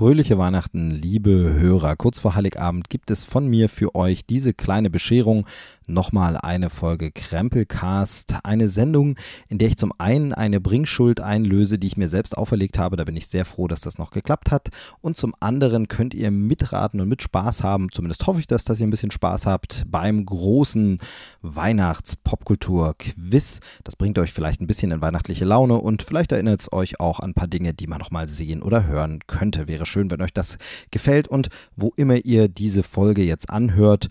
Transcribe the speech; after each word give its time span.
fröhliche 0.00 0.38
Weihnachten, 0.38 0.90
liebe 0.90 1.30
Hörer. 1.30 1.94
Kurz 1.94 2.18
vor 2.18 2.34
Heiligabend 2.34 2.88
gibt 2.88 3.10
es 3.10 3.22
von 3.22 3.46
mir 3.46 3.68
für 3.68 3.94
euch 3.94 4.24
diese 4.24 4.54
kleine 4.54 4.88
Bescherung 4.88 5.46
nochmal 5.92 6.36
eine 6.36 6.68
Folge 6.70 7.10
Krempelcast, 7.10 8.36
eine 8.44 8.68
Sendung, 8.68 9.16
in 9.48 9.58
der 9.58 9.68
ich 9.68 9.76
zum 9.76 9.92
einen 9.98 10.32
eine 10.32 10.60
Bringschuld 10.60 11.20
einlöse, 11.20 11.78
die 11.78 11.86
ich 11.86 11.96
mir 11.96 12.08
selbst 12.08 12.36
auferlegt 12.36 12.76
habe. 12.78 12.96
Da 12.96 13.04
bin 13.04 13.16
ich 13.16 13.28
sehr 13.28 13.44
froh, 13.44 13.68
dass 13.68 13.80
das 13.80 13.96
noch 13.98 14.10
geklappt 14.10 14.50
hat. 14.50 14.70
Und 15.00 15.16
zum 15.16 15.32
anderen 15.40 15.86
könnt 15.88 16.12
ihr 16.14 16.30
mitraten 16.30 17.00
und 17.00 17.08
mit 17.08 17.22
Spaß 17.22 17.62
haben, 17.62 17.90
zumindest 17.90 18.26
hoffe 18.26 18.40
ich 18.40 18.46
das, 18.46 18.64
dass 18.64 18.78
ihr 18.80 18.86
ein 18.86 18.90
bisschen 18.90 19.10
Spaß 19.10 19.46
habt, 19.46 19.84
beim 19.88 20.26
großen 20.26 20.98
Weihnachts-Popkultur-Quiz. 21.42 23.60
Das 23.84 23.96
bringt 23.96 24.18
euch 24.18 24.32
vielleicht 24.32 24.60
ein 24.60 24.66
bisschen 24.66 24.92
in 24.92 25.00
weihnachtliche 25.00 25.46
Laune 25.46 25.76
und 25.76 26.02
vielleicht 26.02 26.32
erinnert 26.32 26.60
es 26.60 26.70
euch 26.72 27.00
auch 27.00 27.20
an 27.20 27.30
ein 27.30 27.34
paar 27.34 27.48
Dinge, 27.48 27.72
die 27.74 27.86
man 27.86 27.98
nochmal 27.98 28.28
sehen 28.28 28.62
oder 28.62 28.86
hören 28.86 29.20
könnte. 29.26 29.68
Wäre 29.68 29.86
schön, 29.86 30.10
wenn 30.10 30.22
euch 30.22 30.32
das 30.32 30.58
gefällt 30.90 31.28
und 31.28 31.48
wo 31.76 31.92
immer 31.96 32.16
ihr 32.16 32.48
diese 32.48 32.82
Folge 32.82 33.22
jetzt 33.22 33.50
anhört, 33.50 34.08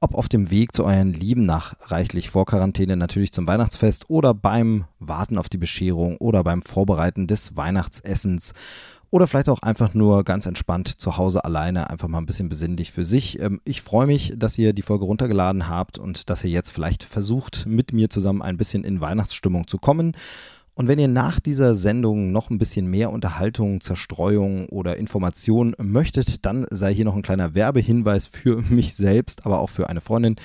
ob 0.00 0.14
auf 0.14 0.28
dem 0.28 0.50
Weg 0.50 0.74
zu 0.74 0.84
euren 0.84 1.12
Lieben 1.12 1.44
nach 1.44 1.74
reichlich 1.90 2.30
Vorquarantäne 2.30 2.96
natürlich 2.96 3.32
zum 3.32 3.46
Weihnachtsfest 3.46 4.08
oder 4.08 4.32
beim 4.32 4.86
Warten 4.98 5.36
auf 5.36 5.50
die 5.50 5.58
Bescherung 5.58 6.16
oder 6.16 6.42
beim 6.42 6.62
Vorbereiten 6.62 7.26
des 7.26 7.54
Weihnachtsessens 7.56 8.54
oder 9.10 9.26
vielleicht 9.26 9.48
auch 9.48 9.60
einfach 9.60 9.92
nur 9.92 10.24
ganz 10.24 10.46
entspannt 10.46 10.88
zu 10.88 11.16
Hause 11.16 11.44
alleine, 11.44 11.90
einfach 11.90 12.08
mal 12.08 12.18
ein 12.18 12.26
bisschen 12.26 12.48
besinnlich 12.48 12.92
für 12.92 13.04
sich. 13.04 13.40
Ähm, 13.40 13.60
ich 13.64 13.82
freue 13.82 14.06
mich, 14.06 14.34
dass 14.36 14.56
ihr 14.56 14.72
die 14.72 14.82
Folge 14.82 15.04
runtergeladen 15.04 15.68
habt 15.68 15.98
und 15.98 16.30
dass 16.30 16.44
ihr 16.44 16.50
jetzt 16.50 16.70
vielleicht 16.70 17.02
versucht, 17.02 17.66
mit 17.66 17.92
mir 17.92 18.08
zusammen 18.08 18.40
ein 18.40 18.56
bisschen 18.56 18.84
in 18.84 19.00
Weihnachtsstimmung 19.00 19.66
zu 19.66 19.78
kommen. 19.78 20.16
Und 20.74 20.88
wenn 20.88 20.98
ihr 20.98 21.08
nach 21.08 21.40
dieser 21.40 21.74
Sendung 21.74 22.32
noch 22.32 22.50
ein 22.50 22.58
bisschen 22.58 22.86
mehr 22.86 23.10
Unterhaltung, 23.10 23.80
Zerstreuung 23.80 24.68
oder 24.68 24.96
Information 24.96 25.74
möchtet, 25.78 26.46
dann 26.46 26.66
sei 26.70 26.94
hier 26.94 27.04
noch 27.04 27.16
ein 27.16 27.22
kleiner 27.22 27.54
Werbehinweis 27.54 28.26
für 28.26 28.62
mich 28.70 28.94
selbst, 28.94 29.44
aber 29.46 29.60
auch 29.60 29.70
für 29.70 29.88
eine 29.88 30.00
Freundin 30.00 30.36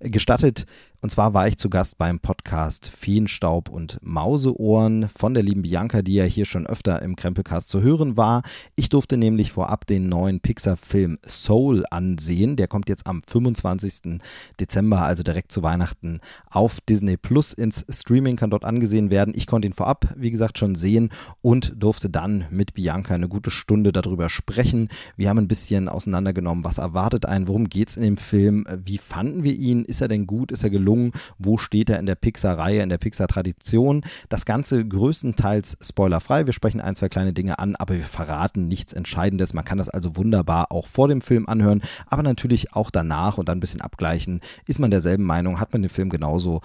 gestattet. 0.00 0.66
Und 1.02 1.08
zwar 1.08 1.32
war 1.32 1.48
ich 1.48 1.56
zu 1.56 1.70
Gast 1.70 1.96
beim 1.96 2.20
Podcast 2.20 2.90
Feenstaub 2.90 3.70
und 3.70 3.98
Mauseohren 4.02 5.08
von 5.08 5.32
der 5.32 5.42
lieben 5.42 5.62
Bianca, 5.62 6.02
die 6.02 6.12
ja 6.12 6.24
hier 6.24 6.44
schon 6.44 6.66
öfter 6.66 7.00
im 7.00 7.16
Krempelcast 7.16 7.70
zu 7.70 7.80
hören 7.80 8.18
war. 8.18 8.42
Ich 8.76 8.90
durfte 8.90 9.16
nämlich 9.16 9.50
vorab 9.50 9.86
den 9.86 10.10
neuen 10.10 10.40
Pixar-Film 10.40 11.18
Soul 11.26 11.86
ansehen. 11.90 12.56
Der 12.56 12.68
kommt 12.68 12.90
jetzt 12.90 13.06
am 13.06 13.22
25. 13.26 14.20
Dezember, 14.60 15.00
also 15.00 15.22
direkt 15.22 15.52
zu 15.52 15.62
Weihnachten, 15.62 16.20
auf 16.50 16.82
Disney 16.82 17.16
Plus 17.16 17.54
ins 17.54 17.86
Streaming, 17.88 18.36
kann 18.36 18.50
dort 18.50 18.66
angesehen 18.66 19.10
werden. 19.10 19.32
Ich 19.34 19.46
konnte 19.46 19.68
ihn 19.68 19.72
vorab, 19.72 20.12
wie 20.18 20.30
gesagt, 20.30 20.58
schon 20.58 20.74
sehen 20.74 21.08
und 21.40 21.72
durfte 21.78 22.10
dann 22.10 22.44
mit 22.50 22.74
Bianca 22.74 23.14
eine 23.14 23.28
gute 23.28 23.50
Stunde 23.50 23.92
darüber 23.92 24.28
sprechen. 24.28 24.90
Wir 25.16 25.30
haben 25.30 25.38
ein 25.38 25.48
bisschen 25.48 25.88
auseinandergenommen, 25.88 26.62
was 26.62 26.76
erwartet 26.76 27.24
einen, 27.24 27.48
worum 27.48 27.70
geht 27.70 27.88
es 27.88 27.96
in 27.96 28.02
dem 28.02 28.18
Film, 28.18 28.66
wie 28.84 28.98
fanden 28.98 29.44
wir 29.44 29.54
ihn, 29.54 29.86
ist 29.86 30.02
er 30.02 30.08
denn 30.08 30.26
gut, 30.26 30.52
ist 30.52 30.62
er 30.62 30.68
gelungen? 30.68 30.89
Gelungen, 30.90 31.12
wo 31.38 31.58
steht 31.58 31.90
er 31.90 31.98
in 31.98 32.06
der 32.06 32.14
Pixar-Reihe, 32.16 32.82
in 32.82 32.88
der 32.88 32.98
Pixar-Tradition. 32.98 34.02
Das 34.28 34.44
Ganze 34.44 34.86
größtenteils 34.86 35.78
spoilerfrei. 35.80 36.46
Wir 36.46 36.52
sprechen 36.52 36.80
ein, 36.80 36.96
zwei 36.96 37.08
kleine 37.08 37.32
Dinge 37.32 37.58
an, 37.58 37.76
aber 37.76 37.94
wir 37.94 38.04
verraten 38.04 38.66
nichts 38.68 38.92
Entscheidendes. 38.92 39.54
Man 39.54 39.64
kann 39.64 39.78
das 39.78 39.88
also 39.88 40.16
wunderbar 40.16 40.72
auch 40.72 40.86
vor 40.86 41.08
dem 41.08 41.20
Film 41.20 41.48
anhören, 41.48 41.82
aber 42.06 42.22
natürlich 42.22 42.74
auch 42.74 42.90
danach 42.90 43.38
und 43.38 43.48
dann 43.48 43.58
ein 43.58 43.60
bisschen 43.60 43.80
abgleichen. 43.80 44.40
Ist 44.66 44.80
man 44.80 44.90
derselben 44.90 45.24
Meinung? 45.24 45.60
Hat 45.60 45.72
man 45.72 45.82
den 45.82 45.90
Film 45.90 46.10
genauso 46.10 46.60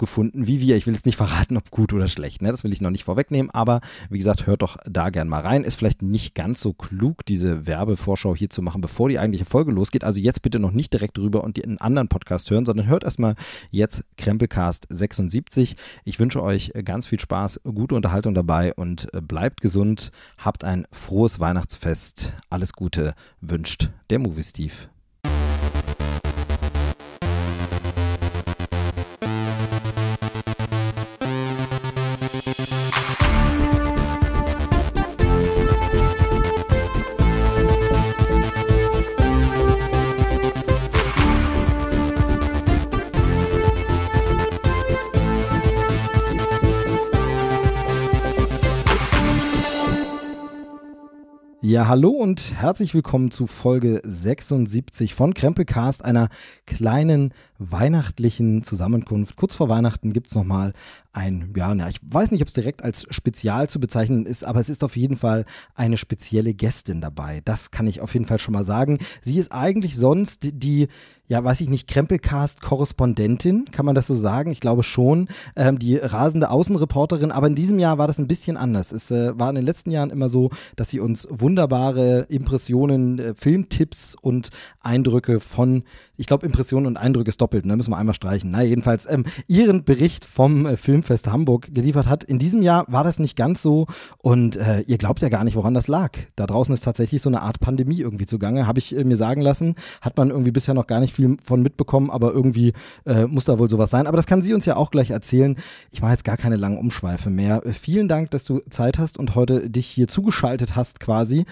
gefunden 0.00 0.48
wie 0.48 0.60
wir. 0.60 0.76
Ich 0.76 0.86
will 0.86 0.94
jetzt 0.94 1.06
nicht 1.06 1.16
verraten, 1.16 1.56
ob 1.56 1.70
gut 1.70 1.92
oder 1.92 2.08
schlecht. 2.08 2.42
Ne? 2.42 2.50
Das 2.50 2.64
will 2.64 2.72
ich 2.72 2.80
noch 2.80 2.90
nicht 2.90 3.04
vorwegnehmen. 3.04 3.50
Aber 3.52 3.80
wie 4.08 4.18
gesagt, 4.18 4.48
hört 4.48 4.62
doch 4.62 4.78
da 4.84 5.10
gern 5.10 5.28
mal 5.28 5.42
rein. 5.42 5.62
Ist 5.62 5.76
vielleicht 5.76 6.02
nicht 6.02 6.34
ganz 6.34 6.60
so 6.60 6.72
klug, 6.72 7.24
diese 7.24 7.66
Werbevorschau 7.66 8.34
hier 8.34 8.50
zu 8.50 8.62
machen, 8.62 8.80
bevor 8.80 9.08
die 9.08 9.20
eigentliche 9.20 9.44
Folge 9.44 9.70
losgeht. 9.70 10.02
Also 10.02 10.18
jetzt 10.18 10.42
bitte 10.42 10.58
noch 10.58 10.72
nicht 10.72 10.92
direkt 10.92 11.16
drüber 11.16 11.44
und 11.44 11.62
einen 11.62 11.78
anderen 11.78 12.08
Podcast 12.08 12.50
hören, 12.50 12.66
sondern 12.66 12.88
hört 12.88 13.04
erstmal 13.04 13.34
jetzt 13.70 14.04
Krempelcast 14.16 14.86
76. 14.88 15.76
Ich 16.04 16.18
wünsche 16.18 16.42
euch 16.42 16.72
ganz 16.84 17.06
viel 17.06 17.20
Spaß, 17.20 17.60
gute 17.62 17.94
Unterhaltung 17.94 18.34
dabei 18.34 18.74
und 18.74 19.06
bleibt 19.28 19.60
gesund. 19.60 20.10
Habt 20.38 20.64
ein 20.64 20.86
frohes 20.90 21.38
Weihnachtsfest. 21.38 22.32
Alles 22.48 22.72
Gute 22.72 23.14
wünscht 23.40 23.90
der 24.08 24.18
Movie 24.18 24.42
Steve. 24.42 24.89
Ja, 51.70 51.86
hallo 51.86 52.08
und 52.08 52.54
herzlich 52.56 52.96
willkommen 52.96 53.30
zu 53.30 53.46
Folge 53.46 54.02
76 54.02 55.14
von 55.14 55.34
Krempelcast, 55.34 56.04
einer 56.04 56.28
kleinen 56.66 57.32
weihnachtlichen 57.58 58.64
Zusammenkunft. 58.64 59.36
Kurz 59.36 59.54
vor 59.54 59.68
Weihnachten 59.68 60.12
gibt 60.12 60.26
es 60.26 60.34
nochmal 60.34 60.72
ein, 61.12 61.52
ja, 61.56 61.74
na, 61.74 61.88
ich 61.88 61.98
weiß 62.02 62.30
nicht, 62.30 62.42
ob 62.42 62.48
es 62.48 62.54
direkt 62.54 62.84
als 62.84 63.06
Spezial 63.10 63.68
zu 63.68 63.80
bezeichnen 63.80 64.26
ist, 64.26 64.44
aber 64.44 64.60
es 64.60 64.68
ist 64.68 64.84
auf 64.84 64.96
jeden 64.96 65.16
Fall 65.16 65.44
eine 65.74 65.96
spezielle 65.96 66.54
Gästin 66.54 67.00
dabei. 67.00 67.40
Das 67.44 67.70
kann 67.70 67.86
ich 67.88 68.00
auf 68.00 68.14
jeden 68.14 68.26
Fall 68.26 68.38
schon 68.38 68.54
mal 68.54 68.64
sagen. 68.64 68.98
Sie 69.22 69.38
ist 69.38 69.52
eigentlich 69.52 69.96
sonst 69.96 70.50
die, 70.52 70.86
ja, 71.26 71.42
weiß 71.42 71.60
ich 71.60 71.68
nicht, 71.68 71.88
Krempelcast-Korrespondentin, 71.88 73.66
kann 73.72 73.86
man 73.86 73.94
das 73.94 74.06
so 74.06 74.14
sagen? 74.14 74.52
Ich 74.52 74.60
glaube 74.60 74.82
schon. 74.82 75.28
Ähm, 75.56 75.78
die 75.78 75.96
rasende 75.96 76.50
Außenreporterin, 76.50 77.32
aber 77.32 77.48
in 77.48 77.54
diesem 77.54 77.78
Jahr 77.78 77.98
war 77.98 78.06
das 78.06 78.18
ein 78.18 78.28
bisschen 78.28 78.56
anders. 78.56 78.92
Es 78.92 79.10
äh, 79.10 79.38
war 79.38 79.48
in 79.48 79.56
den 79.56 79.64
letzten 79.64 79.90
Jahren 79.90 80.10
immer 80.10 80.28
so, 80.28 80.50
dass 80.76 80.90
sie 80.90 81.00
uns 81.00 81.26
wunderbare 81.30 82.26
Impressionen, 82.28 83.18
äh, 83.18 83.34
Filmtipps 83.34 84.16
und 84.20 84.50
Eindrücke 84.80 85.40
von, 85.40 85.84
ich 86.16 86.26
glaube, 86.26 86.46
Impressionen 86.46 86.86
und 86.86 86.96
Eindrücke 86.96 87.30
ist 87.30 87.40
doppelt, 87.40 87.66
ne? 87.66 87.76
Müssen 87.76 87.90
wir 87.90 87.98
einmal 87.98 88.14
streichen. 88.14 88.50
Na, 88.50 88.62
jedenfalls, 88.62 89.10
ähm, 89.10 89.24
ihren 89.48 89.84
Bericht 89.84 90.24
vom 90.24 90.66
äh, 90.66 90.76
Film 90.76 90.99
Filmfest 91.02 91.30
Hamburg 91.30 91.72
geliefert 91.72 92.08
hat. 92.08 92.24
In 92.24 92.38
diesem 92.38 92.62
Jahr 92.62 92.84
war 92.88 93.04
das 93.04 93.18
nicht 93.18 93.36
ganz 93.36 93.62
so 93.62 93.86
und 94.18 94.56
äh, 94.56 94.80
ihr 94.82 94.98
glaubt 94.98 95.22
ja 95.22 95.28
gar 95.28 95.44
nicht, 95.44 95.56
woran 95.56 95.74
das 95.74 95.88
lag. 95.88 96.12
Da 96.36 96.46
draußen 96.46 96.74
ist 96.74 96.84
tatsächlich 96.84 97.22
so 97.22 97.30
eine 97.30 97.42
Art 97.42 97.60
Pandemie 97.60 98.00
irgendwie 98.00 98.26
zugange, 98.26 98.66
habe 98.66 98.78
ich 98.78 98.96
äh, 98.96 99.04
mir 99.04 99.16
sagen 99.16 99.40
lassen. 99.40 99.76
Hat 100.00 100.16
man 100.16 100.30
irgendwie 100.30 100.50
bisher 100.50 100.74
noch 100.74 100.86
gar 100.86 101.00
nicht 101.00 101.14
viel 101.14 101.36
von 101.42 101.62
mitbekommen, 101.62 102.10
aber 102.10 102.32
irgendwie 102.32 102.72
äh, 103.06 103.26
muss 103.26 103.46
da 103.46 103.58
wohl 103.58 103.70
sowas 103.70 103.90
sein. 103.90 104.06
Aber 104.06 104.16
das 104.16 104.26
kann 104.26 104.42
sie 104.42 104.52
uns 104.54 104.66
ja 104.66 104.76
auch 104.76 104.90
gleich 104.90 105.10
erzählen. 105.10 105.56
Ich 105.90 106.02
mache 106.02 106.12
jetzt 106.12 106.24
gar 106.24 106.36
keine 106.36 106.56
langen 106.56 106.78
Umschweife 106.78 107.30
mehr. 107.30 107.64
Äh, 107.64 107.72
vielen 107.72 108.08
Dank, 108.08 108.30
dass 108.30 108.44
du 108.44 108.58
Zeit 108.70 108.98
hast 108.98 109.18
und 109.18 109.34
heute 109.34 109.70
dich 109.70 109.86
hier 109.86 110.08
zugeschaltet 110.08 110.76
hast 110.76 111.00
quasi. 111.00 111.46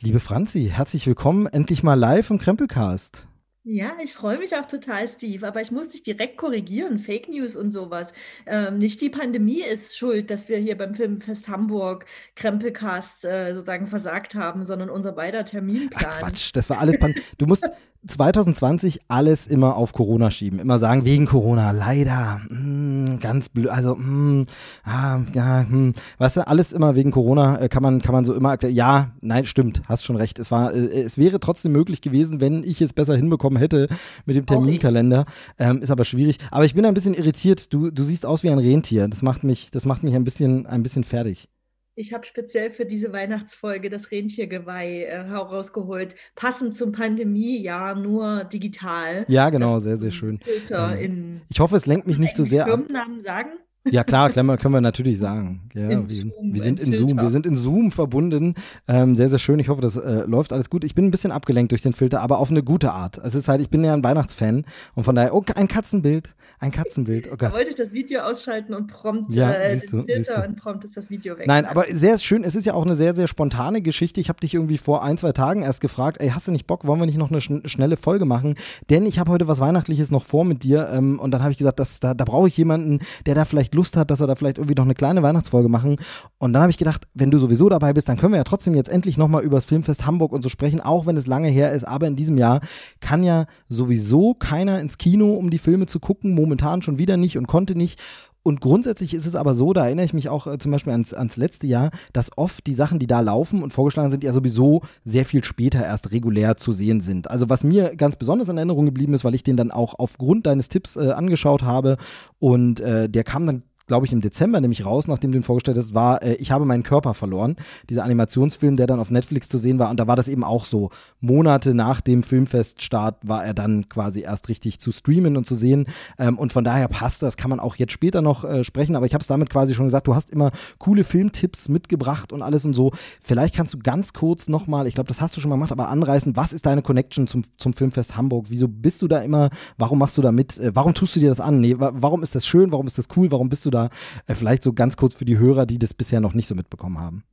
Liebe 0.00 0.20
Franzi, 0.20 0.70
herzlich 0.72 1.06
willkommen 1.06 1.46
endlich 1.46 1.82
mal 1.82 1.94
live 1.94 2.30
im 2.30 2.38
Krempelcast. 2.38 3.27
Ja, 3.70 3.98
ich 4.02 4.14
freue 4.14 4.38
mich 4.38 4.56
auch 4.56 4.64
total, 4.64 5.06
Steve, 5.06 5.46
aber 5.46 5.60
ich 5.60 5.70
muss 5.70 5.90
dich 5.90 6.02
direkt 6.02 6.38
korrigieren. 6.38 6.98
Fake 6.98 7.28
News 7.28 7.54
und 7.54 7.70
sowas. 7.70 8.14
Ähm, 8.46 8.78
nicht 8.78 8.98
die 9.02 9.10
Pandemie 9.10 9.60
ist 9.60 9.98
schuld, 9.98 10.30
dass 10.30 10.48
wir 10.48 10.56
hier 10.56 10.78
beim 10.78 10.94
Filmfest 10.94 11.48
Hamburg 11.48 12.06
Krempelcast 12.34 13.26
äh, 13.26 13.52
sozusagen 13.52 13.86
versagt 13.86 14.34
haben, 14.34 14.64
sondern 14.64 14.88
unser 14.88 15.12
beider 15.12 15.44
Terminplan. 15.44 16.02
Ach 16.08 16.18
Quatsch, 16.20 16.50
das 16.54 16.70
war 16.70 16.78
alles 16.78 16.98
Pan 16.98 17.14
Du 17.36 17.44
musst 17.44 17.66
2020 18.08 19.00
alles 19.08 19.46
immer 19.46 19.76
auf 19.76 19.92
Corona 19.92 20.30
schieben. 20.30 20.58
Immer 20.58 20.78
sagen, 20.78 21.04
wegen 21.04 21.26
Corona, 21.26 21.70
leider. 21.70 22.40
Mm, 22.48 23.18
ganz 23.20 23.48
blöd. 23.48 23.68
Also, 23.68 23.96
mm, 23.96 24.46
ah, 24.84 25.20
ja, 25.34 25.62
mm. 25.62 25.94
weißt 26.18 26.38
du, 26.38 26.46
alles 26.46 26.72
immer 26.72 26.96
wegen 26.96 27.10
Corona 27.10 27.60
äh, 27.60 27.68
kann 27.68 27.82
man, 27.82 28.02
kann 28.02 28.12
man 28.12 28.24
so 28.24 28.34
immer 28.34 28.50
erklären. 28.50 28.74
Ja, 28.74 29.10
nein, 29.20 29.44
stimmt, 29.44 29.82
hast 29.86 30.04
schon 30.04 30.16
recht. 30.16 30.38
Es 30.38 30.50
war, 30.50 30.74
äh, 30.74 31.02
es 31.02 31.18
wäre 31.18 31.40
trotzdem 31.40 31.72
möglich 31.72 32.00
gewesen, 32.00 32.40
wenn 32.40 32.64
ich 32.64 32.80
es 32.80 32.92
besser 32.92 33.14
hinbekommen 33.14 33.58
hätte 33.58 33.88
mit 34.26 34.36
dem 34.36 34.46
Terminkalender. 34.46 35.26
Ähm, 35.58 35.82
ist 35.82 35.90
aber 35.90 36.04
schwierig. 36.04 36.38
Aber 36.50 36.64
ich 36.64 36.74
bin 36.74 36.84
ein 36.84 36.94
bisschen 36.94 37.14
irritiert. 37.14 37.72
Du, 37.72 37.90
du 37.90 38.02
siehst 38.02 38.26
aus 38.26 38.42
wie 38.42 38.50
ein 38.50 38.58
Rentier. 38.58 39.08
Das 39.08 39.22
macht 39.22 39.44
mich, 39.44 39.70
das 39.70 39.84
macht 39.84 40.02
mich 40.02 40.14
ein 40.14 40.24
bisschen, 40.24 40.66
ein 40.66 40.82
bisschen 40.82 41.04
fertig. 41.04 41.48
Ich 41.98 42.12
habe 42.12 42.24
speziell 42.24 42.70
für 42.70 42.86
diese 42.86 43.12
Weihnachtsfolge 43.12 43.90
das 43.90 44.12
Rentiergeweih 44.12 45.02
äh, 45.02 45.24
herausgeholt. 45.24 46.14
Passend 46.36 46.76
zum 46.76 46.92
Pandemiejahr, 46.92 47.96
nur 47.96 48.44
digital. 48.44 49.24
Ja, 49.26 49.50
genau, 49.50 49.74
das 49.74 49.82
sehr, 49.82 49.96
sehr 49.96 50.12
schön. 50.12 50.38
Ähm, 50.70 51.40
ich 51.48 51.58
hoffe, 51.58 51.74
es 51.74 51.86
lenkt 51.86 52.06
mich 52.06 52.18
nicht 52.18 52.36
zu 52.36 52.44
so 52.44 52.50
sehr 52.50 52.66
Firmennamen 52.66 53.20
sagen? 53.20 53.50
Ja, 53.90 54.04
klar, 54.04 54.30
können 54.30 54.46
wir, 54.46 54.56
können 54.56 54.74
wir 54.74 54.80
natürlich 54.80 55.18
sagen. 55.18 55.60
Ja, 55.74 55.88
wir, 55.88 56.04
Zoom, 56.08 56.32
wir, 56.42 56.60
sind 56.60 56.80
in 56.80 56.92
Zoom, 56.92 57.20
wir 57.20 57.30
sind 57.30 57.46
in 57.46 57.54
Zoom 57.54 57.90
verbunden. 57.90 58.54
Ähm, 58.86 59.16
sehr, 59.16 59.28
sehr 59.28 59.38
schön. 59.38 59.58
Ich 59.58 59.68
hoffe, 59.68 59.80
das 59.80 59.96
äh, 59.96 60.24
läuft 60.26 60.52
alles 60.52 60.70
gut. 60.70 60.84
Ich 60.84 60.94
bin 60.94 61.06
ein 61.06 61.10
bisschen 61.10 61.32
abgelenkt 61.32 61.72
durch 61.72 61.82
den 61.82 61.92
Filter, 61.92 62.20
aber 62.20 62.38
auf 62.38 62.50
eine 62.50 62.62
gute 62.62 62.92
Art. 62.92 63.18
Es 63.18 63.34
ist 63.34 63.48
halt, 63.48 63.60
ich 63.60 63.70
bin 63.70 63.84
ja 63.84 63.94
ein 63.94 64.04
Weihnachtsfan 64.04 64.64
und 64.94 65.04
von 65.04 65.14
daher, 65.14 65.34
oh, 65.34 65.42
ein 65.54 65.68
Katzenbild, 65.68 66.34
ein 66.58 66.72
Katzenbild. 66.72 67.30
Oh 67.32 67.36
da 67.36 67.52
wollte 67.52 67.70
ich 67.70 67.76
das 67.76 67.92
Video 67.92 68.20
ausschalten 68.20 68.74
und 68.74 68.88
prompt 68.88 69.34
ja, 69.34 69.52
äh, 69.52 69.78
den 69.78 70.04
Filter 70.04 70.46
und 70.46 70.56
prompt 70.56 70.84
ist 70.84 70.96
das 70.96 71.10
Video 71.10 71.38
weg. 71.38 71.46
Nein, 71.46 71.64
aber 71.64 71.84
sehr 71.90 72.18
schön. 72.18 72.44
Es 72.44 72.54
ist 72.54 72.64
ja 72.64 72.74
auch 72.74 72.84
eine 72.84 72.96
sehr, 72.96 73.14
sehr 73.14 73.28
spontane 73.28 73.82
Geschichte. 73.82 74.20
Ich 74.20 74.28
habe 74.28 74.40
dich 74.40 74.54
irgendwie 74.54 74.78
vor 74.78 75.04
ein, 75.04 75.18
zwei 75.18 75.32
Tagen 75.32 75.62
erst 75.62 75.80
gefragt, 75.80 76.18
ey, 76.20 76.30
hast 76.30 76.48
du 76.48 76.52
nicht 76.52 76.66
Bock, 76.66 76.86
wollen 76.86 77.00
wir 77.00 77.06
nicht 77.06 77.18
noch 77.18 77.30
eine 77.30 77.40
schn 77.40 77.62
schnelle 77.66 77.96
Folge 77.96 78.24
machen? 78.24 78.56
Denn 78.90 79.06
ich 79.06 79.18
habe 79.18 79.30
heute 79.30 79.48
was 79.48 79.60
Weihnachtliches 79.60 80.10
noch 80.10 80.24
vor 80.24 80.44
mit 80.44 80.62
dir 80.62 80.88
ähm, 80.92 81.18
und 81.18 81.30
dann 81.30 81.42
habe 81.42 81.52
ich 81.52 81.58
gesagt, 81.58 81.78
das, 81.78 82.00
da, 82.00 82.14
da 82.14 82.24
brauche 82.24 82.48
ich 82.48 82.56
jemanden, 82.56 83.00
der 83.26 83.34
da 83.34 83.44
vielleicht 83.44 83.74
Lust 83.78 83.96
hat, 83.96 84.10
dass 84.10 84.20
wir 84.20 84.26
da 84.26 84.34
vielleicht 84.34 84.58
irgendwie 84.58 84.74
noch 84.74 84.84
eine 84.84 84.94
kleine 84.94 85.22
Weihnachtsfolge 85.22 85.68
machen. 85.68 85.96
Und 86.38 86.52
dann 86.52 86.62
habe 86.62 86.70
ich 86.70 86.78
gedacht, 86.78 87.06
wenn 87.14 87.30
du 87.30 87.38
sowieso 87.38 87.68
dabei 87.68 87.92
bist, 87.92 88.08
dann 88.08 88.18
können 88.18 88.32
wir 88.32 88.38
ja 88.38 88.44
trotzdem 88.44 88.74
jetzt 88.74 88.90
endlich 88.90 89.16
nochmal 89.16 89.44
über 89.44 89.56
das 89.56 89.64
Filmfest 89.64 90.04
Hamburg 90.04 90.32
und 90.32 90.42
so 90.42 90.48
sprechen, 90.48 90.80
auch 90.80 91.06
wenn 91.06 91.16
es 91.16 91.26
lange 91.26 91.48
her 91.48 91.72
ist. 91.72 91.84
Aber 91.84 92.06
in 92.06 92.16
diesem 92.16 92.36
Jahr 92.36 92.60
kann 93.00 93.22
ja 93.22 93.46
sowieso 93.68 94.34
keiner 94.34 94.80
ins 94.80 94.98
Kino, 94.98 95.32
um 95.32 95.50
die 95.50 95.58
Filme 95.58 95.86
zu 95.86 96.00
gucken, 96.00 96.34
momentan 96.34 96.82
schon 96.82 96.98
wieder 96.98 97.16
nicht 97.16 97.38
und 97.38 97.46
konnte 97.46 97.76
nicht. 97.76 98.00
Und 98.48 98.62
grundsätzlich 98.62 99.12
ist 99.12 99.26
es 99.26 99.34
aber 99.34 99.52
so, 99.52 99.74
da 99.74 99.84
erinnere 99.84 100.06
ich 100.06 100.14
mich 100.14 100.30
auch 100.30 100.46
äh, 100.46 100.58
zum 100.58 100.72
Beispiel 100.72 100.92
ans, 100.92 101.12
ans 101.12 101.36
letzte 101.36 101.66
Jahr, 101.66 101.90
dass 102.14 102.30
oft 102.38 102.66
die 102.66 102.72
Sachen, 102.72 102.98
die 102.98 103.06
da 103.06 103.20
laufen 103.20 103.62
und 103.62 103.74
vorgeschlagen 103.74 104.10
sind, 104.10 104.24
ja 104.24 104.32
sowieso 104.32 104.80
sehr 105.04 105.26
viel 105.26 105.44
später 105.44 105.84
erst 105.84 106.12
regulär 106.12 106.56
zu 106.56 106.72
sehen 106.72 107.02
sind. 107.02 107.30
Also 107.30 107.50
was 107.50 107.62
mir 107.62 107.94
ganz 107.94 108.16
besonders 108.16 108.48
in 108.48 108.56
Erinnerung 108.56 108.86
geblieben 108.86 109.12
ist, 109.12 109.22
weil 109.22 109.34
ich 109.34 109.42
den 109.42 109.58
dann 109.58 109.70
auch 109.70 109.98
aufgrund 109.98 110.46
deines 110.46 110.70
Tipps 110.70 110.96
äh, 110.96 111.10
angeschaut 111.10 111.62
habe 111.62 111.98
und 112.38 112.80
äh, 112.80 113.10
der 113.10 113.24
kam 113.24 113.46
dann 113.46 113.64
glaube 113.88 114.06
ich, 114.06 114.12
im 114.12 114.20
Dezember 114.20 114.60
nämlich 114.60 114.84
raus, 114.84 115.08
nachdem 115.08 115.32
du 115.32 115.38
ihn 115.38 115.42
vorgestellt 115.42 115.76
hast, 115.76 115.94
war 115.94 116.22
äh, 116.22 116.34
Ich 116.34 116.52
habe 116.52 116.64
meinen 116.64 116.84
Körper 116.84 117.14
verloren. 117.14 117.56
Dieser 117.90 118.04
Animationsfilm, 118.04 118.76
der 118.76 118.86
dann 118.86 119.00
auf 119.00 119.10
Netflix 119.10 119.48
zu 119.48 119.58
sehen 119.58 119.78
war. 119.78 119.90
Und 119.90 119.98
da 119.98 120.06
war 120.06 120.14
das 120.14 120.28
eben 120.28 120.44
auch 120.44 120.64
so. 120.64 120.90
Monate 121.20 121.74
nach 121.74 122.00
dem 122.00 122.22
Filmfeststart 122.22 123.26
war 123.26 123.44
er 123.44 123.54
dann 123.54 123.88
quasi 123.88 124.20
erst 124.20 124.48
richtig 124.48 124.78
zu 124.78 124.92
streamen 124.92 125.36
und 125.36 125.44
zu 125.44 125.54
sehen. 125.54 125.86
Ähm, 126.18 126.38
und 126.38 126.52
von 126.52 126.64
daher 126.64 126.88
passt 126.88 127.22
das, 127.22 127.36
kann 127.36 127.50
man 127.50 127.58
auch 127.60 127.76
jetzt 127.76 127.92
später 127.92 128.22
noch 128.22 128.44
äh, 128.44 128.62
sprechen. 128.62 128.94
Aber 128.94 129.06
ich 129.06 129.14
habe 129.14 129.22
es 129.22 129.28
damit 129.28 129.50
quasi 129.50 129.74
schon 129.74 129.86
gesagt, 129.86 130.06
du 130.06 130.14
hast 130.14 130.30
immer 130.30 130.52
coole 130.78 131.02
Filmtipps 131.02 131.68
mitgebracht 131.68 132.32
und 132.32 132.42
alles 132.42 132.64
und 132.64 132.74
so. 132.74 132.92
Vielleicht 133.22 133.54
kannst 133.54 133.74
du 133.74 133.78
ganz 133.78 134.12
kurz 134.12 134.48
nochmal, 134.48 134.86
ich 134.86 134.94
glaube, 134.94 135.08
das 135.08 135.20
hast 135.20 135.36
du 135.36 135.40
schon 135.40 135.48
mal 135.48 135.56
gemacht, 135.56 135.72
aber 135.72 135.88
anreißen, 135.88 136.36
was 136.36 136.52
ist 136.52 136.66
deine 136.66 136.82
Connection 136.82 137.26
zum, 137.26 137.42
zum 137.56 137.72
Filmfest 137.72 138.16
Hamburg? 138.16 138.46
Wieso 138.48 138.68
bist 138.68 139.02
du 139.02 139.08
da 139.08 139.20
immer? 139.20 139.48
Warum 139.78 139.98
machst 139.98 140.18
du 140.18 140.22
da 140.22 140.30
mit? 140.30 140.58
Äh, 140.58 140.72
warum 140.74 140.92
tust 140.92 141.16
du 141.16 141.20
dir 141.20 141.30
das 141.30 141.40
an? 141.40 141.60
Nee, 141.60 141.76
warum 141.78 142.22
ist 142.22 142.34
das 142.34 142.46
schön? 142.46 142.70
Warum 142.70 142.86
ist 142.86 142.98
das 142.98 143.06
cool? 143.16 143.30
Warum 143.30 143.48
bist 143.48 143.64
du 143.64 143.70
da 143.70 143.77
oder 143.78 143.90
äh, 144.26 144.34
vielleicht 144.34 144.62
so 144.62 144.72
ganz 144.72 144.96
kurz 144.96 145.14
für 145.14 145.24
die 145.24 145.38
Hörer, 145.38 145.66
die 145.66 145.78
das 145.78 145.94
bisher 145.94 146.20
noch 146.20 146.34
nicht 146.34 146.46
so 146.46 146.54
mitbekommen 146.54 146.98
haben. 146.98 147.24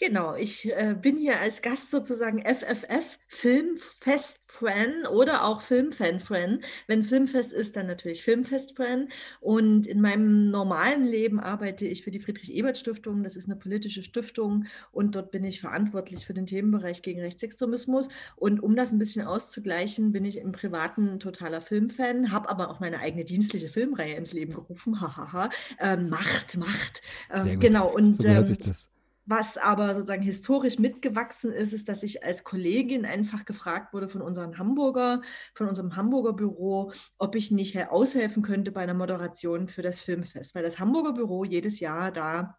Genau, 0.00 0.34
ich 0.34 0.66
äh, 0.72 0.96
bin 0.98 1.18
hier 1.18 1.40
als 1.40 1.60
Gast 1.60 1.90
sozusagen 1.90 2.42
FFF, 2.42 3.18
Filmfest-Fan 3.26 5.06
oder 5.12 5.44
auch 5.44 5.60
Filmfan-Fan. 5.60 6.62
Wenn 6.86 7.04
Filmfest 7.04 7.52
ist, 7.52 7.76
dann 7.76 7.86
natürlich 7.86 8.22
Filmfest-Fan. 8.22 9.10
Und 9.40 9.86
in 9.86 10.00
meinem 10.00 10.50
normalen 10.50 11.04
Leben 11.04 11.38
arbeite 11.38 11.84
ich 11.84 12.02
für 12.02 12.10
die 12.10 12.18
Friedrich-Ebert-Stiftung. 12.18 13.22
Das 13.22 13.36
ist 13.36 13.44
eine 13.44 13.56
politische 13.56 14.02
Stiftung 14.02 14.64
und 14.90 15.16
dort 15.16 15.32
bin 15.32 15.44
ich 15.44 15.60
verantwortlich 15.60 16.24
für 16.24 16.32
den 16.32 16.46
Themenbereich 16.46 17.02
gegen 17.02 17.20
Rechtsextremismus. 17.20 18.08
Und 18.36 18.62
um 18.62 18.76
das 18.76 18.92
ein 18.92 18.98
bisschen 18.98 19.26
auszugleichen, 19.26 20.12
bin 20.12 20.24
ich 20.24 20.38
im 20.38 20.52
Privaten 20.52 21.20
totaler 21.20 21.60
Filmfan, 21.60 22.32
habe 22.32 22.48
aber 22.48 22.70
auch 22.70 22.80
meine 22.80 23.00
eigene 23.00 23.26
dienstliche 23.26 23.68
Filmreihe 23.68 24.14
ins 24.14 24.32
Leben 24.32 24.54
gerufen. 24.54 24.98
Hahaha. 25.02 25.50
ähm, 25.78 26.08
Macht, 26.08 26.56
Macht. 26.56 27.02
Ähm, 27.30 27.60
genau. 27.60 27.94
Und 27.94 28.22
so 28.22 28.28
ähm, 28.28 28.46
sich 28.46 28.58
das. 28.58 28.88
Was 29.30 29.56
aber 29.56 29.94
sozusagen 29.94 30.22
historisch 30.24 30.80
mitgewachsen 30.80 31.52
ist, 31.52 31.72
ist, 31.72 31.88
dass 31.88 32.02
ich 32.02 32.24
als 32.24 32.42
Kollegin 32.42 33.04
einfach 33.04 33.44
gefragt 33.44 33.92
wurde 33.94 34.08
von 34.08 34.22
unseren 34.22 34.58
Hamburger, 34.58 35.22
von 35.54 35.68
unserem 35.68 35.94
Hamburger 35.94 36.32
Büro, 36.32 36.90
ob 37.16 37.36
ich 37.36 37.52
nicht 37.52 37.78
aushelfen 37.90 38.42
könnte 38.42 38.72
bei 38.72 38.80
einer 38.80 38.92
Moderation 38.94 39.68
für 39.68 39.82
das 39.82 40.00
Filmfest, 40.00 40.56
weil 40.56 40.64
das 40.64 40.80
Hamburger 40.80 41.12
Büro 41.12 41.44
jedes 41.44 41.78
Jahr 41.78 42.10
da 42.10 42.56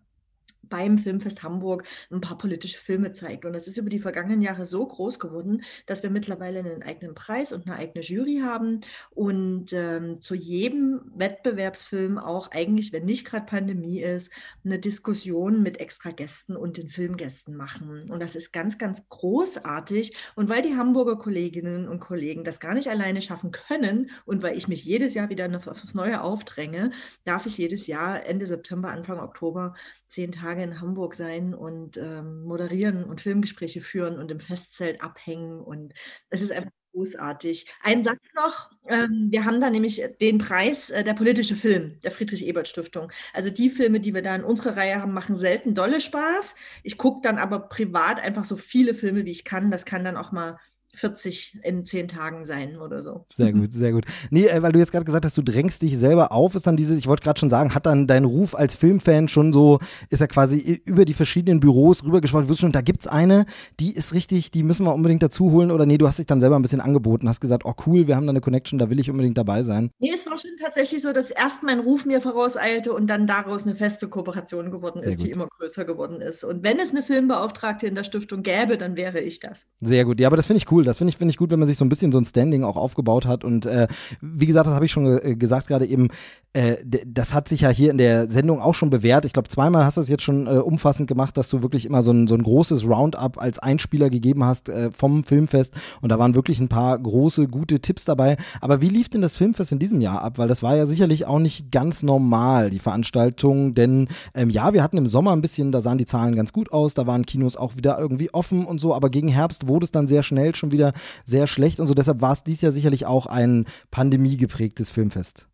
beim 0.72 0.98
Filmfest 0.98 1.44
Hamburg 1.44 1.84
ein 2.10 2.22
paar 2.22 2.40
politische 2.40 2.80
Filme 2.80 3.12
zeigt. 3.12 3.46
Und 3.46 3.54
das 3.54 3.68
ist 3.68 3.78
über 3.78 3.90
die 3.92 4.00
vergangenen 4.00 4.42
Jahre 4.42 4.66
so 4.66 4.84
groß 4.84 5.20
geworden, 5.20 5.64
dass 5.86 6.02
wir 6.02 6.10
mittlerweile 6.10 6.60
einen 6.60 6.82
eigenen 6.82 7.14
Preis 7.14 7.54
und 7.54 7.68
eine 7.68 7.76
eigene 7.76 8.04
Jury 8.04 8.42
haben 8.44 8.82
und 9.12 9.74
ähm, 9.74 10.20
zu 10.22 10.34
jedem 10.34 11.02
Wettbewerbsfilm 11.16 12.18
auch 12.18 12.50
eigentlich, 12.50 12.92
wenn 12.92 13.06
nicht 13.06 13.26
gerade 13.26 13.46
Pandemie 13.46 14.02
ist, 14.02 14.32
eine 14.66 14.80
Diskussion 14.80 15.62
mit 15.62 15.80
extra 15.80 16.10
Gästen 16.10 16.56
und 16.56 16.78
den 16.78 16.88
Filmgästen 16.88 17.56
machen. 17.56 18.10
Und 18.10 18.20
das 18.22 18.36
ist 18.36 18.52
ganz, 18.52 18.78
ganz 18.78 19.08
großartig. 19.10 20.16
Und 20.36 20.50
weil 20.50 20.62
die 20.62 20.76
Hamburger 20.76 21.18
Kolleginnen 21.18 21.88
und 21.88 22.00
Kollegen 22.00 22.44
das 22.44 22.60
gar 22.60 22.74
nicht 22.74 22.88
alleine 22.88 23.22
schaffen 23.22 23.52
können 23.52 24.10
und 24.26 24.42
weil 24.42 24.58
ich 24.58 24.68
mich 24.68 24.86
jedes 24.86 25.14
Jahr 25.14 25.30
wieder 25.30 25.50
aufs 25.68 25.94
Neue 25.94 26.22
aufdränge, 26.22 26.92
darf 27.26 27.46
ich 27.46 27.58
jedes 27.58 27.88
Jahr 27.88 28.26
Ende 28.26 28.48
September, 28.48 28.90
Anfang 28.90 29.20
Oktober 29.20 29.76
zehn 30.08 30.32
Tage 30.32 30.61
Tage 30.62 30.72
in 30.72 30.82
Hamburg 30.82 31.16
sein 31.16 31.54
und 31.54 31.98
ähm, 31.98 32.44
moderieren 32.44 33.04
und 33.04 33.22
Filmgespräche 33.22 33.82
führen 33.82 34.20
und 34.20 34.32
im 34.32 34.40
Festzelt 34.40 35.02
abhängen. 35.02 35.60
Und 35.62 35.94
es 36.30 36.42
ist 36.42 36.52
einfach 36.52 36.72
großartig. 36.94 37.68
Ein 37.82 38.04
Satz 38.04 38.20
noch. 38.36 38.70
Ähm, 38.88 39.28
wir 39.32 39.46
haben 39.46 39.62
da 39.62 39.70
nämlich 39.70 40.04
den 40.20 40.38
Preis 40.38 40.90
äh, 40.90 41.04
der 41.04 41.14
politische 41.14 41.56
Film 41.56 42.00
der 42.04 42.12
Friedrich-Ebert-Stiftung. 42.12 43.12
Also 43.34 43.50
die 43.50 43.70
Filme, 43.70 44.00
die 44.00 44.14
wir 44.14 44.22
da 44.22 44.36
in 44.36 44.44
unserer 44.44 44.76
Reihe 44.76 45.02
haben, 45.02 45.14
machen 45.14 45.36
selten 45.36 45.74
dolle 45.74 46.02
Spaß. 46.02 46.56
Ich 46.84 46.98
gucke 46.98 47.22
dann 47.24 47.38
aber 47.38 47.60
privat 47.60 48.20
einfach 48.20 48.44
so 48.44 48.56
viele 48.56 48.94
Filme, 48.94 49.26
wie 49.26 49.32
ich 49.32 49.46
kann. 49.46 49.72
Das 49.72 49.86
kann 49.86 50.04
dann 50.04 50.18
auch 50.18 50.32
mal 50.32 50.58
40 50.96 51.60
in 51.64 51.86
10 51.86 52.08
Tagen 52.08 52.46
sein 52.46 52.78
oder 52.78 53.02
so. 53.02 53.26
Sehr 53.34 53.52
gut, 53.54 53.74
sehr 53.74 53.92
gut. 53.92 54.06
Nee, 54.30 54.48
äh, 54.48 54.62
weil 54.62 54.72
du 54.72 54.80
jetzt 54.80 54.92
gerade 54.92 55.06
gesagt 55.06 55.26
hast, 55.26 55.38
du 55.38 55.42
drängst 55.42 55.82
dich 55.82 55.98
selber 55.98 56.32
auf, 56.32 56.56
ist 56.56 56.68
dann 56.68 56.78
dieses, 56.78 56.98
ich 56.98 57.08
wollte 57.08 57.24
gerade 57.24 57.40
schon 57.40 57.50
sagen, 57.50 57.74
hat 57.74 57.86
dann 57.86 58.08
dein 58.08 58.26
Ruf 58.26 58.56
als 58.56 58.76
Filmfan 58.76 59.28
schon 59.28 59.54
so, 59.54 59.80
ist 60.10 60.22
er 60.22 60.28
quasi 60.28 60.82
über 60.86 61.06
die 61.06 61.14
verschiedenen 61.14 61.60
Büros 61.60 62.04
rübergeschwommen, 62.04 62.48
du 62.48 62.50
wirst 62.50 62.62
schon, 62.62 62.72
da 62.72 62.82
gibt's 62.82 63.08
eine, 63.08 63.46
die 63.80 63.94
ist 63.94 64.14
richtig, 64.14 64.52
die 64.52 64.64
müssen 64.64 64.86
wir 64.86 64.94
unbedingt 64.94 65.24
dazu 65.24 65.52
holen 65.52 65.72
oder 65.72 65.86
nee, 65.86 65.98
du 65.98 66.08
hast 66.08 66.20
dich 66.20 66.26
dann 66.26 66.40
selber 66.40 66.58
ein 66.58 66.62
bisschen 66.62 66.82
angeboten, 66.82 67.28
hast 67.28 67.42
gesagt, 67.42 67.64
oh 67.66 67.74
cool, 67.86 68.08
wir 68.08 68.16
haben 68.16 68.26
da 68.26 68.32
eine 68.32 68.42
Connection, 68.42 68.80
da 68.80 68.90
will 68.90 69.00
ich 69.00 69.10
unbedingt 69.10 69.38
dabei 69.38 69.64
sein. 69.64 69.92
Nee, 70.00 70.12
es 70.14 70.26
war 70.26 70.38
schon 70.38 70.52
tatsächlich 70.62 71.02
so, 71.02 71.12
dass 71.12 71.32
erst 71.32 71.64
mein 71.64 71.80
Ruf 71.80 72.06
mir 72.06 72.22
vorauseilte 72.22 72.94
und 72.94 73.08
dann 73.08 73.28
daraus 73.28 73.66
eine 73.66 73.76
feste 73.76 74.08
Kooperation 74.08 74.72
geworden 74.72 75.02
ist, 75.04 75.24
die 75.24 75.32
immer 75.32 75.48
größer 75.48 75.86
geworden 75.86 76.22
ist. 76.22 76.44
Und 76.44 76.64
wenn 76.64 76.80
es 76.80 76.92
eine 76.92 77.04
Filmbeauftragte 77.04 77.88
in 77.88 77.96
der 77.96 78.04
Stiftung 78.04 78.44
gäbe, 78.44 78.78
dann 78.78 78.96
wäre 78.96 79.20
ich 79.20 79.40
das. 79.40 79.66
Sehr 79.82 80.06
gut, 80.06 80.20
ja, 80.20 80.28
aber 80.28 80.38
das 80.38 80.48
finde 80.48 80.58
ich 80.58 80.72
cool, 80.72 80.81
das 80.84 80.98
finde 80.98 81.10
ich, 81.10 81.18
finde 81.18 81.32
ich 81.32 81.38
gut, 81.38 81.52
wenn 81.52 81.60
man 81.60 81.68
sich 81.68 81.78
so 81.78 81.86
ein 81.86 81.90
bisschen 81.90 82.12
so 82.12 82.18
ein 82.18 82.26
Standing 82.26 82.64
auch 82.64 82.78
aufgebaut 82.78 83.26
hat. 83.26 83.44
Und 83.44 83.66
äh, 83.66 83.88
wie 84.22 84.46
gesagt, 84.46 84.68
das 84.68 84.74
habe 84.74 84.86
ich 84.86 84.92
schon 84.92 85.06
äh, 85.06 85.36
gesagt 85.36 85.68
gerade 85.68 85.86
eben, 85.86 86.10
äh, 86.54 86.76
das 87.08 87.34
hat 87.34 87.48
sich 87.48 87.62
ja 87.62 87.70
hier 87.70 87.92
in 87.92 87.98
der 87.98 88.30
Sendung 88.30 88.60
auch 88.60 88.76
schon 88.76 88.90
bewährt. 88.90 89.24
Ich 89.24 89.32
glaube, 89.32 89.48
zweimal 89.48 89.86
hast 89.86 89.96
du 89.96 90.02
es 90.02 90.10
jetzt 90.10 90.24
schon 90.24 90.48
äh, 90.48 90.58
umfassend 90.58 91.08
gemacht, 91.08 91.38
dass 91.38 91.50
du 91.50 91.62
wirklich 91.62 91.86
immer 91.86 92.02
so 92.02 92.12
ein, 92.12 92.28
so 92.28 92.36
ein 92.36 92.44
großes 92.44 92.86
Roundup 92.86 93.42
als 93.42 93.60
Einspieler 93.60 94.10
gegeben 94.10 94.44
hast 94.44 94.68
äh, 94.68 94.92
vom 94.92 95.24
Filmfest. 95.24 95.74
Und 96.02 96.10
da 96.10 96.20
waren 96.20 96.36
wirklich 96.36 96.60
ein 96.60 96.68
paar 96.68 97.00
große, 97.00 97.48
gute 97.48 97.80
Tipps 97.80 98.04
dabei. 98.04 98.36
Aber 98.60 98.82
wie 98.82 98.90
lief 98.90 99.08
denn 99.08 99.22
das 99.22 99.36
Filmfest 99.36 99.72
in 99.72 99.80
diesem 99.80 100.02
Jahr 100.02 100.22
ab? 100.22 100.38
Weil 100.38 100.50
das 100.50 100.62
war 100.62 100.76
ja 100.76 100.86
sicherlich 100.86 101.26
auch 101.26 101.40
nicht 101.40 101.72
ganz 101.72 102.04
normal, 102.04 102.70
die 102.70 102.80
Veranstaltung. 102.80 103.74
Denn 103.74 104.10
ähm, 104.34 104.50
ja, 104.50 104.74
wir 104.74 104.84
hatten 104.84 104.98
im 104.98 105.08
Sommer 105.08 105.32
ein 105.32 105.42
bisschen, 105.42 105.72
da 105.72 105.82
sahen 105.82 106.00
die 106.00 106.06
Zahlen 106.06 106.36
ganz 106.36 106.52
gut 106.52 106.74
aus. 106.74 106.94
Da 106.96 107.08
waren 107.08 107.26
Kinos 107.26 107.56
auch 107.56 107.78
wieder 107.78 107.98
irgendwie 107.98 108.34
offen 108.34 108.66
und 108.66 108.82
so. 108.82 108.94
Aber 108.94 109.10
gegen 109.10 109.30
Herbst 109.30 109.70
wurde 109.70 109.86
es 109.86 109.92
dann 109.92 110.08
sehr 110.08 110.24
schnell 110.24 110.54
schon 110.54 110.71
wieder 110.72 110.94
sehr 111.26 111.48
schlecht 111.48 111.80
und 111.80 111.88
so. 111.88 111.94
Deshalb 111.94 112.22
war 112.22 112.34
es 112.34 112.44
dies 112.44 112.62
Jahr 112.62 112.72
sicherlich 112.72 113.06
auch 113.06 113.26
ein 113.26 113.66
pandemiegeprägtes 113.92 114.90
Filmfest. 114.90 115.48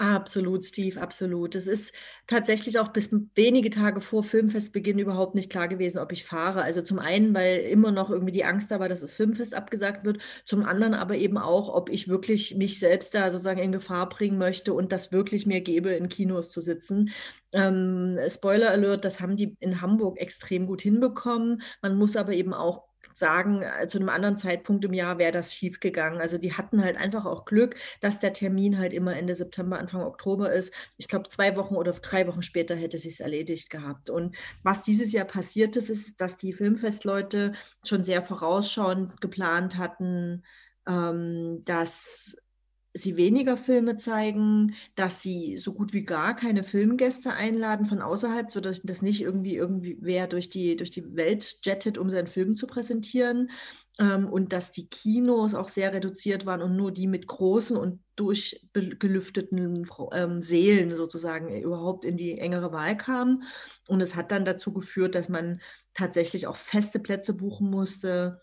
Absolut, 0.00 0.64
Steve, 0.64 0.98
absolut. 0.98 1.54
Es 1.54 1.66
ist 1.66 1.92
tatsächlich 2.26 2.78
auch 2.78 2.88
bis 2.88 3.10
wenige 3.34 3.68
Tage 3.68 4.00
vor 4.00 4.24
Filmfestbeginn 4.24 4.98
überhaupt 4.98 5.34
nicht 5.34 5.50
klar 5.50 5.68
gewesen, 5.68 5.98
ob 5.98 6.10
ich 6.10 6.24
fahre. 6.24 6.62
Also 6.62 6.80
zum 6.80 6.98
einen, 6.98 7.34
weil 7.34 7.58
immer 7.58 7.92
noch 7.92 8.08
irgendwie 8.08 8.32
die 8.32 8.46
Angst 8.46 8.70
da 8.70 8.80
war, 8.80 8.88
dass 8.88 9.02
das 9.02 9.12
Filmfest 9.12 9.54
abgesagt 9.54 10.06
wird. 10.06 10.22
Zum 10.46 10.64
anderen 10.64 10.94
aber 10.94 11.16
eben 11.16 11.36
auch, 11.36 11.68
ob 11.68 11.90
ich 11.90 12.08
wirklich 12.08 12.54
mich 12.56 12.78
selbst 12.78 13.14
da 13.14 13.30
sozusagen 13.30 13.60
in 13.60 13.72
Gefahr 13.72 14.08
bringen 14.08 14.38
möchte 14.38 14.72
und 14.72 14.90
das 14.90 15.12
wirklich 15.12 15.44
mir 15.44 15.60
gebe, 15.60 15.90
in 15.90 16.08
Kinos 16.08 16.50
zu 16.50 16.62
sitzen. 16.62 17.10
Ähm, 17.52 18.18
Spoiler 18.26 18.70
Alert, 18.70 19.04
das 19.04 19.20
haben 19.20 19.36
die 19.36 19.54
in 19.60 19.82
Hamburg 19.82 20.18
extrem 20.18 20.66
gut 20.66 20.80
hinbekommen. 20.80 21.60
Man 21.82 21.98
muss 21.98 22.16
aber 22.16 22.32
eben 22.32 22.54
auch 22.54 22.89
sagen, 23.14 23.62
äh, 23.62 23.86
zu 23.88 23.98
einem 23.98 24.08
anderen 24.08 24.36
Zeitpunkt 24.36 24.84
im 24.84 24.92
Jahr 24.92 25.18
wäre 25.18 25.32
das 25.32 25.54
schiefgegangen. 25.54 26.20
Also 26.20 26.38
die 26.38 26.54
hatten 26.54 26.82
halt 26.82 26.96
einfach 26.96 27.24
auch 27.26 27.44
Glück, 27.44 27.76
dass 28.00 28.18
der 28.18 28.32
Termin 28.32 28.78
halt 28.78 28.92
immer 28.92 29.16
Ende 29.16 29.34
September, 29.34 29.78
Anfang 29.78 30.02
Oktober 30.02 30.52
ist. 30.52 30.72
Ich 30.96 31.08
glaube, 31.08 31.28
zwei 31.28 31.56
Wochen 31.56 31.76
oder 31.76 31.92
drei 31.92 32.26
Wochen 32.26 32.42
später 32.42 32.74
hätte 32.76 32.98
sich 32.98 33.20
erledigt 33.20 33.70
gehabt. 33.70 34.10
Und 34.10 34.36
was 34.62 34.82
dieses 34.82 35.12
Jahr 35.12 35.24
passiert 35.24 35.76
ist, 35.76 35.90
ist, 35.90 36.20
dass 36.20 36.36
die 36.36 36.52
Filmfestleute 36.52 37.52
schon 37.84 38.04
sehr 38.04 38.22
vorausschauend 38.22 39.20
geplant 39.20 39.78
hatten, 39.78 40.44
ähm, 40.86 41.62
dass 41.64 42.36
sie 42.92 43.16
weniger 43.16 43.56
Filme 43.56 43.96
zeigen, 43.96 44.74
dass 44.96 45.22
sie 45.22 45.56
so 45.56 45.72
gut 45.72 45.92
wie 45.92 46.02
gar 46.02 46.34
keine 46.34 46.64
Filmgäste 46.64 47.32
einladen 47.32 47.86
von 47.86 48.02
außerhalb, 48.02 48.50
sodass 48.50 48.82
das 48.82 49.00
nicht 49.02 49.20
irgendwie 49.20 49.54
irgendwie 49.56 49.96
wer 50.00 50.26
durch 50.26 50.50
die, 50.50 50.76
durch 50.76 50.90
die 50.90 51.14
Welt 51.14 51.58
jettet, 51.62 51.98
um 51.98 52.10
seinen 52.10 52.26
Film 52.26 52.56
zu 52.56 52.66
präsentieren. 52.66 53.50
Ähm, 53.98 54.28
und 54.28 54.52
dass 54.52 54.72
die 54.72 54.88
Kinos 54.88 55.54
auch 55.54 55.68
sehr 55.68 55.92
reduziert 55.92 56.46
waren 56.46 56.62
und 56.62 56.76
nur 56.76 56.90
die 56.90 57.06
mit 57.06 57.26
großen 57.26 57.76
und 57.76 58.00
durchgelüfteten 58.16 59.86
ähm, 60.12 60.42
Seelen 60.42 60.96
sozusagen 60.96 61.54
überhaupt 61.60 62.04
in 62.04 62.16
die 62.16 62.38
engere 62.38 62.72
Wahl 62.72 62.96
kamen. 62.96 63.44
Und 63.88 64.00
es 64.02 64.16
hat 64.16 64.32
dann 64.32 64.44
dazu 64.44 64.72
geführt, 64.72 65.14
dass 65.14 65.28
man 65.28 65.60
tatsächlich 65.94 66.46
auch 66.46 66.56
feste 66.56 66.98
Plätze 66.98 67.34
buchen 67.34 67.70
musste 67.70 68.40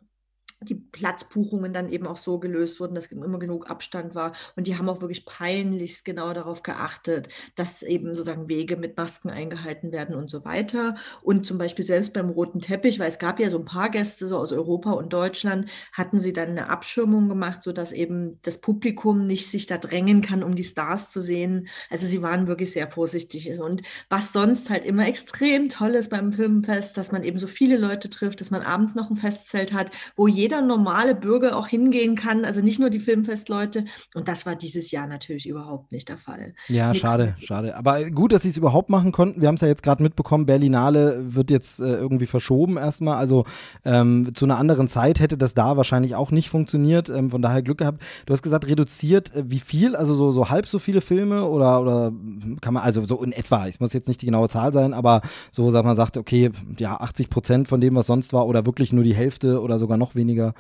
die 0.62 0.76
Platzbuchungen 0.76 1.72
dann 1.72 1.90
eben 1.90 2.08
auch 2.08 2.18
so 2.18 2.40
gelöst 2.40 2.80
wurden, 2.80 2.96
dass 2.96 3.08
immer 3.08 3.40
genug 3.40 3.70
Abstand 3.70 4.16
war. 4.16 4.34
Und 4.56 4.68
die 4.68 4.78
haben 4.78 4.90
auch 4.90 5.02
wirklich 5.02 5.26
peinlichst 5.26 6.04
genau 6.04 6.34
darauf 6.34 6.64
geachtet, 6.64 7.30
dass 7.56 7.84
eben 7.84 8.16
sozusagen 8.16 8.50
Wege 8.50 8.76
mit 8.76 8.98
Masken 8.98 9.30
eingehalten 9.30 9.92
werden 9.92 10.16
und 10.16 10.30
so 10.30 10.46
weiter. 10.46 10.96
Und 11.22 11.46
zum 11.46 11.58
Beispiel 11.58 11.86
selbst 11.86 12.14
beim 12.14 12.30
roten 12.30 12.60
Teppich, 12.60 13.00
weil 13.00 13.10
es 13.10 13.20
gab 13.20 13.40
ja 13.40 13.50
so 13.50 13.60
ein 13.60 13.66
paar 13.66 13.90
Gäste 13.90 14.26
so 14.26 14.38
aus 14.38 14.52
Europa 14.52 14.92
und 14.92 15.14
Deutschland, 15.14 15.70
hatten 15.94 16.20
sie 16.20 16.34
dann 16.34 16.50
eine 16.50 16.70
Abschirmung 16.70 17.30
gemacht, 17.30 17.62
sodass 17.62 17.92
eben 17.92 18.40
das 18.42 18.60
Publikum 18.60 19.28
nicht 19.28 19.50
sich 19.50 19.68
da 19.68 19.78
drängen 19.78 20.22
kann, 20.22 20.44
um 20.44 20.56
die 20.56 20.64
Stars 20.64 21.12
zu 21.12 21.22
sehen. 21.22 21.68
Also 21.90 22.08
sie 22.08 22.22
waren 22.22 22.48
wirklich 22.48 22.72
sehr 22.72 22.90
vorsichtig. 22.90 23.60
Und 23.60 23.84
was 24.10 24.34
sonst 24.34 24.70
halt 24.70 24.86
immer 24.86 25.08
extrem 25.08 25.70
toll 25.70 25.96
ist 25.96 26.10
beim 26.10 26.32
Filmfest, 26.34 26.98
dass 26.98 27.12
man 27.12 27.24
eben 27.24 27.38
so 27.38 27.48
viele 27.48 27.78
Leute 27.78 28.10
trifft, 28.10 28.42
dass 28.42 28.52
man 28.52 28.64
abends 28.64 28.96
noch 28.96 29.10
ein 29.10 29.16
Festzelt 29.18 29.74
hat, 29.74 29.92
wo 30.16 30.28
jeder 30.28 30.47
jeder 30.48 30.62
normale 30.62 31.14
Bürger 31.14 31.58
auch 31.58 31.68
hingehen 31.68 32.16
kann, 32.16 32.46
also 32.46 32.62
nicht 32.62 32.80
nur 32.80 32.90
die 32.90 33.00
Filmfestleute. 33.00 33.84
Und 34.16 34.30
das 34.30 34.46
war 34.46 34.56
dieses 34.56 34.92
Jahr 34.92 35.06
natürlich 35.06 35.48
überhaupt 35.48 35.92
nicht 35.92 36.08
der 36.08 36.18
Fall. 36.18 36.54
Ja, 36.70 36.90
Nichts 36.90 37.02
schade, 37.02 37.36
schade. 37.40 37.76
Aber 37.76 38.10
gut, 38.10 38.32
dass 38.32 38.44
sie 38.44 38.50
es 38.50 38.56
überhaupt 38.56 38.90
machen 38.90 39.12
konnten. 39.12 39.42
Wir 39.42 39.50
haben 39.50 39.56
es 39.56 39.62
ja 39.62 39.68
jetzt 39.68 39.84
gerade 39.84 40.02
mitbekommen, 40.02 40.46
Berlinale 40.46 41.18
wird 41.36 41.52
jetzt 41.52 41.82
äh, 41.82 41.96
irgendwie 41.96 42.28
verschoben 42.28 42.78
erstmal. 42.78 43.18
Also 43.18 43.44
ähm, 43.84 44.34
zu 44.34 44.46
einer 44.46 44.58
anderen 44.58 44.88
Zeit 44.88 45.20
hätte 45.20 45.38
das 45.38 45.54
da 45.54 45.76
wahrscheinlich 45.76 46.16
auch 46.16 46.32
nicht 46.32 46.50
funktioniert. 46.50 47.10
Ähm, 47.10 47.30
von 47.30 47.42
daher 47.42 47.62
Glück 47.62 47.80
gehabt. 47.80 48.02
Du 48.26 48.32
hast 48.32 48.42
gesagt, 48.42 48.68
reduziert 48.68 49.36
äh, 49.36 49.44
wie 49.48 49.60
viel? 49.60 49.98
Also 49.98 50.14
so, 50.14 50.32
so 50.32 50.50
halb 50.50 50.66
so 50.68 50.80
viele 50.80 51.02
Filme 51.02 51.44
oder, 51.44 51.82
oder 51.82 52.14
kann 52.62 52.74
man, 52.74 52.84
also 52.84 53.06
so 53.06 53.22
in 53.22 53.34
etwa, 53.34 53.68
ich 53.68 53.82
muss 53.82 53.92
jetzt 53.92 54.08
nicht 54.08 54.22
die 54.22 54.28
genaue 54.28 54.48
Zahl 54.48 54.72
sein, 54.72 54.94
aber 54.94 55.22
so, 55.52 55.70
sagt 55.70 55.86
man 55.86 55.98
sagt, 55.98 56.16
okay, 56.16 56.52
ja, 56.78 57.00
80 57.00 57.30
Prozent 57.30 57.68
von 57.68 57.82
dem, 57.82 57.96
was 57.96 58.08
sonst 58.08 58.32
war 58.32 58.48
oder 58.48 58.66
wirklich 58.66 58.94
nur 58.94 59.04
die 59.04 59.14
Hälfte 59.14 59.62
oder 59.62 59.78
sogar 59.78 59.98
noch 59.98 60.16
weniger 60.16 60.37
weniger. 60.38 60.54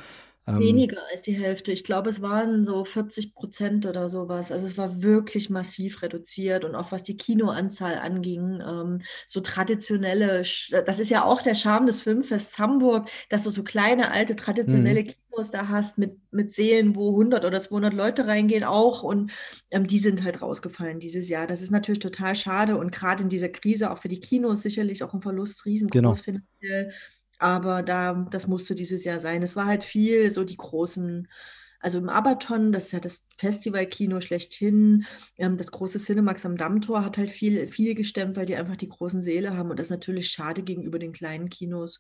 Ähm, 0.48 0.60
weniger 0.60 1.02
als 1.12 1.24
die 1.24 1.34
Hälfte. 1.34 1.74
Ich 1.74 1.84
glaube, 1.84 2.10
es 2.10 2.22
waren 2.22 2.64
so 2.64 2.86
40 2.86 3.36
Prozent 3.36 3.86
oder 3.86 4.08
sowas. 4.08 4.50
Also 4.52 4.66
es 4.66 4.78
war 4.78 5.02
wirklich 5.02 5.50
massiv 5.50 6.02
reduziert 6.02 6.64
und 6.64 6.74
auch 6.74 6.94
was 6.94 7.04
die 7.04 7.18
Kinoanzahl 7.18 7.98
anging, 7.98 8.62
ähm, 8.66 9.02
so 9.26 9.42
traditionelle, 9.42 10.44
das 10.86 11.00
ist 11.00 11.10
ja 11.10 11.26
auch 11.26 11.42
der 11.42 11.54
Charme 11.54 11.86
des 11.88 12.02
Filmfests 12.02 12.58
Hamburg, 12.60 13.10
dass 13.28 13.44
du 13.44 13.50
so 13.50 13.64
kleine, 13.64 14.12
alte, 14.12 14.38
traditionelle 14.38 15.02
mhm. 15.02 15.08
Kinos 15.08 15.52
da 15.52 15.68
hast 15.68 15.98
mit, 15.98 16.18
mit 16.32 16.54
Seelen, 16.54 16.96
wo 16.96 17.10
100 17.10 17.44
oder 17.44 17.60
200 17.60 17.94
Leute 17.94 18.26
reingehen 18.26 18.64
auch 18.64 19.04
und 19.04 19.32
ähm, 19.70 19.86
die 19.86 20.00
sind 20.00 20.24
halt 20.24 20.42
rausgefallen 20.42 21.00
dieses 21.02 21.28
Jahr. 21.28 21.46
Das 21.46 21.62
ist 21.62 21.72
natürlich 21.72 22.00
total 22.00 22.36
schade 22.36 22.78
und 22.78 22.94
gerade 22.94 23.22
in 23.22 23.30
dieser 23.30 23.50
Krise 23.50 23.92
auch 23.92 23.98
für 23.98 24.08
die 24.08 24.22
Kinos 24.22 24.62
sicherlich 24.62 25.04
auch 25.04 25.14
ein 25.14 25.22
Verlust 25.22 25.66
riesengroß 25.66 25.92
genau. 25.92 26.16
finanziell. 26.16 26.94
Aber 27.40 27.84
da, 27.84 28.14
das 28.32 28.48
musste 28.48 28.76
dieses 28.76 29.04
Jahr 29.04 29.20
sein. 29.20 29.44
Es 29.44 29.56
war 29.56 29.66
halt 29.68 29.84
viel 29.84 30.32
so 30.32 30.44
die 30.44 30.58
großen, 30.58 31.28
also 31.80 32.00
im 32.00 32.10
Abaton, 32.10 32.72
das 32.72 32.86
ist 32.88 32.92
ja 32.94 33.00
das 33.00 33.27
Festivalkino 33.38 34.20
schlechthin, 34.20 35.06
ähm, 35.38 35.58
das 35.58 35.72
große 35.72 36.00
Cinemax 36.00 36.46
am 36.46 36.58
Dammtor 36.58 37.04
hat 37.04 37.18
halt 37.18 37.30
viel, 37.30 37.68
viel 37.68 37.96
gestemmt, 37.96 38.36
weil 38.36 38.46
die 38.46 38.56
einfach 38.56 38.76
die 38.76 38.90
großen 38.90 39.22
Säle 39.22 39.56
haben. 39.56 39.70
Und 39.70 39.80
das 39.80 39.88
ist 39.88 39.92
natürlich 39.92 40.30
schade 40.30 40.64
gegenüber 40.64 41.00
den 41.00 41.14
kleinen 41.14 41.50
Kinos. 41.50 42.00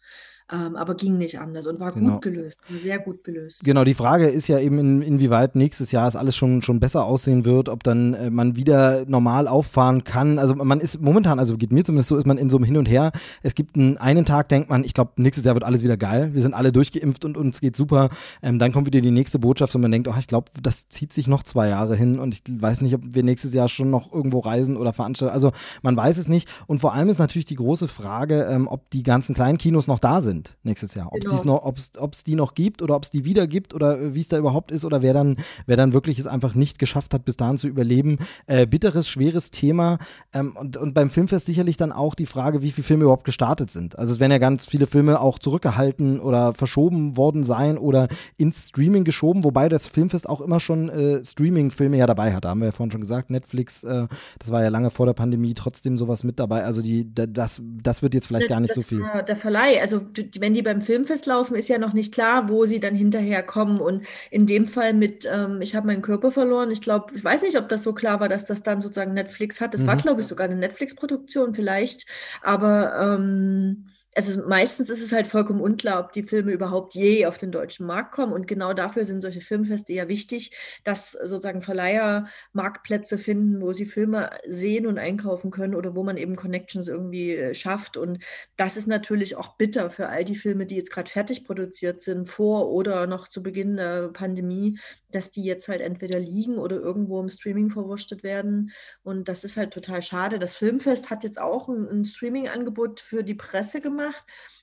Ähm, 0.50 0.78
aber 0.78 0.96
ging 0.96 1.18
nicht 1.18 1.42
anders 1.42 1.68
und 1.68 1.82
war 1.82 1.92
genau. 1.92 2.14
gut 2.14 2.22
gelöst, 2.22 2.58
sehr 2.70 3.00
gut 3.00 3.26
gelöst. 3.26 3.66
Genau, 3.66 3.84
die 3.84 3.94
Frage 3.94 4.30
ist 4.30 4.48
ja 4.48 4.60
eben, 4.60 4.80
in, 4.80 5.02
inwieweit 5.02 5.58
nächstes 5.58 5.92
Jahr 5.92 6.08
es 6.08 6.16
alles 6.16 6.38
schon, 6.38 6.62
schon 6.62 6.80
besser 6.80 7.04
aussehen 7.04 7.44
wird, 7.44 7.68
ob 7.68 7.84
dann 7.84 8.14
äh, 8.14 8.30
man 8.30 8.56
wieder 8.56 9.04
normal 9.08 9.50
auffahren 9.50 10.06
kann. 10.06 10.40
Also 10.40 10.56
man 10.56 10.80
ist 10.80 11.02
momentan, 11.02 11.40
also 11.40 11.58
geht 11.58 11.74
mir 11.74 11.84
zumindest 11.84 12.08
so, 12.08 12.16
ist 12.16 12.26
man 12.26 12.38
in 12.38 12.50
so 12.50 12.56
einem 12.56 12.64
Hin 12.64 12.78
und 12.78 12.86
Her. 12.86 13.12
Es 13.44 13.56
gibt 13.56 13.76
einen, 13.76 13.98
einen 13.98 14.24
Tag, 14.24 14.48
denkt 14.48 14.70
man, 14.70 14.86
ich 14.86 14.94
glaube, 14.94 15.12
nächstes 15.18 15.44
Jahr 15.44 15.54
wird 15.54 15.66
alles 15.66 15.84
wieder 15.84 15.98
geil. 15.98 16.30
Wir 16.34 16.42
sind 16.42 16.54
alle 16.54 16.72
durchgeimpft 16.72 17.26
und 17.26 17.36
uns 17.36 17.60
geht 17.60 17.76
super. 17.76 18.10
Ähm, 18.42 18.58
dann 18.58 18.72
kommt 18.72 18.86
wieder 18.86 19.02
die 19.02 19.12
nächste 19.12 19.40
Botschaft 19.40 19.76
und 19.76 19.82
man 19.82 19.92
denkt, 19.92 20.08
oh, 20.08 20.16
ich 20.18 20.28
glaube, 20.28 20.50
das 20.64 20.88
zieht 20.88 21.12
sich 21.12 21.27
noch 21.28 21.44
zwei 21.44 21.70
Jahre 21.70 21.96
hin 21.96 22.20
und 22.20 22.36
ich 22.36 22.62
weiß 22.62 22.82
nicht, 22.82 22.96
ob 22.96 23.02
wir 23.04 23.24
nächstes 23.24 23.54
Jahr 23.54 23.70
schon 23.70 23.90
noch 23.90 24.12
irgendwo 24.12 24.40
reisen 24.40 24.78
oder 24.78 24.94
veranstalten. 24.94 25.34
Also 25.34 25.52
man 25.82 25.96
weiß 25.96 26.18
es 26.18 26.28
nicht. 26.28 26.48
Und 26.68 26.80
vor 26.80 26.94
allem 26.94 27.10
ist 27.10 27.20
natürlich 27.20 27.46
die 27.46 27.56
große 27.56 27.88
Frage, 27.88 28.48
ähm, 28.50 28.68
ob 28.68 28.90
die 28.92 29.04
ganzen 29.04 29.36
kleinen 29.36 29.58
Kinos 29.58 29.88
noch 29.88 30.00
da 30.00 30.22
sind 30.22 30.56
nächstes 30.64 30.94
Jahr. 30.94 31.08
Ob 31.12 31.18
es 31.18 31.42
genau. 31.42 31.74
noch, 32.00 32.12
die 32.26 32.36
noch 32.36 32.54
gibt 32.54 32.82
oder 32.82 32.96
ob 32.96 33.04
es 33.04 33.10
die 33.10 33.26
wieder 33.26 33.48
gibt 33.48 33.74
oder 33.74 34.00
äh, 34.00 34.16
wie 34.16 34.22
es 34.22 34.30
da 34.30 34.38
überhaupt 34.38 34.72
ist 34.72 34.86
oder 34.86 35.02
wer 35.02 35.14
dann, 35.14 35.38
wer 35.66 35.78
dann 35.78 35.94
wirklich 35.94 36.20
es 36.20 36.28
einfach 36.28 36.56
nicht 36.56 36.80
geschafft 36.80 37.14
hat, 37.14 37.26
bis 37.26 37.38
dahin 37.38 37.58
zu 37.58 37.68
überleben. 37.68 38.20
Äh, 38.46 38.66
bitteres, 38.66 39.08
schweres 39.08 39.52
Thema. 39.52 39.98
Ähm, 40.34 40.56
und, 40.56 40.78
und 40.78 40.94
beim 40.94 41.10
Filmfest 41.10 41.46
sicherlich 41.46 41.78
dann 41.78 41.92
auch 41.92 42.16
die 42.16 42.26
Frage, 42.26 42.62
wie 42.62 42.72
viele 42.72 42.86
Filme 42.86 43.04
überhaupt 43.04 43.26
gestartet 43.26 43.72
sind. 43.72 43.98
Also 43.98 44.14
es 44.14 44.20
werden 44.20 44.32
ja 44.32 44.38
ganz 44.38 44.66
viele 44.66 44.88
Filme 44.88 45.20
auch 45.20 45.40
zurückgehalten 45.40 46.20
oder 46.20 46.54
verschoben 46.54 47.18
worden 47.18 47.44
sein 47.44 47.78
oder 47.78 48.08
ins 48.38 48.70
Streaming 48.70 49.04
geschoben, 49.04 49.44
wobei 49.44 49.70
das 49.70 49.88
Filmfest 49.88 50.28
auch 50.28 50.42
immer 50.42 50.60
schon 50.60 50.90
äh, 50.90 51.17
Streaming-Filme 51.24 51.98
ja 51.98 52.08
dabei 52.08 52.34
hat. 52.34 52.46
Da 52.46 52.50
haben 52.50 52.60
wir 52.60 52.68
ja 52.68 52.72
vorhin 52.72 52.92
schon 52.92 53.02
gesagt, 53.02 53.30
Netflix, 53.30 53.84
äh, 53.84 54.08
das 54.40 54.52
war 54.52 54.64
ja 54.64 54.70
lange 54.70 54.90
vor 54.90 55.06
der 55.06 55.14
Pandemie 55.14 55.54
trotzdem 55.54 55.98
sowas 55.98 56.24
mit 56.24 56.40
dabei. 56.40 56.64
Also 56.64 56.82
die, 56.82 57.14
das, 57.14 57.62
das 57.64 58.02
wird 58.02 58.14
jetzt 58.14 58.28
vielleicht 58.28 58.46
das, 58.46 58.50
gar 58.50 58.60
nicht 58.60 58.74
so 58.74 58.82
viel. 58.82 59.04
Der 59.28 59.36
Verleih, 59.36 59.80
also 59.82 60.02
wenn 60.40 60.54
die 60.54 60.62
beim 60.62 60.82
Filmfest 60.82 61.26
laufen, 61.26 61.56
ist 61.56 61.68
ja 61.68 61.78
noch 61.78 61.94
nicht 61.94 62.14
klar, 62.14 62.50
wo 62.50 62.66
sie 62.66 62.80
dann 62.80 62.96
hinterher 62.96 63.44
kommen. 63.44 63.80
Und 63.80 64.04
in 64.32 64.46
dem 64.46 64.68
Fall 64.68 64.94
mit, 64.94 65.28
ähm, 65.32 65.62
ich 65.62 65.76
habe 65.76 65.88
meinen 65.88 66.02
Körper 66.02 66.32
verloren. 66.32 66.72
Ich 66.72 66.82
glaube, 66.82 67.14
ich 67.16 67.24
weiß 67.24 67.44
nicht, 67.44 67.58
ob 67.58 67.70
das 67.70 67.84
so 67.84 67.94
klar 67.94 68.20
war, 68.20 68.30
dass 68.30 68.46
das 68.46 68.64
dann 68.64 68.82
sozusagen 68.82 69.14
Netflix 69.14 69.62
hat. 69.62 69.74
Das 69.74 69.82
mhm. 69.82 69.88
war, 69.88 69.98
glaube 69.98 70.22
ich, 70.22 70.28
sogar 70.28 70.46
eine 70.46 70.56
Netflix-Produktion 70.56 71.54
vielleicht. 71.54 72.06
Aber 72.42 73.18
ähm, 73.18 73.86
also 74.18 74.42
meistens 74.48 74.90
ist 74.90 75.04
es 75.04 75.12
halt 75.12 75.28
vollkommen 75.28 75.62
unklar, 75.62 76.00
ob 76.00 76.12
die 76.12 76.24
Filme 76.24 76.52
überhaupt 76.52 76.96
je 76.96 77.28
auf 77.28 77.38
den 77.38 77.52
deutschen 77.52 77.86
Markt 77.86 78.12
kommen. 78.12 78.34
Und 78.34 78.48
genau 78.48 78.74
dafür 78.74 79.06
sind 79.06 79.22
solche 79.22 79.42
Filmfeste 79.42 79.94
ja 79.94 80.08
wichtig, 80.08 80.58
dass 80.84 81.12
sozusagen 81.12 81.62
Verleiher 81.62 82.28
Marktplätze 82.52 83.20
finden, 83.20 83.62
wo 83.62 83.74
sie 83.74 83.86
Filme 83.86 84.32
sehen 84.48 84.88
und 84.88 84.98
einkaufen 84.98 85.52
können 85.52 85.76
oder 85.76 85.96
wo 85.96 86.04
man 86.04 86.18
eben 86.18 86.36
Connections 86.36 86.88
irgendwie 86.88 87.36
äh, 87.36 87.54
schafft. 87.54 87.96
Und 87.96 88.18
das 88.56 88.76
ist 88.76 88.88
natürlich 88.88 89.36
auch 89.36 89.56
bitter 89.56 89.92
für 89.92 90.10
all 90.10 90.26
die 90.26 90.36
Filme, 90.36 90.66
die 90.66 90.78
jetzt 90.78 90.92
gerade 90.92 91.12
fertig 91.12 91.46
produziert 91.46 92.02
sind, 92.02 92.26
vor 92.28 92.72
oder 92.72 93.06
noch 93.06 93.28
zu 93.28 93.44
Beginn 93.44 93.78
der 93.78 94.08
Pandemie, 94.08 94.80
dass 95.12 95.32
die 95.32 95.44
jetzt 95.44 95.68
halt 95.68 95.82
entweder 95.82 96.20
liegen 96.20 96.58
oder 96.58 96.78
irgendwo 96.78 97.20
im 97.20 97.30
Streaming 97.30 97.70
verwurstet 97.70 98.24
werden. 98.24 98.72
Und 99.04 99.30
das 99.30 99.44
ist 99.44 99.58
halt 99.58 99.74
total 99.74 100.02
schade. 100.02 100.40
Das 100.40 100.56
Filmfest 100.56 101.10
hat 101.12 101.24
jetzt 101.24 101.40
auch 101.40 101.70
ein, 101.70 101.88
ein 101.88 102.06
Streaming-Angebot 102.06 103.00
für 103.00 103.24
die 103.24 103.36
Presse 103.36 103.80
gemacht. 103.80 104.07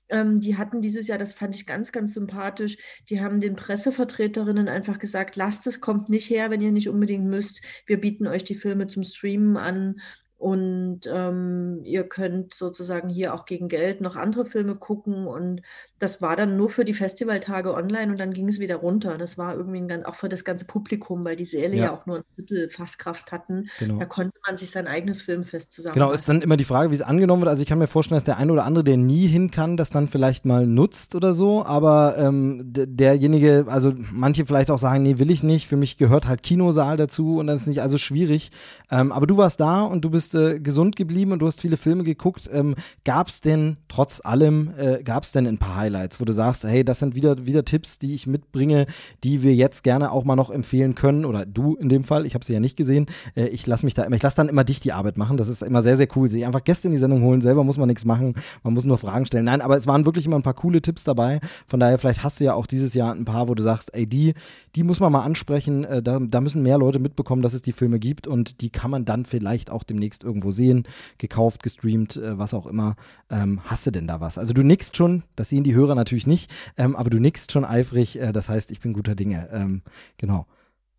Ähm, 0.08 0.40
die 0.40 0.56
hatten 0.56 0.80
dieses 0.80 1.06
Jahr, 1.06 1.18
das 1.18 1.32
fand 1.32 1.54
ich 1.54 1.66
ganz, 1.66 1.90
ganz 1.90 2.14
sympathisch, 2.14 2.76
die 3.08 3.20
haben 3.22 3.40
den 3.40 3.56
Pressevertreterinnen 3.56 4.68
einfach 4.68 4.98
gesagt, 4.98 5.36
lasst 5.36 5.66
es, 5.66 5.80
kommt 5.80 6.10
nicht 6.10 6.28
her, 6.28 6.50
wenn 6.50 6.60
ihr 6.60 6.72
nicht 6.72 6.88
unbedingt 6.88 7.24
müsst. 7.24 7.62
Wir 7.86 8.00
bieten 8.00 8.26
euch 8.26 8.44
die 8.44 8.54
Filme 8.54 8.86
zum 8.86 9.02
Streamen 9.02 9.56
an 9.56 10.00
und 10.36 11.00
ähm, 11.06 11.80
ihr 11.84 12.04
könnt 12.06 12.52
sozusagen 12.52 13.08
hier 13.08 13.32
auch 13.32 13.46
gegen 13.46 13.68
Geld 13.68 14.02
noch 14.02 14.14
andere 14.14 14.44
Filme 14.44 14.74
gucken. 14.76 15.26
Und 15.26 15.62
das 16.04 16.20
war 16.20 16.37
dann 16.37 16.58
nur 16.58 16.68
für 16.68 16.84
die 16.84 16.92
Festivaltage 16.92 17.73
online 17.73 18.12
und 18.12 18.18
dann 18.18 18.34
ging 18.34 18.46
es 18.49 18.58
wieder 18.61 18.76
runter. 18.76 19.16
Das 19.16 19.38
war 19.38 19.56
irgendwie 19.56 19.80
ein, 19.80 20.04
auch 20.04 20.14
für 20.14 20.28
das 20.28 20.44
ganze 20.44 20.66
Publikum, 20.66 21.25
weil 21.25 21.34
die 21.34 21.46
Säle 21.46 21.75
ja, 21.75 21.84
ja 21.84 21.94
auch 21.94 22.04
nur 22.04 22.18
ein 22.18 22.25
Drittel 22.37 22.68
Fasskraft 22.68 23.32
hatten. 23.32 23.70
Genau. 23.78 23.99
Da 23.99 24.04
konnte 24.04 24.37
man 24.46 24.58
sich 24.58 24.70
sein 24.70 24.87
eigenes 24.87 25.23
Filmfest 25.23 25.73
zusammen. 25.73 25.94
Genau, 25.94 26.12
ist 26.12 26.28
dann 26.28 26.42
immer 26.42 26.58
die 26.58 26.64
Frage, 26.64 26.90
wie 26.90 26.94
es 26.94 27.00
angenommen 27.00 27.40
wird. 27.40 27.49
Also 27.49 27.62
ich 27.62 27.68
kann 27.68 27.78
mir 27.78 27.87
vorstellen, 27.87 28.16
dass 28.16 28.25
der 28.25 28.37
eine 28.37 28.52
oder 28.52 28.66
andere, 28.66 28.84
der 28.84 28.99
nie 28.99 29.26
hin 29.26 29.50
kann, 29.50 29.78
das 29.78 29.88
dann 29.88 30.06
vielleicht 30.06 30.44
mal 30.44 30.66
nutzt 30.66 31.14
oder 31.14 31.32
so. 31.32 31.64
Aber 31.64 32.16
ähm, 32.18 32.61
derjenige, 32.66 33.64
also 33.68 33.94
manche 33.96 34.44
vielleicht 34.44 34.70
auch 34.70 34.78
sagen, 34.78 35.02
nee, 35.02 35.18
will 35.18 35.30
ich 35.30 35.42
nicht. 35.42 35.66
Für 35.66 35.76
mich 35.76 35.96
gehört 35.96 36.26
halt 36.28 36.42
Kinosaal 36.42 36.99
dazu 36.99 37.38
und 37.38 37.46
dann 37.46 37.56
ist 37.56 37.62
es 37.62 37.68
nicht 37.68 37.80
also 37.80 37.96
schwierig. 37.96 38.50
Ähm, 38.90 39.11
aber 39.11 39.26
du 39.26 39.38
warst 39.38 39.58
da 39.58 39.84
und 39.84 40.04
du 40.04 40.11
bist 40.11 40.34
äh, 40.34 40.61
gesund 40.61 40.96
geblieben 40.96 41.32
und 41.32 41.38
du 41.38 41.46
hast 41.46 41.62
viele 41.62 41.78
Filme 41.78 42.04
geguckt. 42.04 42.50
Ähm, 42.52 42.75
gab 43.06 43.28
es 43.28 43.40
denn 43.40 43.78
trotz 43.88 44.20
allem, 44.23 44.75
äh, 44.76 45.02
gab 45.02 45.23
es 45.23 45.32
denn 45.32 45.46
ein 45.46 45.56
paar 45.56 45.76
Highlights? 45.76 45.93
Highlights, 45.94 46.20
wo 46.20 46.24
du 46.24 46.32
sagst, 46.32 46.64
hey, 46.64 46.84
das 46.84 46.98
sind 46.98 47.14
wieder, 47.14 47.46
wieder 47.46 47.64
Tipps, 47.64 47.98
die 47.98 48.14
ich 48.14 48.26
mitbringe, 48.26 48.86
die 49.22 49.42
wir 49.42 49.54
jetzt 49.54 49.84
gerne 49.84 50.10
auch 50.12 50.24
mal 50.24 50.36
noch 50.36 50.50
empfehlen 50.50 50.94
können 50.94 51.24
oder 51.24 51.46
du 51.46 51.74
in 51.76 51.88
dem 51.88 52.04
Fall, 52.04 52.26
ich 52.26 52.34
habe 52.34 52.44
sie 52.44 52.52
ja 52.52 52.60
nicht 52.60 52.76
gesehen. 52.76 53.06
Äh, 53.36 53.46
ich 53.48 53.66
lasse 53.66 53.84
mich 53.84 53.94
da 53.94 54.08
ich 54.08 54.22
lasse 54.22 54.36
dann 54.36 54.48
immer 54.48 54.64
dich 54.64 54.80
die 54.80 54.92
Arbeit 54.92 55.16
machen. 55.16 55.36
Das 55.36 55.48
ist 55.48 55.62
immer 55.62 55.82
sehr, 55.82 55.96
sehr 55.96 56.08
cool. 56.16 56.28
Sich 56.28 56.44
einfach 56.44 56.64
Gäste 56.64 56.88
in 56.88 56.92
die 56.92 56.98
Sendung 56.98 57.22
holen, 57.22 57.40
selber 57.40 57.64
muss 57.64 57.78
man 57.78 57.88
nichts 57.88 58.04
machen, 58.04 58.34
man 58.62 58.74
muss 58.74 58.84
nur 58.84 58.98
Fragen 58.98 59.26
stellen. 59.26 59.44
Nein, 59.44 59.60
aber 59.60 59.76
es 59.76 59.86
waren 59.86 60.04
wirklich 60.04 60.26
immer 60.26 60.36
ein 60.36 60.42
paar 60.42 60.54
coole 60.54 60.82
Tipps 60.82 61.04
dabei. 61.04 61.40
Von 61.66 61.80
daher, 61.80 61.98
vielleicht 61.98 62.22
hast 62.22 62.40
du 62.40 62.44
ja 62.44 62.54
auch 62.54 62.66
dieses 62.66 62.94
Jahr 62.94 63.14
ein 63.14 63.24
paar, 63.24 63.48
wo 63.48 63.54
du 63.54 63.62
sagst, 63.62 63.94
ey, 63.94 64.06
die, 64.06 64.34
die 64.74 64.82
muss 64.82 65.00
man 65.00 65.12
mal 65.12 65.22
ansprechen. 65.22 65.84
Äh, 65.84 66.02
da, 66.02 66.18
da 66.20 66.40
müssen 66.40 66.62
mehr 66.62 66.78
Leute 66.78 66.98
mitbekommen, 66.98 67.42
dass 67.42 67.54
es 67.54 67.62
die 67.62 67.72
Filme 67.72 67.98
gibt 67.98 68.26
und 68.26 68.60
die 68.60 68.70
kann 68.70 68.90
man 68.90 69.04
dann 69.04 69.24
vielleicht 69.24 69.70
auch 69.70 69.84
demnächst 69.84 70.24
irgendwo 70.24 70.50
sehen, 70.50 70.84
gekauft, 71.18 71.62
gestreamt, 71.62 72.16
äh, 72.16 72.38
was 72.38 72.54
auch 72.54 72.66
immer. 72.66 72.96
Ähm, 73.30 73.60
hast 73.64 73.86
du 73.86 73.90
denn 73.90 74.06
da 74.06 74.20
was? 74.20 74.38
Also 74.38 74.52
du 74.52 74.62
nickst 74.62 74.96
schon, 74.96 75.22
das 75.36 75.48
sehen 75.48 75.64
die 75.64 75.74
Hörer 75.75 75.95
natürlich 75.95 76.26
nicht, 76.26 76.50
ähm, 76.76 76.97
aber 76.97 77.11
du 77.11 77.19
nickst 77.19 77.52
schon 77.52 77.64
eifrig. 77.64 78.19
Äh, 78.19 78.33
das 78.33 78.49
heißt, 78.49 78.71
ich 78.71 78.81
bin 78.81 78.93
guter 78.93 79.14
Dinge. 79.14 79.49
Ähm, 79.52 79.83
genau. 80.16 80.47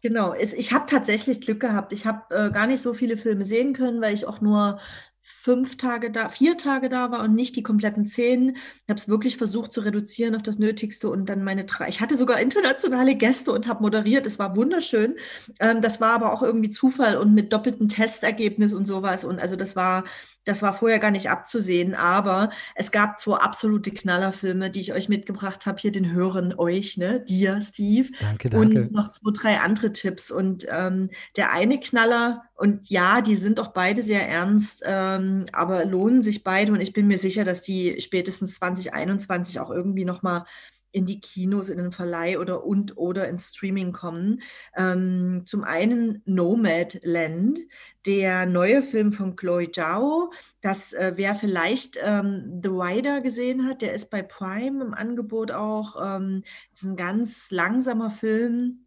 Genau, 0.01 0.35
ich 0.35 0.71
habe 0.71 0.85
tatsächlich 0.87 1.41
Glück 1.41 1.59
gehabt. 1.59 1.91
Ich 1.91 2.05
habe 2.05 2.35
äh, 2.35 2.51
gar 2.51 2.67
nicht 2.67 2.81
so 2.81 2.93
viele 2.93 3.17
Filme 3.17 3.43
sehen 3.43 3.73
können, 3.73 4.01
weil 4.01 4.13
ich 4.13 4.27
auch 4.27 4.39
nur 4.39 4.79
fünf 5.27 5.77
Tage 5.77 6.11
da, 6.11 6.29
vier 6.29 6.55
Tage 6.55 6.87
da 6.87 7.09
war 7.09 7.23
und 7.23 7.33
nicht 7.33 7.55
die 7.55 7.63
kompletten 7.63 8.05
zehn. 8.05 8.55
Ich 8.55 8.89
habe 8.89 8.99
es 8.99 9.09
wirklich 9.09 9.37
versucht 9.37 9.73
zu 9.73 9.81
reduzieren 9.81 10.35
auf 10.35 10.43
das 10.43 10.59
Nötigste 10.59 11.09
und 11.09 11.27
dann 11.29 11.43
meine 11.43 11.65
drei. 11.65 11.87
Ich 11.87 11.99
hatte 11.99 12.15
sogar 12.15 12.39
internationale 12.39 13.15
Gäste 13.15 13.51
und 13.51 13.65
habe 13.67 13.81
moderiert. 13.81 14.27
Es 14.27 14.37
war 14.37 14.55
wunderschön. 14.55 15.15
Ähm, 15.59 15.81
das 15.81 15.99
war 15.99 16.11
aber 16.11 16.31
auch 16.31 16.43
irgendwie 16.43 16.69
Zufall 16.69 17.17
und 17.17 17.33
mit 17.33 17.51
doppeltem 17.51 17.87
Testergebnis 17.87 18.71
und 18.71 18.85
sowas. 18.85 19.25
Und 19.25 19.39
also 19.39 19.55
das 19.55 19.75
war 19.75 20.03
das 20.45 20.61
war 20.61 20.73
vorher 20.73 20.99
gar 20.99 21.11
nicht 21.11 21.29
abzusehen, 21.29 21.95
aber 21.95 22.51
es 22.75 22.91
gab 22.91 23.19
zwei 23.19 23.37
absolute 23.37 23.91
Knallerfilme, 23.91 24.69
die 24.69 24.79
ich 24.79 24.93
euch 24.93 25.09
mitgebracht 25.09 25.65
habe. 25.65 25.79
Hier 25.79 25.91
den 25.91 26.13
Hören 26.13 26.53
euch, 26.57 26.97
ne? 26.97 27.19
Dir, 27.19 27.59
Steve. 27.61 28.11
Danke, 28.19 28.49
danke. 28.51 28.83
Und 28.83 28.91
noch 28.91 29.11
zwei, 29.11 29.31
drei 29.33 29.59
andere 29.59 29.91
Tipps. 29.91 30.31
Und 30.31 30.65
ähm, 30.69 31.09
der 31.35 31.51
eine 31.51 31.79
Knaller, 31.79 32.43
und 32.55 32.89
ja, 32.89 33.21
die 33.21 33.35
sind 33.35 33.59
auch 33.59 33.69
beide 33.69 34.01
sehr 34.01 34.27
ernst, 34.27 34.81
ähm, 34.85 35.45
aber 35.51 35.83
lohnen 35.83 36.21
sich 36.21 36.43
beide. 36.43 36.71
Und 36.71 36.79
ich 36.79 36.93
bin 36.93 37.07
mir 37.07 37.17
sicher, 37.17 37.43
dass 37.43 37.61
die 37.61 37.99
spätestens 38.01 38.55
2021 38.55 39.59
auch 39.59 39.71
irgendwie 39.71 40.05
nochmal 40.05 40.45
in 40.93 41.05
die 41.05 41.19
Kinos, 41.19 41.67
in 41.67 41.77
den 41.77 41.91
Verleih 41.91 42.39
oder 42.39 42.63
und 42.63 42.95
oder 42.95 43.27
ins 43.27 43.49
Streaming 43.49 43.91
kommen. 43.91 44.41
Ähm, 44.77 45.41
zum 45.45 45.65
einen 45.65 46.21
Nomadland, 46.25 47.59
der 48.05 48.45
neue 48.45 48.81
Film 48.81 49.11
von 49.11 49.35
Chloe 49.35 49.69
Zhao. 49.69 50.31
Das, 50.61 50.93
äh, 50.93 51.11
wer 51.17 51.35
vielleicht 51.35 51.97
ähm, 52.01 52.61
The 52.63 52.69
Rider 52.69 53.19
gesehen 53.19 53.67
hat, 53.67 53.81
der 53.81 53.93
ist 53.93 54.09
bei 54.09 54.21
Prime 54.21 54.81
im 54.81 54.93
Angebot 54.93 55.51
auch. 55.51 55.97
Ähm, 56.01 56.43
ist 56.73 56.83
ein 56.83 56.95
ganz 56.95 57.51
langsamer 57.51 58.11
Film 58.11 58.84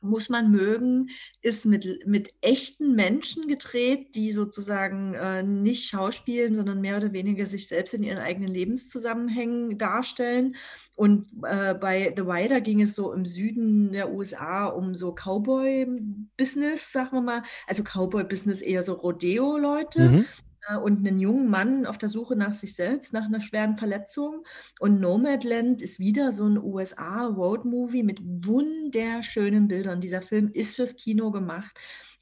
muss 0.00 0.28
man 0.28 0.50
mögen, 0.50 1.10
ist 1.42 1.66
mit, 1.66 2.06
mit 2.06 2.30
echten 2.40 2.94
Menschen 2.94 3.48
gedreht, 3.48 4.14
die 4.14 4.32
sozusagen 4.32 5.14
äh, 5.14 5.42
nicht 5.42 5.88
schauspielen, 5.88 6.54
sondern 6.54 6.80
mehr 6.80 6.96
oder 6.96 7.12
weniger 7.12 7.46
sich 7.46 7.68
selbst 7.68 7.94
in 7.94 8.02
ihren 8.02 8.18
eigenen 8.18 8.52
Lebenszusammenhängen 8.52 9.78
darstellen. 9.78 10.56
Und 10.96 11.26
äh, 11.44 11.74
bei 11.74 12.12
The 12.16 12.22
Rider 12.22 12.60
ging 12.60 12.82
es 12.82 12.94
so 12.94 13.12
im 13.12 13.24
Süden 13.26 13.92
der 13.92 14.12
USA 14.12 14.66
um 14.66 14.94
so 14.94 15.14
Cowboy-Business, 15.14 16.92
sagen 16.92 17.12
wir 17.12 17.20
mal. 17.20 17.42
Also 17.66 17.82
Cowboy-Business 17.82 18.60
eher 18.60 18.82
so 18.82 18.94
Rodeo-Leute. 18.94 20.08
Mhm. 20.08 20.24
Äh, 20.68 20.76
und 20.76 21.06
einen 21.06 21.18
jungen 21.18 21.48
Mann 21.48 21.86
auf 21.86 21.98
der 21.98 22.08
Suche 22.08 22.36
nach 22.36 22.52
sich 22.52 22.74
selbst, 22.74 23.12
nach 23.12 23.26
einer 23.26 23.40
schweren 23.40 23.76
Verletzung. 23.76 24.44
Und 24.80 25.00
Nomadland 25.00 25.82
ist 25.82 25.98
wieder 25.98 26.32
so 26.32 26.44
ein 26.44 26.58
USA-Road-Movie 26.58 28.02
mit 28.02 28.20
wunderschönen 28.22 29.68
Bildern. 29.68 30.00
Dieser 30.00 30.22
Film 30.22 30.50
ist 30.52 30.76
fürs 30.76 30.96
Kino 30.96 31.30
gemacht. 31.30 31.78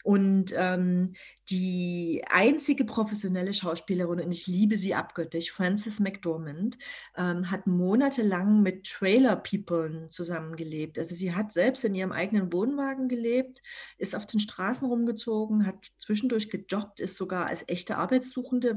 Und 0.06 0.54
ähm, 0.56 1.14
die 1.50 2.22
einzige 2.30 2.84
professionelle 2.84 3.52
Schauspielerin, 3.52 4.20
und 4.20 4.30
ich 4.30 4.46
liebe 4.46 4.78
sie 4.78 4.94
abgöttisch, 4.94 5.50
Frances 5.50 5.98
McDormand, 5.98 6.78
ähm, 7.16 7.50
hat 7.50 7.66
monatelang 7.66 8.62
mit 8.62 8.84
Trailer 8.86 9.34
People 9.34 10.06
zusammengelebt. 10.10 10.96
Also 10.96 11.16
sie 11.16 11.34
hat 11.34 11.52
selbst 11.52 11.84
in 11.84 11.96
ihrem 11.96 12.12
eigenen 12.12 12.52
Wohnwagen 12.52 13.08
gelebt, 13.08 13.62
ist 13.98 14.14
auf 14.14 14.26
den 14.26 14.38
Straßen 14.38 14.86
rumgezogen, 14.86 15.66
hat 15.66 15.90
zwischendurch 15.98 16.50
gejobbt, 16.50 17.00
ist 17.00 17.16
sogar 17.16 17.46
als 17.46 17.64
echte 17.66 17.96
Arbeitssuchende 17.96 18.76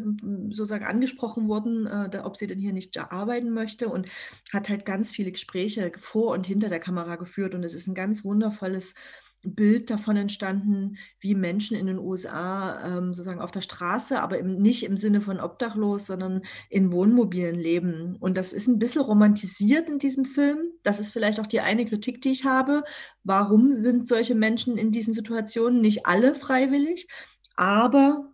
sozusagen 0.50 0.86
angesprochen 0.86 1.48
worden, 1.48 1.86
äh, 1.86 2.22
ob 2.24 2.38
sie 2.38 2.48
denn 2.48 2.58
hier 2.58 2.74
nicht 2.74 2.98
arbeiten 2.98 3.52
möchte 3.52 3.90
und 3.90 4.10
hat 4.52 4.68
halt 4.68 4.84
ganz 4.84 5.12
viele 5.12 5.32
Gespräche 5.32 5.92
vor 5.96 6.32
und 6.32 6.48
hinter 6.48 6.70
der 6.70 6.80
Kamera 6.80 7.18
geführt. 7.18 7.54
Und 7.54 7.64
es 7.64 7.76
ist 7.76 7.86
ein 7.86 7.94
ganz 7.94 8.26
wundervolles 8.26 8.96
Bild 9.44 9.90
davon 9.90 10.18
entstanden, 10.18 10.98
wie 11.20 11.34
Menschen 11.34 11.78
in 11.78 11.88
den 11.88 12.00
USA 12.00 12.98
ähm, 12.98 13.14
sozusagen 13.14 13.40
auf 13.40 13.52
der 13.52 13.62
Straße, 13.62 14.22
aber 14.22 14.38
im, 14.38 14.58
nicht 14.58 14.84
im 14.84 14.98
Sinne 14.98 15.22
von 15.22 15.40
obdachlos, 15.40 16.08
sondern 16.08 16.42
in 16.70 16.92
Wohnmobilen 16.92 17.56
leben. 17.56 18.18
Und 18.20 18.38
das 18.38 18.54
ist 18.54 18.68
ein 18.68 18.80
bisschen 18.80 19.02
romantisiert 19.02 19.88
in 19.90 20.00
diesem 20.00 20.26
Film. 20.26 20.60
Das 20.84 21.00
ist 21.00 21.12
vielleicht 21.12 21.40
auch 21.40 21.48
die 21.48 21.62
eine 21.62 21.86
Kritik, 21.86 22.22
die 22.22 22.32
ich 22.32 22.46
habe. 22.46 22.84
Warum 23.24 23.74
sind 23.74 24.08
solche 24.08 24.36
Menschen 24.36 24.78
in 24.78 24.92
diesen 24.92 25.14
Situationen 25.14 25.82
nicht 25.82 26.06
alle 26.06 26.36
freiwillig? 26.36 27.08
Aber 27.56 28.29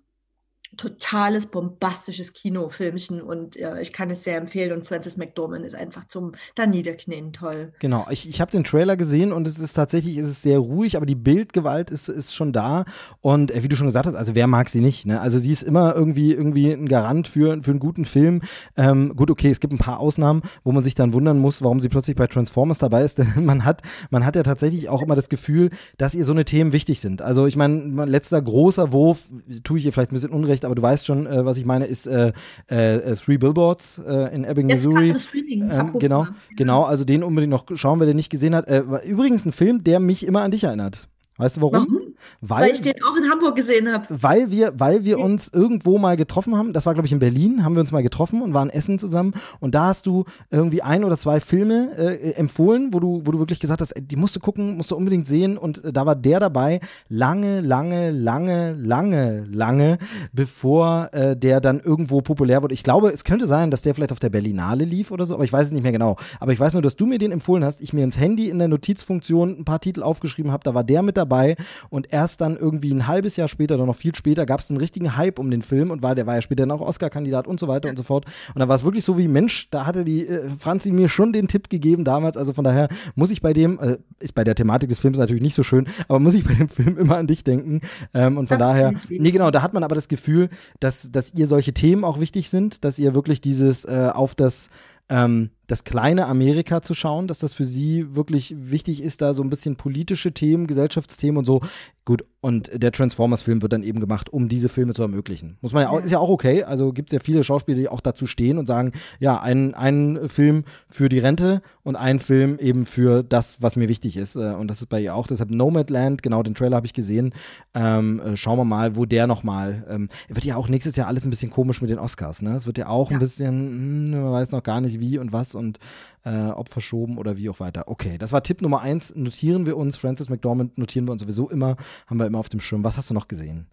totales 0.77 1.47
bombastisches 1.47 2.33
Kinofilmchen 2.33 3.21
und 3.21 3.55
ja, 3.55 3.77
ich 3.77 3.93
kann 3.93 4.09
es 4.09 4.23
sehr 4.23 4.38
empfehlen 4.38 4.71
und 4.71 4.88
Frances 4.88 5.17
McDormand 5.17 5.65
ist 5.65 5.75
einfach 5.75 6.07
zum 6.07 6.33
da 6.55 6.65
niederknien 6.65 7.33
toll. 7.33 7.73
Genau, 7.79 8.05
ich, 8.09 8.29
ich 8.29 8.41
habe 8.41 8.51
den 8.51 8.63
Trailer 8.63 8.97
gesehen 8.97 9.31
und 9.31 9.47
es 9.47 9.59
ist 9.59 9.73
tatsächlich, 9.73 10.17
es 10.17 10.29
ist 10.29 10.41
sehr 10.41 10.59
ruhig, 10.59 10.97
aber 10.97 11.05
die 11.05 11.15
Bildgewalt 11.15 11.89
ist, 11.89 12.09
ist 12.09 12.35
schon 12.35 12.53
da 12.53 12.85
und 13.21 13.51
äh, 13.51 13.63
wie 13.63 13.69
du 13.69 13.75
schon 13.75 13.88
gesagt 13.88 14.07
hast, 14.07 14.15
also 14.15 14.35
wer 14.35 14.47
mag 14.47 14.69
sie 14.69 14.81
nicht, 14.81 15.05
ne? 15.05 15.21
Also 15.21 15.39
sie 15.39 15.51
ist 15.51 15.63
immer 15.63 15.95
irgendwie, 15.95 16.33
irgendwie 16.33 16.71
ein 16.71 16.88
Garant 16.88 17.27
für, 17.27 17.61
für 17.63 17.71
einen 17.71 17.79
guten 17.79 18.05
Film. 18.05 18.41
Ähm, 18.77 19.15
gut, 19.15 19.31
okay, 19.31 19.49
es 19.49 19.59
gibt 19.59 19.73
ein 19.73 19.79
paar 19.79 19.99
Ausnahmen, 19.99 20.41
wo 20.63 20.71
man 20.71 20.83
sich 20.83 20.95
dann 20.95 21.13
wundern 21.13 21.39
muss, 21.39 21.61
warum 21.61 21.79
sie 21.79 21.89
plötzlich 21.89 22.15
bei 22.15 22.27
Transformers 22.27 22.79
dabei 22.79 23.03
ist, 23.03 23.17
denn 23.17 23.45
man 23.45 23.65
hat, 23.65 23.81
man 24.09 24.25
hat 24.25 24.35
ja 24.35 24.43
tatsächlich 24.43 24.89
auch 24.89 25.01
immer 25.01 25.15
das 25.15 25.29
Gefühl, 25.29 25.69
dass 25.97 26.13
ihr 26.13 26.25
so 26.25 26.31
eine 26.31 26.45
Themen 26.45 26.73
wichtig 26.73 26.99
sind. 26.99 27.21
Also 27.21 27.45
ich 27.45 27.55
meine, 27.55 28.05
letzter 28.05 28.41
großer 28.41 28.91
Wurf, 28.91 29.29
tue 29.63 29.79
ich 29.79 29.85
ihr 29.85 29.93
vielleicht 29.93 30.11
ein 30.11 30.15
bisschen 30.15 30.31
Unrecht, 30.31 30.64
aber 30.65 30.75
du 30.75 30.82
weißt 30.82 31.06
schon, 31.06 31.25
äh, 31.28 31.45
was 31.45 31.58
ich 31.58 31.65
meine, 31.65 31.86
ist 31.86 32.08
äh, 32.08 32.34
äh, 32.67 33.15
Three 33.15 33.38
Billboards 33.38 33.99
äh, 34.06 34.36
in 34.36 34.43
Ebbing, 34.43 34.69
Jetzt 34.69 34.86
Missouri. 34.86 35.13
Ähm, 35.36 35.93
genau, 35.99 36.28
genau, 36.56 36.84
also 36.84 37.06
den 37.06 37.23
unbedingt 37.23 37.51
noch 37.51 37.65
schauen, 37.75 37.99
wer 37.99 38.08
den 38.08 38.15
nicht 38.15 38.30
gesehen 38.30 38.56
hat. 38.56 38.67
Äh, 38.67 38.84
übrigens 39.06 39.45
ein 39.45 39.51
Film, 39.51 39.84
der 39.84 39.99
mich 39.99 40.25
immer 40.25 40.41
an 40.41 40.51
dich 40.51 40.63
erinnert. 40.63 41.08
Weißt 41.38 41.58
du 41.58 41.62
warum? 41.62 41.73
warum? 41.73 42.04
Weil, 42.41 42.63
weil, 42.63 42.71
ich 42.71 42.82
den 42.82 42.93
auch 43.04 43.15
in 43.15 43.30
Hamburg 43.30 43.56
gesehen 43.56 43.91
habe. 43.91 44.06
Weil 44.10 44.51
wir, 44.51 44.73
weil 44.78 45.06
wir 45.06 45.19
uns 45.19 45.49
irgendwo 45.54 45.97
mal 45.97 46.17
getroffen 46.17 46.58
haben, 46.58 46.73
das 46.73 46.86
war 46.86 46.93
glaube 46.93 47.08
ich 47.08 47.13
in 47.13 47.19
Berlin, 47.19 47.63
haben 47.63 47.75
wir 47.75 47.82
uns 47.82 47.91
mal 47.91 48.04
getroffen 48.04 48.41
und 48.41 48.54
waren 48.54 48.69
essen 48.69 48.99
zusammen 48.99 49.34
und 49.60 49.75
da 49.75 49.88
hast 49.88 50.06
du 50.06 50.25
irgendwie 50.51 50.82
ein 50.82 51.04
oder 51.04 51.17
zwei 51.17 51.39
Filme 51.39 51.91
äh, 51.97 52.32
empfohlen, 52.34 52.93
wo 52.93 52.99
du, 52.99 53.21
wo 53.25 53.32
du 53.32 53.39
wirklich 53.39 53.60
gesagt 53.60 53.82
hast, 53.82 53.93
die 53.97 54.15
musst 54.15 54.36
du 54.36 54.39
gucken, 54.39 54.78
musst 54.78 54.91
du 54.91 54.95
unbedingt 54.95 55.28
sehen 55.28 55.58
und 55.58 55.84
äh, 55.84 55.93
da 55.93 56.06
war 56.06 56.15
der 56.15 56.39
dabei, 56.39 56.80
lange, 57.10 57.62
lange, 57.62 58.12
lange, 58.12 58.73
lange, 58.73 59.45
lange, 59.51 59.97
bevor 60.34 61.10
äh, 61.13 61.36
der 61.36 61.62
dann 61.62 61.80
irgendwo 61.80 62.21
populär 62.21 62.62
wurde. 62.62 62.73
Ich 62.73 62.84
glaube, 62.84 63.10
es 63.10 63.23
könnte 63.23 63.47
sein, 63.47 63.71
dass 63.71 63.82
der 63.82 63.95
vielleicht 63.95 64.12
auf 64.12 64.19
der 64.19 64.30
Berlinale 64.30 64.86
lief 64.86 65.12
oder 65.12 65.25
so, 65.25 65.36
aber 65.36 65.43
ich 65.43 65.54
weiß 65.54 65.67
es 65.67 65.73
nicht 65.73 65.84
mehr 65.84 65.91
genau. 65.91 66.15
Aber 66.39 66.54
ich 66.54 66.60
weiß 66.60 66.73
nur, 66.73 66.82
dass 66.82 66.95
du 66.95 67.06
mir 67.06 67.17
den 67.17 67.32
empfohlen 67.32 67.63
hast, 67.63 67.82
ich 67.82 67.93
mir 67.93 68.04
ins 68.04 68.17
Handy 68.17 68.49
in 68.49 68.60
der 68.60 68.67
Notizfunktion 68.67 69.60
ein 69.60 69.65
paar 69.65 69.80
Titel 69.80 70.04
aufgeschrieben 70.04 70.51
habe, 70.51 70.63
da 70.63 70.73
war 70.73 70.84
der 70.84 71.01
mit 71.01 71.17
dabei 71.17 71.56
und 71.89 72.04
erst 72.11 72.41
dann 72.41 72.57
irgendwie 72.57 72.93
ein 72.93 73.07
halbes 73.07 73.35
Jahr 73.35 73.47
später 73.47 73.75
oder 73.75 73.85
noch 73.85 73.95
viel 73.95 74.15
später 74.15 74.45
gab 74.45 74.59
es 74.59 74.69
einen 74.69 74.79
richtigen 74.79 75.15
Hype 75.17 75.39
um 75.39 75.51
den 75.51 75.61
Film 75.61 75.91
und 75.91 76.01
war, 76.03 76.15
der 76.15 76.25
war 76.25 76.35
ja 76.35 76.41
später 76.41 76.63
dann 76.63 76.71
auch 76.71 76.81
Oscar-Kandidat 76.81 77.47
und 77.47 77.59
so 77.59 77.67
weiter 77.67 77.89
und 77.89 77.97
so 77.97 78.03
fort. 78.03 78.25
Und 78.53 78.59
dann 78.59 78.67
war 78.69 78.75
es 78.75 78.83
wirklich 78.83 79.03
so 79.03 79.17
wie, 79.17 79.27
Mensch, 79.27 79.69
da 79.69 79.85
hatte 79.85 80.05
die 80.05 80.27
äh, 80.27 80.49
Franzi 80.57 80.91
mir 80.91 81.09
schon 81.09 81.33
den 81.33 81.47
Tipp 81.47 81.69
gegeben 81.69 82.03
damals. 82.03 82.37
Also 82.37 82.53
von 82.53 82.63
daher 82.63 82.87
muss 83.15 83.31
ich 83.31 83.41
bei 83.41 83.53
dem, 83.53 83.79
äh, 83.79 83.97
ist 84.19 84.35
bei 84.35 84.43
der 84.43 84.55
Thematik 84.55 84.89
des 84.89 84.99
Films 84.99 85.17
natürlich 85.17 85.43
nicht 85.43 85.55
so 85.55 85.63
schön, 85.63 85.87
aber 86.07 86.19
muss 86.19 86.33
ich 86.33 86.45
bei 86.45 86.53
dem 86.53 86.69
Film 86.75 86.97
immer 86.97 87.17
an 87.17 87.27
dich 87.27 87.43
denken. 87.43 87.81
Ähm, 88.13 88.37
und 88.37 88.47
von 88.47 88.59
ja, 88.59 88.67
daher, 88.67 88.93
nee, 89.09 89.31
genau, 89.31 89.51
da 89.51 89.61
hat 89.61 89.73
man 89.73 89.83
aber 89.83 89.95
das 89.95 90.07
Gefühl, 90.07 90.49
dass, 90.79 91.11
dass 91.11 91.33
ihr 91.33 91.47
solche 91.47 91.73
Themen 91.73 92.03
auch 92.03 92.19
wichtig 92.19 92.49
sind, 92.49 92.83
dass 92.83 92.99
ihr 92.99 93.15
wirklich 93.15 93.41
dieses 93.41 93.85
äh, 93.85 94.09
auf 94.13 94.35
das 94.35 94.69
ähm, 95.09 95.51
das 95.67 95.84
kleine 95.84 96.28
Amerika 96.28 96.82
zu 96.82 96.93
schauen, 96.93 97.28
dass 97.28 97.39
das 97.39 97.54
für 97.54 97.65
sie 97.65 98.15
wirklich 98.15 98.56
wichtig 98.58 99.01
ist, 99.01 99.21
da 99.21 99.34
so 99.34 99.43
ein 99.43 99.49
bisschen 99.49 99.75
politische 99.75 100.34
Themen, 100.34 100.67
Gesellschaftsthemen 100.67 101.38
und 101.38 101.45
so. 101.45 101.62
Gut, 102.08 102.23
und 102.39 102.69
der 102.71 102.91
Transformers-Film 102.91 103.63
wird 103.63 103.73
dann 103.73 103.82
eben 103.82 103.99
gemacht, 103.99 104.32
um 104.32 104.47
diese 104.47 104.69
Filme 104.69 104.93
zu 104.93 105.01
ermöglichen. 105.01 105.58
Muss 105.62 105.73
man 105.73 105.82
ja 105.82 105.89
auch, 105.89 105.97
ist 105.97 106.12
ja 106.12 106.19
auch 106.19 106.30
okay. 106.30 106.62
Also 106.62 106.93
gibt 106.93 107.10
es 107.10 107.13
ja 107.13 107.19
viele 107.19 107.43
Schauspieler, 107.43 107.80
die 107.80 107.89
auch 107.89 107.99
dazu 107.99 108.28
stehen 108.28 108.60
und 108.60 108.67
sagen, 108.67 108.91
ja, 109.19 109.41
ein, 109.41 109.73
ein 109.73 110.30
Film 110.30 110.65
für 110.88 111.10
die 111.10 111.17
Rente 111.17 111.63
und 111.82 111.95
ein 111.95 112.19
Film 112.19 112.60
eben 112.60 112.86
für 112.86 113.23
das, 113.23 113.58
was 113.60 113.75
mir 113.75 113.89
wichtig 113.89 114.17
ist. 114.17 114.36
Äh, 114.36 114.54
und 114.54 114.67
das 114.67 114.82
ist 114.82 114.88
bei 114.88 115.01
ihr 115.01 115.15
auch. 115.15 115.25
Deshalb 115.25 115.49
Nomadland, 115.49 116.21
genau, 116.21 116.43
den 116.43 116.54
Trailer 116.54 116.75
habe 116.75 116.86
ich 116.86 116.93
gesehen. 116.93 117.34
Ähm, 117.73 118.19
äh, 118.19 118.38
schauen 118.38 118.60
wir 118.60 118.65
mal, 118.65 118.95
wo 118.95 119.06
der 119.06 119.25
nochmal, 119.25 119.84
ähm, 119.89 120.10
wird 120.28 120.45
ja 120.45 120.58
auch 120.58 120.69
nächstes 120.69 120.95
Jahr 120.97 121.08
alles 121.08 121.25
ein 121.25 121.32
bisschen 121.32 121.49
komisch 121.49 121.82
mit 121.82 121.89
den 121.89 121.97
Oscars, 121.97 122.43
ne? 122.43 122.56
Es 122.56 122.67
wird 122.67 122.78
ja 122.78 122.88
auch 122.88 123.10
ja. 123.10 123.17
ein 123.17 123.19
bisschen, 123.19 123.56
hm, 123.56 124.12
man 124.12 124.32
weiß 124.32 124.51
noch 124.51 124.62
gar 124.62 124.80
nicht 124.80 124.99
wie 124.99 125.17
und 125.17 125.34
was 125.34 125.54
und 125.55 125.79
äh, 126.23 126.47
ob 126.49 126.69
verschoben 126.69 127.17
oder 127.17 127.37
wie 127.37 127.49
auch 127.49 127.59
weiter. 127.59 127.83
Okay, 127.87 128.17
das 128.17 128.31
war 128.31 128.43
Tipp 128.43 128.61
Nummer 128.61 128.81
eins. 128.81 129.15
Notieren 129.15 129.65
wir 129.65 129.77
uns. 129.77 129.95
Francis 129.95 130.29
McDormand 130.29 130.77
notieren 130.77 131.07
wir 131.07 131.11
uns 131.11 131.21
sowieso 131.21 131.49
immer. 131.49 131.77
Haben 132.07 132.19
wir 132.19 132.27
immer 132.27 132.39
auf 132.39 132.49
dem 132.49 132.59
Schirm. 132.59 132.83
Was 132.83 132.97
hast 132.97 133.09
du 133.09 133.13
noch 133.13 133.27
gesehen? 133.27 133.67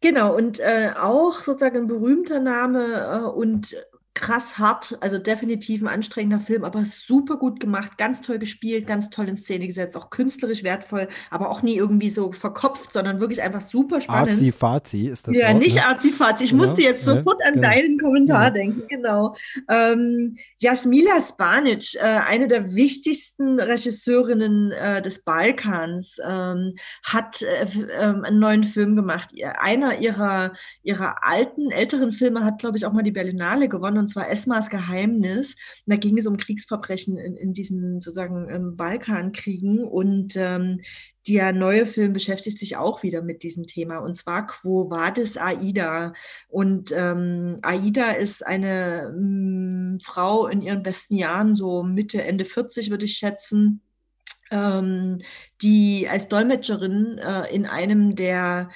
Genau, 0.00 0.34
und 0.34 0.60
äh, 0.60 0.92
auch 0.98 1.40
sozusagen 1.40 1.78
ein 1.78 1.86
berühmter 1.86 2.40
Name 2.40 3.22
äh, 3.22 3.28
und 3.28 3.76
krass 4.14 4.58
hart, 4.58 4.98
also 5.00 5.18
definitiv 5.18 5.82
ein 5.82 5.88
anstrengender 5.88 6.40
Film, 6.40 6.64
aber 6.64 6.84
super 6.84 7.36
gut 7.36 7.60
gemacht, 7.60 7.96
ganz 7.96 8.20
toll 8.20 8.38
gespielt, 8.38 8.86
ganz 8.86 9.08
toll 9.10 9.28
in 9.28 9.36
Szene 9.36 9.66
gesetzt, 9.66 9.96
auch 9.96 10.10
künstlerisch 10.10 10.62
wertvoll, 10.64 11.08
aber 11.30 11.48
auch 11.50 11.62
nie 11.62 11.76
irgendwie 11.76 12.10
so 12.10 12.32
verkopft, 12.32 12.92
sondern 12.92 13.20
wirklich 13.20 13.40
einfach 13.42 13.60
super 13.60 14.00
spannend. 14.00 14.50
Arzi-Fazi 14.50 15.06
ist 15.08 15.28
das 15.28 15.36
Ja, 15.36 15.48
Wort, 15.48 15.58
nicht 15.58 15.76
ne? 15.76 15.84
Arzi-Fazi. 15.86 16.44
Ich 16.44 16.56
Genau, 16.56 16.62
musste 16.64 16.82
jetzt 16.82 17.06
ja, 17.06 17.14
sofort 17.14 17.40
an 17.46 17.54
genau. 17.54 17.68
deinen 17.68 17.98
Kommentar 17.98 18.46
Ja. 18.46 18.50
denken, 18.50 18.82
genau. 18.88 19.34
Ähm, 19.68 20.36
Jasmila 20.58 21.20
Spanic, 21.20 21.94
äh, 21.94 22.00
eine 22.00 22.48
der 22.48 22.74
wichtigsten 22.74 23.60
Regisseurinnen 23.60 24.72
äh, 24.72 25.02
des 25.02 25.22
Balkans, 25.24 26.18
ähm, 26.26 26.74
hat 27.04 27.42
äh, 27.42 27.66
ähm, 27.92 28.24
einen 28.24 28.38
neuen 28.40 28.64
Film 28.64 28.96
gemacht. 28.96 29.30
Einer 29.60 29.98
ihrer, 29.98 30.52
ihrer 30.82 31.22
alten, 31.24 31.70
älteren 31.70 32.12
Filme 32.12 32.44
hat, 32.44 32.58
glaube 32.58 32.76
ich, 32.76 32.86
auch 32.86 32.92
mal 32.92 33.02
die 33.02 33.12
Berlinale 33.12 33.68
gewonnen, 33.68 33.99
und 34.00 34.08
zwar 34.08 34.28
Esmas 34.28 34.70
Geheimnis. 34.70 35.54
Und 35.86 35.92
da 35.92 35.96
ging 35.96 36.18
es 36.18 36.26
um 36.26 36.36
Kriegsverbrechen 36.36 37.16
in, 37.16 37.36
in 37.36 37.52
diesen 37.52 38.00
sozusagen 38.00 38.48
ähm, 38.50 38.76
Balkankriegen. 38.76 39.84
Und 39.84 40.36
ähm, 40.36 40.80
der 41.28 41.52
neue 41.52 41.86
Film 41.86 42.12
beschäftigt 42.12 42.58
sich 42.58 42.76
auch 42.76 43.02
wieder 43.02 43.22
mit 43.22 43.42
diesem 43.42 43.66
Thema, 43.66 43.98
und 43.98 44.16
zwar 44.16 44.46
Quo 44.46 44.90
Vadis 44.90 45.36
Aida. 45.36 46.14
Und 46.48 46.92
ähm, 46.96 47.56
Aida 47.62 48.12
ist 48.12 48.44
eine 48.46 49.14
mh, 49.16 49.98
Frau 50.02 50.46
in 50.46 50.62
ihren 50.62 50.82
besten 50.82 51.16
Jahren, 51.16 51.56
so 51.56 51.82
Mitte, 51.82 52.22
Ende 52.22 52.44
40 52.44 52.90
würde 52.90 53.04
ich 53.04 53.18
schätzen, 53.18 53.82
ähm, 54.50 55.20
die 55.62 56.08
als 56.08 56.28
Dolmetscherin 56.28 57.18
äh, 57.18 57.54
in 57.54 57.66
einem 57.66 58.16
der 58.16 58.70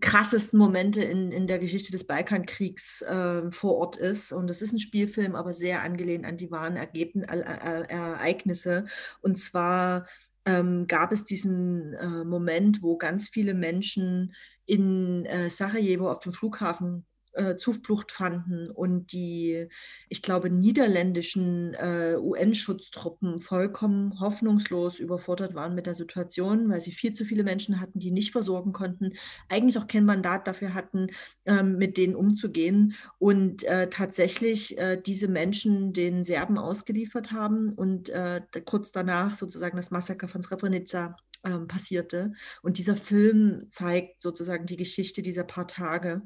krassesten 0.00 0.58
Momente 0.58 1.02
in, 1.02 1.32
in 1.32 1.46
der 1.46 1.58
Geschichte 1.58 1.92
des 1.92 2.06
Balkankriegs 2.06 3.02
äh, 3.02 3.50
vor 3.50 3.76
Ort 3.76 3.96
ist. 3.96 4.32
Und 4.32 4.48
das 4.48 4.62
ist 4.62 4.72
ein 4.72 4.78
Spielfilm, 4.78 5.34
aber 5.34 5.52
sehr 5.52 5.82
angelehnt 5.82 6.24
an 6.24 6.36
die 6.36 6.50
wahren 6.50 6.76
Ergebn 6.76 7.22
äh, 7.22 7.38
äh, 7.40 7.88
Ereignisse. 7.88 8.86
Und 9.20 9.40
zwar 9.40 10.06
ähm, 10.44 10.86
gab 10.86 11.12
es 11.12 11.24
diesen 11.24 11.94
äh, 11.94 12.24
Moment, 12.24 12.82
wo 12.82 12.96
ganz 12.96 13.28
viele 13.28 13.54
Menschen 13.54 14.34
in 14.66 15.26
äh, 15.26 15.50
Sarajevo 15.50 16.10
auf 16.10 16.20
dem 16.20 16.32
Flughafen 16.32 17.06
äh, 17.38 17.56
Zuflucht 17.56 18.12
fanden 18.12 18.68
und 18.70 19.12
die, 19.12 19.68
ich 20.08 20.22
glaube, 20.22 20.50
niederländischen 20.50 21.74
äh, 21.74 22.16
UN-Schutztruppen 22.18 23.40
vollkommen 23.40 24.18
hoffnungslos 24.20 24.98
überfordert 24.98 25.54
waren 25.54 25.74
mit 25.74 25.86
der 25.86 25.94
Situation, 25.94 26.68
weil 26.68 26.80
sie 26.80 26.92
viel 26.92 27.12
zu 27.12 27.24
viele 27.24 27.44
Menschen 27.44 27.80
hatten, 27.80 28.00
die 28.00 28.10
nicht 28.10 28.32
versorgen 28.32 28.72
konnten, 28.72 29.12
eigentlich 29.48 29.78
auch 29.78 29.86
kein 29.86 30.04
Mandat 30.04 30.46
dafür 30.46 30.74
hatten, 30.74 31.08
ähm, 31.46 31.78
mit 31.78 31.96
denen 31.96 32.16
umzugehen 32.16 32.94
und 33.18 33.62
äh, 33.64 33.88
tatsächlich 33.88 34.76
äh, 34.78 35.00
diese 35.00 35.28
Menschen 35.28 35.92
den 35.92 36.24
Serben 36.24 36.58
ausgeliefert 36.58 37.32
haben 37.32 37.72
und 37.72 38.08
äh, 38.10 38.40
kurz 38.64 38.92
danach 38.92 39.34
sozusagen 39.34 39.76
das 39.76 39.90
Massaker 39.90 40.28
von 40.28 40.42
Srebrenica 40.42 41.16
ähm, 41.44 41.68
passierte. 41.68 42.32
Und 42.62 42.78
dieser 42.78 42.96
Film 42.96 43.66
zeigt 43.68 44.22
sozusagen 44.22 44.66
die 44.66 44.76
Geschichte 44.76 45.22
dieser 45.22 45.44
paar 45.44 45.68
Tage. 45.68 46.22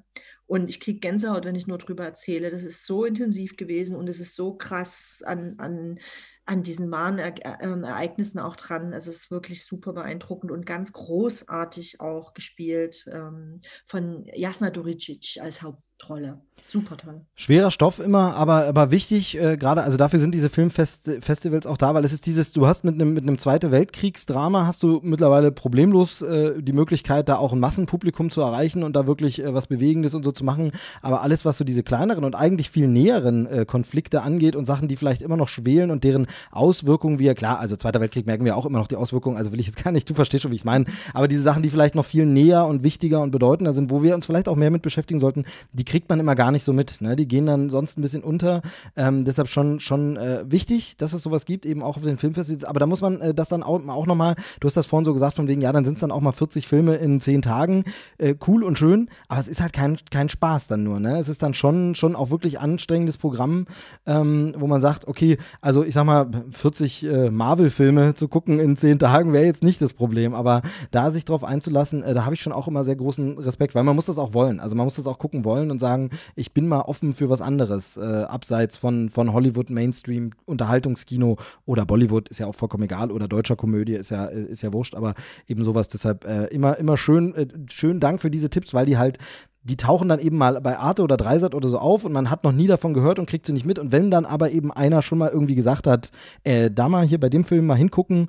Und 0.47 0.69
ich 0.69 0.81
kriege 0.81 1.01
Gänsehaut, 1.01 1.45
wenn 1.45 1.55
ich 1.55 1.67
nur 1.67 1.79
drüber 1.79 2.05
erzähle. 2.05 2.51
Das 2.51 2.65
ist 2.65 2.85
so 2.85 3.05
intensiv 3.05 3.57
gewesen 3.57 3.97
und 3.97 4.09
es 4.09 4.21
ist 4.21 4.35
so 4.35 4.55
krass 4.55 5.23
an, 5.25 5.55
an, 5.59 5.99
an 6.45 6.63
diesen 6.63 6.91
wahren 6.91 7.19
er 7.19 7.37
äh, 7.39 7.65
Ereignissen 7.65 8.39
auch 8.39 8.57
dran. 8.57 8.93
Es 8.93 9.07
ist 9.07 9.31
wirklich 9.31 9.65
super 9.65 9.93
beeindruckend 9.93 10.51
und 10.51 10.67
ganz 10.67 10.93
großartig 10.93 12.01
auch 12.01 12.35
gespielt 12.35 13.05
ähm, 13.11 13.63
von 13.87 14.27
Jasna 14.35 14.71
Doricic 14.71 15.39
als 15.41 15.63
Hauptrolle. 16.03 16.41
Super 16.65 16.97
toll. 16.97 17.21
Schwerer 17.35 17.71
Stoff 17.71 17.99
immer, 17.99 18.37
aber, 18.37 18.67
aber 18.67 18.91
wichtig, 18.93 19.39
äh, 19.39 19.57
gerade, 19.57 19.83
also 19.83 19.99
dafür 19.99 20.21
sind 20.21 20.33
diese 20.33 20.49
Filmfestivals 20.49 21.67
auch 21.67 21.77
da, 21.77 21.93
weil 21.93 22.05
es 22.05 22.13
ist 22.13 22.25
dieses, 22.25 22.53
du 22.53 22.67
hast 22.67 22.85
mit 22.85 22.95
einem 22.95 23.15
mit 23.15 23.41
Zweite 23.41 23.73
Weltkriegsdrama 23.73 24.65
hast 24.65 24.83
du 24.85 25.01
mittlerweile 25.03 25.51
problemlos 25.51 26.23
äh, 26.23 26.63
die 26.63 26.73
Möglichkeit, 26.73 27.29
da 27.29 27.37
auch 27.37 27.53
ein 27.53 27.59
Massenpublikum 27.59 28.31
zu 28.31 28.43
erreichen 28.43 28.85
und 28.85 28.95
da 28.95 29.07
wirklich 29.07 29.43
äh, 29.43 29.53
was 29.53 29.67
Bewegendes 29.67 30.15
und 30.15 30.25
so 30.25 30.31
zu 30.31 30.45
machen. 30.45 30.71
Aber 31.03 31.23
alles, 31.23 31.45
was 31.45 31.59
so 31.59 31.65
diese 31.65 31.83
kleineren 31.83 32.25
und 32.25 32.37
eigentlich 32.37 32.71
viel 32.71 32.87
näheren 32.87 33.47
äh, 33.47 33.65
Konflikte 33.67 34.23
angeht 34.23 34.55
und 34.55 34.67
Sachen, 34.67 34.87
die 34.87 34.97
vielleicht 34.97 35.23
immer 35.23 35.37
noch 35.37 35.49
schwelen 35.49 35.91
und 35.91 36.05
deren 36.05 36.27
Auswirkungen 36.53 37.19
wir, 37.19 37.35
klar, 37.35 37.59
also 37.59 37.75
Zweiter 37.75 38.01
Weltkrieg 38.01 38.27
merken 38.27 38.45
wir 38.45 38.57
auch 38.57 38.67
immer 38.67 38.79
noch 38.79 38.87
die 38.87 38.97
Auswirkungen, 38.97 39.37
also 39.37 39.51
will 39.51 39.61
ich 39.61 39.67
jetzt 39.67 39.83
gar 39.83 39.91
nicht, 39.91 40.09
du 40.09 40.15
verstehst 40.15 40.43
schon, 40.43 40.53
wie 40.53 40.57
ich 40.57 40.63
es 40.63 40.67
meine, 40.67 40.85
aber 41.13 41.27
diese 41.27 41.43
Sachen, 41.43 41.63
die 41.63 41.71
vielleicht 41.71 41.97
noch 41.97 42.05
viel 42.05 42.25
näher 42.25 42.67
und 42.67 42.85
wichtiger 42.85 43.21
und 43.21 43.33
bedeutender 43.33 43.73
sind, 43.73 43.91
wo 43.91 44.03
wir 44.03 44.15
uns 44.15 44.27
vielleicht 44.27 44.49
auch 44.49 44.57
mehr 44.57 44.71
mit 44.71 44.83
beschäftigen 44.83 45.19
sollten, 45.19 45.45
die 45.73 45.85
kriegt 45.93 46.09
man 46.09 46.19
immer 46.21 46.35
gar 46.35 46.53
nicht 46.53 46.65
so 46.65 46.73
mit. 46.73 47.03
Ne? 47.03 47.17
Die 47.17 47.29
gehen 47.29 47.45
dann 47.45 47.69
sonst 47.69 47.99
ein 47.99 48.01
bisschen 48.01 48.25
unter. 48.25 48.63
Ähm, 48.97 49.27
deshalb 49.27 49.49
schon, 49.49 49.79
schon 49.79 50.17
äh, 50.17 50.43
wichtig, 50.51 50.97
dass 50.97 51.13
es 51.13 51.23
sowas 51.23 51.45
gibt, 51.45 51.67
eben 51.67 51.83
auch 51.83 51.99
auf 51.99 52.03
den 52.03 52.17
Filmfestivals. 52.17 52.65
Aber 52.65 52.81
da 52.81 52.87
muss 52.87 53.03
man 53.03 53.21
äh, 53.21 53.35
das 53.35 53.51
dann 53.51 53.63
auch, 53.63 53.87
auch 53.89 54.07
nochmal, 54.07 54.35
du 54.61 54.67
hast 54.67 54.75
das 54.79 54.87
vorhin 54.87 55.05
so 55.05 55.13
gesagt, 55.13 55.37
von 55.37 55.49
wegen, 55.49 55.61
ja, 55.61 55.71
dann 55.71 55.85
sind 55.85 55.95
es 55.95 56.01
dann 56.01 56.11
auch 56.11 56.23
mal 56.23 56.33
40 56.33 56.67
Filme 56.67 56.95
in 56.95 57.21
10 57.21 57.43
Tagen. 57.43 57.85
Äh, 58.17 58.37
cool 58.47 58.65
und 58.65 58.79
schön, 58.79 59.11
aber 59.29 59.39
es 59.39 59.49
ist 59.49 59.61
halt 59.61 59.75
kein, 59.75 59.99
kein 60.11 60.31
Spaß 60.31 60.67
dann 60.67 60.83
nur. 60.83 60.99
Ne? 60.99 61.19
Es 61.19 61.29
ist 61.29 61.43
dann 61.43 61.53
schon, 61.53 61.95
schon 61.95 62.17
auch 62.17 62.31
wirklich 62.31 62.59
anstrengendes 62.59 63.19
Programm, 63.19 63.67
ähm, 64.07 64.55
wo 64.57 64.67
man 64.67 64.81
sagt, 64.81 65.07
okay, 65.09 65.37
also 65.61 65.85
ich 65.85 65.93
sag 65.93 66.05
mal, 66.05 66.31
40 66.53 67.05
äh, 67.05 67.31
Marvel-Filme 67.31 68.15
zu 68.15 68.29
gucken 68.29 68.61
in 68.61 68.79
10 68.79 68.99
Tagen 68.99 69.35
wäre 69.35 69.45
jetzt 69.45 69.63
nicht 69.63 69.83
das 69.83 69.93
Problem. 69.93 70.33
Aber 70.33 70.63
da 70.91 71.11
sich 71.11 71.27
drauf 71.27 71.45
einzulassen, 71.45 72.03
äh, 72.03 72.15
da 72.15 72.25
habe 72.25 72.35
ich 72.35 72.41
schon 72.41 72.55
auch 72.55 72.67
immer 72.67 72.83
sehr 72.83 72.97
großen 72.97 73.37
Respekt, 73.37 73.75
weil 73.75 73.85
man 73.85 73.95
muss 73.95 74.07
das 74.07 74.17
auch 74.17 74.33
wollen. 74.33 74.59
Also 74.59 74.75
man 74.75 74.87
muss 74.87 74.97
das 74.97 75.07
auch 75.07 75.19
gucken 75.19 75.45
wollen 75.45 75.71
und 75.71 75.82
sagen, 75.83 76.09
ich 76.35 76.53
bin 76.53 76.67
mal 76.67 76.81
offen 76.81 77.13
für 77.13 77.29
was 77.29 77.43
anderes, 77.43 77.99
äh, 77.99 78.01
abseits 78.01 78.79
von, 78.79 79.11
von 79.11 79.35
Hollywood, 79.35 79.69
Mainstream, 79.69 80.31
Unterhaltungskino 80.47 81.37
oder 81.67 81.85
Bollywood, 81.85 82.31
ist 82.31 82.39
ja 82.39 82.47
auch 82.47 82.55
vollkommen 82.55 82.85
egal, 82.85 83.11
oder 83.11 83.29
deutscher 83.29 83.57
Komödie, 83.57 83.93
ist 83.93 84.11
ja, 84.11 84.25
ist 84.25 84.63
ja 84.63 84.73
wurscht, 84.73 84.95
aber 84.95 85.15
eben 85.47 85.65
sowas. 85.65 85.89
Deshalb 85.89 86.25
äh, 86.25 86.47
immer, 86.47 86.79
immer 86.79 86.97
schön, 86.97 87.35
äh, 87.35 87.47
schönen 87.71 88.01
Dank 88.01 88.21
für 88.21 88.31
diese 88.31 88.49
Tipps, 88.49 88.73
weil 88.73 88.87
die 88.87 88.97
halt 88.97 89.19
die 89.65 89.77
tauchen 89.77 90.09
dann 90.09 90.19
eben 90.19 90.37
mal 90.37 90.61
bei 90.61 90.77
Arte 90.77 91.03
oder 91.03 91.17
Dreisat 91.17 91.55
oder 91.55 91.69
so 91.69 91.79
auf 91.79 92.05
und 92.05 92.13
man 92.13 92.31
hat 92.31 92.43
noch 92.45 92.53
nie 92.53 92.67
davon 92.67 92.95
gehört 92.95 93.19
und 93.19 93.27
kriegt 93.27 93.47
sie 93.47 93.53
nicht 93.53 93.67
mit. 93.67 93.79
Und 93.79 93.93
wenn 93.93 94.11
dann 94.11 94.25
aber 94.25 94.51
eben 94.51 94.73
einer 94.73 95.03
schon 95.03 95.19
mal 95.19 95.31
irgendwie 95.31 95.55
gesagt 95.55 95.87
hat, 95.87 96.11
äh, 96.43 96.71
da 96.71 96.89
mal 96.89 97.07
hier 97.07 97.21
bei 97.21 97.29
dem 97.29 97.45
Film 97.45 97.67
mal 97.67 97.77
hingucken, 97.77 98.29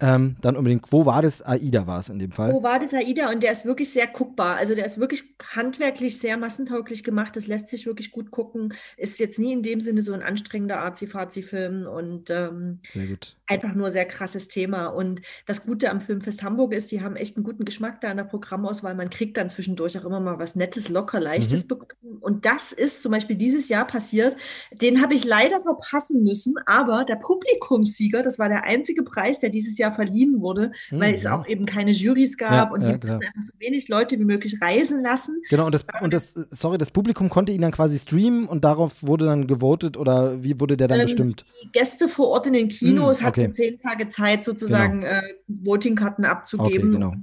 ähm, 0.00 0.36
dann 0.40 0.56
unbedingt, 0.56 0.90
wo 0.92 1.06
war 1.06 1.22
das? 1.22 1.42
AIDA 1.42 1.86
war 1.86 2.00
es 2.00 2.08
in 2.08 2.18
dem 2.18 2.32
Fall. 2.32 2.52
Wo 2.52 2.62
war 2.62 2.78
das 2.78 2.94
AIDA? 2.94 3.30
Und 3.30 3.42
der 3.42 3.52
ist 3.52 3.64
wirklich 3.64 3.90
sehr 3.90 4.06
guckbar. 4.06 4.56
Also 4.56 4.74
der 4.74 4.86
ist 4.86 4.98
wirklich 4.98 5.24
handwerklich 5.54 6.18
sehr 6.18 6.36
massentauglich 6.36 7.04
gemacht. 7.04 7.36
Das 7.36 7.46
lässt 7.46 7.68
sich 7.68 7.86
wirklich 7.86 8.10
gut 8.10 8.30
gucken. 8.30 8.74
Ist 8.96 9.18
jetzt 9.18 9.38
nie 9.38 9.52
in 9.52 9.62
dem 9.62 9.80
Sinne 9.80 10.02
so 10.02 10.12
ein 10.12 10.22
anstrengender 10.22 10.80
Arzi-Fazi-Film 10.80 11.86
und 11.86 12.30
ähm, 12.30 12.80
Sehr 12.88 13.06
gut. 13.06 13.36
Einfach 13.50 13.74
nur 13.74 13.90
sehr 13.90 14.04
krasses 14.06 14.48
Thema. 14.48 14.86
Und 14.86 15.20
das 15.46 15.64
Gute 15.66 15.90
am 15.90 16.00
Filmfest 16.00 16.42
Hamburg 16.42 16.72
ist, 16.72 16.90
die 16.92 17.02
haben 17.02 17.16
echt 17.16 17.36
einen 17.36 17.44
guten 17.44 17.64
Geschmack 17.64 18.00
da 18.00 18.10
in 18.10 18.16
der 18.16 18.24
Programmauswahl. 18.24 18.94
Man 18.94 19.10
kriegt 19.10 19.36
dann 19.36 19.48
zwischendurch 19.48 19.98
auch 19.98 20.04
immer 20.04 20.20
mal 20.20 20.38
was 20.38 20.54
Nettes, 20.54 20.88
locker, 20.88 21.20
Leichtes 21.20 21.64
Mhm. 21.64 21.68
bekommen. 21.68 22.18
Und 22.20 22.44
das 22.46 22.72
ist 22.72 23.02
zum 23.02 23.12
Beispiel 23.12 23.36
dieses 23.36 23.68
Jahr 23.68 23.86
passiert. 23.86 24.36
Den 24.72 25.02
habe 25.02 25.14
ich 25.14 25.24
leider 25.24 25.60
verpassen 25.62 26.22
müssen, 26.22 26.54
aber 26.66 27.04
der 27.04 27.16
Publikumssieger, 27.16 28.22
das 28.22 28.38
war 28.38 28.48
der 28.48 28.64
einzige 28.64 29.02
Preis, 29.02 29.38
der 29.38 29.50
dieses 29.50 29.78
Jahr 29.78 29.92
verliehen 29.92 30.40
wurde, 30.40 30.70
weil 30.90 31.14
es 31.14 31.24
Mhm. 31.24 31.30
auch 31.32 31.46
eben 31.46 31.66
keine 31.66 31.90
Jurys 31.90 32.36
gab 32.36 32.70
Ja, 32.70 32.70
und 32.70 32.82
ja, 32.82 32.92
die 32.92 33.00
klar. 33.00 33.16
einfach 33.20 33.42
so 33.42 33.52
wenig 33.58 33.88
Leute 33.88 34.18
wie 34.18 34.24
möglich 34.24 34.60
reisen 34.62 35.02
lassen. 35.02 35.40
Genau, 35.48 35.66
und 35.66 35.74
das, 35.74 35.84
und 36.00 36.14
das, 36.14 36.32
sorry, 36.32 36.78
das 36.78 36.90
Publikum 36.90 37.28
konnte 37.28 37.52
ihn 37.52 37.60
dann 37.62 37.72
quasi 37.72 37.98
streamen 37.98 38.46
und 38.46 38.64
darauf 38.64 39.02
wurde 39.02 39.24
dann 39.26 39.46
gewotet 39.46 39.96
oder 39.96 40.42
wie 40.44 40.58
wurde 40.60 40.76
der 40.76 40.88
dann 40.88 40.98
Ähm, 41.00 41.04
bestimmt? 41.04 41.44
Die 41.62 41.70
Gäste 41.72 42.08
vor 42.08 42.28
Ort 42.28 42.46
in 42.46 42.52
den 42.54 42.68
Kinos 42.68 43.20
Mm, 43.20 43.24
hatten 43.24 43.39
okay. 43.44 43.50
zehn 43.50 43.80
Tage 43.80 44.08
Zeit, 44.08 44.44
sozusagen 44.44 45.02
äh, 45.02 45.22
Votingkarten 45.46 46.24
abzugeben. 46.24 46.88
Okay, 46.88 46.98
genau. 46.98 47.14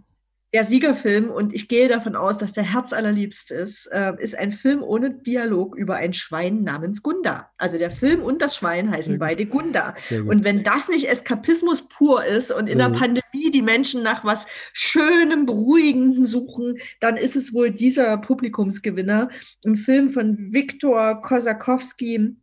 Der 0.53 0.63
Siegerfilm, 0.63 1.29
und 1.29 1.53
ich 1.53 1.67
gehe 1.67 1.89
davon 1.89 2.15
aus, 2.15 2.37
dass 2.37 2.53
der 2.53 2.63
Herzallerliebst 2.63 3.51
ist, 3.51 3.87
äh, 3.87 4.13
ist 4.17 4.33
ein 4.33 4.53
Film 4.53 4.81
ohne 4.81 5.11
Dialog 5.11 5.75
über 5.75 5.95
ein 5.95 6.13
Schwein 6.13 6.63
namens 6.63 7.03
Gunda. 7.03 7.51
Also 7.57 7.77
der 7.77 7.91
Film 7.91 8.23
und 8.23 8.41
das 8.41 8.55
Schwein 8.55 8.89
heißen 8.89 9.19
beide 9.19 9.45
Gunda. 9.45 9.93
Und 10.09 10.45
wenn 10.45 10.63
das 10.63 10.87
nicht 10.87 11.09
Eskapismus 11.09 11.89
pur 11.89 12.23
ist 12.23 12.53
und 12.53 12.67
in 12.67 12.77
Sehr 12.77 12.87
der 12.87 12.89
gut. 12.91 12.99
Pandemie 12.99 13.51
die 13.51 13.61
Menschen 13.61 14.03
nach 14.03 14.23
was 14.23 14.47
Schönem, 14.71 15.45
Beruhigenden 15.45 16.25
suchen, 16.25 16.77
dann 17.01 17.17
ist 17.17 17.35
es 17.35 17.53
wohl 17.53 17.69
dieser 17.69 18.17
Publikumsgewinner. 18.17 19.29
Ein 19.65 19.75
Film 19.75 20.09
von 20.09 20.37
Viktor 20.53 21.21
Kosakowski. 21.21 22.37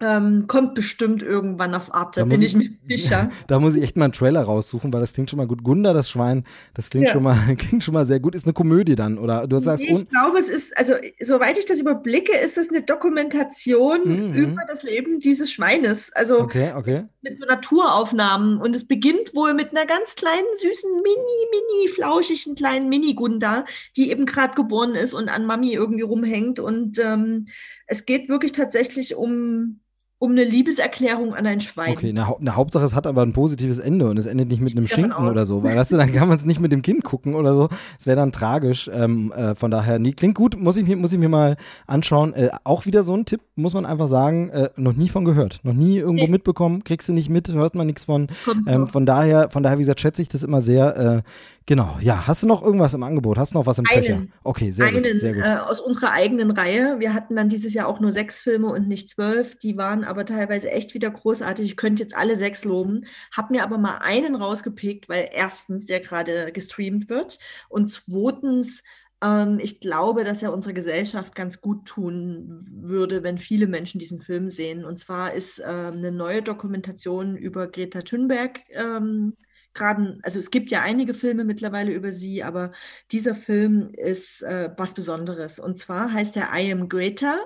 Ähm, 0.00 0.46
kommt 0.46 0.76
bestimmt 0.76 1.24
irgendwann 1.24 1.74
auf 1.74 1.92
Arte, 1.92 2.24
bin 2.24 2.40
ich, 2.40 2.54
ich 2.54 2.56
mir 2.56 2.70
sicher. 2.96 3.30
Da 3.48 3.58
muss 3.58 3.74
ich 3.74 3.82
echt 3.82 3.96
mal 3.96 4.04
einen 4.04 4.12
Trailer 4.12 4.42
raussuchen, 4.42 4.92
weil 4.92 5.00
das 5.00 5.12
klingt 5.12 5.28
schon 5.28 5.38
mal 5.38 5.48
gut. 5.48 5.64
Gunda, 5.64 5.92
das 5.92 6.08
Schwein, 6.08 6.44
das 6.74 6.90
klingt, 6.90 7.08
ja. 7.08 7.12
schon, 7.12 7.24
mal, 7.24 7.36
klingt 7.58 7.82
schon 7.82 7.94
mal 7.94 8.04
sehr 8.04 8.20
gut. 8.20 8.36
Ist 8.36 8.46
eine 8.46 8.52
Komödie 8.52 8.94
dann, 8.94 9.18
oder? 9.18 9.48
Du 9.48 9.58
sagst, 9.58 9.82
nee, 9.82 10.02
ich 10.02 10.08
glaube, 10.08 10.38
es 10.38 10.48
ist, 10.48 10.76
also 10.78 10.94
soweit 11.18 11.58
ich 11.58 11.64
das 11.64 11.80
überblicke, 11.80 12.36
ist 12.36 12.56
das 12.56 12.68
eine 12.68 12.82
Dokumentation 12.82 14.30
mhm. 14.30 14.34
über 14.34 14.62
das 14.68 14.84
Leben 14.84 15.18
dieses 15.18 15.50
Schweines. 15.50 16.12
Also 16.12 16.42
okay, 16.42 16.72
okay. 16.76 17.06
mit 17.22 17.36
so 17.36 17.44
Naturaufnahmen. 17.44 18.58
Und 18.58 18.76
es 18.76 18.86
beginnt 18.86 19.34
wohl 19.34 19.52
mit 19.52 19.72
einer 19.72 19.84
ganz 19.84 20.14
kleinen, 20.14 20.46
süßen, 20.54 20.90
mini, 20.94 21.40
mini, 21.50 21.88
flauschigen 21.88 22.54
kleinen 22.54 22.88
Mini-Gunda, 22.88 23.64
die 23.96 24.12
eben 24.12 24.26
gerade 24.26 24.54
geboren 24.54 24.94
ist 24.94 25.12
und 25.12 25.28
an 25.28 25.44
Mami 25.44 25.72
irgendwie 25.72 26.02
rumhängt. 26.02 26.60
Und 26.60 27.00
ähm, 27.00 27.46
es 27.88 28.06
geht 28.06 28.28
wirklich 28.28 28.52
tatsächlich 28.52 29.16
um 29.16 29.80
um 30.20 30.32
eine 30.32 30.42
Liebeserklärung 30.42 31.34
an 31.34 31.46
ein 31.46 31.60
Schwein. 31.60 31.92
Okay, 31.92 32.08
eine, 32.08 32.26
eine, 32.36 32.56
Hauptsache, 32.56 32.84
es 32.84 32.94
hat 32.94 33.06
aber 33.06 33.22
ein 33.22 33.32
positives 33.32 33.78
Ende 33.78 34.08
und 34.08 34.16
es 34.16 34.26
endet 34.26 34.48
nicht 34.48 34.60
mit 34.60 34.76
einem 34.76 34.88
Schinken 34.88 35.28
oder 35.28 35.46
so, 35.46 35.62
weil 35.62 35.76
weißt 35.76 35.92
du, 35.92 35.96
dann 35.96 36.12
kann 36.12 36.28
man 36.28 36.36
es 36.36 36.44
nicht 36.44 36.58
mit 36.58 36.72
dem 36.72 36.82
Kind 36.82 37.04
gucken 37.04 37.36
oder 37.36 37.54
so. 37.54 37.68
Es 38.00 38.06
wäre 38.06 38.16
dann 38.16 38.32
tragisch. 38.32 38.90
Ähm, 38.92 39.32
äh, 39.32 39.54
von 39.54 39.70
daher, 39.70 40.00
nee, 40.00 40.12
klingt 40.12 40.34
gut, 40.34 40.58
muss 40.58 40.76
ich, 40.76 40.86
muss 40.96 41.12
ich 41.12 41.18
mir 41.20 41.28
mal 41.28 41.56
anschauen. 41.86 42.34
Äh, 42.34 42.48
auch 42.64 42.84
wieder 42.84 43.04
so 43.04 43.14
ein 43.14 43.26
Tipp, 43.26 43.42
muss 43.54 43.74
man 43.74 43.86
einfach 43.86 44.08
sagen, 44.08 44.48
äh, 44.50 44.70
noch 44.76 44.94
nie 44.94 45.08
von 45.08 45.24
gehört, 45.24 45.60
noch 45.62 45.74
nie 45.74 45.98
irgendwo 45.98 46.24
nee. 46.24 46.32
mitbekommen, 46.32 46.82
kriegst 46.82 47.08
du 47.08 47.12
nicht 47.12 47.30
mit, 47.30 47.48
hört 47.52 47.76
man 47.76 47.86
nichts 47.86 48.04
von. 48.04 48.26
Ähm, 48.66 48.88
von 48.88 49.06
daher, 49.06 49.50
von 49.50 49.62
daher, 49.62 49.78
wie 49.78 49.82
gesagt, 49.82 50.00
schätze 50.00 50.20
ich 50.20 50.28
das 50.28 50.42
immer 50.42 50.60
sehr. 50.60 51.22
Genau, 51.68 51.98
ja. 52.00 52.26
Hast 52.26 52.42
du 52.42 52.46
noch 52.46 52.62
irgendwas 52.62 52.94
im 52.94 53.02
Angebot? 53.02 53.36
Hast 53.36 53.52
du 53.52 53.58
noch 53.58 53.66
was 53.66 53.78
im 53.78 53.84
einen, 53.90 54.00
Köcher? 54.00 54.26
Okay, 54.42 54.70
sehr 54.70 54.86
einen, 54.86 55.02
gut. 55.02 55.20
Sehr 55.20 55.34
gut. 55.34 55.44
Äh, 55.44 55.56
aus 55.56 55.82
unserer 55.82 56.12
eigenen 56.12 56.50
Reihe. 56.50 56.98
Wir 56.98 57.12
hatten 57.12 57.36
dann 57.36 57.50
dieses 57.50 57.74
Jahr 57.74 57.88
auch 57.88 58.00
nur 58.00 58.10
sechs 58.10 58.38
Filme 58.38 58.68
und 58.68 58.88
nicht 58.88 59.10
zwölf. 59.10 59.54
Die 59.58 59.76
waren 59.76 60.02
aber 60.02 60.24
teilweise 60.24 60.70
echt 60.70 60.94
wieder 60.94 61.10
großartig. 61.10 61.66
Ich 61.66 61.76
könnte 61.76 62.02
jetzt 62.02 62.16
alle 62.16 62.36
sechs 62.36 62.64
loben. 62.64 63.04
Hab 63.36 63.50
mir 63.50 63.64
aber 63.64 63.76
mal 63.76 63.98
einen 63.98 64.34
rausgepickt, 64.34 65.10
weil 65.10 65.28
erstens 65.30 65.84
der 65.84 66.00
gerade 66.00 66.52
gestreamt 66.52 67.10
wird 67.10 67.38
und 67.68 67.90
zweitens 67.90 68.82
ähm, 69.22 69.58
ich 69.60 69.80
glaube, 69.80 70.24
dass 70.24 70.42
er 70.42 70.54
unserer 70.54 70.72
Gesellschaft 70.72 71.34
ganz 71.34 71.60
gut 71.60 71.84
tun 71.84 72.64
würde, 72.80 73.22
wenn 73.22 73.36
viele 73.36 73.66
Menschen 73.66 73.98
diesen 73.98 74.22
Film 74.22 74.48
sehen. 74.48 74.86
Und 74.86 74.98
zwar 74.98 75.34
ist 75.34 75.58
ähm, 75.58 75.98
eine 75.98 76.12
neue 76.12 76.40
Dokumentation 76.40 77.36
über 77.36 77.66
Greta 77.66 78.00
Thunberg 78.00 78.60
ähm, 78.70 79.34
gerade, 79.78 80.18
also 80.22 80.38
es 80.38 80.50
gibt 80.50 80.70
ja 80.70 80.82
einige 80.82 81.14
Filme 81.14 81.44
mittlerweile 81.44 81.92
über 81.92 82.12
sie, 82.12 82.42
aber 82.42 82.72
dieser 83.12 83.34
Film 83.34 83.90
ist 83.94 84.42
äh, 84.42 84.70
was 84.76 84.94
Besonderes. 84.94 85.58
Und 85.58 85.78
zwar 85.78 86.12
heißt 86.12 86.36
er 86.36 86.50
I 86.54 86.72
Am 86.72 86.88
Greta 86.88 87.38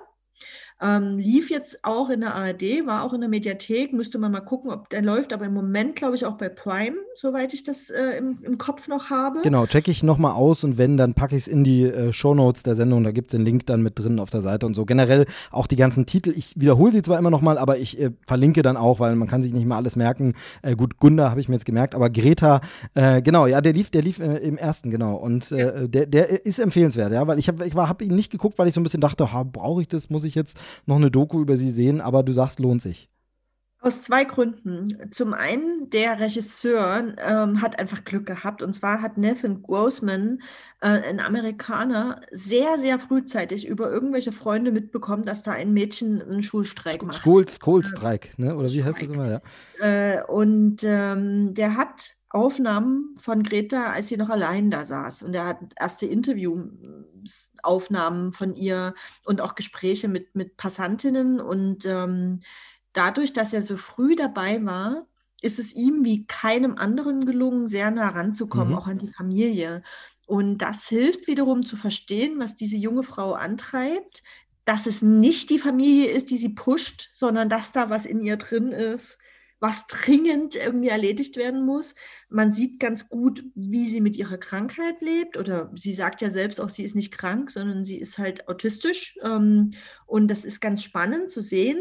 ähm, 0.82 1.18
lief 1.18 1.50
jetzt 1.50 1.84
auch 1.84 2.10
in 2.10 2.20
der 2.20 2.34
ARD, 2.34 2.86
war 2.86 3.04
auch 3.04 3.12
in 3.12 3.20
der 3.20 3.30
Mediathek, 3.30 3.92
müsste 3.92 4.18
man 4.18 4.32
mal 4.32 4.40
gucken, 4.40 4.70
ob 4.70 4.88
der 4.88 5.02
läuft, 5.02 5.32
aber 5.32 5.44
im 5.44 5.54
Moment 5.54 5.94
glaube 5.96 6.16
ich 6.16 6.26
auch 6.26 6.36
bei 6.36 6.48
Prime, 6.48 6.96
soweit 7.14 7.54
ich 7.54 7.62
das 7.62 7.90
äh, 7.90 8.18
im, 8.18 8.38
im, 8.42 8.58
Kopf 8.58 8.88
noch 8.88 9.08
habe. 9.08 9.40
Genau, 9.42 9.66
checke 9.66 9.90
ich 9.90 10.02
nochmal 10.02 10.32
aus 10.32 10.64
und 10.64 10.78
wenn, 10.78 10.96
dann 10.96 11.14
packe 11.14 11.36
ich 11.36 11.42
es 11.42 11.48
in 11.48 11.62
die 11.62 11.84
äh, 11.84 12.12
Shownotes 12.12 12.64
der 12.64 12.74
Sendung, 12.74 13.04
da 13.04 13.12
gibt 13.12 13.28
es 13.28 13.32
den 13.32 13.44
Link 13.44 13.66
dann 13.66 13.82
mit 13.82 13.98
drin 13.98 14.18
auf 14.18 14.30
der 14.30 14.42
Seite 14.42 14.66
und 14.66 14.74
so. 14.74 14.84
Generell 14.84 15.26
auch 15.50 15.66
die 15.66 15.76
ganzen 15.76 16.06
Titel, 16.06 16.32
ich 16.36 16.58
wiederhole 16.58 16.92
sie 16.92 17.02
zwar 17.02 17.18
immer 17.18 17.30
nochmal, 17.30 17.58
aber 17.58 17.78
ich 17.78 18.00
äh, 18.00 18.10
verlinke 18.26 18.62
dann 18.62 18.76
auch, 18.76 18.98
weil 18.98 19.14
man 19.14 19.28
kann 19.28 19.42
sich 19.42 19.52
nicht 19.52 19.66
mal 19.66 19.76
alles 19.76 19.94
merken. 19.94 20.34
Äh, 20.62 20.74
gut, 20.74 20.98
Gunda 20.98 21.30
habe 21.30 21.40
ich 21.40 21.48
mir 21.48 21.54
jetzt 21.54 21.64
gemerkt, 21.64 21.94
aber 21.94 22.10
Greta, 22.10 22.60
äh, 22.94 23.22
genau, 23.22 23.46
ja, 23.46 23.60
der 23.60 23.72
lief, 23.72 23.90
der 23.90 24.02
lief 24.02 24.18
äh, 24.18 24.38
im 24.38 24.58
ersten, 24.58 24.90
genau. 24.90 25.14
Und 25.14 25.50
ja. 25.50 25.86
der, 25.86 26.06
der 26.06 26.44
ist 26.44 26.58
empfehlenswert, 26.58 27.12
ja, 27.12 27.26
weil 27.26 27.38
ich 27.38 27.48
habe 27.48 27.66
ich 27.66 27.74
hab 27.74 28.02
ihn 28.02 28.14
nicht 28.14 28.30
geguckt, 28.30 28.58
weil 28.58 28.68
ich 28.68 28.74
so 28.74 28.80
ein 28.80 28.84
bisschen 28.84 29.00
dachte, 29.00 29.28
brauche 29.52 29.82
ich 29.82 29.88
das, 29.88 30.10
muss 30.10 30.24
ich 30.24 30.34
jetzt 30.34 30.56
noch 30.87 30.96
eine 30.96 31.11
Doku 31.11 31.40
über 31.40 31.56
sie 31.56 31.70
sehen, 31.70 32.00
aber 32.00 32.22
du 32.22 32.32
sagst, 32.32 32.58
lohnt 32.61 32.82
sich. 32.82 33.08
Aus 33.82 34.00
zwei 34.00 34.22
Gründen. 34.22 35.11
Zum 35.11 35.35
einen, 35.35 35.90
der 35.90 36.20
Regisseur 36.20 37.14
ähm, 37.18 37.61
hat 37.61 37.80
einfach 37.80 38.04
Glück 38.04 38.26
gehabt. 38.26 38.62
Und 38.62 38.72
zwar 38.74 39.02
hat 39.02 39.18
Nathan 39.18 39.61
Grossman, 39.61 40.40
äh, 40.80 40.87
ein 40.87 41.18
Amerikaner, 41.18 42.20
sehr, 42.30 42.78
sehr 42.78 43.00
frühzeitig 43.00 43.66
über 43.66 43.90
irgendwelche 43.90 44.30
Freunde 44.30 44.70
mitbekommen, 44.70 45.24
dass 45.24 45.42
da 45.42 45.50
ein 45.50 45.72
Mädchen 45.72 46.22
einen 46.22 46.44
Schulstreik 46.44 47.02
macht. 47.02 47.16
School, 47.16 47.44
Schoolstreik, 47.48 48.38
ne? 48.38 48.54
oder 48.54 48.70
wie 48.70 48.85
heißt 48.85 49.02
das 49.02 49.11
immer? 49.11 49.28
Ja. 49.28 49.40
Äh, 49.80 50.22
und 50.26 50.85
ähm, 50.85 51.52
der 51.54 51.76
hat 51.76 52.14
Aufnahmen 52.34 53.14
von 53.18 53.42
Greta, 53.42 53.92
als 53.92 54.08
sie 54.08 54.16
noch 54.16 54.30
allein 54.30 54.70
da 54.70 54.84
saß. 54.84 55.22
Und 55.22 55.34
er 55.34 55.46
hat 55.46 55.62
erste 55.78 56.06
Interviewaufnahmen 56.06 58.32
von 58.32 58.54
ihr 58.54 58.94
und 59.24 59.40
auch 59.40 59.54
Gespräche 59.54 60.08
mit, 60.08 60.34
mit 60.34 60.56
Passantinnen. 60.56 61.40
Und 61.40 61.86
ähm, 61.86 62.40
dadurch, 62.92 63.32
dass 63.32 63.52
er 63.52 63.62
so 63.62 63.76
früh 63.76 64.16
dabei 64.16 64.64
war, 64.64 65.06
ist 65.42 65.58
es 65.58 65.74
ihm 65.74 66.04
wie 66.04 66.26
keinem 66.26 66.78
anderen 66.78 67.26
gelungen, 67.26 67.68
sehr 67.68 67.90
nah 67.90 68.08
ranzukommen, 68.08 68.70
mhm. 68.70 68.78
auch 68.78 68.86
an 68.86 68.98
die 68.98 69.12
Familie. 69.12 69.82
Und 70.26 70.58
das 70.58 70.88
hilft 70.88 71.26
wiederum 71.26 71.64
zu 71.64 71.76
verstehen, 71.76 72.38
was 72.38 72.56
diese 72.56 72.76
junge 72.76 73.02
Frau 73.02 73.34
antreibt, 73.34 74.22
dass 74.64 74.86
es 74.86 75.02
nicht 75.02 75.50
die 75.50 75.58
Familie 75.58 76.10
ist, 76.10 76.30
die 76.30 76.38
sie 76.38 76.50
pusht, 76.50 77.10
sondern 77.14 77.48
dass 77.48 77.72
da 77.72 77.90
was 77.90 78.06
in 78.06 78.22
ihr 78.22 78.36
drin 78.36 78.72
ist, 78.72 79.18
was 79.62 79.87
dringend 79.87 80.57
irgendwie 80.57 80.88
erledigt 80.88 81.37
werden 81.37 81.64
muss. 81.64 81.94
Man 82.29 82.51
sieht 82.51 82.81
ganz 82.81 83.09
gut, 83.09 83.44
wie 83.55 83.88
sie 83.88 84.01
mit 84.01 84.16
ihrer 84.16 84.37
Krankheit 84.37 85.01
lebt. 85.01 85.37
Oder 85.37 85.70
sie 85.77 85.94
sagt 85.94 86.20
ja 86.20 86.31
selbst 86.31 86.61
auch, 86.61 86.68
sie 86.68 86.83
ist 86.83 86.96
nicht 86.96 87.16
krank, 87.16 87.48
sondern 87.53 87.85
sie 87.85 87.96
ist 87.98 88.18
halt 88.18 88.48
autistisch. 88.48 89.16
Ähm, 89.22 89.75
und 90.05 90.29
das 90.29 90.44
ist 90.44 90.61
ganz 90.61 90.83
spannend 90.83 91.31
zu 91.31 91.40
sehen. 91.40 91.81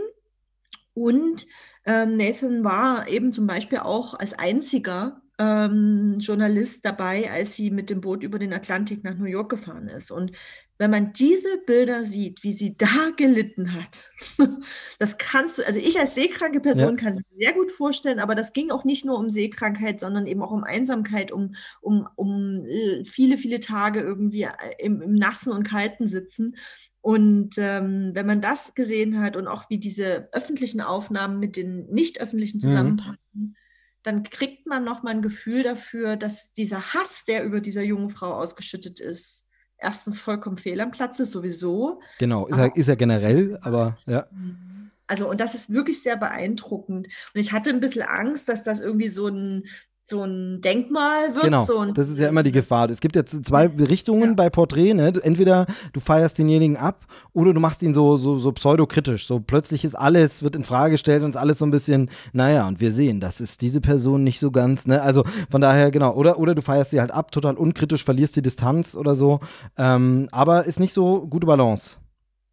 Und 0.94 1.48
ähm, 1.86 2.18
Nathan 2.18 2.64
war 2.64 3.08
eben 3.08 3.34
zum 3.34 3.48
Beispiel 3.48 3.80
auch 3.80 4.14
als 4.14 4.34
einziger 4.34 5.24
ähm, 5.40 6.18
Journalist 6.20 6.86
dabei, 6.86 7.32
als 7.32 7.56
sie 7.56 7.72
mit 7.72 7.90
dem 7.90 8.02
Boot 8.02 8.22
über 8.22 8.38
den 8.38 8.54
Atlantik 8.54 9.04
nach 9.04 9.18
New 9.18 9.26
York 9.26 9.50
gefahren 9.50 9.88
ist. 9.88 10.12
Und 10.12 10.34
wenn 10.82 10.90
man 10.90 11.14
diese 11.14 11.60
Bilder 11.68 12.06
sieht, 12.06 12.42
wie 12.42 12.54
sie 12.54 12.76
da 12.76 13.12
gelitten 13.16 13.74
hat, 13.74 14.12
das 14.98 15.20
kannst 15.20 15.60
du, 15.60 15.64
also 15.68 15.78
ich 15.78 16.00
als 16.00 16.16
seekranke 16.16 16.60
Person 16.60 16.98
ja. 16.98 17.04
kann 17.04 17.18
es 17.18 17.38
sehr 17.38 17.54
gut 17.54 17.72
vorstellen, 17.72 18.18
aber 18.18 18.34
das 18.34 18.52
ging 18.52 18.72
auch 18.72 18.84
nicht 18.84 19.06
nur 19.06 19.20
um 19.20 19.30
Seekrankheit, 19.30 20.00
sondern 20.00 20.26
eben 20.26 20.42
auch 20.42 20.50
um 20.50 20.64
Einsamkeit, 20.64 21.32
um, 21.32 21.54
um, 21.82 22.10
um 22.16 22.66
äh, 22.66 23.04
viele, 23.04 23.38
viele 23.38 23.60
Tage 23.60 24.00
irgendwie 24.00 24.42
äh, 24.42 24.50
im, 24.80 25.04
im 25.04 25.14
Nassen 25.14 25.54
und 25.54 25.66
Kalten 25.66 26.08
sitzen. 26.08 26.56
Und 27.00 27.60
ähm, 27.60 28.16
wenn 28.16 28.26
man 28.26 28.42
das 28.42 28.74
gesehen 28.74 29.20
hat 29.20 29.36
und 29.36 29.48
auch 29.48 29.70
wie 29.70 29.78
diese 29.78 30.30
öffentlichen 30.32 30.82
Aufnahmen 30.82 31.40
mit 31.40 31.58
den 31.58 31.86
nicht 31.92 32.20
öffentlichen 32.20 32.60
zusammenpassen, 32.60 33.20
mhm. 33.34 33.56
dann 34.02 34.24
kriegt 34.24 34.66
man 34.66 34.84
nochmal 34.84 35.14
ein 35.14 35.22
Gefühl 35.22 35.62
dafür, 35.62 36.16
dass 36.16 36.54
dieser 36.54 36.96
Hass, 36.96 37.24
der 37.26 37.44
über 37.44 37.62
dieser 37.62 37.84
jungen 37.84 38.10
Frau 38.10 38.34
ausgeschüttet 38.34 39.00
ist, 39.00 39.46
erstens 39.82 40.20
vollkommen 40.20 40.58
fehl 40.58 40.80
am 40.80 40.92
Platz 40.92 41.20
ist, 41.20 41.32
sowieso. 41.32 42.00
Genau, 42.20 42.48
ist 42.48 42.58
er, 42.58 42.76
ist 42.76 42.88
er 42.88 42.96
generell, 42.96 43.58
aber 43.62 43.96
ja. 44.06 44.28
Also, 45.08 45.30
und 45.30 45.42
das 45.42 45.56
ist 45.56 45.74
wirklich 45.74 46.02
sehr 46.02 46.16
beeindruckend. 46.16 47.08
Und 47.08 47.42
ich 47.42 47.52
hatte 47.52 47.70
ein 47.72 47.82
bisschen 47.82 48.04
Angst, 48.04 48.48
dass 48.48 48.64
das 48.64 48.80
irgendwie 48.80 49.10
so 49.10 49.28
ein, 49.28 49.66
so 50.12 50.24
ein 50.24 50.62
Denkmal 50.62 51.34
wird. 51.34 51.46
Genau, 51.46 51.66
so 51.66 51.84
das 51.86 52.10
ist 52.10 52.20
ja 52.20 52.30
immer 52.30 52.44
die 52.44 52.52
Gefahr. 52.52 52.90
Es 52.92 53.02
gibt 53.02 53.16
jetzt 53.16 53.44
zwei 53.44 53.66
Richtungen 53.66 54.30
ja. 54.30 54.34
bei 54.36 54.50
Porträt. 54.52 54.94
Ne? 54.94 55.14
Entweder 55.24 55.66
du 55.94 56.00
feierst 56.00 56.38
denjenigen 56.38 56.78
ab 56.78 57.08
oder 57.34 57.54
du 57.54 57.60
machst 57.60 57.82
ihn 57.82 57.96
so, 57.96 58.18
so, 58.18 58.38
so 58.38 58.52
pseudokritisch. 58.52 59.26
So 59.26 59.40
plötzlich 59.40 59.84
ist 59.84 59.96
alles, 59.96 60.44
wird 60.44 60.56
in 60.56 60.64
Frage 60.64 60.92
gestellt 60.92 61.24
und 61.24 61.32
ist 61.32 61.36
alles 61.36 61.58
so 61.58 61.66
ein 61.66 61.72
bisschen, 61.72 62.12
naja, 62.34 62.68
und 62.68 62.80
wir 62.80 62.92
sehen, 62.92 63.20
das 63.20 63.42
ist 63.42 63.62
diese 63.62 63.82
Person 63.82 64.24
nicht 64.24 64.40
so 64.40 64.52
ganz. 64.52 64.86
Ne? 64.86 65.02
Also 65.02 65.24
von 65.50 65.62
daher, 65.62 65.90
genau. 65.90 66.14
Oder, 66.14 66.38
oder 66.38 66.54
du 66.54 66.62
feierst 66.62 66.92
sie 66.92 67.00
halt 67.00 67.12
ab, 67.12 67.32
total 67.32 67.56
unkritisch, 67.56 68.04
verlierst 68.04 68.36
die 68.36 68.44
Distanz 68.44 68.96
oder 68.96 69.16
so. 69.16 69.40
Ähm, 69.78 70.30
aber 70.32 70.66
ist 70.66 70.80
nicht 70.80 70.94
so 70.94 71.26
gute 71.26 71.48
Balance. 71.48 71.98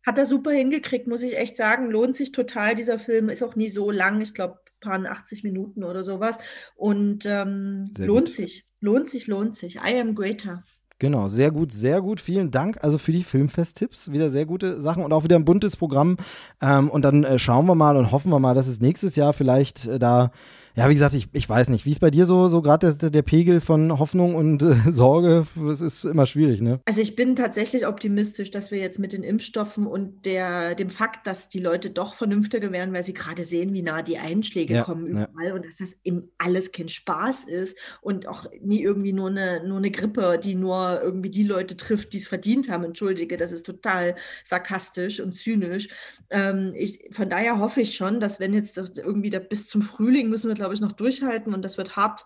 Hat 0.07 0.17
er 0.17 0.25
super 0.25 0.53
hingekriegt, 0.53 1.07
muss 1.07 1.23
ich 1.23 1.37
echt 1.37 1.57
sagen. 1.57 1.91
Lohnt 1.91 2.17
sich 2.17 2.33
total, 2.33 2.75
dieser 2.75 2.99
Film. 2.99 3.29
Ist 3.29 3.43
auch 3.43 3.57
nie 3.57 3.69
so 3.69 3.91
lang. 3.91 4.23
Ich 4.23 4.33
glaube, 4.33 4.59
paar 4.81 5.05
80 5.05 5.45
Minuten 5.45 5.85
oder 5.85 6.05
sowas. 6.05 6.39
Und 6.75 7.27
ähm, 7.27 7.91
lohnt 7.99 8.27
gut. 8.27 8.35
sich, 8.35 8.65
lohnt 8.81 9.11
sich, 9.11 9.27
lohnt 9.27 9.57
sich. 9.57 9.77
I 9.77 10.01
am 10.01 10.15
greater. 10.15 10.65
Genau, 11.01 11.29
sehr 11.29 11.53
gut, 11.53 11.71
sehr 11.71 12.01
gut. 12.01 12.21
Vielen 12.21 12.51
Dank 12.51 12.83
also 12.83 12.99
für 12.99 13.13
die 13.13 13.23
Filmfest-Tipps. 13.23 14.11
Wieder 14.11 14.31
sehr 14.31 14.47
gute 14.47 14.81
Sachen 14.81 15.05
und 15.05 15.13
auch 15.13 15.23
wieder 15.23 15.37
ein 15.37 15.45
buntes 15.45 15.77
Programm. 15.77 16.17
Ähm, 16.61 16.91
und 16.91 17.03
dann 17.03 17.23
äh, 17.23 17.39
schauen 17.39 17.67
wir 17.67 17.77
mal 17.77 17.97
und 17.97 18.11
hoffen 18.11 18.33
wir 18.33 18.41
mal, 18.41 18.55
dass 18.55 18.67
es 18.67 18.81
nächstes 18.81 19.15
Jahr 19.15 19.33
vielleicht 19.33 19.87
äh, 19.87 20.01
da 20.01 20.33
Ja, 20.79 20.89
wie 20.89 20.95
gesagt, 20.95 21.15
ich, 21.15 21.29
ich 21.33 21.49
weiß 21.49 21.71
nicht. 21.71 21.85
Wie 21.85 21.91
ist 21.91 21.99
bei 21.99 22.11
dir 22.11 22.25
so, 22.25 22.47
so 22.47 22.63
gerade 22.63 22.95
der, 22.95 23.11
der 23.11 23.23
Pegel 23.23 23.59
von 23.59 23.99
Hoffnung 23.99 24.37
und 24.37 24.63
äh, 24.63 24.77
Sorge? 24.93 25.45
Das 25.57 25.81
ist 25.81 26.05
immer 26.05 26.25
schwierig, 26.25 26.61
ne? 26.61 26.79
Also 26.85 27.03
ich 27.03 27.17
bin 27.17 27.35
tatsächlich 27.35 27.85
optimistisch, 27.85 28.53
dass 28.53 28.71
wir 28.71 28.79
jetzt 28.79 29.01
mit 29.01 29.13
den 29.13 29.25
Impfstoffen 29.25 29.89
und 29.89 30.25
der, 30.25 30.77
dem 30.77 30.91
Fakt, 30.91 31.27
dass 31.27 31.49
die 31.49 31.59
Leute 31.59 31.91
doch 31.91 32.15
vernünftiger 32.15 32.71
werden, 32.71 32.95
weil 32.95 33.03
sie 33.03 33.13
gerade 33.13 33.43
sehen, 33.43 33.73
wie 33.73 33.83
nah 33.83 34.03
die 34.03 34.19
Einschläge 34.19 34.75
ja, 34.75 34.83
kommen 34.85 35.09
überall 35.09 35.49
ja. 35.49 35.55
und 35.55 35.67
dass 35.67 35.79
das 35.79 35.97
eben 36.05 36.31
alles 36.39 36.71
kein 36.71 36.89
Spaß 36.89 37.45
ist 37.45 37.77
und 38.01 38.29
auch 38.29 38.47
nie 38.61 38.81
irgendwie 38.81 39.13
nur 39.13 39.31
eine, 39.31 39.67
nur 39.67 39.79
eine 39.79 39.91
Grippe, 39.91 40.39
die 40.43 40.55
nur 40.55 41.01
irgendwie 41.03 41.31
die 41.31 41.43
Leute 41.43 41.77
trifft, 41.77 42.13
die 42.13 42.19
es 42.19 42.29
verdient 42.29 42.71
haben. 42.71 42.85
Entschuldige, 42.85 43.37
das 43.37 43.51
ist 43.51 43.67
total 43.67 44.15
sarkastisch 44.45 45.19
und 45.19 45.33
zynisch. 45.33 45.89
Ähm, 46.31 46.73
ich, 46.77 47.09
von 47.11 47.29
daher 47.29 47.59
hoffe 47.59 47.81
ich 47.81 47.97
schon, 47.97 48.21
dass 48.21 48.39
wenn 48.39 48.55
jetzt 48.55 48.79
irgendwie 48.79 49.31
da, 49.31 49.41
bis 49.41 49.67
zum 49.67 49.83
Frühling 49.83 50.29
müssen 50.29 50.49
wir, 50.49 50.55
glaube 50.55 50.68
ich, 50.75 50.81
noch 50.81 50.93
durchhalten 50.93 51.55
und 51.55 51.63
das 51.63 51.79
wird 51.79 51.97
hart. 51.97 52.25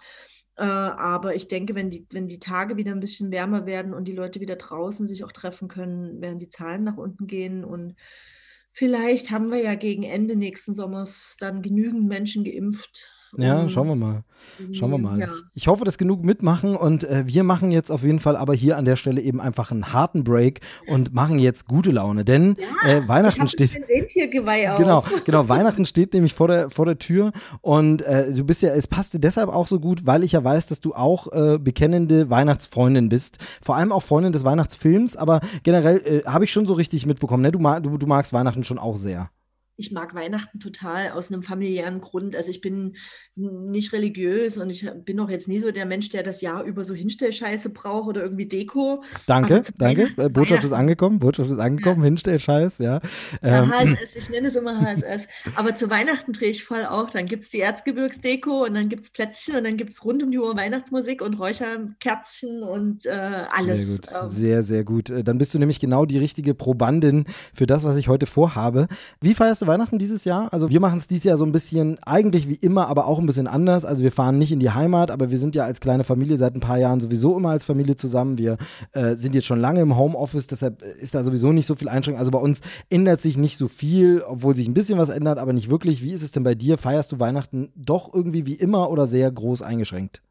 Äh, 0.57 0.65
aber 0.65 1.35
ich 1.35 1.49
denke, 1.49 1.75
wenn 1.75 1.91
die, 1.91 2.07
wenn 2.13 2.29
die 2.29 2.39
Tage 2.39 2.77
wieder 2.77 2.93
ein 2.93 3.01
bisschen 3.01 3.31
wärmer 3.31 3.67
werden 3.67 3.95
und 3.95 4.07
die 4.07 4.13
Leute 4.13 4.41
wieder 4.41 4.57
draußen 4.57 5.07
sich 5.07 5.25
auch 5.25 5.33
treffen 5.33 5.69
können, 5.69 6.21
werden 6.21 6.39
die 6.39 6.49
Zahlen 6.49 6.85
nach 6.85 6.97
unten 6.97 7.27
gehen. 7.27 7.65
Und 7.65 7.97
vielleicht 8.71 9.31
haben 9.31 9.51
wir 9.51 9.63
ja 9.63 9.75
gegen 9.75 10.03
Ende 10.03 10.37
nächsten 10.37 10.75
Sommers 10.75 11.37
dann 11.39 11.63
genügend 11.63 12.07
Menschen 12.07 12.45
geimpft, 12.45 13.07
ja, 13.37 13.69
schauen 13.71 13.89
wir 13.89 13.97
mal. 13.97 14.25
Schauen 14.73 14.91
wir 14.91 14.99
mal. 14.99 15.19
Ja. 15.19 15.29
Ich 15.55 15.67
hoffe, 15.69 15.85
dass 15.85 15.99
genug 15.99 16.23
mitmachen 16.23 16.77
und 16.77 17.05
äh, 17.05 17.25
wir 17.27 17.45
machen 17.45 17.71
jetzt 17.71 17.91
auf 17.91 18.03
jeden 18.03 18.21
Fall 18.21 18.37
aber 18.37 18.55
hier 18.55 18.77
an 18.77 18.85
der 18.85 18.97
Stelle 18.97 19.21
eben 19.21 19.41
einfach 19.41 19.71
einen 19.71 19.93
harten 19.93 20.25
Break 20.25 20.61
und 20.87 21.15
machen 21.15 21.39
jetzt 21.39 21.67
gute 21.67 21.91
Laune, 21.91 22.25
denn 22.25 22.57
ja, 22.59 22.91
äh, 22.91 23.09
Weihnachten 23.09 23.49
steht. 23.49 23.71
Genau, 24.77 25.05
genau. 25.25 25.49
Weihnachten 25.49 25.87
steht 25.87 26.13
nämlich 26.13 26.35
vor 26.35 26.49
der 26.49 26.71
vor 26.71 26.87
der 26.87 26.99
Tür 26.99 27.33
und 27.61 28.03
äh, 28.03 28.33
du 28.33 28.45
bist 28.45 28.63
ja, 28.63 28.75
es 28.75 28.87
passte 28.87 29.19
deshalb 29.19 29.49
auch 29.49 29.67
so 29.67 29.81
gut, 29.81 30.07
weil 30.07 30.23
ich 30.23 30.33
ja 30.33 30.45
weiß, 30.45 30.67
dass 30.67 30.81
du 30.81 30.95
auch 30.95 31.33
äh, 31.33 31.59
bekennende 31.59 32.29
Weihnachtsfreundin 32.29 33.09
bist, 33.09 33.39
vor 33.63 33.77
allem 33.77 33.93
auch 33.93 34.03
Freundin 34.03 34.33
des 34.33 34.45
Weihnachtsfilms, 34.45 35.17
aber 35.17 35.41
generell 35.63 36.03
äh, 36.05 36.23
habe 36.27 36.45
ich 36.45 36.53
schon 36.53 36.67
so 36.67 36.75
richtig 36.75 37.07
mitbekommen, 37.07 37.43
ne? 37.43 37.53
Du, 37.53 37.59
du, 37.59 37.99
du 37.99 38.07
magst 38.07 38.33
Weihnachten 38.33 38.65
schon 38.65 38.79
auch 38.79 38.97
sehr 38.97 39.31
ich 39.83 39.93
mag 39.93 40.15
Weihnachten 40.15 40.61
total 40.61 41.11
aus 41.11 41.31
einem 41.31 41.43
familiären 41.43 42.01
Grund. 42.01 42.37
Also 42.37 42.51
ich 42.51 42.61
bin 42.61 42.95
nicht 43.35 43.93
religiös 43.93 44.59
und 44.59 44.71
ich 44.71 44.89
bin 45.05 45.19
auch 45.21 45.29
jetzt 45.29 45.49
nie 45.49 45.59
so 45.59 45.71
der 45.71 45.87
Mensch, 45.87 46.09
der 46.11 46.23
das 46.23 46.41
Jahr 46.41 46.63
über 46.65 46.85
so 46.85 46.95
Hinstellscheiße 46.95 47.71
braucht 47.71 48.09
oder 48.09 48.23
irgendwie 48.23 48.47
Deko. 48.47 49.03
Danke, 49.27 49.63
danke. 49.79 50.09
Äh, 50.17 50.29
Botschaft 50.29 50.65
ist 50.65 50.73
angekommen, 50.73 51.19
Botschaft 51.19 51.51
ist 51.51 51.59
angekommen. 51.59 52.03
Hinstellscheiß, 52.03 52.79
ja. 52.79 53.01
ja. 53.43 53.69
HSS, 53.69 53.91
ähm, 53.91 53.97
ich 54.17 54.31
nenne 54.31 54.49
es 54.49 54.57
immer 54.57 54.81
HSS. 54.81 55.29
Aber 55.57 55.75
zu 55.77 55.91
Weihnachten 55.91 56.33
drehe 56.33 56.51
ich 56.51 56.65
voll 56.65 56.85
auf. 56.85 57.11
Dann 57.11 57.27
gibt 57.27 57.45
es 57.45 57.51
die 57.51 57.61
Erzgebirgsdeko 57.61 58.65
und 58.65 58.75
dann 58.75 58.89
gibt 58.89 59.05
es 59.05 59.11
Plätzchen 59.11 59.57
und 59.57 59.65
dann 59.65 59.77
gibt 59.77 59.93
es 59.93 60.05
rund 60.05 60.23
um 60.23 60.31
die 60.31 60.39
Uhr 60.39 60.57
Weihnachtsmusik 60.57 61.23
und 61.23 61.35
Räucherkerzchen 61.35 62.63
und 62.63 63.07
äh, 63.07 63.11
alles. 63.11 63.89
Sehr 63.89 63.97
gut, 63.97 64.09
ähm. 64.15 64.29
sehr, 64.29 64.63
sehr 64.63 64.85
gut. 64.85 65.11
Äh, 65.11 65.25
dann 65.25 65.39
bist 65.39 65.55
du 65.55 65.59
nämlich 65.59 65.81
genau 65.81 66.05
die 66.05 66.19
richtige 66.19 66.55
Probandin 66.55 67.25
für 67.55 67.67
das, 67.67 67.85
was 67.85 67.97
ich 67.97 68.09
heute 68.09 68.27
vorhabe. 68.27 68.89
Wie 69.21 69.35
feierst 69.35 69.63
du 69.63 69.67
Weihnachten 69.73 69.99
dieses 69.99 70.25
Jahr? 70.25 70.53
Also 70.53 70.69
wir 70.69 70.81
machen 70.81 70.99
es 70.99 71.07
dieses 71.07 71.25
Jahr 71.25 71.39
so 71.39 71.47
ein 71.47 71.53
bisschen, 71.53 71.99
eigentlich 72.05 72.47
wie 72.49 72.57
immer, 72.57 72.89
aber 72.89 73.07
auch 73.07 73.19
ein 73.19 73.25
bisschen 73.25 73.47
anders. 73.47 73.87
Also 73.87 74.03
wir 74.03 74.13
fahren 74.13 74.37
nicht 74.37 74.53
in 74.53 74.61
die 74.61 74.71
Heimat, 74.71 75.11
aber 75.11 75.31
wir 75.31 75.39
sind 75.39 75.55
ja 75.55 75.65
als 75.65 75.81
kleine 75.81 76.05
Familie 76.05 76.37
seit 76.37 76.55
ein 76.55 76.61
paar 76.61 76.79
Jahren 76.79 77.01
sowieso 77.01 77.37
immer 77.39 77.51
als 77.51 77.65
Familie 77.65 77.97
zusammen. 77.97 78.37
Wir 78.37 78.59
äh, 78.93 79.17
sind 79.17 79.35
jetzt 79.35 79.47
schon 79.47 79.61
lange 79.61 79.81
im 79.81 79.97
Homeoffice, 79.97 80.47
deshalb 80.47 80.83
ist 80.83 81.15
da 81.15 81.23
sowieso 81.23 81.53
nicht 81.53 81.67
so 81.67 81.75
viel 81.75 81.89
Einschränkung. 81.89 82.19
Also 82.19 82.31
bei 82.31 82.39
uns 82.39 82.61
ändert 82.91 83.23
sich 83.23 83.39
nicht 83.39 83.57
so 83.57 83.69
viel, 83.69 84.23
obwohl 84.27 84.55
sich 84.55 84.69
ein 84.69 84.75
bisschen 84.75 84.99
was 84.99 85.09
ändert, 85.09 85.39
aber 85.39 85.55
nicht 85.55 85.71
wirklich. 85.71 86.03
Wie 86.03 86.13
ist 86.13 86.23
es 86.23 86.33
denn 86.33 86.45
bei 86.45 86.55
dir? 86.55 86.77
Feierst 86.77 87.11
du 87.13 87.19
Weihnachten 87.19 87.71
doch 87.75 88.13
irgendwie 88.13 88.45
wie 88.45 88.55
immer 88.55 88.91
oder 88.91 89.07
sehr 89.07 89.33
groß 89.33 89.63
eingeschränkt? 89.63 90.23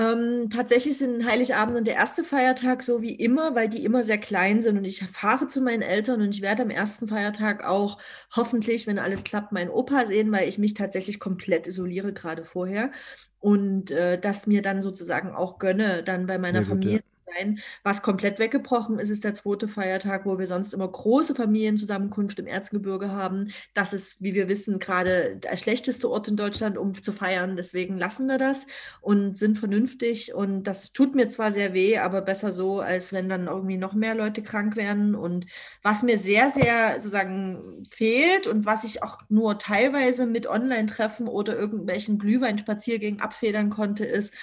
Ähm, 0.00 0.48
tatsächlich 0.48 0.96
sind 0.96 1.26
Heiligabend 1.26 1.76
und 1.76 1.86
der 1.86 1.96
erste 1.96 2.24
Feiertag 2.24 2.82
so 2.82 3.02
wie 3.02 3.14
immer, 3.14 3.54
weil 3.54 3.68
die 3.68 3.84
immer 3.84 4.02
sehr 4.02 4.16
klein 4.18 4.62
sind. 4.62 4.78
Und 4.78 4.84
ich 4.84 5.04
fahre 5.04 5.46
zu 5.46 5.60
meinen 5.60 5.82
Eltern 5.82 6.22
und 6.22 6.34
ich 6.34 6.40
werde 6.40 6.62
am 6.62 6.70
ersten 6.70 7.06
Feiertag 7.06 7.64
auch 7.64 7.98
hoffentlich, 8.34 8.86
wenn 8.86 8.98
alles 8.98 9.24
klappt, 9.24 9.52
meinen 9.52 9.68
Opa 9.68 10.06
sehen, 10.06 10.32
weil 10.32 10.48
ich 10.48 10.58
mich 10.58 10.72
tatsächlich 10.74 11.20
komplett 11.20 11.66
isoliere 11.66 12.14
gerade 12.14 12.44
vorher. 12.44 12.92
Und 13.40 13.90
äh, 13.90 14.18
das 14.18 14.46
mir 14.46 14.62
dann 14.62 14.80
sozusagen 14.82 15.32
auch 15.32 15.58
gönne, 15.58 16.02
dann 16.02 16.26
bei 16.26 16.38
meiner 16.38 16.62
Familie 16.62 16.98
gut, 16.98 17.04
ja 17.04 17.09
sein. 17.36 17.60
Was 17.82 18.02
komplett 18.02 18.38
weggebrochen 18.38 18.98
ist, 18.98 19.10
ist 19.10 19.24
der 19.24 19.34
zweite 19.34 19.68
Feiertag, 19.68 20.26
wo 20.26 20.38
wir 20.38 20.46
sonst 20.46 20.74
immer 20.74 20.88
große 20.88 21.34
Familienzusammenkunft 21.34 22.38
im 22.38 22.46
Erzgebirge 22.46 23.10
haben. 23.10 23.50
Das 23.74 23.92
ist, 23.92 24.22
wie 24.22 24.34
wir 24.34 24.48
wissen, 24.48 24.78
gerade 24.78 25.36
der 25.36 25.56
schlechteste 25.56 26.10
Ort 26.10 26.28
in 26.28 26.36
Deutschland, 26.36 26.78
um 26.78 27.00
zu 27.00 27.12
feiern. 27.12 27.56
Deswegen 27.56 27.98
lassen 27.98 28.26
wir 28.26 28.38
das 28.38 28.66
und 29.00 29.38
sind 29.38 29.58
vernünftig. 29.58 30.34
Und 30.34 30.64
das 30.64 30.92
tut 30.92 31.14
mir 31.14 31.28
zwar 31.28 31.52
sehr 31.52 31.74
weh, 31.74 31.98
aber 31.98 32.22
besser 32.22 32.52
so, 32.52 32.80
als 32.80 33.12
wenn 33.12 33.28
dann 33.28 33.46
irgendwie 33.46 33.76
noch 33.76 33.92
mehr 33.94 34.14
Leute 34.14 34.42
krank 34.42 34.76
werden. 34.76 35.14
Und 35.14 35.46
was 35.82 36.02
mir 36.02 36.18
sehr, 36.18 36.50
sehr 36.50 36.94
sozusagen 36.96 37.86
fehlt 37.90 38.46
und 38.46 38.66
was 38.66 38.84
ich 38.84 39.02
auch 39.02 39.18
nur 39.28 39.58
teilweise 39.58 40.26
mit 40.26 40.46
Online-Treffen 40.46 41.28
oder 41.28 41.56
irgendwelchen 41.56 42.18
Glühweinspaziergängen 42.18 43.20
abfedern 43.20 43.70
konnte, 43.70 44.04
ist, 44.04 44.34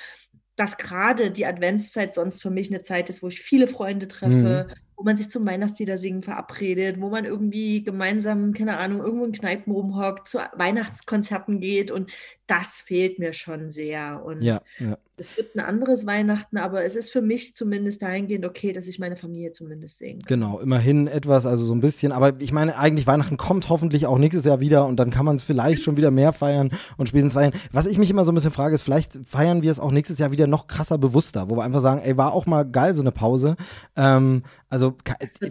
dass 0.57 0.77
gerade 0.77 1.31
die 1.31 1.45
Adventszeit 1.45 2.13
sonst 2.13 2.41
für 2.41 2.49
mich 2.49 2.69
eine 2.69 2.81
Zeit 2.81 3.09
ist, 3.09 3.23
wo 3.23 3.29
ich 3.29 3.39
viele 3.39 3.67
Freunde 3.67 4.09
treffe, 4.09 4.67
mhm 4.67 4.73
wo 4.97 5.03
man 5.03 5.15
sich 5.15 5.29
zum 5.29 5.45
Weihnachtslieder 5.45 5.99
singen 5.99 6.23
verabredet, 6.23 6.99
wo 6.99 7.09
man 7.09 7.23
irgendwie 7.23 7.83
gemeinsam, 7.83 8.51
keine 8.53 8.77
Ahnung, 8.77 8.99
irgendwo 8.99 9.25
in 9.25 9.31
Kneipen 9.31 9.71
rumhockt, 9.71 10.27
zu 10.27 10.39
Weihnachtskonzerten 10.53 11.59
geht 11.59 11.91
und 11.91 12.11
das 12.47 12.81
fehlt 12.81 13.19
mir 13.19 13.31
schon 13.31 13.69
sehr. 13.69 14.23
Und 14.25 14.41
ja, 14.41 14.59
ja. 14.79 14.97
Es 15.19 15.35
wird 15.35 15.55
ein 15.55 15.61
anderes 15.61 16.05
Weihnachten, 16.05 16.57
aber 16.57 16.83
es 16.83 16.95
ist 16.95 17.11
für 17.11 17.23
mich 17.23 17.55
zumindest 17.55 18.03
dahingehend 18.03 18.45
okay, 18.45 18.71
dass 18.71 18.87
ich 18.87 18.99
meine 18.99 19.15
Familie 19.15 19.51
zumindest 19.51 19.97
sehen 19.97 20.19
kann. 20.19 20.27
Genau, 20.27 20.59
immerhin 20.59 21.07
etwas, 21.07 21.47
also 21.47 21.65
so 21.65 21.73
ein 21.73 21.81
bisschen. 21.81 22.11
Aber 22.11 22.39
ich 22.39 22.51
meine, 22.51 22.77
eigentlich 22.77 23.07
Weihnachten 23.07 23.35
kommt 23.35 23.67
hoffentlich 23.69 24.05
auch 24.05 24.19
nächstes 24.19 24.45
Jahr 24.45 24.59
wieder 24.59 24.85
und 24.85 24.97
dann 24.97 25.09
kann 25.09 25.25
man 25.25 25.35
es 25.35 25.41
vielleicht 25.41 25.83
schon 25.83 25.97
wieder 25.97 26.11
mehr 26.11 26.33
feiern 26.33 26.69
und 26.97 27.09
spätestens 27.09 27.33
feiern. 27.33 27.53
Was 27.71 27.87
ich 27.87 27.97
mich 27.97 28.11
immer 28.11 28.25
so 28.25 28.31
ein 28.31 28.35
bisschen 28.35 28.51
frage, 28.51 28.75
ist, 28.75 28.83
vielleicht 28.83 29.17
feiern 29.25 29.63
wir 29.63 29.71
es 29.71 29.79
auch 29.79 29.91
nächstes 29.91 30.19
Jahr 30.19 30.31
wieder 30.31 30.45
noch 30.45 30.67
krasser 30.67 30.99
bewusster, 30.99 31.49
wo 31.49 31.55
wir 31.55 31.63
einfach 31.63 31.81
sagen, 31.81 32.01
ey, 32.03 32.15
war 32.15 32.33
auch 32.33 32.45
mal 32.45 32.63
geil, 32.63 32.93
so 32.93 33.01
eine 33.01 33.11
Pause. 33.11 33.55
Ähm, 33.95 34.43
also 34.69 34.95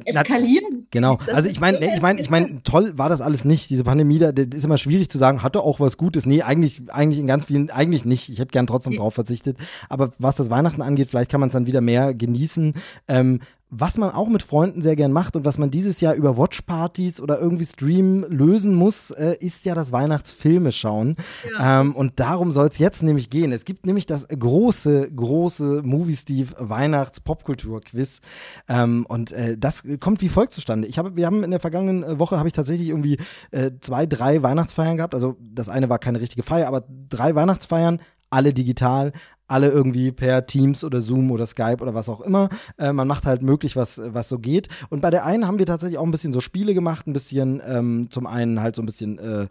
eskalieren. 0.04 0.86
Genau. 0.90 1.18
Also 1.32 1.48
ich 1.48 1.58
meine, 1.58 1.78
ich 1.94 2.02
meine, 2.02 2.20
ich 2.20 2.28
meine, 2.28 2.62
toll 2.64 2.92
war 2.96 3.08
das 3.08 3.22
alles 3.22 3.46
nicht. 3.46 3.70
Diese 3.70 3.82
Pandemie, 3.82 4.18
da 4.18 4.28
ist 4.28 4.64
immer 4.64 4.76
schwierig 4.76 5.08
zu 5.08 5.16
sagen, 5.16 5.42
hatte 5.42 5.62
auch 5.62 5.80
was 5.80 5.96
Gutes. 5.96 6.26
Nee, 6.26 6.42
eigentlich, 6.42 6.82
eigentlich 6.88 7.18
in 7.18 7.26
ganz 7.26 7.46
vielen, 7.46 7.70
eigentlich 7.70 8.04
nicht. 8.04 8.28
Ich 8.28 8.38
hätte 8.38 8.52
gern 8.52 8.66
trotzdem 8.66 8.94
drauf 8.96 9.14
verzichtet. 9.14 9.55
Aber 9.88 10.12
was 10.18 10.36
das 10.36 10.50
Weihnachten 10.50 10.82
angeht, 10.82 11.08
vielleicht 11.08 11.30
kann 11.30 11.40
man 11.40 11.48
es 11.48 11.54
dann 11.54 11.66
wieder 11.66 11.80
mehr 11.80 12.14
genießen. 12.14 12.74
Ähm, 13.08 13.40
was 13.68 13.98
man 13.98 14.10
auch 14.10 14.28
mit 14.28 14.44
Freunden 14.44 14.80
sehr 14.80 14.94
gern 14.94 15.10
macht 15.10 15.34
und 15.34 15.44
was 15.44 15.58
man 15.58 15.72
dieses 15.72 16.00
Jahr 16.00 16.14
über 16.14 16.36
Watchpartys 16.36 17.20
oder 17.20 17.40
irgendwie 17.40 17.64
Stream 17.64 18.24
lösen 18.28 18.74
muss, 18.74 19.10
äh, 19.10 19.36
ist 19.40 19.64
ja 19.64 19.74
das 19.74 19.90
Weihnachtsfilme 19.90 20.70
schauen. 20.70 21.16
Ja, 21.50 21.80
ähm, 21.80 21.96
und 21.96 22.20
darum 22.20 22.52
soll 22.52 22.68
es 22.68 22.78
jetzt 22.78 23.02
nämlich 23.02 23.28
gehen. 23.28 23.50
Es 23.50 23.64
gibt 23.64 23.84
nämlich 23.84 24.06
das 24.06 24.28
große, 24.28 25.10
große 25.10 25.82
Movie 25.84 26.14
Steve 26.14 26.54
Weihnachts 26.58 27.18
Popkultur 27.18 27.80
Quiz. 27.80 28.20
Ähm, 28.68 29.04
und 29.08 29.32
äh, 29.32 29.58
das 29.58 29.82
kommt 29.98 30.22
wie 30.22 30.28
folgt 30.28 30.52
zustande. 30.52 30.86
Ich 30.86 30.98
habe, 30.98 31.16
wir 31.16 31.26
haben 31.26 31.42
in 31.42 31.50
der 31.50 31.60
vergangenen 31.60 32.20
Woche 32.20 32.38
habe 32.38 32.48
ich 32.48 32.54
tatsächlich 32.54 32.88
irgendwie 32.88 33.18
äh, 33.50 33.72
zwei, 33.80 34.06
drei 34.06 34.44
Weihnachtsfeiern 34.44 34.96
gehabt. 34.96 35.14
Also 35.14 35.36
das 35.40 35.68
eine 35.68 35.88
war 35.88 35.98
keine 35.98 36.20
richtige 36.20 36.44
Feier, 36.44 36.68
aber 36.68 36.84
drei 37.08 37.34
Weihnachtsfeiern 37.34 38.00
alle 38.30 38.52
digital, 38.52 39.12
alle 39.48 39.70
irgendwie 39.70 40.12
per 40.12 40.46
Teams 40.46 40.84
oder 40.84 41.00
Zoom 41.00 41.30
oder 41.30 41.46
Skype 41.46 41.78
oder 41.80 41.94
was 41.94 42.08
auch 42.08 42.20
immer. 42.20 42.48
Äh, 42.78 42.92
man 42.92 43.06
macht 43.06 43.26
halt 43.26 43.42
möglich, 43.42 43.76
was, 43.76 44.00
was 44.04 44.28
so 44.28 44.38
geht. 44.38 44.68
Und 44.88 45.00
bei 45.02 45.10
der 45.10 45.24
einen 45.24 45.46
haben 45.46 45.58
wir 45.58 45.66
tatsächlich 45.66 45.98
auch 45.98 46.04
ein 46.04 46.10
bisschen 46.10 46.32
so 46.32 46.40
Spiele 46.40 46.74
gemacht, 46.74 47.06
ein 47.06 47.12
bisschen 47.12 47.62
ähm, 47.66 48.08
zum 48.10 48.26
einen 48.26 48.60
halt 48.60 48.74
so 48.76 48.82
ein 48.82 48.86
bisschen 48.86 49.18
äh, 49.18 49.46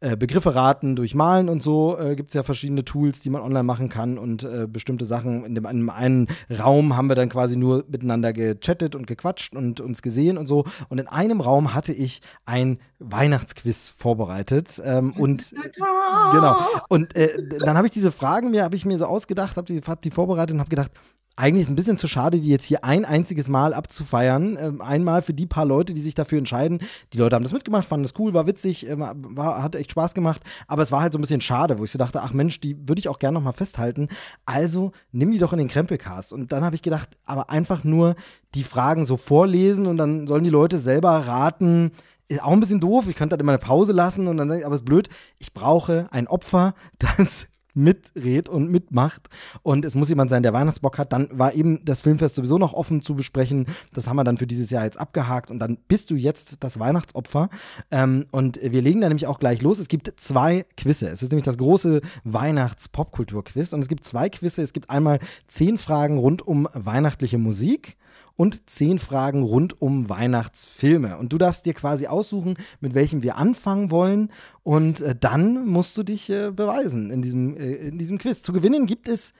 äh, 0.00 0.16
Begriffe 0.16 0.54
raten 0.54 0.96
durch 0.96 1.14
Malen 1.14 1.48
und 1.48 1.62
so. 1.62 1.98
Äh, 1.98 2.16
Gibt 2.16 2.30
es 2.30 2.34
ja 2.34 2.42
verschiedene 2.42 2.84
Tools, 2.84 3.20
die 3.20 3.30
man 3.30 3.42
online 3.42 3.64
machen 3.64 3.88
kann 3.88 4.18
und 4.18 4.42
äh, 4.42 4.66
bestimmte 4.66 5.04
Sachen. 5.04 5.44
In 5.44 5.54
dem 5.54 5.64
in 5.66 5.78
dem 5.78 5.90
einen 5.90 6.28
Raum 6.50 6.96
haben 6.96 7.08
wir 7.08 7.14
dann 7.14 7.28
quasi 7.28 7.56
nur 7.56 7.84
miteinander 7.88 8.32
gechattet 8.32 8.94
und 8.94 9.06
gequatscht 9.06 9.54
und 9.54 9.80
uns 9.80 10.02
gesehen 10.02 10.38
und 10.38 10.46
so. 10.46 10.64
Und 10.88 10.98
in 10.98 11.08
einem 11.08 11.40
Raum 11.40 11.74
hatte 11.74 11.92
ich 11.92 12.20
ein 12.44 12.78
Weihnachtsquiz 12.98 13.92
vorbereitet. 13.96 14.80
Ähm, 14.84 15.12
und 15.12 15.54
genau. 16.32 16.56
Und 16.88 17.14
äh, 17.16 17.48
dann 17.64 17.76
habe 17.76 17.86
ich 17.86 17.92
diese 17.92 18.12
Fragen 18.12 18.50
mir, 18.50 18.64
habe 18.64 18.76
ich 18.76 18.84
mir 18.84 18.98
so 18.98 19.06
ausgedacht 19.06 19.37
gedacht, 19.38 19.56
habe 19.56 19.66
die, 19.66 19.80
hab 19.80 20.02
die 20.02 20.10
vorbereitet 20.10 20.54
und 20.54 20.60
habe 20.60 20.70
gedacht, 20.70 20.92
eigentlich 21.38 21.60
ist 21.60 21.66
es 21.66 21.72
ein 21.72 21.76
bisschen 21.76 21.98
zu 21.98 22.08
schade, 22.08 22.40
die 22.40 22.48
jetzt 22.48 22.64
hier 22.64 22.82
ein 22.82 23.04
einziges 23.04 23.48
Mal 23.48 23.72
abzufeiern. 23.72 24.58
Ähm, 24.60 24.80
einmal 24.80 25.22
für 25.22 25.32
die 25.32 25.46
paar 25.46 25.64
Leute, 25.64 25.94
die 25.94 26.00
sich 26.00 26.16
dafür 26.16 26.38
entscheiden. 26.38 26.80
Die 27.12 27.18
Leute 27.18 27.36
haben 27.36 27.44
das 27.44 27.52
mitgemacht, 27.52 27.86
fanden 27.86 28.02
das 28.02 28.14
cool, 28.18 28.34
war 28.34 28.48
witzig, 28.48 28.88
äh, 28.88 28.98
war, 28.98 29.62
hat 29.62 29.76
echt 29.76 29.92
Spaß 29.92 30.14
gemacht. 30.14 30.42
Aber 30.66 30.82
es 30.82 30.90
war 30.90 31.00
halt 31.00 31.12
so 31.12 31.18
ein 31.18 31.22
bisschen 31.22 31.40
schade, 31.40 31.78
wo 31.78 31.84
ich 31.84 31.92
so 31.92 31.98
dachte, 31.98 32.22
ach 32.22 32.32
Mensch, 32.32 32.60
die 32.60 32.76
würde 32.88 32.98
ich 32.98 33.08
auch 33.08 33.20
gerne 33.20 33.34
nochmal 33.34 33.52
festhalten. 33.52 34.08
Also 34.46 34.90
nimm 35.12 35.30
die 35.30 35.38
doch 35.38 35.52
in 35.52 35.60
den 35.60 35.68
Krempelcast. 35.68 36.32
Und 36.32 36.50
dann 36.50 36.64
habe 36.64 36.74
ich 36.74 36.82
gedacht, 36.82 37.10
aber 37.24 37.50
einfach 37.50 37.84
nur 37.84 38.16
die 38.56 38.64
Fragen 38.64 39.04
so 39.04 39.16
vorlesen 39.16 39.86
und 39.86 39.96
dann 39.96 40.26
sollen 40.26 40.42
die 40.42 40.50
Leute 40.50 40.80
selber 40.80 41.10
raten, 41.10 41.92
ist 42.26 42.42
auch 42.42 42.52
ein 42.52 42.60
bisschen 42.60 42.80
doof. 42.80 43.06
Ich 43.08 43.14
könnte 43.14 43.34
halt 43.34 43.40
immer 43.40 43.52
eine 43.52 43.58
Pause 43.58 43.92
lassen 43.92 44.26
und 44.26 44.38
dann 44.38 44.48
sage 44.48 44.60
ich, 44.60 44.66
aber 44.66 44.74
es 44.74 44.80
ist 44.80 44.86
blöd. 44.86 45.08
Ich 45.38 45.54
brauche 45.54 46.08
ein 46.10 46.26
Opfer, 46.26 46.74
das 46.98 47.46
mitredet 47.78 48.48
und 48.48 48.70
mitmacht. 48.70 49.28
Und 49.62 49.84
es 49.84 49.94
muss 49.94 50.08
jemand 50.08 50.30
sein, 50.30 50.42
der 50.42 50.52
Weihnachtsbock 50.52 50.98
hat. 50.98 51.12
Dann 51.12 51.28
war 51.32 51.54
eben 51.54 51.84
das 51.84 52.00
Filmfest 52.00 52.34
sowieso 52.34 52.58
noch 52.58 52.74
offen 52.74 53.00
zu 53.00 53.14
besprechen. 53.14 53.66
Das 53.94 54.08
haben 54.08 54.16
wir 54.16 54.24
dann 54.24 54.36
für 54.36 54.46
dieses 54.46 54.70
Jahr 54.70 54.84
jetzt 54.84 54.98
abgehakt. 54.98 55.50
Und 55.50 55.58
dann 55.60 55.78
bist 55.88 56.10
du 56.10 56.16
jetzt 56.16 56.62
das 56.62 56.78
Weihnachtsopfer. 56.78 57.48
Ähm, 57.90 58.26
und 58.30 58.60
wir 58.60 58.82
legen 58.82 59.00
da 59.00 59.08
nämlich 59.08 59.26
auch 59.26 59.38
gleich 59.38 59.62
los. 59.62 59.78
Es 59.78 59.88
gibt 59.88 60.12
zwei 60.20 60.66
Quizze. 60.76 61.06
Es 61.08 61.22
ist 61.22 61.30
nämlich 61.30 61.44
das 61.44 61.58
große 61.58 62.00
Weihnachts-Popkultur-Quiz. 62.24 63.72
Und 63.72 63.80
es 63.80 63.88
gibt 63.88 64.04
zwei 64.04 64.28
Quizze. 64.28 64.62
Es 64.62 64.72
gibt 64.72 64.90
einmal 64.90 65.20
zehn 65.46 65.78
Fragen 65.78 66.18
rund 66.18 66.46
um 66.46 66.68
weihnachtliche 66.74 67.38
Musik 67.38 67.96
und 68.38 68.70
zehn 68.70 69.00
Fragen 69.00 69.42
rund 69.42 69.82
um 69.82 70.08
Weihnachtsfilme. 70.08 71.18
Und 71.18 71.32
du 71.32 71.38
darfst 71.38 71.66
dir 71.66 71.74
quasi 71.74 72.06
aussuchen, 72.06 72.56
mit 72.78 72.94
welchem 72.94 73.24
wir 73.24 73.36
anfangen 73.36 73.90
wollen. 73.90 74.30
Und 74.62 75.00
äh, 75.00 75.16
dann 75.18 75.66
musst 75.66 75.96
du 75.96 76.04
dich 76.04 76.30
äh, 76.30 76.52
beweisen 76.52 77.10
in 77.10 77.20
diesem, 77.20 77.56
äh, 77.56 77.74
in 77.74 77.98
diesem 77.98 78.18
Quiz. 78.18 78.40
Zu 78.42 78.52
gewinnen 78.52 78.86
gibt 78.86 79.08
es 79.08 79.32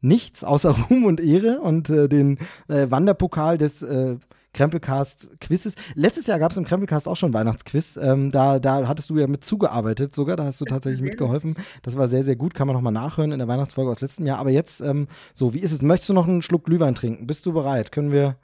nichts 0.00 0.42
außer 0.42 0.70
Ruhm 0.90 1.04
und 1.04 1.20
Ehre 1.20 1.60
und 1.60 1.88
äh, 1.90 2.08
den 2.08 2.38
äh, 2.66 2.90
Wanderpokal 2.90 3.56
des 3.56 3.86
äh, 4.54 4.58
Krempelcast-Quizzes. 4.58 5.74
Letztes 5.94 6.26
Jahr 6.26 6.38
gab 6.38 6.52
es 6.52 6.56
im 6.56 6.64
Krempelcast 6.64 7.08
auch 7.08 7.16
schon 7.16 7.32
Weihnachtsquiz. 7.32 7.96
Ähm, 7.96 8.30
da, 8.30 8.58
da 8.58 8.88
hattest 8.88 9.10
du 9.10 9.18
ja 9.18 9.26
mit 9.26 9.44
zugearbeitet 9.44 10.14
sogar. 10.14 10.36
Da 10.36 10.44
hast 10.44 10.60
du 10.60 10.64
tatsächlich 10.64 11.02
mitgeholfen. 11.02 11.56
Das 11.82 11.96
war 11.96 12.08
sehr, 12.08 12.24
sehr 12.24 12.36
gut. 12.36 12.54
Kann 12.54 12.66
man 12.66 12.74
nochmal 12.74 12.92
nachhören 12.92 13.32
in 13.32 13.38
der 13.38 13.48
Weihnachtsfolge 13.48 13.90
aus 13.90 14.00
letztem 14.00 14.26
Jahr. 14.26 14.38
Aber 14.38 14.50
jetzt, 14.50 14.80
ähm, 14.80 15.08
so, 15.32 15.54
wie 15.54 15.60
ist 15.60 15.72
es? 15.72 15.82
Möchtest 15.82 16.10
du 16.10 16.14
noch 16.14 16.28
einen 16.28 16.42
Schluck 16.42 16.64
Glühwein 16.64 16.94
trinken? 16.94 17.26
Bist 17.26 17.46
du 17.46 17.52
bereit? 17.52 17.92
Können 17.92 18.12
wir 18.12 18.36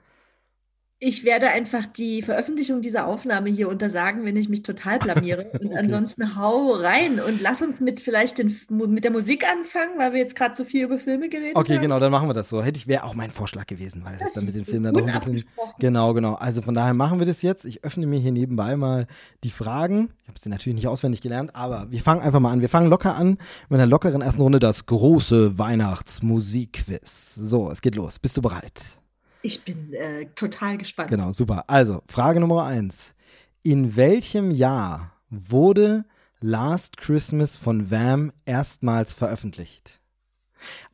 ich 1.02 1.24
werde 1.24 1.48
einfach 1.48 1.86
die 1.86 2.20
Veröffentlichung 2.20 2.82
dieser 2.82 3.06
Aufnahme 3.06 3.48
hier 3.48 3.70
untersagen, 3.70 4.26
wenn 4.26 4.36
ich 4.36 4.50
mich 4.50 4.62
total 4.62 4.98
blamiere. 4.98 5.46
Und 5.60 5.68
okay. 5.68 5.76
ansonsten 5.78 6.36
hau 6.36 6.72
rein 6.74 7.20
und 7.20 7.40
lass 7.40 7.62
uns 7.62 7.80
mit 7.80 8.00
vielleicht 8.00 8.38
den, 8.38 8.54
mit 8.68 9.04
der 9.04 9.10
Musik 9.10 9.44
anfangen, 9.50 9.98
weil 9.98 10.12
wir 10.12 10.20
jetzt 10.20 10.36
gerade 10.36 10.54
so 10.54 10.64
viel 10.64 10.84
über 10.84 10.98
Filme 10.98 11.30
geredet 11.30 11.56
okay, 11.56 11.72
haben. 11.72 11.78
Okay, 11.78 11.82
genau, 11.82 11.98
dann 11.98 12.12
machen 12.12 12.28
wir 12.28 12.34
das 12.34 12.50
so. 12.50 12.62
Hätte 12.62 12.76
ich, 12.76 12.86
wäre 12.86 13.04
auch 13.04 13.14
mein 13.14 13.30
Vorschlag 13.30 13.66
gewesen, 13.66 14.02
weil 14.04 14.18
das, 14.18 14.28
das 14.28 14.32
dann 14.34 14.44
mit 14.44 14.54
den 14.54 14.66
Filmen 14.66 14.84
dann 14.84 14.94
noch 14.94 15.06
ein 15.06 15.14
bisschen. 15.14 15.44
Genau, 15.78 16.12
genau. 16.12 16.34
Also 16.34 16.60
von 16.60 16.74
daher 16.74 16.92
machen 16.92 17.18
wir 17.18 17.26
das 17.26 17.40
jetzt. 17.40 17.64
Ich 17.64 17.82
öffne 17.82 18.06
mir 18.06 18.20
hier 18.20 18.32
nebenbei 18.32 18.76
mal 18.76 19.06
die 19.42 19.50
Fragen. 19.50 20.10
Ich 20.22 20.28
habe 20.28 20.38
sie 20.38 20.50
natürlich 20.50 20.76
nicht 20.76 20.88
auswendig 20.88 21.22
gelernt, 21.22 21.56
aber 21.56 21.86
wir 21.90 22.00
fangen 22.00 22.20
einfach 22.20 22.40
mal 22.40 22.52
an. 22.52 22.60
Wir 22.60 22.68
fangen 22.68 22.90
locker 22.90 23.16
an 23.16 23.38
mit 23.70 23.80
einer 23.80 23.86
lockeren 23.86 24.20
ersten 24.20 24.42
Runde, 24.42 24.58
das 24.58 24.84
große 24.84 25.58
Weihnachtsmusikquiz. 25.58 27.36
So, 27.36 27.70
es 27.70 27.80
geht 27.80 27.94
los. 27.94 28.18
Bist 28.18 28.36
du 28.36 28.42
bereit? 28.42 28.99
Ich 29.42 29.64
bin 29.64 29.92
äh, 29.94 30.26
total 30.34 30.78
gespannt. 30.78 31.10
Genau, 31.10 31.32
super. 31.32 31.64
Also, 31.68 32.02
Frage 32.08 32.40
Nummer 32.40 32.64
eins. 32.64 33.14
In 33.62 33.96
welchem 33.96 34.50
Jahr 34.50 35.12
wurde 35.30 36.04
Last 36.40 36.96
Christmas 36.96 37.56
von 37.56 37.90
Wham 37.90 38.32
erstmals 38.44 39.14
veröffentlicht? 39.14 40.00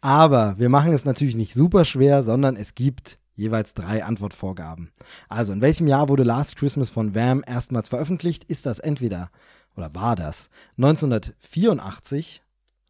Aber 0.01 0.59
wir 0.59 0.69
machen 0.69 0.93
es 0.93 1.05
natürlich 1.05 1.35
nicht 1.35 1.55
super 1.55 1.85
schwer, 1.85 2.23
sondern 2.23 2.57
es 2.57 2.75
gibt 2.75 3.19
jeweils 3.35 3.75
drei 3.75 4.05
Antwortvorgaben. 4.05 4.93
Also, 5.29 5.53
in 5.53 5.61
welchem 5.61 5.87
Jahr 5.87 6.09
wurde 6.09 6.23
Last 6.23 6.57
Christmas 6.57 6.89
von 6.89 7.15
Wham 7.15 7.43
erstmals 7.47 7.89
veröffentlicht? 7.89 8.45
Ist 8.45 8.67
das 8.67 8.79
entweder 8.79 9.31
oder 9.77 9.95
war 9.95 10.17
das 10.17 10.49
1984, 10.79 12.43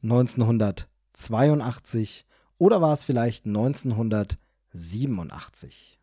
1982 0.03 2.27
oder 2.59 2.81
war 2.81 2.93
es 2.93 3.05
vielleicht 3.05 3.47
1900 3.47 4.39
87. 4.77 5.99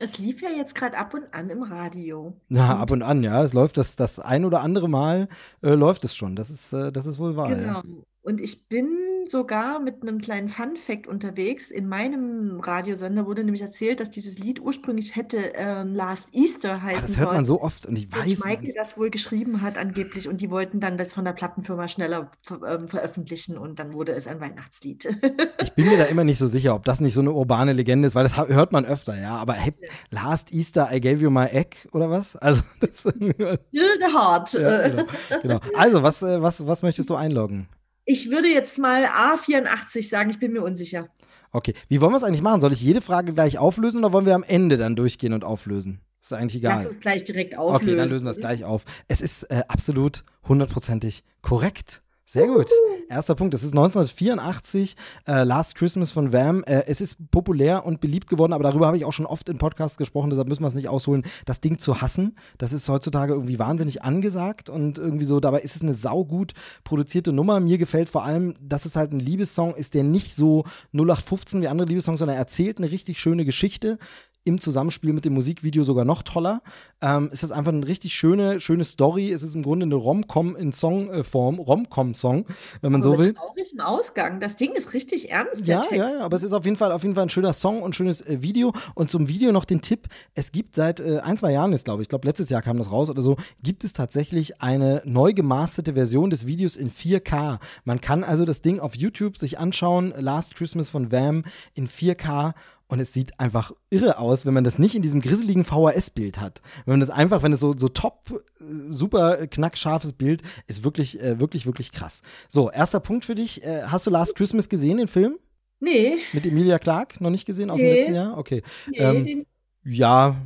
Es 0.00 0.16
lief 0.18 0.40
ja 0.42 0.50
jetzt 0.50 0.76
gerade 0.76 0.96
ab 0.96 1.12
und 1.12 1.34
an 1.34 1.50
im 1.50 1.64
Radio. 1.64 2.40
Na, 2.48 2.78
ab 2.78 2.92
und 2.92 3.02
an, 3.02 3.24
ja. 3.24 3.42
Es 3.42 3.52
läuft 3.52 3.76
das, 3.76 3.96
das 3.96 4.20
ein 4.20 4.44
oder 4.44 4.60
andere 4.60 4.88
Mal 4.88 5.28
äh, 5.60 5.74
läuft 5.74 6.04
es 6.04 6.14
schon. 6.14 6.36
Das 6.36 6.50
ist, 6.50 6.72
äh, 6.72 6.92
das 6.92 7.06
ist 7.06 7.18
wohl 7.18 7.36
wahr. 7.36 7.48
Genau. 7.48 7.82
Ja. 7.82 7.84
Und 8.28 8.42
ich 8.42 8.68
bin 8.68 8.90
sogar 9.26 9.80
mit 9.80 10.02
einem 10.02 10.20
kleinen 10.20 10.50
Fun-Fact 10.50 11.06
unterwegs. 11.06 11.70
In 11.70 11.88
meinem 11.88 12.60
Radiosender 12.60 13.24
wurde 13.24 13.42
nämlich 13.42 13.62
erzählt, 13.62 14.00
dass 14.00 14.10
dieses 14.10 14.38
Lied 14.38 14.60
ursprünglich 14.60 15.16
hätte 15.16 15.52
ähm, 15.54 15.94
Last 15.94 16.34
Easter 16.34 16.82
heißen 16.82 17.04
Ach, 17.04 17.06
das 17.06 17.16
hört 17.16 17.32
man 17.32 17.46
so 17.46 17.62
oft 17.62 17.86
und 17.86 17.96
ich 17.96 18.12
weiß. 18.12 18.44
Michael 18.44 18.74
das 18.74 18.98
wohl 18.98 19.08
geschrieben 19.08 19.62
hat 19.62 19.78
angeblich 19.78 20.28
und 20.28 20.42
die 20.42 20.50
wollten 20.50 20.78
dann 20.78 20.98
das 20.98 21.14
von 21.14 21.24
der 21.24 21.32
Plattenfirma 21.32 21.88
schneller 21.88 22.30
ver 22.42 22.60
ähm, 22.68 22.88
veröffentlichen 22.88 23.56
und 23.56 23.78
dann 23.78 23.94
wurde 23.94 24.12
es 24.12 24.26
ein 24.26 24.40
Weihnachtslied. 24.42 25.06
ich 25.62 25.72
bin 25.72 25.86
mir 25.86 25.96
da 25.96 26.04
immer 26.04 26.24
nicht 26.24 26.38
so 26.38 26.46
sicher, 26.46 26.74
ob 26.74 26.84
das 26.84 27.00
nicht 27.00 27.14
so 27.14 27.22
eine 27.22 27.32
urbane 27.32 27.72
Legende 27.72 28.08
ist, 28.08 28.14
weil 28.14 28.24
das 28.24 28.36
hört 28.36 28.72
man 28.72 28.84
öfter, 28.84 29.18
ja. 29.18 29.36
Aber 29.36 29.54
hey, 29.54 29.72
Last 30.10 30.52
Easter 30.52 30.90
I 30.92 31.00
gave 31.00 31.22
you 31.22 31.30
my 31.30 31.46
egg 31.46 31.78
oder 31.92 32.10
was? 32.10 32.36
Also 32.36 32.60
das. 32.80 33.06
Heart. 33.06 34.52
Ja, 34.52 34.88
genau, 34.88 35.04
genau. 35.40 35.60
Also 35.74 36.02
was, 36.02 36.22
äh, 36.22 36.42
was, 36.42 36.66
was 36.66 36.82
möchtest 36.82 37.08
du 37.08 37.14
einloggen? 37.14 37.68
Ich 38.10 38.30
würde 38.30 38.48
jetzt 38.48 38.78
mal 38.78 39.04
A84 39.04 40.08
sagen, 40.08 40.30
ich 40.30 40.38
bin 40.38 40.54
mir 40.54 40.62
unsicher. 40.62 41.10
Okay, 41.52 41.74
wie 41.88 42.00
wollen 42.00 42.12
wir 42.12 42.16
es 42.16 42.22
eigentlich 42.22 42.40
machen? 42.40 42.62
Soll 42.62 42.72
ich 42.72 42.80
jede 42.80 43.02
Frage 43.02 43.34
gleich 43.34 43.58
auflösen 43.58 43.98
oder 43.98 44.14
wollen 44.14 44.24
wir 44.24 44.34
am 44.34 44.44
Ende 44.44 44.78
dann 44.78 44.96
durchgehen 44.96 45.34
und 45.34 45.44
auflösen? 45.44 46.00
Ist 46.18 46.32
eigentlich 46.32 46.56
egal. 46.56 46.76
Lass 46.78 46.86
uns 46.86 47.00
gleich 47.00 47.24
direkt 47.24 47.58
auflösen. 47.58 47.90
Okay, 47.90 47.96
dann 47.98 48.08
lösen 48.08 48.24
wir 48.24 48.30
es 48.30 48.38
gleich 48.38 48.64
auf. 48.64 48.84
Es 49.08 49.20
ist 49.20 49.42
äh, 49.44 49.62
absolut 49.68 50.24
hundertprozentig 50.48 51.22
korrekt. 51.42 52.02
Sehr 52.30 52.46
gut. 52.46 52.70
Erster 53.08 53.34
Punkt. 53.34 53.54
Es 53.54 53.62
ist 53.62 53.70
1984, 53.70 54.96
äh, 55.26 55.44
Last 55.44 55.76
Christmas 55.76 56.10
von 56.10 56.30
Wham. 56.30 56.62
Äh, 56.64 56.82
es 56.86 57.00
ist 57.00 57.16
populär 57.30 57.86
und 57.86 58.02
beliebt 58.02 58.28
geworden, 58.28 58.52
aber 58.52 58.64
darüber 58.64 58.86
habe 58.86 58.98
ich 58.98 59.06
auch 59.06 59.14
schon 59.14 59.24
oft 59.24 59.48
in 59.48 59.56
Podcasts 59.56 59.96
gesprochen, 59.96 60.28
deshalb 60.28 60.46
müssen 60.46 60.62
wir 60.62 60.66
es 60.66 60.74
nicht 60.74 60.90
ausholen. 60.90 61.22
Das 61.46 61.62
Ding 61.62 61.78
zu 61.78 62.02
hassen, 62.02 62.36
das 62.58 62.74
ist 62.74 62.86
heutzutage 62.90 63.32
irgendwie 63.32 63.58
wahnsinnig 63.58 64.02
angesagt 64.02 64.68
und 64.68 64.98
irgendwie 64.98 65.24
so, 65.24 65.40
dabei 65.40 65.60
ist 65.60 65.74
es 65.74 65.80
eine 65.80 65.94
saugut 65.94 66.52
produzierte 66.84 67.32
Nummer. 67.32 67.60
Mir 67.60 67.78
gefällt 67.78 68.10
vor 68.10 68.24
allem, 68.24 68.56
dass 68.60 68.84
es 68.84 68.94
halt 68.94 69.10
ein 69.10 69.20
Liebessong 69.20 69.74
ist, 69.74 69.94
der 69.94 70.04
nicht 70.04 70.34
so 70.34 70.64
0815 70.92 71.62
wie 71.62 71.68
andere 71.68 71.88
Liebessongs, 71.88 72.18
sondern 72.18 72.36
er 72.36 72.40
erzählt 72.40 72.76
eine 72.76 72.90
richtig 72.90 73.18
schöne 73.18 73.46
Geschichte 73.46 73.98
im 74.44 74.60
Zusammenspiel 74.60 75.12
mit 75.12 75.24
dem 75.24 75.34
Musikvideo 75.34 75.84
sogar 75.84 76.04
noch 76.04 76.22
toller. 76.22 76.62
Ähm, 77.00 77.30
es 77.32 77.42
ist 77.42 77.50
einfach 77.50 77.72
eine 77.72 77.86
richtig 77.86 78.14
schöne, 78.14 78.60
schöne 78.60 78.84
Story. 78.84 79.30
Es 79.30 79.42
ist 79.42 79.54
im 79.54 79.62
Grunde 79.62 79.84
eine 79.84 79.94
Rom-Com 79.94 80.56
in 80.56 80.72
Songform, 80.72 81.58
Rom-Com-Song, 81.58 82.46
wenn 82.80 82.92
man 82.92 83.02
aber 83.02 83.16
so 83.16 83.18
will. 83.18 83.34
Traurigem 83.34 83.80
Ausgang. 83.80 84.40
Das 84.40 84.56
Ding 84.56 84.72
ist 84.72 84.94
richtig 84.94 85.30
ernst. 85.30 85.66
Ja, 85.66 85.84
ja, 85.90 86.10
ja, 86.10 86.20
aber 86.20 86.36
es 86.36 86.42
ist 86.42 86.52
auf 86.52 86.64
jeden 86.64 86.76
Fall, 86.76 86.92
auf 86.92 87.02
jeden 87.02 87.14
Fall 87.14 87.24
ein 87.24 87.30
schöner 87.30 87.52
Song 87.52 87.82
und 87.82 87.90
ein 87.90 87.92
schönes 87.92 88.22
äh, 88.22 88.42
Video. 88.42 88.72
Und 88.94 89.10
zum 89.10 89.28
Video 89.28 89.52
noch 89.52 89.64
den 89.64 89.82
Tipp: 89.82 90.08
Es 90.34 90.50
gibt 90.50 90.76
seit 90.76 91.00
äh, 91.00 91.18
ein, 91.18 91.36
zwei 91.36 91.52
Jahren 91.52 91.72
jetzt, 91.72 91.84
glaube 91.84 92.02
ich, 92.02 92.06
ich 92.06 92.08
glaube 92.08 92.26
letztes 92.26 92.48
Jahr 92.48 92.62
kam 92.62 92.78
das 92.78 92.90
raus 92.90 93.10
oder 93.10 93.22
so, 93.22 93.36
gibt 93.62 93.84
es 93.84 93.92
tatsächlich 93.92 94.62
eine 94.62 95.02
neu 95.04 95.34
gemasterte 95.34 95.94
Version 95.94 96.30
des 96.30 96.46
Videos 96.46 96.76
in 96.76 96.90
4K. 96.90 97.58
Man 97.84 98.00
kann 98.00 98.24
also 98.24 98.44
das 98.44 98.62
Ding 98.62 98.80
auf 98.80 98.96
YouTube 98.96 99.36
sich 99.36 99.58
anschauen, 99.58 100.14
Last 100.16 100.54
Christmas 100.54 100.88
von 100.88 101.12
Vam 101.12 101.44
in 101.74 101.86
4K 101.86 102.54
und 102.88 103.00
es 103.00 103.12
sieht 103.12 103.38
einfach 103.38 103.72
irre 103.90 104.18
aus, 104.18 104.46
wenn 104.46 104.54
man 104.54 104.64
das 104.64 104.78
nicht 104.78 104.94
in 104.94 105.02
diesem 105.02 105.20
grisseligen 105.20 105.64
VHS-Bild 105.64 106.40
hat. 106.40 106.62
Wenn 106.86 106.94
man 106.94 107.00
das 107.00 107.10
einfach, 107.10 107.42
wenn 107.42 107.52
es 107.52 107.60
so, 107.60 107.76
so 107.76 107.88
top, 107.88 108.30
äh, 108.60 108.64
super 108.88 109.46
knackscharfes 109.46 110.14
Bild 110.14 110.42
ist, 110.66 110.84
wirklich, 110.84 111.20
äh, 111.22 111.38
wirklich, 111.38 111.66
wirklich 111.66 111.92
krass. 111.92 112.22
So, 112.48 112.70
erster 112.70 113.00
Punkt 113.00 113.24
für 113.24 113.34
dich. 113.34 113.62
Äh, 113.62 113.82
hast 113.86 114.06
du 114.06 114.10
Last 114.10 114.34
Christmas 114.34 114.68
gesehen, 114.68 114.96
den 114.96 115.08
Film? 115.08 115.38
Nee. 115.80 116.16
Mit 116.32 116.46
Emilia 116.46 116.78
Clark? 116.78 117.20
Noch 117.20 117.30
nicht 117.30 117.44
gesehen 117.44 117.70
aus 117.70 117.78
nee. 117.78 117.88
dem 117.88 117.94
letzten 117.94 118.14
Jahr? 118.14 118.38
Okay. 118.38 118.62
Nee, 118.88 118.98
ähm, 118.98 119.46
ja, 119.84 120.36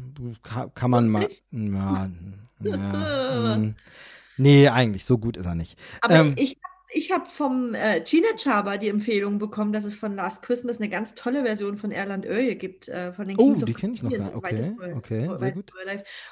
kann, 0.43 0.75
kann 0.75 0.91
man 0.91 1.09
mal. 1.09 1.29
Ja, 1.51 2.11
ja, 2.61 3.55
hm. 3.55 3.75
nee, 4.37 4.69
eigentlich, 4.69 5.05
so 5.05 5.19
gut 5.19 5.37
ist 5.37 5.47
er 5.47 5.55
nicht. 5.55 5.79
Aber 6.01 6.15
ähm, 6.15 6.35
ich 6.37 6.57
habe 6.63 6.72
ich 6.95 7.11
habe 7.11 7.25
vom 7.29 7.75
äh, 7.75 8.01
Gina 8.01 8.29
Chaba 8.37 8.77
die 8.77 8.89
Empfehlung 8.89 9.39
bekommen, 9.39 9.73
dass 9.73 9.85
es 9.85 9.97
von 9.97 10.15
Last 10.15 10.43
Christmas 10.43 10.79
eine 10.79 10.89
ganz 10.89 11.15
tolle 11.15 11.43
Version 11.43 11.77
von 11.77 11.91
Erland 11.91 12.27
Oeje 12.27 12.57
gibt, 12.57 12.89
äh, 12.89 13.13
von 13.13 13.29
den 13.29 13.37
oh, 13.39 13.45
Kings 13.45 13.63
Oh, 13.63 13.67
die 13.67 13.75
kenne 13.75 13.95
ich 13.95 14.03
noch 14.03 14.11
gar 14.11 14.19
nicht. 14.19 14.35
Okay, 14.35 14.93
okay, 14.95 15.29
sehr 15.37 15.53
gut. 15.53 15.73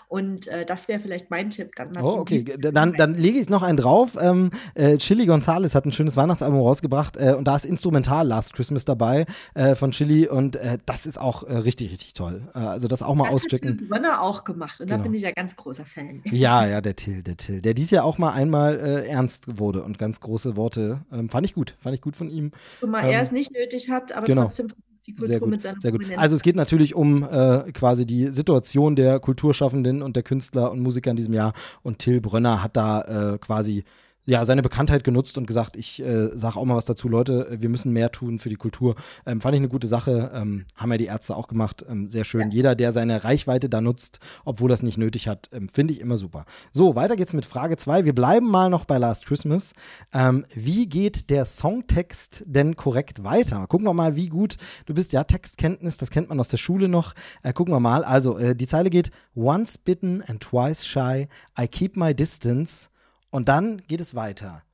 Und 0.08 0.46
äh, 0.48 0.64
das 0.64 0.88
wäre 0.88 1.00
vielleicht 1.00 1.30
mein 1.30 1.50
Tipp. 1.50 1.74
Dann 1.76 1.96
oh, 1.96 2.18
okay, 2.18 2.44
dann, 2.44 2.92
dann 2.94 3.14
lege 3.14 3.38
ich 3.38 3.48
noch 3.48 3.62
einen 3.62 3.76
drauf. 3.76 4.16
Ähm, 4.20 4.50
äh, 4.74 4.98
Chili 4.98 5.26
Gonzales 5.26 5.74
hat 5.74 5.86
ein 5.86 5.92
schönes 5.92 6.16
Weihnachtsalbum 6.16 6.60
rausgebracht 6.60 7.16
äh, 7.16 7.34
und 7.34 7.44
da 7.44 7.56
ist 7.56 7.64
instrumental 7.64 8.26
Last 8.26 8.54
Christmas 8.54 8.84
dabei 8.84 9.26
äh, 9.54 9.74
von 9.74 9.92
Chili 9.92 10.28
und 10.28 10.58
das 10.86 11.06
ist 11.06 11.20
auch 11.20 11.42
richtig, 11.42 11.92
richtig 11.92 12.14
toll. 12.14 12.48
also 12.52 12.88
das 12.88 13.02
auch 13.02 13.14
mal 13.14 13.24
das 13.24 13.34
auschecken. 13.34 13.88
Das 13.88 13.98
hat 13.98 14.18
auch 14.18 14.44
gemacht 14.44 14.80
und 14.80 14.86
genau. 14.86 14.98
da 14.98 15.02
bin 15.02 15.14
ich 15.14 15.22
ja 15.22 15.30
ganz 15.30 15.56
großer 15.56 15.84
Fan. 15.84 16.22
Ja, 16.24 16.66
ja, 16.66 16.80
der 16.80 16.96
Till, 16.96 17.22
der 17.22 17.36
Till, 17.36 17.60
der 17.60 17.74
dies 17.74 17.90
Jahr 17.90 18.04
auch 18.04 18.18
mal 18.18 18.32
einmal 18.32 18.78
ernst 18.78 19.58
wurde 19.58 19.82
und 19.82 19.98
ganz 19.98 20.20
große 20.20 20.49
große 20.50 20.56
Worte. 20.56 21.00
Ähm, 21.12 21.28
fand 21.28 21.46
ich 21.46 21.54
gut, 21.54 21.74
fand 21.80 21.94
ich 21.94 22.00
gut 22.00 22.16
von 22.16 22.28
ihm. 22.28 22.52
Zumal 22.80 23.04
ähm, 23.04 23.10
er 23.10 23.22
es 23.22 23.32
nicht 23.32 23.52
nötig 23.52 23.90
hat, 23.90 24.12
aber 24.12 24.26
genau. 24.26 24.44
trotzdem 24.44 24.68
die 25.06 25.12
Kultur 25.12 25.26
sehr 25.26 25.40
gut, 25.40 25.50
mit 25.50 25.62
seiner 25.62 25.80
sehr 25.80 25.92
gut. 25.92 26.06
Also 26.16 26.36
es 26.36 26.42
geht 26.42 26.56
natürlich 26.56 26.94
um 26.94 27.22
äh, 27.22 27.72
quasi 27.72 28.06
die 28.06 28.28
Situation 28.28 28.96
der 28.96 29.18
Kulturschaffenden 29.18 30.02
und 30.02 30.16
der 30.16 30.22
Künstler 30.22 30.70
und 30.70 30.80
Musiker 30.80 31.10
in 31.10 31.16
diesem 31.16 31.34
Jahr 31.34 31.52
und 31.82 31.98
Till 31.98 32.20
Brönner 32.20 32.62
hat 32.62 32.76
da 32.76 33.34
äh, 33.34 33.38
quasi 33.38 33.84
ja, 34.30 34.44
seine 34.44 34.62
Bekanntheit 34.62 35.02
genutzt 35.02 35.36
und 35.38 35.46
gesagt, 35.48 35.76
ich 35.76 36.00
äh, 36.00 36.28
sage 36.28 36.56
auch 36.56 36.64
mal 36.64 36.76
was 36.76 36.84
dazu, 36.84 37.08
Leute, 37.08 37.48
wir 37.58 37.68
müssen 37.68 37.92
mehr 37.92 38.12
tun 38.12 38.38
für 38.38 38.48
die 38.48 38.54
Kultur. 38.54 38.94
Ähm, 39.26 39.40
fand 39.40 39.56
ich 39.56 39.60
eine 39.60 39.68
gute 39.68 39.88
Sache, 39.88 40.30
ähm, 40.32 40.66
haben 40.76 40.92
ja 40.92 40.98
die 40.98 41.06
Ärzte 41.06 41.34
auch 41.34 41.48
gemacht, 41.48 41.84
ähm, 41.88 42.08
sehr 42.08 42.22
schön. 42.22 42.42
Ja. 42.42 42.54
Jeder, 42.54 42.74
der 42.76 42.92
seine 42.92 43.24
Reichweite 43.24 43.68
da 43.68 43.80
nutzt, 43.80 44.20
obwohl 44.44 44.68
das 44.68 44.84
nicht 44.84 44.98
nötig 44.98 45.26
hat, 45.26 45.50
ähm, 45.52 45.68
finde 45.68 45.94
ich 45.94 46.00
immer 46.00 46.16
super. 46.16 46.44
So, 46.72 46.94
weiter 46.94 47.16
geht's 47.16 47.32
mit 47.32 47.44
Frage 47.44 47.76
2. 47.76 48.04
Wir 48.04 48.14
bleiben 48.14 48.48
mal 48.48 48.70
noch 48.70 48.84
bei 48.84 48.98
Last 48.98 49.26
Christmas. 49.26 49.72
Ähm, 50.12 50.44
wie 50.54 50.86
geht 50.86 51.28
der 51.28 51.44
Songtext 51.44 52.44
denn 52.46 52.76
korrekt 52.76 53.24
weiter? 53.24 53.66
Gucken 53.66 53.88
wir 53.88 53.94
mal, 53.94 54.14
wie 54.14 54.28
gut 54.28 54.58
du 54.86 54.94
bist. 54.94 55.12
Ja, 55.12 55.24
Textkenntnis, 55.24 55.96
das 55.96 56.10
kennt 56.10 56.28
man 56.28 56.38
aus 56.38 56.46
der 56.46 56.58
Schule 56.58 56.86
noch. 56.86 57.14
Äh, 57.42 57.52
gucken 57.52 57.74
wir 57.74 57.80
mal. 57.80 58.04
Also, 58.04 58.38
äh, 58.38 58.54
die 58.54 58.68
Zeile 58.68 58.90
geht, 58.90 59.10
once 59.34 59.76
bitten 59.76 60.22
and 60.22 60.40
twice 60.40 60.86
shy, 60.86 61.26
I 61.58 61.66
keep 61.66 61.96
my 61.96 62.14
distance. 62.14 62.90
Und 63.30 63.48
dann 63.48 63.82
geht 63.86 64.00
es 64.00 64.14
weiter. 64.14 64.64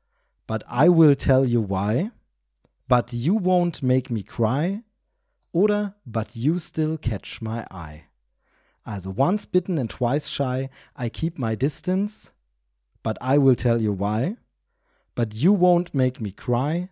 But 0.46 0.64
I 0.70 0.88
will 0.88 1.16
tell 1.16 1.44
you 1.44 1.68
why. 1.68 2.10
But 2.88 3.12
you 3.12 3.38
won't 3.38 3.84
make 3.84 4.12
me 4.12 4.22
cry. 4.22 4.82
Oder 5.52 5.96
But 6.04 6.34
you 6.34 6.58
still 6.58 6.98
catch 6.98 7.40
my 7.40 7.64
eye. 7.70 8.04
Also 8.84 9.12
once 9.16 9.46
bitten 9.46 9.78
and 9.78 9.90
twice 9.90 10.30
shy, 10.30 10.70
I 10.96 11.10
keep 11.10 11.38
my 11.38 11.56
distance. 11.56 12.32
But 13.02 13.18
I 13.20 13.38
will 13.38 13.56
tell 13.56 13.80
you 13.80 13.92
why. 13.92 14.36
But 15.14 15.34
you 15.34 15.52
won't 15.52 15.94
make 15.94 16.20
me 16.20 16.32
cry. 16.32 16.90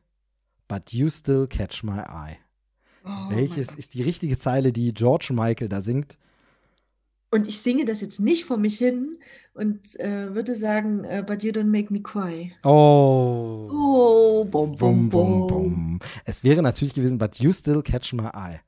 But 0.66 0.92
you 0.92 1.10
still 1.10 1.46
catch 1.46 1.84
my 1.84 2.00
eye. 2.00 2.38
Oh 3.04 3.30
Welches 3.30 3.74
ist 3.74 3.94
die 3.94 4.02
richtige 4.02 4.38
Zeile, 4.38 4.72
die 4.72 4.92
George 4.92 5.28
Michael 5.32 5.68
da 5.68 5.82
singt? 5.82 6.18
Und 7.30 7.46
ich 7.46 7.60
singe 7.60 7.84
das 7.84 8.00
jetzt 8.00 8.20
nicht 8.20 8.44
vor 8.44 8.56
mich 8.56 8.78
hin, 8.78 9.18
und 9.54 9.98
äh, 10.00 10.34
würde 10.34 10.56
sagen, 10.56 11.04
äh, 11.04 11.22
But 11.24 11.44
You 11.44 11.52
Don't 11.52 11.70
Make 11.70 11.92
Me 11.92 12.00
Cry. 12.00 12.52
Oh. 12.64 13.68
Oh, 13.72 14.44
bum, 14.44 14.76
bum, 14.76 15.08
bum, 15.08 15.46
bum. 15.46 16.00
Es 16.24 16.42
wäre 16.42 16.60
natürlich 16.60 16.94
gewesen, 16.94 17.18
But 17.18 17.38
You 17.38 17.52
Still 17.52 17.82
Catch 17.82 18.12
My 18.14 18.30
Eye. 18.34 18.60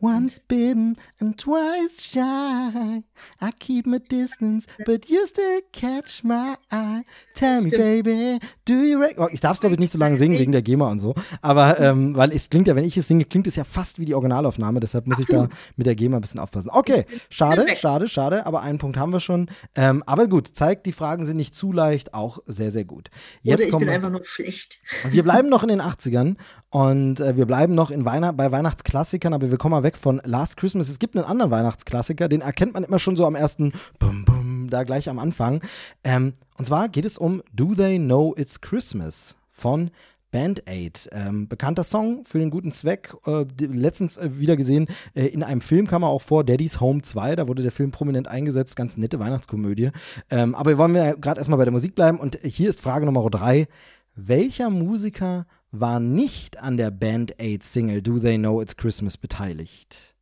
Once 0.00 0.40
bitten 0.40 0.96
and 1.20 1.38
twice 1.38 2.00
shy. 2.00 3.02
I 3.40 3.50
keep 3.58 3.86
my 3.86 3.98
distance, 3.98 4.66
but 4.86 5.10
you 5.10 5.26
still 5.26 5.60
catch 5.72 6.24
my 6.24 6.54
eye. 6.70 7.02
Tell 7.34 7.60
me, 7.60 7.70
baby, 7.70 8.38
do 8.64 8.74
you 8.74 9.02
oh, 9.18 9.28
Ich 9.30 9.40
darf 9.40 9.54
es, 9.54 9.60
glaube 9.60 9.74
ich, 9.74 9.78
nicht 9.78 9.92
so 9.92 9.98
lange 9.98 10.16
singen, 10.16 10.38
wegen 10.38 10.52
der 10.52 10.62
GEMA 10.62 10.90
und 10.90 11.00
so. 11.00 11.14
Aber, 11.42 11.78
ähm, 11.78 12.16
weil 12.16 12.32
es 12.32 12.48
klingt 12.48 12.66
ja, 12.66 12.76
wenn 12.76 12.84
ich 12.84 12.96
es 12.96 13.08
singe, 13.08 13.26
klingt 13.26 13.46
es 13.46 13.56
ja 13.56 13.64
fast 13.64 13.98
wie 13.98 14.06
die 14.06 14.14
Originalaufnahme. 14.14 14.80
Deshalb 14.80 15.06
muss 15.06 15.18
ich 15.18 15.26
da 15.26 15.48
mit 15.76 15.86
der 15.86 15.94
GEMA 15.94 16.16
ein 16.16 16.22
bisschen 16.22 16.40
aufpassen. 16.40 16.70
Okay, 16.72 17.04
schade, 17.28 17.66
schade, 17.76 18.08
schade. 18.08 18.46
Aber 18.46 18.62
einen 18.62 18.78
Punkt 18.78 18.96
haben 18.96 19.12
wir 19.12 19.20
schon. 19.20 19.50
Ähm, 19.76 20.02
aber 20.06 20.29
gut, 20.30 20.48
zeigt, 20.48 20.86
die 20.86 20.92
Fragen 20.92 21.26
sind 21.26 21.36
nicht 21.36 21.54
zu 21.54 21.72
leicht, 21.72 22.14
auch 22.14 22.38
sehr, 22.46 22.70
sehr 22.70 22.86
gut. 22.86 23.10
Jetzt 23.42 23.58
Oder 23.58 23.64
ich 23.66 23.70
bin 23.76 23.80
wir, 23.80 23.92
einfach 23.92 24.10
nur 24.10 24.24
schlecht. 24.24 24.78
Wir 25.10 25.22
bleiben 25.22 25.48
noch 25.50 25.62
in 25.62 25.68
den 25.68 25.82
80ern 25.82 26.36
und 26.70 27.20
äh, 27.20 27.36
wir 27.36 27.44
bleiben 27.44 27.74
noch 27.74 27.90
in 27.90 28.06
Weihnacht, 28.06 28.38
bei 28.38 28.50
Weihnachtsklassikern, 28.50 29.34
aber 29.34 29.50
wir 29.50 29.58
kommen 29.58 29.72
mal 29.72 29.82
weg 29.82 29.98
von 29.98 30.22
Last 30.24 30.56
Christmas. 30.56 30.88
Es 30.88 30.98
gibt 30.98 31.16
einen 31.16 31.26
anderen 31.26 31.50
Weihnachtsklassiker, 31.50 32.28
den 32.28 32.40
erkennt 32.40 32.72
man 32.72 32.84
immer 32.84 32.98
schon 32.98 33.16
so 33.16 33.26
am 33.26 33.34
ersten 33.34 33.72
Bum 33.98 34.24
Bum, 34.24 34.68
da 34.70 34.84
gleich 34.84 35.10
am 35.10 35.18
Anfang. 35.18 35.62
Ähm, 36.02 36.32
und 36.56 36.64
zwar 36.64 36.88
geht 36.88 37.04
es 37.04 37.18
um 37.18 37.42
Do 37.52 37.74
They 37.74 37.98
Know 37.98 38.34
It's 38.38 38.60
Christmas 38.60 39.36
von 39.50 39.90
Band 40.30 40.68
Aid. 40.68 41.08
Ähm, 41.12 41.48
bekannter 41.48 41.84
Song 41.84 42.24
für 42.24 42.38
den 42.38 42.50
guten 42.50 42.72
Zweck. 42.72 43.14
Äh, 43.26 43.44
letztens 43.58 44.16
äh, 44.16 44.38
wieder 44.38 44.56
gesehen, 44.56 44.86
äh, 45.14 45.26
in 45.26 45.42
einem 45.42 45.60
Film 45.60 45.86
kam 45.86 46.02
er 46.02 46.08
auch 46.08 46.22
vor, 46.22 46.44
Daddy's 46.44 46.80
Home 46.80 47.02
2. 47.02 47.36
Da 47.36 47.48
wurde 47.48 47.62
der 47.62 47.72
Film 47.72 47.90
prominent 47.90 48.28
eingesetzt. 48.28 48.76
Ganz 48.76 48.96
nette 48.96 49.18
Weihnachtskomödie. 49.18 49.90
Ähm, 50.30 50.54
aber 50.54 50.70
wir 50.70 50.78
wollen 50.78 50.94
ja 50.94 51.14
gerade 51.14 51.40
erstmal 51.40 51.58
bei 51.58 51.64
der 51.64 51.72
Musik 51.72 51.94
bleiben. 51.94 52.18
Und 52.18 52.38
hier 52.42 52.70
ist 52.70 52.80
Frage 52.80 53.06
Nummer 53.06 53.28
drei. 53.30 53.68
Welcher 54.14 54.70
Musiker 54.70 55.46
war 55.70 56.00
nicht 56.00 56.60
an 56.60 56.76
der 56.76 56.90
Band 56.90 57.40
Aid 57.40 57.62
Single 57.62 58.02
Do 58.02 58.18
They 58.18 58.38
Know 58.38 58.60
It's 58.60 58.76
Christmas 58.76 59.16
beteiligt? 59.16 60.14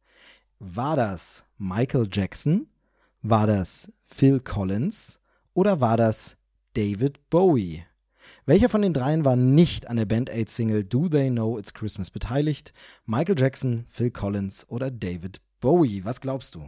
War 0.58 0.96
das 0.96 1.44
Michael 1.56 2.08
Jackson? 2.10 2.68
War 3.22 3.46
das 3.46 3.92
Phil 4.02 4.40
Collins? 4.40 5.20
Oder 5.54 5.80
war 5.80 5.96
das 5.96 6.36
David 6.74 7.28
Bowie? 7.30 7.84
Welcher 8.48 8.70
von 8.70 8.80
den 8.80 8.94
dreien 8.94 9.26
war 9.26 9.36
nicht 9.36 9.88
an 9.90 9.98
der 9.98 10.06
Band 10.06 10.30
Aid 10.30 10.48
Single 10.48 10.82
Do 10.82 11.10
They 11.10 11.28
Know 11.28 11.58
It's 11.58 11.74
Christmas 11.74 12.10
beteiligt? 12.10 12.72
Michael 13.04 13.38
Jackson, 13.38 13.84
Phil 13.90 14.10
Collins 14.10 14.64
oder 14.70 14.90
David 14.90 15.42
Bowie? 15.60 16.02
Was 16.06 16.22
glaubst 16.22 16.54
du? 16.54 16.60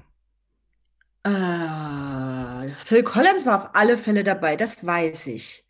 Uh, 1.26 2.68
Phil 2.76 3.02
Collins 3.02 3.46
war 3.46 3.62
auf 3.64 3.70
alle 3.72 3.96
Fälle 3.96 4.24
dabei, 4.24 4.56
das 4.56 4.84
weiß 4.84 5.28
ich. 5.28 5.64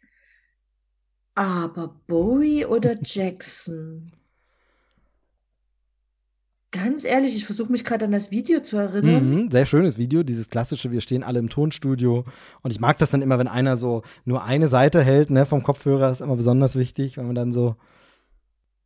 Aber 1.36 2.00
Bowie 2.08 2.64
oder 2.66 2.96
Jackson? 3.04 4.10
Ganz 6.72 7.04
ehrlich, 7.04 7.34
ich 7.34 7.46
versuche 7.46 7.72
mich 7.72 7.84
gerade 7.84 8.04
an 8.04 8.12
das 8.12 8.30
Video 8.30 8.60
zu 8.60 8.76
erinnern. 8.76 9.28
Mhm, 9.28 9.50
sehr 9.50 9.66
schönes 9.66 9.98
Video, 9.98 10.22
dieses 10.22 10.50
klassische, 10.50 10.92
wir 10.92 11.00
stehen 11.00 11.24
alle 11.24 11.40
im 11.40 11.48
Tonstudio. 11.48 12.24
Und 12.62 12.70
ich 12.70 12.78
mag 12.78 12.96
das 12.98 13.10
dann 13.10 13.22
immer, 13.22 13.40
wenn 13.40 13.48
einer 13.48 13.76
so 13.76 14.02
nur 14.24 14.44
eine 14.44 14.68
Seite 14.68 15.02
hält, 15.02 15.30
ne, 15.30 15.46
vom 15.46 15.64
Kopfhörer, 15.64 16.12
ist 16.12 16.20
immer 16.20 16.36
besonders 16.36 16.76
wichtig, 16.76 17.16
wenn 17.16 17.26
man 17.26 17.34
dann 17.34 17.52
so. 17.52 17.74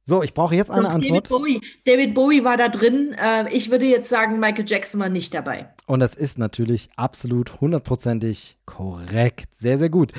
So, 0.06 0.22
ich 0.22 0.32
brauche 0.34 0.54
jetzt 0.54 0.70
eine 0.70 0.82
so, 0.82 0.88
Antwort. 0.88 1.10
David 1.10 1.28
Bowie. 1.28 1.60
David 1.84 2.14
Bowie 2.14 2.44
war 2.44 2.56
da 2.56 2.68
drin. 2.68 3.14
Äh, 3.18 3.54
ich 3.54 3.70
würde 3.70 3.86
jetzt 3.86 4.08
sagen, 4.08 4.38
Michael 4.38 4.64
Jackson 4.66 5.00
war 5.00 5.08
nicht 5.10 5.34
dabei. 5.34 5.68
Und 5.86 6.00
das 6.00 6.14
ist 6.14 6.38
natürlich 6.38 6.88
absolut 6.96 7.60
hundertprozentig 7.60 8.58
korrekt. 8.64 9.54
Sehr, 9.54 9.78
sehr 9.78 9.90
gut. 9.90 10.12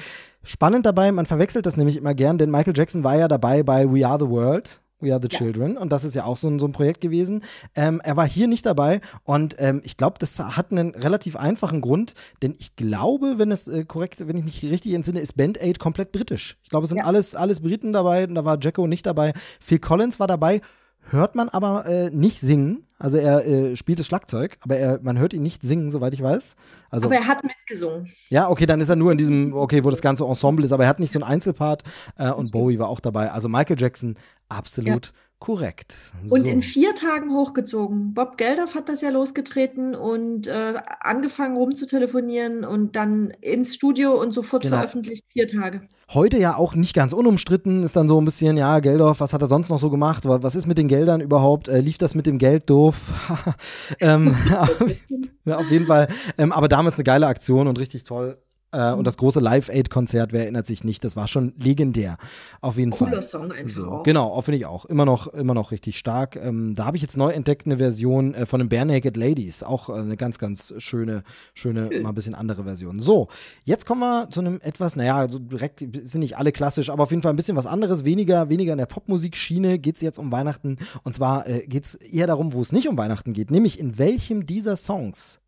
Spannend 0.43 0.85
dabei, 0.85 1.11
man 1.11 1.25
verwechselt 1.25 1.65
das 1.65 1.77
nämlich 1.77 1.97
immer 1.97 2.13
gern, 2.13 2.37
denn 2.37 2.51
Michael 2.51 2.77
Jackson 2.77 3.03
war 3.03 3.17
ja 3.17 3.27
dabei 3.27 3.63
bei 3.63 3.91
We 3.91 4.07
Are 4.07 4.19
the 4.19 4.29
World 4.29 4.81
We 5.05 5.13
Are 5.13 5.21
the 5.21 5.29
ja. 5.31 5.37
Children. 5.37 5.77
Und 5.77 5.91
das 5.91 6.03
ist 6.03 6.15
ja 6.15 6.25
auch 6.25 6.37
so 6.37 6.49
ein, 6.49 6.59
so 6.59 6.67
ein 6.67 6.71
Projekt 6.71 7.01
gewesen. 7.01 7.43
Ähm, 7.75 8.01
er 8.03 8.17
war 8.17 8.27
hier 8.27 8.47
nicht 8.47 8.65
dabei 8.65 9.01
und 9.23 9.55
ähm, 9.59 9.81
ich 9.83 9.97
glaube, 9.97 10.17
das 10.19 10.39
hat 10.39 10.71
einen 10.71 10.95
relativ 10.95 11.35
einfachen 11.35 11.81
Grund, 11.81 12.13
denn 12.41 12.55
ich 12.59 12.75
glaube, 12.75 13.35
wenn 13.37 13.51
es 13.51 13.67
äh, 13.67 13.85
korrekt, 13.85 14.27
wenn 14.27 14.37
ich 14.37 14.43
mich 14.43 14.63
richtig 14.63 14.93
entsinne, 14.93 15.19
ist 15.19 15.37
Band 15.37 15.61
Aid 15.61 15.79
komplett 15.79 16.11
britisch. 16.11 16.57
Ich 16.63 16.69
glaube, 16.69 16.83
es 16.83 16.89
sind 16.89 16.99
ja. 16.99 17.05
alles, 17.05 17.35
alles 17.35 17.61
Briten 17.61 17.93
dabei, 17.93 18.25
da 18.25 18.43
war 18.43 18.57
Jacko 18.59 18.87
nicht 18.87 19.05
dabei. 19.05 19.33
Phil 19.59 19.79
Collins 19.79 20.19
war 20.19 20.27
dabei 20.27 20.61
hört 21.09 21.35
man 21.35 21.49
aber 21.49 21.85
äh, 21.85 22.09
nicht 22.11 22.39
singen. 22.39 22.87
Also 22.97 23.17
er 23.17 23.45
äh, 23.45 23.75
spielt 23.75 23.99
das 23.99 24.07
Schlagzeug, 24.07 24.57
aber 24.61 24.77
er, 24.77 24.99
man 25.01 25.19
hört 25.19 25.33
ihn 25.33 25.43
nicht 25.43 25.61
singen, 25.61 25.91
soweit 25.91 26.13
ich 26.13 26.23
weiß. 26.23 26.55
Also, 26.89 27.07
aber 27.07 27.15
er 27.15 27.27
hat 27.27 27.43
mitgesungen. 27.43 28.11
Ja, 28.29 28.49
okay, 28.49 28.65
dann 28.65 28.79
ist 28.79 28.87
er 28.87 28.95
nur 28.95 29.11
in 29.11 29.17
diesem, 29.17 29.53
okay, 29.53 29.83
wo 29.83 29.89
das 29.89 30.01
ganze 30.01 30.23
Ensemble 30.23 30.65
ist, 30.65 30.71
aber 30.71 30.83
er 30.83 30.89
hat 30.89 30.99
nicht 30.99 31.11
so 31.11 31.19
einen 31.19 31.29
Einzelpart 31.29 31.83
äh, 32.17 32.31
und 32.31 32.51
Bowie 32.51 32.79
war 32.79 32.87
auch 32.87 33.01
dabei. 33.01 33.31
Also 33.31 33.49
Michael 33.49 33.79
Jackson, 33.79 34.15
absolut. 34.47 35.07
Ja. 35.07 35.11
Korrekt. 35.39 36.13
So. 36.25 36.35
Und 36.35 36.47
in 36.47 36.63
vier 36.63 36.95
Tagen 36.95 37.31
hochgezogen. 37.31 38.13
Bob 38.13 38.37
Geldof 38.37 38.73
hat 38.73 38.87
das 38.87 39.01
ja 39.01 39.09
losgetreten 39.09 39.93
und 39.93 40.47
äh, 40.47 40.75
angefangen 41.01 41.57
rumzutelefonieren 41.57 42.63
und 42.63 42.95
dann 42.95 43.31
ins 43.41 43.75
Studio 43.75 44.19
und 44.19 44.33
sofort 44.33 44.63
genau. 44.63 44.77
veröffentlicht. 44.77 45.25
Vier 45.33 45.47
Tage. 45.47 45.81
Heute 46.13 46.37
ja 46.37 46.55
auch 46.55 46.75
nicht 46.75 46.93
ganz 46.93 47.13
unumstritten, 47.13 47.81
ist 47.81 47.95
dann 47.95 48.07
so 48.07 48.21
ein 48.21 48.25
bisschen, 48.25 48.57
ja, 48.57 48.79
Geldorf, 48.79 49.21
was 49.21 49.33
hat 49.33 49.41
er 49.41 49.47
sonst 49.47 49.69
noch 49.69 49.79
so 49.79 49.89
gemacht? 49.89 50.23
Was 50.25 50.53
ist 50.53 50.67
mit 50.67 50.77
den 50.77 50.87
Geldern 50.87 51.19
überhaupt? 51.19 51.67
Äh, 51.67 51.79
lief 51.79 51.97
das 51.97 52.13
mit 52.13 52.27
dem 52.27 52.37
Geld 52.37 52.69
doof? 52.69 53.11
ähm, 53.99 54.35
ja, 55.45 55.57
auf 55.57 55.71
jeden 55.71 55.87
Fall. 55.87 56.07
Ähm, 56.37 56.51
aber 56.51 56.67
damals 56.67 56.95
eine 56.95 57.05
geile 57.05 57.25
Aktion 57.25 57.67
und 57.67 57.79
richtig 57.79 58.03
toll. 58.03 58.37
Äh, 58.71 58.93
und 58.93 59.05
das 59.05 59.17
große 59.17 59.39
Live-Aid-Konzert, 59.39 60.33
wer 60.33 60.41
erinnert 60.41 60.65
sich 60.65 60.83
nicht, 60.83 61.03
das 61.03 61.15
war 61.15 61.27
schon 61.27 61.53
legendär. 61.57 62.17
Auf 62.61 62.77
jeden 62.77 62.91
Cooler 62.91 62.99
Fall. 62.99 63.09
Cooler 63.09 63.21
Song 63.21 63.51
einfach. 63.51 63.75
So, 63.75 64.03
genau, 64.03 64.41
finde 64.41 64.57
ich 64.57 64.65
auch. 64.65 64.85
Immer 64.85 65.05
noch, 65.05 65.27
immer 65.27 65.53
noch 65.53 65.71
richtig 65.71 65.97
stark. 65.97 66.35
Ähm, 66.35 66.75
da 66.75 66.85
habe 66.85 66.97
ich 66.97 67.03
jetzt 67.03 67.17
neu 67.17 67.31
entdeckt 67.31 67.65
eine 67.65 67.77
Version 67.77 68.33
äh, 68.33 68.45
von 68.45 68.59
den 68.59 68.69
Bare 68.69 68.85
Naked 68.85 69.17
Ladies. 69.17 69.63
Auch 69.63 69.89
äh, 69.89 69.93
eine 69.93 70.17
ganz, 70.17 70.39
ganz 70.39 70.73
schöne, 70.77 71.23
schöne, 71.53 71.89
mal 72.01 72.09
ein 72.09 72.15
bisschen 72.15 72.35
andere 72.35 72.63
Version. 72.63 72.99
So, 72.99 73.27
jetzt 73.63 73.85
kommen 73.85 74.01
wir 74.01 74.29
zu 74.29 74.41
einem 74.41 74.59
etwas, 74.61 74.95
naja, 74.95 75.27
so 75.29 75.39
direkt 75.39 75.79
sind 75.79 76.19
nicht 76.19 76.37
alle 76.37 76.51
klassisch, 76.51 76.89
aber 76.89 77.03
auf 77.03 77.11
jeden 77.11 77.21
Fall 77.21 77.33
ein 77.33 77.37
bisschen 77.37 77.57
was 77.57 77.65
anderes. 77.65 78.05
Weniger, 78.05 78.49
weniger 78.49 78.73
in 78.73 78.77
der 78.77 78.85
Popmusikschiene 78.85 79.79
geht 79.79 79.95
es 79.95 80.01
jetzt 80.01 80.19
um 80.19 80.31
Weihnachten. 80.31 80.77
Und 81.03 81.13
zwar 81.13 81.47
äh, 81.47 81.65
geht 81.67 81.85
es 81.85 81.95
eher 81.95 82.27
darum, 82.27 82.53
wo 82.53 82.61
es 82.61 82.71
nicht 82.71 82.87
um 82.87 82.97
Weihnachten 82.97 83.33
geht, 83.33 83.51
nämlich 83.51 83.79
in 83.79 83.97
welchem 83.97 84.45
dieser 84.45 84.75
Songs 84.75 85.39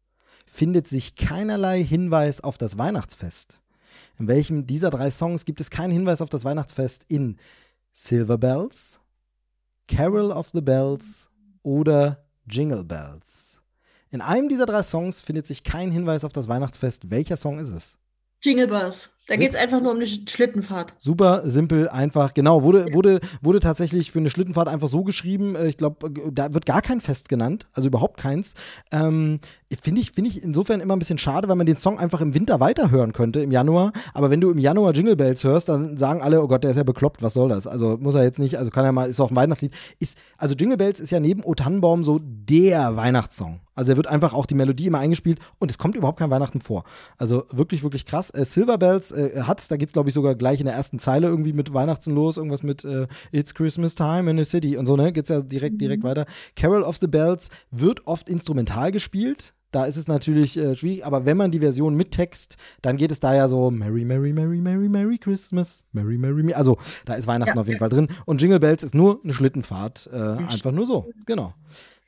findet 0.48 0.88
sich 0.88 1.16
keinerlei 1.16 1.84
Hinweis 1.84 2.42
auf 2.42 2.58
das 2.58 2.78
Weihnachtsfest. 2.78 3.62
In 4.18 4.28
welchem 4.28 4.66
dieser 4.66 4.90
drei 4.90 5.12
Songs 5.12 5.46
gibt 5.46 5.62
es 5.62 5.70
keinen 5.70 5.92
Hinweis 5.92 6.22
auf 6.22 6.30
das 6.30 6.44
Weihnachtsfest 6.44 7.06
in 7.08 7.38
Silver 7.94 8.38
Bells, 8.40 9.00
Carol 9.88 10.32
of 10.32 10.50
the 10.54 10.62
Bells 10.62 11.30
oder 11.62 12.26
Jingle 12.50 12.84
Bells? 12.84 13.62
In 14.10 14.22
einem 14.22 14.50
dieser 14.50 14.66
drei 14.66 14.82
Songs 14.82 15.22
findet 15.22 15.46
sich 15.46 15.64
kein 15.64 15.92
Hinweis 15.92 16.24
auf 16.24 16.34
das 16.34 16.48
Weihnachtsfest. 16.48 17.12
Welcher 17.12 17.38
Song 17.38 17.60
ist 17.60 17.70
es? 17.70 17.98
Jingle 18.42 18.68
Bells. 18.68 19.10
Da 19.28 19.36
geht 19.36 19.50
es 19.50 19.56
einfach 19.56 19.82
nur 19.82 19.92
um 19.92 19.98
eine 19.98 20.08
Schlittenfahrt. 20.08 20.94
Super, 20.98 21.42
simpel, 21.50 21.90
einfach. 21.90 22.34
Genau, 22.34 22.64
wurde, 22.64 22.94
wurde, 22.94 23.20
wurde 23.42 23.60
tatsächlich 23.60 24.10
für 24.10 24.20
eine 24.20 24.30
Schlittenfahrt 24.30 24.70
einfach 24.70 24.88
so 24.88 25.04
geschrieben. 25.04 25.56
Äh, 25.56 25.68
ich 25.68 25.76
glaube, 25.76 26.10
da 26.32 26.54
wird 26.54 26.66
gar 26.66 26.82
kein 26.82 27.02
Fest 27.02 27.28
genannt, 27.28 27.66
also 27.74 27.88
überhaupt 27.88 28.18
keins. 28.18 28.54
Ähm, 28.92 29.40
finde 29.76 30.00
ich, 30.00 30.12
finde 30.12 30.30
ich 30.30 30.42
insofern 30.42 30.80
immer 30.80 30.96
ein 30.96 31.00
bisschen 31.00 31.18
schade, 31.18 31.50
weil 31.50 31.58
man 31.58 31.66
den 31.66 31.76
Song 31.76 32.00
einfach 32.00 32.22
im 32.22 32.34
Winter 32.34 32.60
weiterhören 32.60 33.12
könnte, 33.12 33.42
im 33.42 33.52
Januar. 33.52 33.92
Aber 34.14 34.30
wenn 34.30 34.40
du 34.40 34.50
im 34.50 34.60
Januar 34.60 34.94
Jingle 34.94 35.18
Bells 35.18 35.44
hörst, 35.44 35.68
dann 35.68 35.98
sagen 35.98 36.22
alle, 36.22 36.42
oh 36.42 36.48
Gott, 36.48 36.64
der 36.64 36.72
ist 36.72 36.78
ja 36.78 36.84
bekloppt, 36.84 37.22
was 37.22 37.34
soll 37.34 37.50
das? 37.50 37.68
Also 37.68 37.98
muss 38.00 38.16
er 38.16 38.24
jetzt 38.24 38.40
nicht, 38.40 38.58
also 38.58 38.72
kann 38.72 38.86
er 38.86 38.94
mal, 38.94 39.10
ist 39.10 39.20
auch 39.20 39.30
ein 39.30 39.36
Weihnachtslied. 39.36 39.76
Ist, 40.00 40.18
also 40.38 40.56
Jingle 40.56 40.78
Bells 40.78 41.00
ist 41.00 41.12
ja 41.12 41.20
neben 41.20 41.44
O 41.44 41.54
Tannenbaum 41.54 42.06
so 42.06 42.20
der 42.22 42.96
Weihnachtssong. 42.96 43.60
Also 43.78 43.92
er 43.92 43.98
wird 43.98 44.08
einfach 44.08 44.34
auch 44.34 44.48
die 44.48 44.56
Melodie 44.56 44.88
immer 44.88 45.00
eingespielt 45.00 45.40
und 45.60 45.70
es 45.70 45.78
kommt 45.78 45.96
überhaupt 45.96 46.18
kein 46.18 46.32
Weihnachten 46.32 46.62
vor. 46.62 46.84
Also 47.18 47.46
wirklich, 47.52 47.84
wirklich 47.84 48.06
krass. 48.06 48.32
Äh, 48.32 48.44
Silver 48.44 48.78
Bells 48.80 49.12
äh, 49.12 49.44
hat's, 49.44 49.68
da 49.68 49.78
geht's 49.78 49.94
glaube 49.94 50.10
ich 50.10 50.16
sogar 50.16 50.34
gleich 50.34 50.60
in 50.60 50.66
der 50.66 50.74
ersten 50.74 50.98
Zeile 50.98 51.28
irgendwie 51.28 51.54
mit 51.54 51.74
Weihnachten 51.74 52.12
los, 52.12 52.38
irgendwas 52.38 52.64
mit 52.64 52.84
äh, 52.86 53.08
It's 53.32 53.54
Christmas 53.54 53.94
Time 53.94 54.32
in 54.32 54.38
the 54.38 54.46
City 54.46 54.78
und 54.78 54.88
so, 54.88 54.96
ne? 54.96 55.14
Geht's 55.14 55.30
ja 55.30 55.42
direkt, 55.42 55.80
direkt 55.80 56.04
mhm. 56.04 56.08
weiter. 56.08 56.26
Carol 56.56 56.82
of 56.82 56.98
the 56.98 57.08
Bells 57.08 57.50
wird 57.70 58.08
oft 58.08 58.30
instrumental 58.30 58.92
gespielt. 58.92 59.54
Da 59.72 59.86
ist 59.86 59.98
es 59.98 60.08
natürlich 60.08 60.58
äh, 60.58 60.76
schwierig, 60.76 61.06
aber 61.06 61.26
wenn 61.26 61.36
man 61.38 61.52
die 61.52 61.60
Version 61.60 61.96
mit 61.96 62.12
Text, 62.12 62.56
dann 62.82 62.98
geht 62.98 63.12
es 63.12 63.20
da 63.20 63.36
ja 63.36 63.50
so 63.50 63.70
Merry, 63.70 64.06
Merry, 64.06 64.32
Merry, 64.32 64.62
Merry, 64.62 64.88
Merry 64.88 65.18
Christmas, 65.18 65.84
Merry, 65.92 66.18
Merry, 66.18 66.44
Merry. 66.44 66.54
Also 66.54 66.78
da 67.06 67.16
ist 67.16 67.28
Weihnachten 67.28 67.56
ja, 67.56 67.62
auf 67.62 67.68
jeden. 67.68 67.80
Fall 67.80 67.90
drin. 67.90 68.08
Und 68.26 68.42
Jingle 68.42 68.60
Bells 68.60 68.84
ist 68.84 68.96
nur 68.96 69.20
eine 69.24 69.34
Schlittenfahrt. 69.34 70.10
Äh, 70.12 70.18
einfach 70.18 70.72
nur 70.72 70.86
so. 70.86 71.10
Genau. 71.26 71.54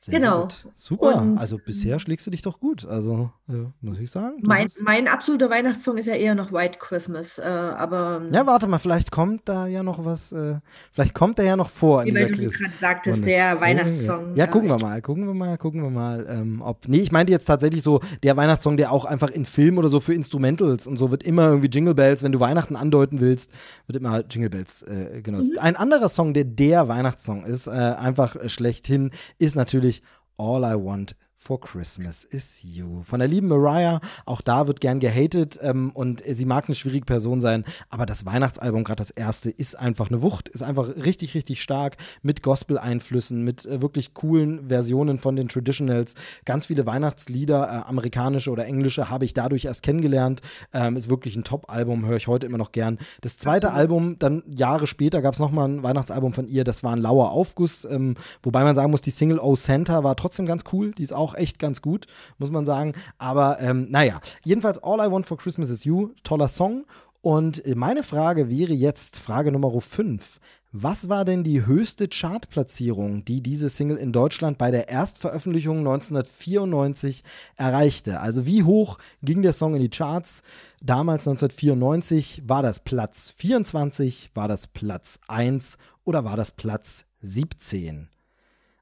Sehr, 0.02 0.18
genau. 0.18 0.48
Sehr 0.48 0.72
Super. 0.76 1.20
Und 1.20 1.36
also 1.36 1.58
bisher 1.58 2.00
schlägst 2.00 2.26
du 2.26 2.30
dich 2.30 2.40
doch 2.40 2.58
gut. 2.58 2.86
Also 2.86 3.30
äh, 3.50 3.66
muss 3.82 3.98
ich 3.98 4.10
sagen. 4.10 4.38
Mein, 4.40 4.68
mein 4.80 5.06
absoluter 5.08 5.50
Weihnachtssong 5.50 5.98
ist 5.98 6.06
ja 6.06 6.14
eher 6.14 6.34
noch 6.34 6.52
White 6.52 6.78
Christmas. 6.78 7.36
Äh, 7.36 7.42
aber 7.42 8.22
ja, 8.32 8.46
warte 8.46 8.66
mal, 8.66 8.78
vielleicht 8.78 9.10
kommt 9.10 9.46
da 9.46 9.66
ja 9.66 9.82
noch 9.82 10.02
was. 10.02 10.32
Äh, 10.32 10.54
vielleicht 10.90 11.12
kommt 11.12 11.38
er 11.38 11.44
ja 11.44 11.54
noch 11.54 11.68
vor. 11.68 12.06
Wie 12.06 12.14
weil 12.14 12.32
du 12.32 12.48
gerade 12.48 12.72
sagtest, 12.80 13.26
der 13.26 13.60
Weihnachtssong. 13.60 14.36
Ja, 14.36 14.46
gucken 14.46 14.70
wir 14.70 14.78
mal, 14.78 15.02
gucken 15.02 15.26
wir 15.26 15.34
mal, 15.34 15.58
gucken 15.58 15.82
wir 15.82 15.90
mal, 15.90 16.26
ähm, 16.30 16.62
ob. 16.64 16.88
Nee, 16.88 17.00
ich 17.00 17.12
meinte 17.12 17.30
jetzt 17.30 17.44
tatsächlich 17.44 17.82
so 17.82 18.00
der 18.22 18.38
Weihnachtssong, 18.38 18.78
der 18.78 18.92
auch 18.92 19.04
einfach 19.04 19.28
in 19.28 19.44
Film 19.44 19.76
oder 19.76 19.90
so 19.90 20.00
für 20.00 20.14
Instrumentals 20.14 20.86
und 20.86 20.96
so 20.96 21.10
wird 21.10 21.24
immer 21.24 21.48
irgendwie 21.48 21.68
Jingle 21.68 21.94
Bells, 21.94 22.22
wenn 22.22 22.32
du 22.32 22.40
Weihnachten 22.40 22.74
andeuten 22.74 23.20
willst, 23.20 23.50
wird 23.86 23.98
immer 23.98 24.12
halt 24.12 24.32
Jingle 24.32 24.48
Bells 24.48 24.80
äh, 24.80 25.20
genutzt. 25.20 25.52
Mhm. 25.52 25.58
Ein 25.58 25.76
anderer 25.76 26.08
Song, 26.08 26.32
der 26.32 26.44
der 26.44 26.88
Weihnachtssong 26.88 27.44
ist, 27.44 27.66
äh, 27.66 27.70
einfach 27.70 28.36
schlechthin, 28.48 29.10
ist 29.38 29.56
natürlich 29.56 29.89
natürlich 29.90 30.02
All 30.36 30.64
I 30.64 30.74
Want 30.74 31.14
for 31.40 31.58
Christmas 31.58 32.22
is 32.22 32.60
You. 32.62 33.02
Von 33.02 33.20
der 33.20 33.28
lieben 33.28 33.48
Mariah, 33.48 34.00
auch 34.26 34.42
da 34.42 34.66
wird 34.66 34.80
gern 34.80 35.00
gehatet 35.00 35.58
ähm, 35.62 35.90
und 35.94 36.22
sie 36.22 36.44
mag 36.44 36.66
eine 36.68 36.74
schwierige 36.74 37.06
Person 37.06 37.40
sein, 37.40 37.64
aber 37.88 38.04
das 38.04 38.26
Weihnachtsalbum, 38.26 38.84
gerade 38.84 38.98
das 38.98 39.10
erste, 39.10 39.48
ist 39.48 39.76
einfach 39.76 40.10
eine 40.10 40.20
Wucht, 40.20 40.50
ist 40.50 40.62
einfach 40.62 40.96
richtig, 40.96 41.34
richtig 41.34 41.62
stark 41.62 41.96
mit 42.22 42.42
Gospel-Einflüssen, 42.42 43.42
mit 43.42 43.64
äh, 43.64 43.80
wirklich 43.80 44.12
coolen 44.12 44.68
Versionen 44.68 45.18
von 45.18 45.34
den 45.34 45.48
Traditionals. 45.48 46.14
Ganz 46.44 46.66
viele 46.66 46.84
Weihnachtslieder, 46.84 47.64
äh, 47.64 47.88
amerikanische 47.88 48.50
oder 48.50 48.66
englische, 48.66 49.08
habe 49.08 49.24
ich 49.24 49.32
dadurch 49.32 49.64
erst 49.64 49.82
kennengelernt. 49.82 50.42
Ähm, 50.74 50.94
ist 50.94 51.08
wirklich 51.08 51.36
ein 51.36 51.44
Top-Album, 51.44 52.04
höre 52.04 52.18
ich 52.18 52.28
heute 52.28 52.44
immer 52.44 52.58
noch 52.58 52.72
gern. 52.72 52.98
Das 53.22 53.38
zweite 53.38 53.72
Album, 53.72 54.18
dann 54.18 54.42
Jahre 54.46 54.86
später, 54.86 55.22
gab 55.22 55.32
es 55.32 55.40
nochmal 55.40 55.68
ein 55.68 55.82
Weihnachtsalbum 55.82 56.34
von 56.34 56.48
ihr, 56.48 56.64
das 56.64 56.84
war 56.84 56.92
ein 56.92 57.00
lauer 57.00 57.30
Aufguss, 57.30 57.86
ähm, 57.86 58.16
wobei 58.42 58.62
man 58.62 58.76
sagen 58.76 58.90
muss, 58.90 59.00
die 59.00 59.10
Single 59.10 59.40
Oh 59.40 59.56
Santa 59.56 60.04
war 60.04 60.16
trotzdem 60.16 60.44
ganz 60.44 60.64
cool, 60.72 60.92
die 60.92 61.02
ist 61.02 61.14
auch 61.14 61.29
auch 61.30 61.34
echt 61.34 61.58
ganz 61.58 61.82
gut, 61.82 62.06
muss 62.38 62.50
man 62.50 62.66
sagen. 62.66 62.94
Aber 63.18 63.60
ähm, 63.60 63.86
naja, 63.90 64.20
jedenfalls 64.44 64.82
All 64.82 64.98
I 65.06 65.10
Want 65.10 65.26
for 65.26 65.38
Christmas 65.38 65.70
is 65.70 65.84
You, 65.84 66.10
toller 66.24 66.48
Song. 66.48 66.84
Und 67.22 67.62
meine 67.76 68.02
Frage 68.02 68.48
wäre 68.48 68.72
jetzt 68.72 69.18
Frage 69.18 69.52
Nummer 69.52 69.78
5. 69.78 70.40
Was 70.72 71.08
war 71.08 71.24
denn 71.24 71.42
die 71.42 71.66
höchste 71.66 72.06
Chartplatzierung, 72.06 73.24
die 73.24 73.42
diese 73.42 73.68
Single 73.68 73.96
in 73.96 74.12
Deutschland 74.12 74.56
bei 74.56 74.70
der 74.70 74.88
Erstveröffentlichung 74.88 75.78
1994 75.78 77.24
erreichte? 77.56 78.20
Also 78.20 78.46
wie 78.46 78.62
hoch 78.62 78.98
ging 79.20 79.42
der 79.42 79.52
Song 79.52 79.74
in 79.74 79.82
die 79.82 79.90
Charts? 79.90 80.42
Damals 80.80 81.26
1994 81.26 82.42
war 82.46 82.62
das 82.62 82.78
Platz 82.78 83.30
24, 83.36 84.30
war 84.34 84.46
das 84.46 84.68
Platz 84.68 85.18
1 85.26 85.76
oder 86.04 86.24
war 86.24 86.36
das 86.36 86.52
Platz 86.52 87.04
17? 87.20 88.08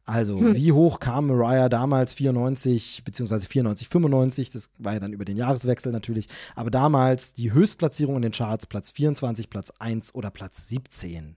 Also, 0.09 0.41
hm. 0.41 0.57
wie 0.57 0.73
hoch 0.73 1.01
kam 1.01 1.27
Mariah 1.27 1.69
damals 1.69 2.15
94 2.15 3.03
beziehungsweise 3.05 3.47
94, 3.47 3.91
95? 3.91 4.51
Das 4.51 4.71
war 4.79 4.95
ja 4.95 5.01
dann 5.01 5.13
über 5.13 5.27
den 5.27 5.37
Jahreswechsel 5.37 5.93
natürlich. 5.93 6.29
Aber 6.57 6.71
damals 6.71 7.35
die 7.35 7.53
Höchstplatzierung 7.53 8.17
in 8.17 8.23
den 8.23 8.33
Charts, 8.33 8.65
Platz 8.65 8.91
24, 8.91 9.51
Platz 9.51 9.71
1 9.79 10.15
oder 10.15 10.31
Platz 10.31 10.67
17. 10.69 11.37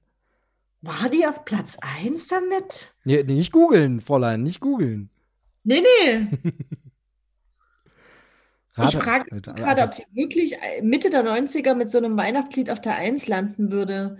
War 0.79 1.09
die 1.09 1.27
auf 1.27 1.43
Platz 1.43 1.75
1 1.81 2.29
damit? 2.29 2.95
Nee, 3.03 3.23
nicht 3.23 3.51
googeln, 3.51 3.99
Fräulein, 3.99 4.41
nicht 4.41 4.61
googeln. 4.61 5.09
Nee, 5.65 5.81
nee. 5.81 6.27
ich 8.85 8.95
frage 8.95 9.41
gerade, 9.41 9.81
ob 9.81 9.93
sie 9.93 10.05
wirklich 10.13 10.55
Mitte 10.81 11.09
der 11.09 11.25
90er 11.25 11.75
mit 11.75 11.91
so 11.91 11.97
einem 11.97 12.15
Weihnachtslied 12.15 12.69
auf 12.69 12.79
der 12.79 12.95
1 12.95 13.27
landen 13.27 13.69
würde. 13.69 14.17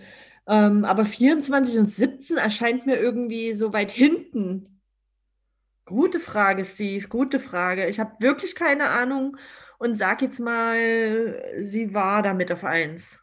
Ähm, 0.48 0.86
aber 0.86 1.06
24 1.06 1.80
und 1.80 1.89
17 1.89 2.38
erscheint 2.38 2.86
mir 2.86 2.98
irgendwie 2.98 3.54
so 3.54 3.74
weit 3.74 3.92
hinten. 3.92 4.82
Gute 5.86 6.20
Frage, 6.20 6.66
Steve, 6.66 7.08
gute 7.08 7.39
Frage. 7.39 7.88
Ich 7.88 8.00
habe 8.00 8.20
wirklich 8.20 8.56
keine 8.56 8.89
Ahnung 8.89 9.38
und 9.78 9.96
sag 9.96 10.22
jetzt 10.22 10.39
mal, 10.39 11.44
sie 11.60 11.94
war 11.94 12.22
damit 12.22 12.52
auf 12.52 12.64
1. 12.64 13.20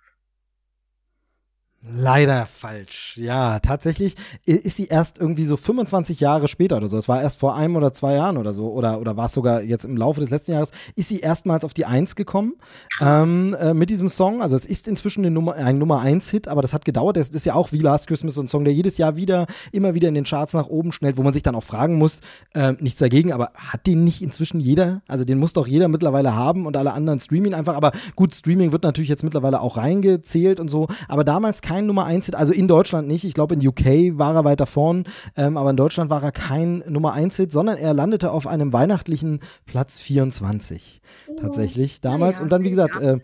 Leider 1.80 2.44
falsch. 2.46 3.16
Ja, 3.16 3.60
tatsächlich 3.60 4.16
ist 4.44 4.76
sie 4.76 4.86
erst 4.86 5.18
irgendwie 5.18 5.44
so 5.44 5.56
25 5.56 6.18
Jahre 6.18 6.48
später 6.48 6.76
oder 6.76 6.88
so. 6.88 6.96
Das 6.96 7.08
war 7.08 7.22
erst 7.22 7.38
vor 7.38 7.54
einem 7.54 7.76
oder 7.76 7.92
zwei 7.92 8.14
Jahren 8.14 8.36
oder 8.36 8.52
so. 8.52 8.72
Oder, 8.72 9.00
oder 9.00 9.16
war 9.16 9.26
es 9.26 9.32
sogar 9.32 9.62
jetzt 9.62 9.84
im 9.84 9.96
Laufe 9.96 10.20
des 10.20 10.30
letzten 10.30 10.52
Jahres, 10.52 10.72
ist 10.96 11.08
sie 11.08 11.20
erstmals 11.20 11.64
auf 11.64 11.74
die 11.74 11.84
Eins 11.84 12.16
gekommen 12.16 12.54
ähm, 13.00 13.54
äh, 13.54 13.74
mit 13.74 13.90
diesem 13.90 14.08
Song. 14.08 14.42
Also 14.42 14.56
es 14.56 14.66
ist 14.66 14.88
inzwischen 14.88 15.20
eine 15.20 15.30
Nummer, 15.30 15.54
ein 15.54 15.78
Nummer 15.78 16.00
eins 16.00 16.30
Hit, 16.30 16.48
aber 16.48 16.62
das 16.62 16.72
hat 16.72 16.84
gedauert. 16.84 17.16
Das 17.16 17.28
ist 17.28 17.46
ja 17.46 17.54
auch 17.54 17.70
wie 17.70 17.78
Last 17.78 18.08
Christmas 18.08 18.34
so 18.34 18.42
ein 18.42 18.48
Song, 18.48 18.64
der 18.64 18.74
jedes 18.74 18.98
Jahr 18.98 19.14
wieder, 19.14 19.46
immer 19.70 19.94
wieder 19.94 20.08
in 20.08 20.14
den 20.14 20.24
Charts 20.24 20.54
nach 20.54 20.66
oben 20.66 20.90
schnellt, 20.90 21.16
wo 21.16 21.22
man 21.22 21.32
sich 21.32 21.44
dann 21.44 21.54
auch 21.54 21.62
fragen 21.62 21.94
muss, 21.94 22.22
äh, 22.54 22.72
nichts 22.80 22.98
dagegen, 22.98 23.32
aber 23.32 23.52
hat 23.54 23.86
den 23.86 24.02
nicht 24.02 24.20
inzwischen 24.20 24.58
jeder? 24.58 25.02
Also 25.06 25.24
den 25.24 25.38
muss 25.38 25.52
doch 25.52 25.68
jeder 25.68 25.86
mittlerweile 25.86 26.34
haben 26.34 26.66
und 26.66 26.76
alle 26.76 26.92
anderen 26.92 27.20
streamen 27.20 27.54
einfach. 27.54 27.76
Aber 27.76 27.92
gut, 28.16 28.34
Streaming 28.34 28.72
wird 28.72 28.82
natürlich 28.82 29.08
jetzt 29.08 29.22
mittlerweile 29.22 29.60
auch 29.60 29.76
reingezählt 29.76 30.58
und 30.58 30.68
so. 30.68 30.88
Aber 31.06 31.22
damals 31.22 31.62
kein 31.68 31.84
Nummer 31.84 32.06
1 32.06 32.26
Hit, 32.26 32.34
also 32.34 32.54
in 32.54 32.66
Deutschland 32.66 33.06
nicht. 33.08 33.24
Ich 33.24 33.34
glaube, 33.34 33.54
in 33.54 33.66
UK 33.66 34.16
war 34.18 34.34
er 34.34 34.44
weiter 34.44 34.64
vorn, 34.64 35.04
ähm, 35.36 35.58
aber 35.58 35.68
in 35.68 35.76
Deutschland 35.76 36.08
war 36.08 36.22
er 36.22 36.32
kein 36.32 36.82
Nummer 36.88 37.12
1 37.12 37.36
Hit, 37.36 37.52
sondern 37.52 37.76
er 37.76 37.92
landete 37.92 38.32
auf 38.32 38.46
einem 38.46 38.72
weihnachtlichen 38.72 39.40
Platz 39.66 40.00
24 40.00 41.02
tatsächlich 41.38 42.00
damals. 42.00 42.38
Ja, 42.38 42.44
und 42.44 42.52
dann, 42.52 42.64
wie 42.64 42.70
gesagt, 42.70 42.96
äh, 42.96 43.18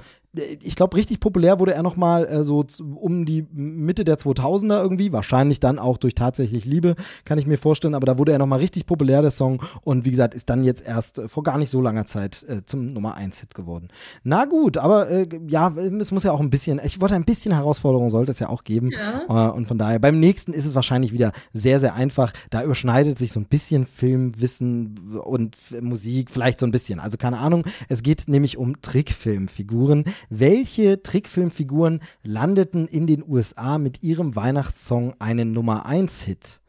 ich 0.63 0.77
glaube, 0.77 0.97
richtig 0.97 1.21
populär 1.21 1.61
wurde 1.61 1.75
er 1.75 1.83
nochmal 1.83 2.27
äh, 2.27 2.45
so 2.45 2.65
um 2.97 3.25
die 3.25 3.47
Mitte 3.53 4.05
der 4.05 4.19
2000er 4.19 4.81
irgendwie, 4.81 5.13
wahrscheinlich 5.13 5.61
dann 5.61 5.79
auch 5.79 5.97
durch 5.97 6.15
tatsächlich 6.15 6.65
Liebe, 6.65 6.97
kann 7.25 7.39
ich 7.39 7.47
mir 7.47 7.59
vorstellen, 7.59 7.95
aber 7.95 8.07
da 8.07 8.19
wurde 8.19 8.33
er 8.33 8.39
nochmal 8.39 8.59
richtig 8.59 8.87
populär, 8.87 9.23
der 9.23 9.31
Song, 9.31 9.63
und 9.83 10.05
wie 10.05 10.11
gesagt, 10.11 10.35
ist 10.35 10.51
dann 10.51 10.65
jetzt 10.65 10.87
erst 10.87 11.19
äh, 11.19 11.29
vor 11.29 11.43
gar 11.43 11.59
nicht 11.59 11.71
so 11.71 11.81
langer 11.81 12.07
Zeit 12.07 12.45
äh, 12.49 12.65
zum 12.65 12.93
Nummer 12.93 13.15
1 13.15 13.41
Hit 13.41 13.55
geworden. 13.55 13.89
Na 14.23 14.45
gut, 14.45 14.77
aber 14.77 15.11
äh, 15.11 15.29
ja, 15.49 15.73
es 16.01 16.11
muss 16.13 16.25
ja 16.25 16.33
auch 16.33 16.41
ein 16.41 16.51
bisschen, 16.51 16.81
ich 16.85 17.01
wollte 17.01 17.15
ein 17.15 17.25
bisschen 17.25 17.53
Herausforderung, 17.53 18.11
sollte 18.11 18.33
es 18.33 18.39
ja 18.39 18.49
auch 18.49 18.65
geben, 18.65 18.91
ja. 18.91 19.49
Äh, 19.49 19.53
und 19.53 19.67
von 19.67 19.79
daher, 19.79 19.99
beim 19.99 20.19
nächsten 20.19 20.53
ist 20.53 20.67
es 20.67 20.75
wahrscheinlich 20.75 21.13
wieder 21.13 21.33
sehr, 21.53 21.81
sehr 21.81 21.95
einfach, 21.95 22.33
da 22.51 22.63
überschneidet 22.63 23.19
sich 23.19 23.33
so 23.33 23.41
ein 23.41 23.47
bisschen 23.47 23.87
Filmwissen 23.87 25.19
und 25.25 25.57
Musik, 25.81 26.31
vielleicht 26.31 26.59
so 26.59 26.67
ein 26.67 26.73
bisschen, 26.73 26.99
also 27.01 27.17
keine 27.17 27.39
Ahnung, 27.39 27.65
es 27.89 28.03
geht 28.03 28.27
nämlich 28.27 28.57
um 28.57 28.81
Trickfilmfiguren, 28.83 30.05
welche 30.31 31.03
Trickfilmfiguren 31.03 32.01
landeten 32.23 32.87
in 32.87 33.07
den 33.07 33.25
USA 33.27 33.79
mit 33.79 34.03
ihrem 34.03 34.37
Weihnachtssong 34.37 35.15
einen 35.19 35.53
Nummer 35.53 35.87
1 35.87 36.23
Hit? 36.23 36.61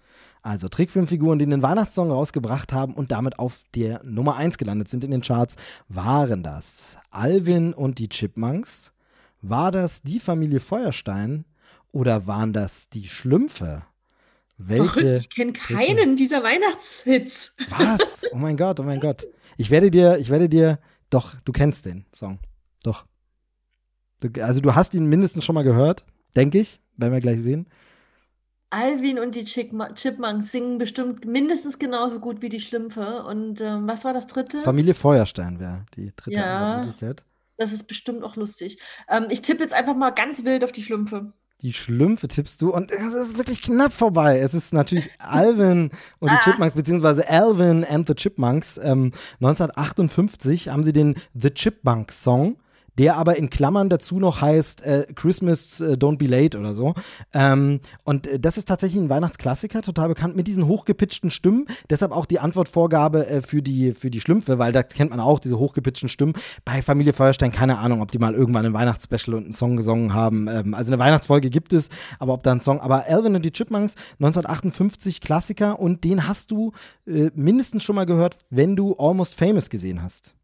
Also 0.41 0.67
Trickfilmfiguren, 0.67 1.39
die 1.39 1.47
den 1.47 1.63
Weihnachtssong 1.63 2.11
rausgebracht 2.11 2.71
haben 2.71 2.93
und 2.93 3.11
damit 3.11 3.39
auf 3.39 3.63
der 3.73 4.01
Nummer 4.03 4.35
1 4.35 4.59
gelandet 4.59 4.89
sind 4.89 5.03
in 5.03 5.11
den 5.11 5.21
Charts, 5.21 5.55
waren 5.89 6.43
das 6.43 6.97
Alvin 7.09 7.73
und 7.73 7.97
die 7.97 8.09
Chipmunks? 8.09 8.93
War 9.41 9.71
das 9.71 10.03
die 10.03 10.19
Familie 10.19 10.59
Feuerstein? 10.59 11.45
Oder 11.91 12.27
waren 12.27 12.53
das 12.53 12.89
die 12.89 13.07
Schlümpfe? 13.07 13.83
Welche 14.57 15.17
ich 15.17 15.29
kenne 15.29 15.53
keinen 15.53 16.15
dieser 16.15 16.43
Weihnachtshits. 16.43 17.53
Was? 17.69 18.25
Oh 18.31 18.37
mein 18.37 18.57
Gott, 18.57 18.79
oh 18.79 18.83
mein 18.83 18.99
Gott. 18.99 19.25
Ich 19.57 19.71
werde 19.71 19.91
dir, 19.91 20.17
ich 20.17 20.29
werde 20.29 20.47
dir, 20.49 20.79
doch, 21.09 21.35
du 21.43 21.51
kennst 21.51 21.85
den 21.85 22.05
Song. 22.13 22.39
Doch. 22.83 23.05
Also 24.39 24.61
du 24.61 24.75
hast 24.75 24.93
ihn 24.93 25.05
mindestens 25.05 25.45
schon 25.45 25.55
mal 25.55 25.63
gehört, 25.63 26.05
denke 26.35 26.59
ich, 26.59 26.79
werden 26.97 27.13
wir 27.13 27.21
gleich 27.21 27.41
sehen. 27.41 27.67
Alvin 28.69 29.19
und 29.19 29.35
die 29.35 29.45
Chipmunks 29.45 30.51
singen 30.51 30.77
bestimmt 30.77 31.25
mindestens 31.25 31.79
genauso 31.79 32.19
gut 32.19 32.41
wie 32.41 32.49
die 32.49 32.59
Schlümpfe. 32.59 33.23
Und 33.23 33.61
ähm, 33.61 33.87
was 33.87 34.03
war 34.03 34.13
das 34.13 34.27
dritte? 34.27 34.61
Familie 34.61 34.93
Feuerstein 34.93 35.59
wäre 35.59 35.85
die 35.95 36.11
dritte 36.15 36.37
ja, 36.37 36.79
Möglichkeit. 36.79 37.23
Das 37.57 37.71
ist 37.71 37.87
bestimmt 37.87 38.23
auch 38.23 38.35
lustig. 38.35 38.79
Ähm, 39.09 39.27
ich 39.29 39.41
tippe 39.41 39.63
jetzt 39.63 39.73
einfach 39.73 39.95
mal 39.95 40.09
ganz 40.09 40.43
wild 40.43 40.63
auf 40.63 40.73
die 40.73 40.83
Schlümpfe. 40.83 41.31
Die 41.61 41.71
Schlümpfe 41.71 42.27
tippst 42.27 42.61
du 42.61 42.73
und 42.73 42.91
es 42.91 43.13
ist 43.13 43.37
wirklich 43.37 43.61
knapp 43.61 43.93
vorbei. 43.93 44.39
Es 44.39 44.53
ist 44.53 44.73
natürlich 44.73 45.09
Alvin 45.19 45.91
und 46.19 46.31
die 46.31 46.35
ah. 46.35 46.41
Chipmunks, 46.43 46.73
beziehungsweise 46.73 47.29
Alvin 47.29 47.85
and 47.85 48.07
the 48.07 48.13
Chipmunks. 48.13 48.77
Ähm, 48.77 49.13
1958 49.39 50.67
haben 50.67 50.83
sie 50.83 50.91
den 50.91 51.15
The 51.33 51.51
Chipmunks 51.51 52.21
Song 52.21 52.57
der 52.97 53.17
aber 53.17 53.37
in 53.37 53.49
Klammern 53.49 53.89
dazu 53.89 54.19
noch 54.19 54.41
heißt 54.41 54.81
äh, 54.83 55.07
Christmas 55.15 55.81
äh, 55.81 55.93
Don't 55.93 56.17
Be 56.17 56.25
Late 56.25 56.57
oder 56.59 56.73
so. 56.73 56.93
Ähm, 57.33 57.79
und 58.03 58.27
äh, 58.27 58.39
das 58.39 58.57
ist 58.57 58.67
tatsächlich 58.67 59.01
ein 59.01 59.09
Weihnachtsklassiker, 59.09 59.81
total 59.81 60.09
bekannt 60.09 60.35
mit 60.35 60.47
diesen 60.47 60.67
hochgepitchten 60.67 61.31
Stimmen. 61.31 61.65
Deshalb 61.89 62.11
auch 62.11 62.25
die 62.25 62.39
Antwortvorgabe 62.39 63.27
äh, 63.27 63.41
für, 63.41 63.61
die, 63.61 63.93
für 63.93 64.09
die 64.09 64.19
Schlümpfe, 64.19 64.59
weil 64.59 64.71
da 64.71 64.83
kennt 64.83 65.11
man 65.11 65.19
auch 65.19 65.39
diese 65.39 65.59
hochgepitchten 65.59 66.09
Stimmen. 66.09 66.33
Bei 66.63 66.81
Familie 66.81 67.13
Feuerstein 67.13 67.51
keine 67.51 67.79
Ahnung, 67.79 68.01
ob 68.01 68.11
die 68.11 68.19
mal 68.19 68.33
irgendwann 68.33 68.65
ein 68.65 68.73
Weihnachtsspecial 68.73 69.35
und 69.35 69.43
einen 69.43 69.53
Song 69.53 69.77
gesungen 69.77 70.13
haben. 70.13 70.47
Ähm, 70.47 70.73
also 70.73 70.91
eine 70.91 70.99
Weihnachtsfolge 70.99 71.49
gibt 71.49 71.73
es, 71.73 71.89
aber 72.19 72.33
ob 72.33 72.43
da 72.43 72.51
ein 72.51 72.61
Song. 72.61 72.79
Aber 72.79 73.05
Alvin 73.07 73.35
und 73.35 73.43
die 73.43 73.51
Chipmunks, 73.51 73.95
1958 74.19 75.21
Klassiker 75.21 75.79
und 75.79 76.03
den 76.03 76.27
hast 76.27 76.51
du 76.51 76.71
äh, 77.07 77.29
mindestens 77.35 77.83
schon 77.83 77.95
mal 77.95 78.05
gehört, 78.05 78.37
wenn 78.49 78.75
du 78.75 78.95
Almost 78.97 79.35
Famous 79.35 79.69
gesehen 79.69 80.01
hast. 80.01 80.35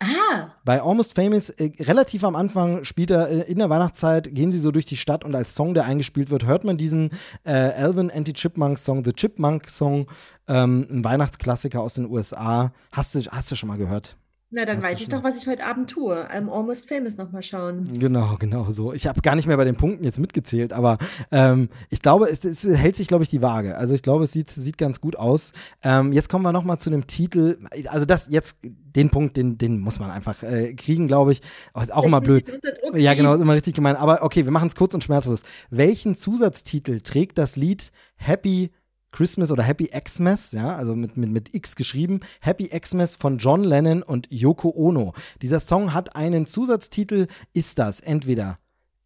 Ah. 0.00 0.50
Bei 0.64 0.82
Almost 0.82 1.14
Famous, 1.14 1.50
äh, 1.50 1.70
relativ 1.80 2.24
am 2.24 2.36
Anfang 2.36 2.84
spielt 2.84 3.10
er 3.10 3.28
äh, 3.28 3.50
in 3.50 3.58
der 3.58 3.70
Weihnachtszeit, 3.70 4.34
gehen 4.34 4.50
sie 4.50 4.58
so 4.58 4.70
durch 4.70 4.86
die 4.86 4.96
Stadt 4.96 5.24
und 5.24 5.34
als 5.34 5.54
Song, 5.54 5.74
der 5.74 5.84
eingespielt 5.84 6.30
wird, 6.30 6.46
hört 6.46 6.64
man 6.64 6.76
diesen 6.76 7.10
äh, 7.44 7.52
Alvin 7.52 8.10
Anti-Chipmunk 8.10 8.78
Song, 8.78 9.04
The 9.04 9.12
Chipmunk 9.12 9.68
Song, 9.70 10.06
ähm, 10.48 10.86
ein 10.90 11.04
Weihnachtsklassiker 11.04 11.80
aus 11.80 11.94
den 11.94 12.10
USA. 12.10 12.72
Hast 12.92 13.14
du, 13.14 13.20
hast 13.30 13.50
du 13.50 13.56
schon 13.56 13.68
mal 13.68 13.78
gehört? 13.78 14.16
Na, 14.54 14.64
dann 14.64 14.80
weiß 14.80 15.00
ich 15.00 15.08
doch, 15.08 15.24
was 15.24 15.36
ich 15.36 15.48
heute 15.48 15.64
Abend 15.64 15.90
tue. 15.90 16.14
I'm 16.30 16.48
Almost 16.48 16.88
Famous 16.88 17.16
nochmal 17.16 17.42
schauen. 17.42 17.98
Genau, 17.98 18.36
genau 18.38 18.70
so. 18.70 18.92
Ich 18.92 19.08
habe 19.08 19.20
gar 19.20 19.34
nicht 19.34 19.48
mehr 19.48 19.56
bei 19.56 19.64
den 19.64 19.74
Punkten 19.74 20.04
jetzt 20.04 20.20
mitgezählt, 20.20 20.72
aber 20.72 20.98
ähm, 21.32 21.68
ich 21.90 22.00
glaube, 22.02 22.28
es, 22.28 22.44
es, 22.44 22.64
hält 22.64 22.94
sich, 22.94 23.08
glaube 23.08 23.24
ich, 23.24 23.30
die 23.30 23.42
Waage. 23.42 23.76
Also 23.76 23.94
ich 23.94 24.02
glaube, 24.02 24.22
es 24.22 24.30
sieht, 24.30 24.50
sieht 24.50 24.78
ganz 24.78 25.00
gut 25.00 25.16
aus. 25.16 25.50
Ähm, 25.82 26.12
jetzt 26.12 26.28
kommen 26.28 26.44
wir 26.44 26.52
nochmal 26.52 26.78
zu 26.78 26.88
dem 26.88 27.08
Titel. 27.08 27.58
Also 27.88 28.06
das 28.06 28.28
jetzt, 28.30 28.58
den 28.62 29.10
Punkt, 29.10 29.36
den, 29.36 29.58
den 29.58 29.80
muss 29.80 29.98
man 29.98 30.12
einfach 30.12 30.44
äh, 30.44 30.74
kriegen, 30.74 31.08
glaube 31.08 31.32
ich. 31.32 31.40
Aber 31.72 31.82
ist 31.82 31.92
auch 31.92 32.04
immer 32.04 32.20
blöd. 32.20 32.44
Ja, 32.94 33.14
genau, 33.14 33.34
ist 33.34 33.40
immer 33.40 33.54
richtig 33.54 33.74
gemein. 33.74 33.96
Aber 33.96 34.22
okay, 34.22 34.44
wir 34.44 34.52
machen 34.52 34.68
es 34.68 34.76
kurz 34.76 34.94
und 34.94 35.02
schmerzlos. 35.02 35.42
Welchen 35.70 36.16
Zusatztitel 36.16 37.00
trägt 37.00 37.38
das 37.38 37.56
Lied 37.56 37.90
Happy 38.14 38.70
Christmas 39.14 39.52
oder 39.52 39.62
Happy 39.62 39.86
Xmas, 39.86 40.50
ja, 40.50 40.74
also 40.74 40.96
mit, 40.96 41.16
mit, 41.16 41.30
mit 41.30 41.54
X 41.54 41.76
geschrieben, 41.76 42.18
Happy 42.40 42.68
Xmas 42.68 43.14
von 43.14 43.38
John 43.38 43.62
Lennon 43.62 44.02
und 44.02 44.26
Yoko 44.28 44.72
Ono. 44.74 45.14
Dieser 45.40 45.60
Song 45.60 45.94
hat 45.94 46.16
einen 46.16 46.46
Zusatztitel, 46.46 47.26
ist 47.52 47.78
das 47.78 48.00
entweder 48.00 48.58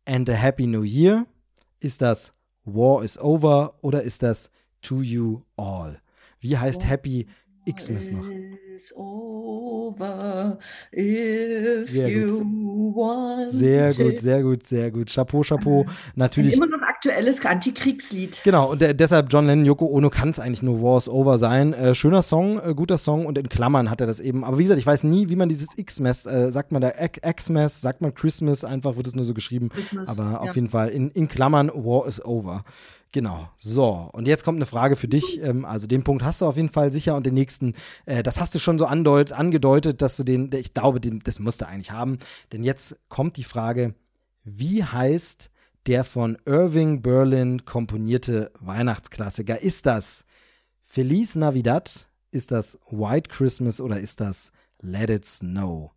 And 0.06 0.30
a 0.30 0.32
Happy 0.32 0.66
New 0.66 0.82
Year, 0.82 1.26
ist 1.80 2.00
das 2.00 2.32
War 2.64 3.04
is 3.04 3.18
Over 3.20 3.74
oder 3.82 4.02
ist 4.02 4.22
das 4.22 4.50
To 4.80 5.02
You 5.02 5.42
All? 5.56 6.00
Wie 6.40 6.56
heißt 6.56 6.86
Happy 6.86 7.26
Xmas 7.70 8.10
noch? 8.10 8.24
is 8.78 8.92
over 8.96 10.58
if 10.92 11.90
sehr 11.90 12.08
you 12.08 12.38
gut. 12.38 12.96
want 12.96 13.50
Sehr 13.50 13.92
gut, 13.92 14.18
sehr 14.18 14.42
gut, 14.42 14.66
sehr 14.66 14.90
gut. 14.90 15.10
Chapeau, 15.10 15.42
Chapeau. 15.42 15.84
Natürlich. 16.14 16.54
Immer 16.54 16.66
noch 16.66 16.87
aktuelles 16.98 17.44
Antikriegslied. 17.46 18.40
Genau, 18.42 18.72
und 18.72 18.80
deshalb 18.80 19.28
John 19.30 19.46
Lennon, 19.46 19.64
Yoko 19.64 19.86
Ono 19.86 20.10
kann 20.10 20.30
es 20.30 20.40
eigentlich 20.40 20.64
nur 20.64 20.82
Wars 20.82 21.08
Over 21.08 21.38
sein. 21.38 21.72
Äh, 21.72 21.94
schöner 21.94 22.22
Song, 22.22 22.60
äh, 22.60 22.74
guter 22.74 22.98
Song 22.98 23.24
und 23.24 23.38
in 23.38 23.48
Klammern 23.48 23.88
hat 23.88 24.00
er 24.00 24.08
das 24.08 24.18
eben. 24.18 24.42
Aber 24.42 24.58
wie 24.58 24.64
gesagt, 24.64 24.80
ich 24.80 24.86
weiß 24.86 25.04
nie, 25.04 25.28
wie 25.28 25.36
man 25.36 25.48
dieses 25.48 25.78
X-Mess, 25.78 26.26
äh, 26.26 26.50
sagt 26.50 26.72
man 26.72 26.82
da 26.82 26.90
X-Mess, 26.98 27.80
sagt 27.80 28.00
man 28.00 28.14
Christmas, 28.14 28.64
einfach 28.64 28.96
wird 28.96 29.06
es 29.06 29.14
nur 29.14 29.24
so 29.24 29.32
geschrieben. 29.32 29.68
Christmas, 29.68 30.08
Aber 30.08 30.24
ja. 30.24 30.36
auf 30.38 30.56
jeden 30.56 30.70
Fall 30.70 30.88
in, 30.88 31.10
in 31.10 31.28
Klammern 31.28 31.70
War 31.72 32.08
is 32.08 32.24
Over. 32.24 32.64
Genau. 33.12 33.48
So, 33.56 34.10
und 34.12 34.26
jetzt 34.26 34.44
kommt 34.44 34.56
eine 34.56 34.66
Frage 34.66 34.96
für 34.96 35.08
dich. 35.08 35.40
Ähm, 35.40 35.64
also 35.64 35.86
den 35.86 36.02
Punkt 36.02 36.24
hast 36.24 36.40
du 36.40 36.46
auf 36.46 36.56
jeden 36.56 36.68
Fall 36.68 36.90
sicher 36.90 37.14
und 37.14 37.24
den 37.24 37.34
nächsten, 37.34 37.74
äh, 38.06 38.24
das 38.24 38.40
hast 38.40 38.56
du 38.56 38.58
schon 38.58 38.76
so 38.76 38.86
andeut, 38.86 39.30
angedeutet, 39.30 40.02
dass 40.02 40.16
du 40.16 40.24
den, 40.24 40.50
ich 40.52 40.74
glaube, 40.74 41.00
den, 41.00 41.20
das 41.20 41.38
musst 41.38 41.60
du 41.60 41.68
eigentlich 41.68 41.92
haben. 41.92 42.18
Denn 42.52 42.64
jetzt 42.64 42.98
kommt 43.08 43.36
die 43.36 43.44
Frage, 43.44 43.94
wie 44.42 44.82
heißt 44.82 45.52
der 45.88 46.04
von 46.04 46.36
Irving 46.44 47.00
Berlin 47.00 47.64
komponierte 47.64 48.52
Weihnachtsklassiker? 48.60 49.62
Ist 49.62 49.86
das 49.86 50.26
Feliz 50.82 51.34
Navidad? 51.34 52.08
Ist 52.30 52.50
das 52.50 52.78
White 52.90 53.30
Christmas 53.30 53.80
oder 53.80 53.98
ist 53.98 54.20
das 54.20 54.52
Let 54.82 55.08
It 55.08 55.24
Snow? 55.24 55.92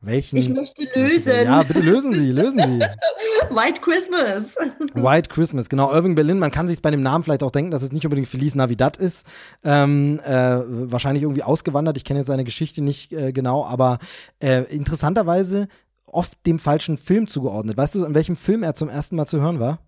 Welchen? 0.00 0.36
Ich 0.36 0.48
möchte 0.48 0.82
lösen. 0.96 1.44
Ja, 1.44 1.62
bitte 1.62 1.80
lösen 1.80 2.12
Sie, 2.12 2.32
lösen 2.32 2.58
Sie. 2.58 2.80
White 3.54 3.80
Christmas. 3.82 4.56
White 4.94 5.28
Christmas, 5.28 5.68
genau. 5.68 5.92
Irving 5.92 6.16
Berlin, 6.16 6.40
man 6.40 6.50
kann 6.50 6.66
sich 6.66 6.82
bei 6.82 6.90
dem 6.90 7.02
Namen 7.02 7.22
vielleicht 7.22 7.44
auch 7.44 7.52
denken, 7.52 7.70
dass 7.70 7.82
es 7.82 7.92
nicht 7.92 8.04
unbedingt 8.04 8.26
Feliz 8.26 8.56
Navidad 8.56 8.96
ist. 8.96 9.26
Ähm, 9.62 10.18
äh, 10.24 10.32
wahrscheinlich 10.90 11.22
irgendwie 11.22 11.44
ausgewandert. 11.44 11.96
Ich 11.96 12.04
kenne 12.04 12.20
jetzt 12.20 12.28
seine 12.28 12.44
Geschichte 12.44 12.82
nicht 12.82 13.12
äh, 13.12 13.32
genau, 13.32 13.64
aber 13.64 13.98
äh, 14.42 14.62
interessanterweise 14.74 15.68
oft 16.12 16.46
dem 16.46 16.58
falschen 16.58 16.96
Film 16.96 17.26
zugeordnet. 17.26 17.76
Weißt 17.76 17.94
du, 17.94 18.04
in 18.04 18.14
welchem 18.14 18.36
Film 18.36 18.62
er 18.62 18.74
zum 18.74 18.88
ersten 18.88 19.16
Mal 19.16 19.26
zu 19.26 19.40
hören 19.40 19.60
war? 19.60 19.80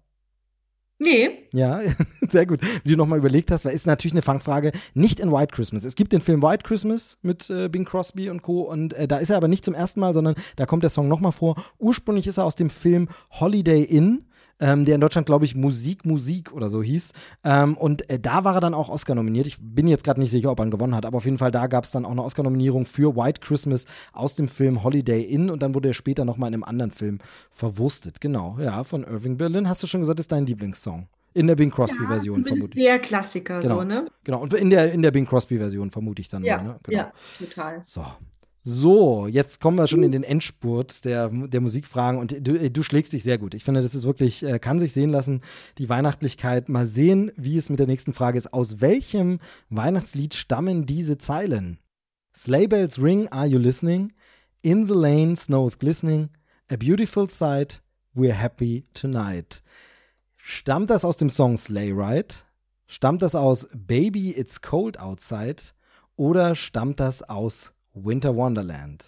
Nee. 0.99 1.49
Ja, 1.53 1.81
sehr 2.29 2.47
gut. 2.47 2.61
Wie 2.85 2.91
du 2.91 2.97
nochmal 2.97 3.18
überlegt 3.18 3.51
hast, 3.51 3.64
weil 3.64 3.75
ist 3.75 3.87
natürlich 3.87 4.14
eine 4.14 4.23
Fangfrage. 4.23 4.70
Nicht 4.95 5.18
in 5.18 5.33
White 5.33 5.53
Christmas. 5.53 5.85
Es 5.85 5.97
gibt 5.97 6.12
den 6.12 6.20
Film 6.20 6.43
White 6.43 6.62
Christmas 6.62 7.18
mit 7.23 7.51
äh, 7.51 7.68
Bing 7.68 7.85
Crosby 7.85 8.31
und 8.31 8.43
Co. 8.43 8.62
Und 8.62 8.95
äh, 8.95 9.09
da 9.09 9.16
ist 9.16 9.31
er 9.31 9.37
aber 9.37 9.49
nicht 9.49 9.64
zum 9.64 9.75
ersten 9.75 9.99
Mal, 9.99 10.14
sondern 10.14 10.37
da 10.57 10.64
kommt 10.64 10.85
der 10.85 10.91
Song 10.91 11.09
nochmal 11.09 11.33
vor. 11.33 11.57
Ursprünglich 11.79 12.29
ist 12.29 12.39
er 12.39 12.45
aus 12.45 12.55
dem 12.55 12.70
Film 12.70 13.09
Holiday 13.33 13.83
Inn 13.83 14.27
ähm, 14.63 14.85
der 14.85 14.95
in 14.95 15.01
Deutschland, 15.01 15.27
glaube 15.27 15.45
ich, 15.45 15.57
Musik, 15.57 16.07
Musik 16.07 16.53
oder 16.53 16.69
so 16.69 16.83
hieß. 16.83 17.13
Ähm, 17.43 17.77
und 17.77 18.09
äh, 18.09 18.21
da 18.21 18.45
war 18.45 18.55
er 18.55 18.61
dann 18.61 18.75
auch 18.75 18.89
Oscar 18.89 19.17
nominiert. 19.17 19.49
Ich 19.49 19.59
bin 19.61 19.89
jetzt 19.89 20.05
gerade 20.05 20.21
nicht 20.21 20.31
sicher, 20.31 20.53
ob 20.53 20.61
er 20.61 20.67
ihn 20.67 20.71
gewonnen 20.71 20.95
hat, 20.95 21.05
aber 21.05 21.19
auf 21.19 21.25
jeden 21.25 21.39
Fall 21.39 21.51
da 21.51 21.67
gab 21.67 21.85
es 21.85 21.91
dann 21.91 22.05
auch 22.05 22.13
eine 22.13 22.23
Oscar-Nominierung 22.23 22.87
für 22.87 23.17
White 23.17 23.41
Christmas 23.41 23.87
aus 24.13 24.37
dem 24.37 24.49
Film 24.49 24.85
Holiday 24.85 25.23
Inn 25.23 25.51
und 25.51 25.63
dann 25.63 25.75
wurde 25.75 25.89
er 25.89 25.95
später 25.95 26.25
nochmal 26.25 26.49
in 26.49 26.55
einem 26.55 26.65
anderen 26.65 26.93
Film 26.93 27.19
verwurstet. 27.51 28.21
Genau, 28.21 28.57
ja, 28.61 28.85
von 28.85 29.03
Irving 29.03 29.37
Berlin. 29.37 29.69
Hast 29.69 29.83
du 29.83 29.89
schon 29.89 30.01
gesagt, 30.01 30.21
ist 30.21 30.31
dein 30.31 30.47
Lieblingssong? 30.47 31.09
In 31.35 31.47
der 31.47 31.57
Bing 31.57 31.71
Crosby-Version 31.71 32.43
ja, 32.43 32.47
vermutlich. 32.47 32.85
Der 32.85 32.99
Klassiker, 33.01 33.61
genau. 33.61 33.79
so, 33.79 33.85
ne? 33.85 34.07
Genau, 34.23 34.43
und 34.43 34.53
in 34.53 34.71
der, 34.71 34.93
in 34.93 35.03
der 35.03 35.11
Bing 35.11 35.27
Crosby-Version 35.27 35.91
vermute 35.91 36.21
ich 36.21 36.29
dann 36.29 36.45
ja, 36.45 36.59
mal, 36.59 36.65
ne? 36.65 36.81
Genau. 36.85 36.99
Ja, 36.99 37.13
total. 37.39 37.81
So, 37.85 38.05
so, 38.65 39.27
jetzt 39.27 39.61
kommen 39.61 39.77
wir 39.77 39.89
schon 39.89 40.05
in 40.05 40.13
den 40.13 40.23
Endspurt 40.23 41.05
der, 41.05 41.29
der 41.29 41.61
Musikfragen 41.61 42.21
und 42.21 42.47
du, 42.47 42.71
du 42.71 42.83
schlägst 42.85 43.13
dich 43.13 43.25
sehr 43.25 43.37
gut. 43.37 43.55
Ich 43.55 43.65
finde, 43.65 43.83
das 43.83 43.95
ist 43.95 44.05
wirklich, 44.05 44.45
äh, 44.45 44.61
kann 44.61 44.79
sich 44.79 44.93
sehen 44.93 45.11
lassen, 45.11 45.43
die 45.79 45.89
Weihnachtlichkeit. 45.89 46.69
Mal 46.69 46.87
sehen, 46.87 47.33
wie 47.37 47.57
es 47.57 47.71
mit 47.71 47.81
der 47.81 47.89
nächsten 47.89 48.13
Frage 48.13 48.39
ist. 48.39 48.53
Aus 48.53 48.81
welchem 48.81 49.41
Weihnachtslied 49.69 50.35
stammen 50.35 50.87
diese 50.87 51.19
Zeilen? 51.19 51.79
Sleigh 52.37 52.69
bells 52.69 53.03
ring, 53.03 53.27
are 53.29 53.47
you 53.47 53.59
listening? 53.59 54.13
In 54.63 54.85
the 54.85 54.95
lane, 54.95 55.35
snow 55.35 55.67
is 55.67 55.77
glistening. 55.77 56.31
A 56.71 56.77
beautiful 56.77 57.29
sight, 57.29 57.83
we're 58.15 58.33
happy 58.33 58.87
tonight. 58.95 59.61
Stammt 60.37 60.89
das 60.89 61.05
aus 61.05 61.17
dem 61.17 61.31
Song 61.31 61.57
Sleigh 61.57 61.93
Ride? 61.93 62.37
Stammt 62.87 63.23
das 63.23 63.35
aus 63.35 63.69
Baby, 63.75 64.31
it's 64.31 64.61
cold 64.61 65.01
outside? 65.01 65.57
Oder 66.15 66.55
stammt 66.55 67.01
das 67.01 67.23
aus 67.25 67.73
Winter 67.95 68.34
Wonderland. 68.34 69.05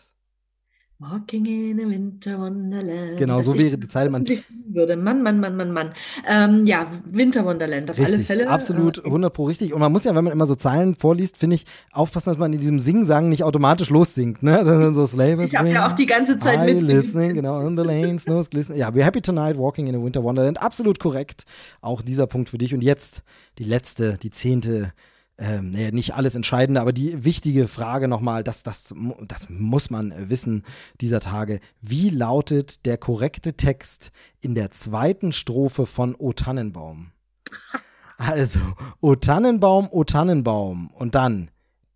Walking 1.01 1.47
in 1.47 1.80
a 1.80 1.89
Winter 1.89 2.39
Wonderland. 2.39 3.18
Genau, 3.18 3.43
so 3.43 3.59
wäre 3.59 3.76
die 3.76 3.89
Zeile. 3.89 4.11
Man 4.11 4.24
würde. 4.68 4.97
Mann, 4.97 5.22
Mann, 5.22 5.41
Mann, 5.41 5.57
Mann, 5.57 5.72
Mann. 5.72 5.93
Ähm, 6.28 6.66
ja, 6.66 6.87
Winter 7.05 7.45
Wonderland, 7.45 7.91
auf 7.91 7.99
richtig, 7.99 8.14
alle 8.14 8.24
Fälle. 8.24 8.49
Absolut, 8.49 9.05
100 9.05 9.32
pro 9.32 9.45
richtig. 9.45 9.74
Und 9.74 9.80
man 9.80 9.91
muss 9.91 10.05
ja, 10.05 10.14
wenn 10.14 10.22
man 10.22 10.32
immer 10.32 10.47
so 10.47 10.55
Zeilen 10.55 10.95
vorliest, 10.95 11.37
finde 11.37 11.57
ich, 11.57 11.64
aufpassen, 11.93 12.30
dass 12.30 12.39
man 12.39 12.53
in 12.53 12.61
diesem 12.61 12.78
Singsang 12.78 13.28
nicht 13.28 13.43
automatisch 13.43 13.91
lossingt. 13.91 14.43
Ne? 14.43 14.53
Dann 14.64 14.95
so 14.95 15.05
Slavers 15.05 15.47
ich 15.47 15.57
habe 15.57 15.70
ja 15.70 15.91
auch 15.91 15.97
die 15.97 16.07
ganze 16.07 16.39
Zeit 16.39 16.64
mit. 16.64 16.82
listening, 16.82 17.35
genau, 17.35 17.66
in 17.66 17.76
the 17.76 17.82
lane, 17.82 18.18
snows 18.18 18.49
glistening. 18.49 18.78
Ja, 18.78 18.91
we're 18.91 19.05
happy 19.05 19.20
tonight, 19.20 19.59
walking 19.59 19.89
in 19.89 19.97
a 19.97 20.03
Winter 20.03 20.22
Wonderland. 20.22 20.62
Absolut 20.62 21.01
korrekt. 21.01 21.45
Auch 21.80 22.03
dieser 22.03 22.28
Punkt 22.28 22.51
für 22.51 22.59
dich. 22.59 22.72
Und 22.72 22.82
jetzt 22.82 23.24
die 23.59 23.64
letzte, 23.64 24.16
die 24.16 24.30
zehnte 24.30 24.93
ähm, 25.37 25.70
naja, 25.70 25.91
nicht 25.91 26.14
alles 26.14 26.35
Entscheidende, 26.35 26.80
aber 26.80 26.93
die 26.93 27.24
wichtige 27.24 27.66
Frage 27.66 28.07
nochmal, 28.07 28.45
das, 28.45 28.62
das, 28.62 28.95
das 29.26 29.49
muss 29.49 29.91
man 29.91 30.30
wissen 30.30 30.62
dieser 31.01 31.20
Tage. 31.20 31.61
Wie 31.80 32.09
lautet 32.09 32.87
der 32.87 32.99
korrekte 32.99 33.55
Text 33.55 34.12
in 34.41 34.55
der 34.55 34.70
zweiten 34.70 35.32
Strophe 35.32 35.87
von 35.87 36.14
O 36.14 36.32
Tannenbaum? 36.32 37.11
Also, 38.16 38.61
O 39.01 39.16
Tannenbaum, 39.16 39.89
O 39.91 40.05
Tannenbaum. 40.05 40.89
Und 40.95 41.16
dann, 41.16 41.51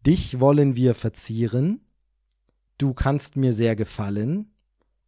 dich 0.05 0.41
wollen 0.41 0.75
wir 0.75 0.97
verzieren, 0.97 1.81
du 2.77 2.93
kannst 2.93 3.37
mir 3.37 3.53
sehr 3.53 3.77
gefallen 3.77 4.51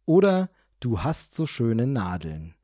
oder 0.05 0.49
du 0.79 1.01
hast 1.01 1.33
so 1.33 1.45
schöne 1.45 1.85
Nadeln. 1.85 2.55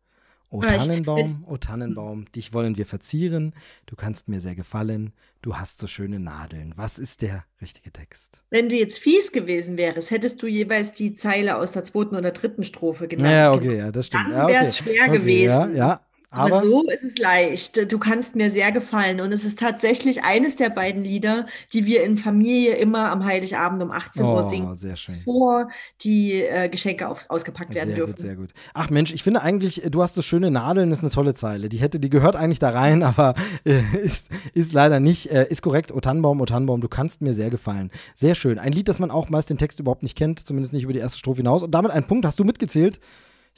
O 0.49 0.61
Ah, 0.61 0.67
ich- 0.67 0.77
Tannenbaum, 0.77 1.43
o 1.47 1.57
Tannenbaum, 1.57 2.25
dich 2.33 2.53
wollen 2.53 2.77
wir 2.77 2.85
verzieren, 2.85 3.53
du 3.85 3.95
kannst 3.97 4.29
mir 4.29 4.39
sehr 4.39 4.55
gefallen, 4.55 5.11
du 5.41 5.55
hast 5.57 5.77
so 5.77 5.87
schöne 5.87 6.19
Nadeln. 6.19 6.73
Was 6.77 6.97
ist 6.99 7.21
der 7.21 7.43
richtige 7.61 7.91
Text? 7.91 8.43
Wenn 8.49 8.69
du 8.69 8.75
jetzt 8.75 8.99
fies 8.99 9.31
gewesen 9.33 9.77
wärst, 9.77 10.09
hättest 10.09 10.41
du 10.41 10.47
jeweils 10.47 10.93
die 10.93 11.13
Zeile 11.13 11.57
aus 11.57 11.73
der 11.73 11.83
zweiten 11.83 12.15
oder 12.15 12.31
dritten 12.31 12.63
Strophe 12.63 13.09
genannt. 13.09 13.29
Ja, 13.29 13.51
okay, 13.51 13.77
ja, 13.77 13.91
das 13.91 14.07
stimmt. 14.07 14.27
Dann 14.27 14.49
ja, 14.49 14.61
okay. 14.61 14.71
schwer 14.71 15.03
okay, 15.09 15.17
gewesen. 15.17 15.49
Ja, 15.49 15.67
ja. 15.69 16.01
Aber, 16.29 16.57
Aber, 16.57 16.61
so 16.61 16.83
ist 16.89 17.03
es 17.03 17.17
leicht. 17.17 17.89
Du 17.89 17.99
kannst 17.99 18.35
mir 18.35 18.51
sehr 18.51 18.73
gefallen. 18.73 19.21
Und 19.21 19.31
es 19.31 19.45
ist 19.45 19.59
tatsächlich 19.59 20.23
eines 20.23 20.57
der 20.57 20.69
beiden 20.69 21.01
Lieder, 21.01 21.45
die 21.71 21.85
wir 21.85 22.03
in 22.03 22.17
Familie 22.17 22.75
immer 22.75 23.09
am 23.11 23.23
Heiligabend 23.23 23.81
um 23.81 23.91
18 23.91 24.25
Uhr 24.25 24.43
oh, 24.45 24.49
singen, 24.49 24.75
sehr 24.75 24.97
schön. 24.97 25.19
bevor 25.19 25.69
die 26.01 26.43
äh, 26.43 26.67
Geschenke 26.67 27.07
auf, 27.07 27.23
ausgepackt 27.29 27.73
werden 27.73 27.89
Sehr 27.89 27.97
dürfen. 27.97 28.15
gut, 28.15 28.19
sehr 28.19 28.35
gut. 28.35 28.49
Ach 28.73 28.89
Mensch, 28.89 29.13
ich 29.13 29.23
finde 29.23 29.41
eigentlich, 29.41 29.83
du 29.89 30.03
hast 30.03 30.15
so 30.15 30.21
schöne 30.21 30.51
Nadeln, 30.51 30.91
ist 30.91 31.01
eine 31.01 31.11
tolle 31.11 31.33
Zeile. 31.33 31.69
Die 31.69 31.77
hätte, 31.77 31.99
die 31.99 32.09
gehört 32.09 32.35
eigentlich 32.35 32.59
da 32.59 32.71
rein, 32.71 33.03
aber 33.03 33.33
äh, 33.63 33.79
ist, 34.03 34.29
ist 34.53 34.73
leider 34.73 34.99
nicht. 34.99 35.31
Äh, 35.31 35.47
ist 35.49 35.61
korrekt, 35.61 35.93
O 35.93 36.01
Tannenbaum, 36.01 36.41
O 36.41 36.45
Tannenbaum, 36.45 36.81
du 36.81 36.89
kannst 36.89 37.21
mir 37.21 37.33
sehr 37.33 37.49
gefallen. 37.49 37.89
Sehr 38.15 38.35
schön. 38.35 38.59
Ein 38.59 38.73
Lied, 38.73 38.89
das 38.89 38.99
man 38.99 39.11
auch 39.11 39.29
meist 39.29 39.49
den 39.49 39.57
Text 39.57 39.79
überhaupt 39.79 40.03
nicht 40.03 40.17
kennt, 40.17 40.45
zumindest 40.45 40.73
nicht 40.73 40.83
über 40.83 40.93
die 40.93 40.99
erste 40.99 41.17
Strophe 41.19 41.37
hinaus. 41.37 41.63
Und 41.63 41.71
damit 41.71 41.91
ein 41.91 42.05
Punkt, 42.05 42.25
hast 42.25 42.37
du 42.37 42.43
mitgezählt? 42.43 42.99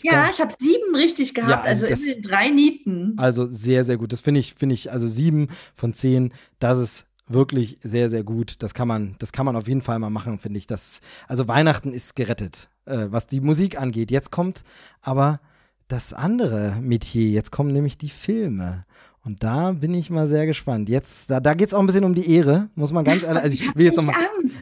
Ja, 0.04 0.30
ich 0.30 0.40
habe 0.40 0.54
sieben 0.60 0.96
richtig 0.96 1.34
gehabt, 1.34 1.52
Ja, 1.52 1.62
also 1.62 1.88
also 1.88 2.06
das- 2.06 2.22
drei 2.22 2.50
Nieten. 2.50 3.14
Also 3.18 3.46
sehr, 3.46 3.84
sehr 3.86 3.98
gut. 3.98 4.12
Das 4.14 4.22
finde 4.22 4.40
ich, 4.40 4.54
finde 4.54 4.76
ich, 4.76 4.92
also 4.92 5.08
sieben 5.08 5.48
von 5.76 5.94
zehn, 5.94 6.34
das 6.60 6.80
ist 6.80 7.06
wirklich 7.28 7.78
sehr, 7.84 8.10
sehr 8.10 8.24
gut. 8.24 8.56
Das 8.64 8.74
kann 8.74 8.88
man, 8.88 9.16
das 9.20 9.32
kann 9.32 9.46
man 9.46 9.56
auf 9.56 9.68
jeden 9.68 9.82
Fall 9.82 10.00
mal 10.00 10.10
machen, 10.10 10.40
finde 10.40 10.58
ich. 10.58 10.68
Das, 10.68 11.00
also 11.28 11.48
Weihnachten 11.48 11.94
ist 11.94 12.16
gerettet, 12.16 12.70
äh, 12.86 13.08
was 13.10 13.28
die 13.28 13.40
Musik 13.42 13.80
angeht. 13.80 14.10
Jetzt 14.12 14.32
kommt 14.32 14.64
aber 15.02 15.40
das 15.88 16.14
andere 16.14 16.76
Metier. 16.82 17.30
Jetzt 17.30 17.52
kommen 17.52 17.72
nämlich 17.72 17.98
die 17.98 18.10
Filme. 18.10 18.86
Und 19.26 19.44
da 19.44 19.74
bin 19.74 19.94
ich 19.94 20.10
mal 20.10 20.28
sehr 20.28 20.46
gespannt. 20.46 20.88
Jetzt, 20.88 21.30
da, 21.30 21.42
da 21.42 21.54
geht 21.54 21.68
es 21.68 21.74
auch 21.74 21.82
ein 21.82 21.86
bisschen 21.86 22.06
um 22.06 22.16
die 22.16 22.34
Ehre, 22.34 22.70
muss 22.76 22.94
man 22.94 23.04
ganz 23.04 23.24
ehrlich. 23.24 23.44
Also 23.50 23.54
ich 23.54 23.68
hab 23.68 23.76
will 23.76 23.86
jetzt 23.86 23.98
nochmal. 23.98 24.16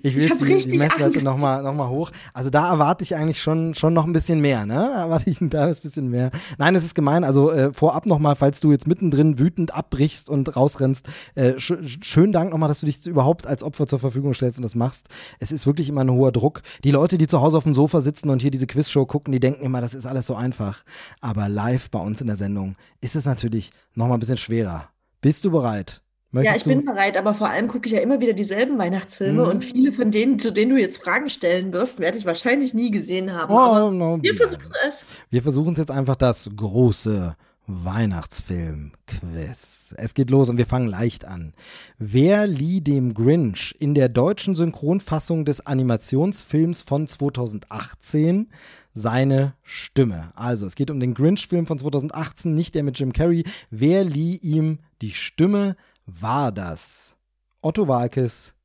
Ich 0.04 0.16
will 0.16 0.24
Ich 0.24 0.30
jetzt 0.30 0.42
die, 0.42 0.72
die 0.72 0.78
Messlatte 0.78 1.24
nochmal 1.24 1.64
noch 1.64 1.74
mal 1.74 1.90
hoch. 1.90 2.12
Also 2.34 2.50
da 2.50 2.70
erwarte 2.72 3.04
ich 3.04 3.16
eigentlich 3.16 3.42
schon, 3.42 3.76
schon 3.76 3.94
noch 3.94 4.06
ein 4.06 4.14
bisschen 4.14 4.42
mehr, 4.42 4.66
ne? 4.66 4.76
Da 4.94 5.02
erwarte 5.04 5.30
ich 5.30 5.42
ein 5.42 5.50
kleines 5.50 5.80
bisschen 5.80 6.10
mehr. 6.10 6.32
Nein, 6.58 6.76
es 6.76 6.84
ist 6.84 6.96
gemein. 6.96 7.24
Also 7.24 7.52
äh, 7.52 7.72
vorab 7.74 8.06
nochmal, 8.06 8.36
falls 8.36 8.60
du 8.60 8.72
jetzt 8.72 8.88
mittendrin 8.88 9.40
wütend 9.40 9.74
abbrichst 9.74 10.30
und 10.30 10.56
rausrennst, 10.56 11.08
äh, 11.36 11.60
sch 11.60 11.74
schönen 12.02 12.34
Dank 12.34 12.52
nochmal, 12.52 12.68
dass 12.68 12.80
du 12.80 12.86
dich 12.86 13.06
überhaupt 13.06 13.48
als 13.48 13.64
Opfer 13.64 13.88
zur 13.88 14.00
Verfügung 14.00 14.34
stellst 14.34 14.58
und 14.58 14.64
das 14.64 14.76
machst. 14.76 15.08
Es 15.40 15.52
ist 15.52 15.66
wirklich 15.66 15.90
immer 15.90 16.02
ein 16.02 16.12
hoher 16.12 16.32
Druck. 16.32 16.62
Die 16.84 16.92
Leute, 16.92 17.18
die 17.18 17.28
zu 17.28 17.42
Hause 17.42 17.58
auf 17.58 17.64
dem 17.64 17.74
Sofa 17.74 18.02
sitzen 18.02 18.30
und 18.30 18.42
hier 18.42 18.52
diese 18.52 18.68
Quizshow 18.68 19.06
gucken, 19.06 19.32
die 19.32 19.40
denken 19.40 19.64
immer, 19.64 19.82
das 19.82 19.94
ist 19.94 20.06
alles 20.06 20.26
so 20.26 20.36
einfach. 20.36 20.84
Aber 21.22 21.48
live 21.48 21.90
bei 21.90 22.00
uns 22.00 22.22
in 22.22 22.28
der 22.28 22.36
Sendung 22.36 22.76
ist 23.02 23.16
es 23.16 23.26
natürlich 23.26 23.72
nochmal 23.94 24.18
ein 24.18 24.20
bisschen 24.20 24.38
schwerer. 24.48 24.90
Bist 25.22 25.44
du 25.46 25.52
bereit? 25.52 26.02
Ja, 26.32 26.42
Möchtest 26.42 26.58
ich 26.58 26.64
du? 26.64 26.70
bin 26.70 26.86
bereit, 26.86 27.18
aber 27.18 27.34
vor 27.34 27.50
allem 27.50 27.68
gucke 27.68 27.88
ich 27.88 27.94
ja 27.94 28.00
immer 28.00 28.20
wieder 28.22 28.34
dieselben 28.34 28.78
Weihnachtsfilme 28.78 29.44
Mhm. 29.44 29.50
und 29.50 29.66
viele 29.66 29.92
von 29.92 30.12
denen, 30.12 30.40
zu 30.40 30.52
denen 30.52 30.72
du 30.72 30.78
jetzt 30.80 31.02
Fragen 31.02 31.30
stellen 31.30 31.74
wirst, 31.74 32.00
werde 32.00 32.18
ich 32.18 32.26
wahrscheinlich 32.26 32.74
nie 32.74 32.92
gesehen 32.92 33.34
haben. 33.34 33.54
Oh, 33.54 33.90
no, 33.92 34.22
wir 34.22 34.36
versuchen 34.36 34.72
es. 34.88 35.06
Wir 35.30 35.42
versuchen 35.42 35.72
es 35.74 35.78
jetzt 35.78 35.92
einfach 35.92 36.16
das 36.16 36.50
große 36.56 37.36
Weihnachtsfilm-Quiz. 37.70 39.94
Es 39.98 40.14
geht 40.14 40.30
los 40.30 40.50
und 40.50 40.58
wir 40.58 40.66
fangen 40.66 40.88
leicht 40.88 41.26
an. 41.26 41.54
Wer 41.98 42.48
lieh 42.48 42.82
dem 42.82 43.14
Grinch 43.14 43.76
in 43.80 43.94
der 43.96 44.10
deutschen 44.10 44.56
Synchronfassung 44.56 45.46
des 45.46 45.66
Animationsfilms 45.66 46.82
von 46.82 47.08
2018 47.08 48.50
seine 48.98 49.54
Stimme? 49.64 50.32
Also, 50.36 50.66
es 50.66 50.76
geht 50.76 50.90
um 50.90 51.00
den 51.00 51.14
Grinch-Film 51.14 51.66
von 51.68 51.78
2018, 51.78 52.54
nicht 52.54 52.76
der 52.76 52.84
mit 52.84 53.00
Jim 53.00 53.14
Carrey. 53.14 53.44
Wer 53.70 54.04
lieh 54.04 54.38
ihm 54.38 54.80
die 55.02 55.12
Stimme? 55.12 55.76
War 56.06 56.52
das 56.52 57.16
Otto 57.62 57.88
Walkes, 57.88 58.56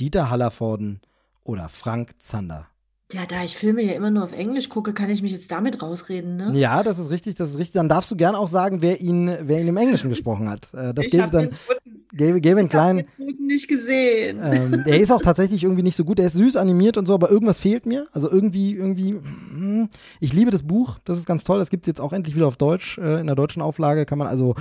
Dieter 0.00 0.30
Hallervorden 0.30 1.00
oder 1.42 1.68
Frank 1.68 2.12
Zander? 2.18 2.68
Ja, 3.12 3.26
da 3.26 3.44
ich 3.44 3.56
Filme 3.56 3.82
ja 3.82 3.92
immer 3.92 4.10
nur 4.10 4.24
auf 4.24 4.32
Englisch 4.32 4.68
gucke, 4.68 4.92
kann 4.92 5.10
ich 5.10 5.22
mich 5.22 5.30
jetzt 5.32 5.50
damit 5.50 5.82
rausreden, 5.82 6.36
ne? 6.36 6.58
Ja, 6.58 6.82
das 6.82 6.98
ist 6.98 7.10
richtig, 7.10 7.34
das 7.34 7.50
ist 7.50 7.58
richtig. 7.58 7.74
Dann 7.74 7.88
darfst 7.88 8.10
du 8.10 8.16
gern 8.16 8.34
auch 8.34 8.48
sagen, 8.48 8.80
wer 8.80 9.00
ihn, 9.00 9.30
wer 9.42 9.60
ihn 9.60 9.68
im 9.68 9.76
Englischen 9.76 10.08
gesprochen 10.08 10.48
hat. 10.48 10.72
Äh, 10.74 10.94
Das 10.94 11.04
ich 11.04 11.10
gebe 11.10 11.22
habe 11.24 11.32
dann, 11.32 11.50
gebe 12.16 12.50
einen 12.50 12.66
ich 12.66 12.70
kleinen. 12.70 12.98
den 12.98 13.08
zweiten 13.08 13.46
nicht 13.46 13.68
gesehen. 13.68 14.40
Ähm, 14.42 14.82
er 14.86 15.00
ist 15.00 15.10
auch 15.10 15.20
tatsächlich 15.20 15.62
irgendwie 15.62 15.82
nicht 15.82 15.96
so 15.96 16.04
gut. 16.04 16.18
Er 16.18 16.26
ist 16.26 16.34
süß 16.34 16.56
animiert 16.56 16.96
und 16.96 17.06
so, 17.06 17.14
aber 17.14 17.30
irgendwas 17.30 17.58
fehlt 17.58 17.86
mir. 17.86 18.06
Also 18.12 18.30
irgendwie, 18.30 18.74
irgendwie. 18.74 19.10
hm. 19.10 19.88
Ich 20.20 20.32
liebe 20.32 20.50
das 20.50 20.62
Buch. 20.62 20.98
Das 21.04 21.18
ist 21.18 21.26
ganz 21.26 21.44
toll. 21.44 21.58
Das 21.58 21.70
gibt 21.70 21.84
es 21.84 21.86
jetzt 21.86 22.00
auch 22.00 22.12
endlich 22.12 22.36
wieder 22.36 22.46
auf 22.46 22.56
Deutsch. 22.56 22.98
Äh, 22.98 23.20
in 23.20 23.26
der 23.26 23.36
deutschen 23.36 23.62
Auflage 23.62 24.06
kann 24.06 24.18
man 24.18 24.28
also. 24.28 24.54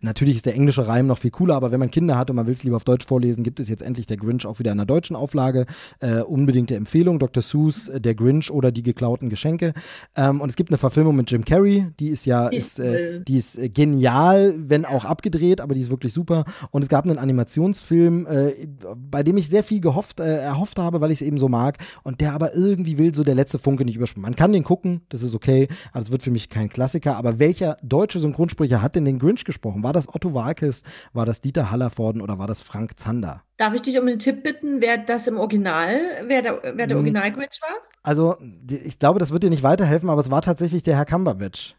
Natürlich 0.00 0.36
ist 0.36 0.46
der 0.46 0.54
englische 0.54 0.86
Reim 0.86 1.06
noch 1.06 1.18
viel 1.18 1.30
cooler, 1.30 1.54
aber 1.56 1.72
wenn 1.72 1.80
man 1.80 1.90
Kinder 1.90 2.16
hat 2.16 2.30
und 2.30 2.36
man 2.36 2.46
will 2.46 2.54
es 2.54 2.64
lieber 2.64 2.76
auf 2.76 2.84
Deutsch 2.84 3.06
vorlesen, 3.06 3.44
gibt 3.44 3.60
es 3.60 3.68
jetzt 3.68 3.82
endlich 3.82 4.06
der 4.06 4.16
Grinch 4.16 4.46
auch 4.46 4.58
wieder 4.58 4.72
in 4.72 4.78
der 4.78 4.86
deutschen 4.86 5.16
Auflage. 5.16 5.66
Äh, 6.00 6.20
unbedingte 6.22 6.74
Empfehlung: 6.74 7.18
Dr. 7.18 7.42
Seuss, 7.42 7.88
äh, 7.88 8.00
der 8.00 8.14
Grinch 8.14 8.50
oder 8.50 8.72
die 8.72 8.82
geklauten 8.82 9.28
Geschenke. 9.28 9.74
Ähm, 10.16 10.40
und 10.40 10.48
es 10.48 10.56
gibt 10.56 10.70
eine 10.70 10.78
Verfilmung 10.78 11.16
mit 11.16 11.30
Jim 11.30 11.44
Carrey. 11.44 11.86
Die 11.98 12.08
ist 12.08 12.24
ja, 12.26 12.48
ist, 12.48 12.78
äh, 12.78 13.20
die 13.20 13.36
ist 13.36 13.58
äh, 13.58 13.68
genial, 13.68 14.54
wenn 14.56 14.84
auch 14.84 15.04
abgedreht, 15.04 15.60
aber 15.60 15.74
die 15.74 15.80
ist 15.80 15.90
wirklich 15.90 16.12
super. 16.12 16.44
Und 16.70 16.79
es 16.82 16.88
gab 16.88 17.04
einen 17.04 17.18
Animationsfilm, 17.18 18.26
äh, 18.26 18.66
bei 18.96 19.22
dem 19.22 19.36
ich 19.36 19.48
sehr 19.48 19.62
viel 19.62 19.80
gehofft, 19.80 20.20
äh, 20.20 20.38
erhofft 20.38 20.78
habe, 20.78 21.00
weil 21.00 21.10
ich 21.10 21.20
es 21.20 21.26
eben 21.26 21.38
so 21.38 21.48
mag. 21.48 21.78
Und 22.02 22.20
der 22.20 22.34
aber 22.34 22.54
irgendwie 22.54 22.98
will 22.98 23.14
so 23.14 23.24
der 23.24 23.34
letzte 23.34 23.58
Funke 23.58 23.84
nicht 23.84 23.96
überspringen. 23.96 24.22
Man 24.22 24.36
kann 24.36 24.52
den 24.52 24.64
gucken, 24.64 25.02
das 25.08 25.22
ist 25.22 25.34
okay, 25.34 25.68
aber 25.92 26.00
das 26.00 26.10
wird 26.10 26.22
für 26.22 26.30
mich 26.30 26.48
kein 26.48 26.68
Klassiker. 26.68 27.16
Aber 27.16 27.38
welcher 27.38 27.76
deutsche 27.82 28.20
Synchronsprecher 28.20 28.82
hat 28.82 28.96
denn 28.96 29.04
den 29.04 29.18
Grinch 29.18 29.44
gesprochen? 29.44 29.82
War 29.82 29.92
das 29.92 30.08
Otto 30.14 30.34
Walkes, 30.34 30.82
war 31.12 31.26
das 31.26 31.40
Dieter 31.40 31.70
Hallervorden 31.70 32.22
oder 32.22 32.38
war 32.38 32.46
das 32.46 32.62
Frank 32.62 32.98
Zander? 32.98 33.42
Darf 33.56 33.74
ich 33.74 33.82
dich 33.82 33.98
um 33.98 34.06
einen 34.06 34.18
Tipp 34.18 34.42
bitten, 34.42 34.80
wer 34.80 34.96
das 34.96 35.26
im 35.26 35.38
Original, 35.38 35.94
wer 36.26 36.42
der, 36.42 36.60
wer 36.62 36.86
der 36.86 36.96
Hm. 36.96 37.04
Original 37.04 37.30
Grinch 37.32 37.60
war? 37.60 37.76
Also, 38.02 38.36
ich 38.68 38.98
glaube, 38.98 39.18
das 39.18 39.30
wird 39.32 39.42
dir 39.42 39.50
nicht 39.50 39.62
weiterhelfen, 39.62 40.08
aber 40.08 40.20
es 40.20 40.30
war 40.30 40.40
tatsächlich 40.40 40.82
der 40.82 40.96
Herr 40.96 41.04
Cumberbatch. 41.04 41.76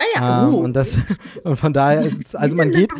Ah 0.00 0.04
ja, 0.14 0.48
Ähm, 0.48 0.54
uh. 0.54 0.58
und, 0.58 0.74
das, 0.74 0.96
und 1.44 1.56
von 1.56 1.74
daher 1.74 2.02
ist 2.02 2.20
es, 2.20 2.34
also 2.34 2.56
man 2.56 2.70
geht, 2.70 2.90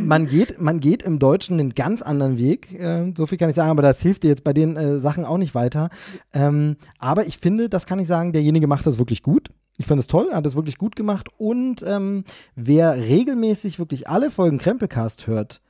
man 0.00 0.26
geht, 0.26 0.60
man 0.60 0.80
geht 0.80 1.02
im 1.02 1.18
Deutschen 1.18 1.60
einen 1.60 1.74
ganz 1.74 2.00
anderen 2.00 2.38
Weg. 2.38 2.72
Äh, 2.72 3.12
so 3.14 3.26
viel 3.26 3.36
kann 3.36 3.50
ich 3.50 3.56
sagen, 3.56 3.70
aber 3.70 3.82
das 3.82 4.00
hilft 4.00 4.22
dir 4.22 4.28
jetzt 4.28 4.42
bei 4.42 4.54
den 4.54 4.76
äh, 4.76 4.98
Sachen 4.98 5.26
auch 5.26 5.36
nicht 5.36 5.54
weiter. 5.54 5.90
Ähm, 6.32 6.76
aber 6.98 7.26
ich 7.26 7.36
finde, 7.36 7.68
das 7.68 7.84
kann 7.84 7.98
ich 7.98 8.08
sagen, 8.08 8.32
derjenige 8.32 8.66
macht 8.66 8.86
das 8.86 8.98
wirklich 8.98 9.22
gut. 9.22 9.50
Ich 9.76 9.86
fand 9.86 10.00
es 10.00 10.06
toll, 10.06 10.28
er 10.30 10.38
hat 10.38 10.46
das 10.46 10.56
wirklich 10.56 10.78
gut 10.78 10.96
gemacht. 10.96 11.28
Und 11.36 11.84
ähm, 11.86 12.24
wer 12.54 12.96
regelmäßig 12.96 13.78
wirklich 13.78 14.08
alle 14.08 14.30
Folgen 14.30 14.56
Krempelcast 14.56 15.26
hört, 15.26 15.60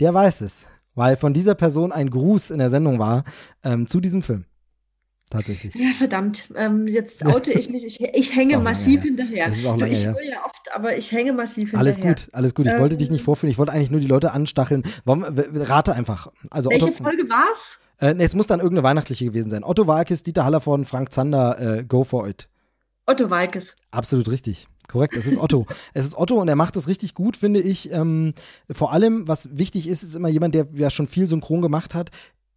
der 0.00 0.12
weiß 0.12 0.42
es. 0.42 0.66
Weil 0.94 1.16
von 1.16 1.32
dieser 1.32 1.54
Person 1.54 1.92
ein 1.92 2.10
Gruß 2.10 2.50
in 2.50 2.58
der 2.58 2.70
Sendung 2.70 2.98
war 2.98 3.24
ähm, 3.64 3.86
zu 3.86 4.00
diesem 4.00 4.20
Film. 4.20 4.44
Tatsächlich. 5.30 5.74
Ja, 5.74 5.92
verdammt. 5.92 6.44
Ähm, 6.56 6.86
jetzt 6.86 7.24
oute 7.26 7.52
ich 7.52 7.68
mich. 7.68 7.84
Ich, 7.84 8.00
ich 8.00 8.34
hänge 8.34 8.58
massiv 8.62 8.96
her. 9.00 9.02
hinterher. 9.02 9.48
Das 9.48 9.58
ist 9.58 9.66
auch 9.66 9.76
lange 9.76 9.92
ich 9.92 10.06
höre 10.06 10.22
ja 10.24 10.44
oft, 10.44 10.68
aber 10.74 10.96
ich 10.96 11.12
hänge 11.12 11.32
massiv 11.32 11.74
Alles 11.74 11.96
hinterher. 11.96 12.14
gut, 12.14 12.28
alles 12.34 12.54
gut. 12.54 12.66
Ich 12.66 12.78
wollte 12.78 12.96
dich 12.96 13.10
nicht 13.10 13.20
Ähm, 13.20 13.24
vorführen, 13.26 13.50
ich 13.50 13.58
wollte 13.58 13.72
eigentlich 13.72 13.90
nur 13.90 14.00
die 14.00 14.06
Leute 14.06 14.32
anstacheln. 14.32 14.82
Wollen 15.04 15.20
wir- 15.20 15.36
w- 15.54 15.62
rate 15.64 15.92
einfach. 15.94 16.28
Also 16.50 16.70
Welche 16.70 16.86
Otto, 16.86 17.02
Folge 17.04 17.28
war's? 17.28 17.78
äh, 18.00 18.14
nee, 18.14 18.24
es 18.24 18.34
muss 18.34 18.46
dann 18.46 18.60
irgendeine 18.60 18.84
weihnachtliche 18.84 19.26
gewesen 19.26 19.50
sein. 19.50 19.64
Otto 19.64 19.86
Walkes, 19.86 20.22
Dieter 20.22 20.44
Hallervorden, 20.44 20.84
Frank 20.86 21.12
Zander, 21.12 21.78
äh, 21.78 21.84
go 21.84 22.04
for 22.04 22.26
it. 22.28 22.48
Otto 23.06 23.28
Walkes. 23.30 23.74
Absolut 23.90 24.30
richtig. 24.30 24.66
Korrekt, 24.86 25.16
es 25.16 25.26
ist 25.26 25.36
Otto. 25.38 25.66
es 25.94 26.06
ist 26.06 26.16
Otto 26.16 26.40
und 26.40 26.48
er 26.48 26.56
macht 26.56 26.74
es 26.76 26.88
richtig 26.88 27.12
gut, 27.14 27.36
finde 27.36 27.60
ich. 27.60 27.92
Ähm, 27.92 28.32
vor 28.70 28.92
allem, 28.92 29.28
was 29.28 29.50
wichtig 29.52 29.86
ist, 29.86 30.02
ist 30.02 30.14
immer 30.14 30.28
jemand, 30.28 30.54
der 30.54 30.66
ja 30.74 30.88
schon 30.88 31.06
viel 31.06 31.26
synchron 31.26 31.60
gemacht 31.60 31.94
hat. 31.94 32.10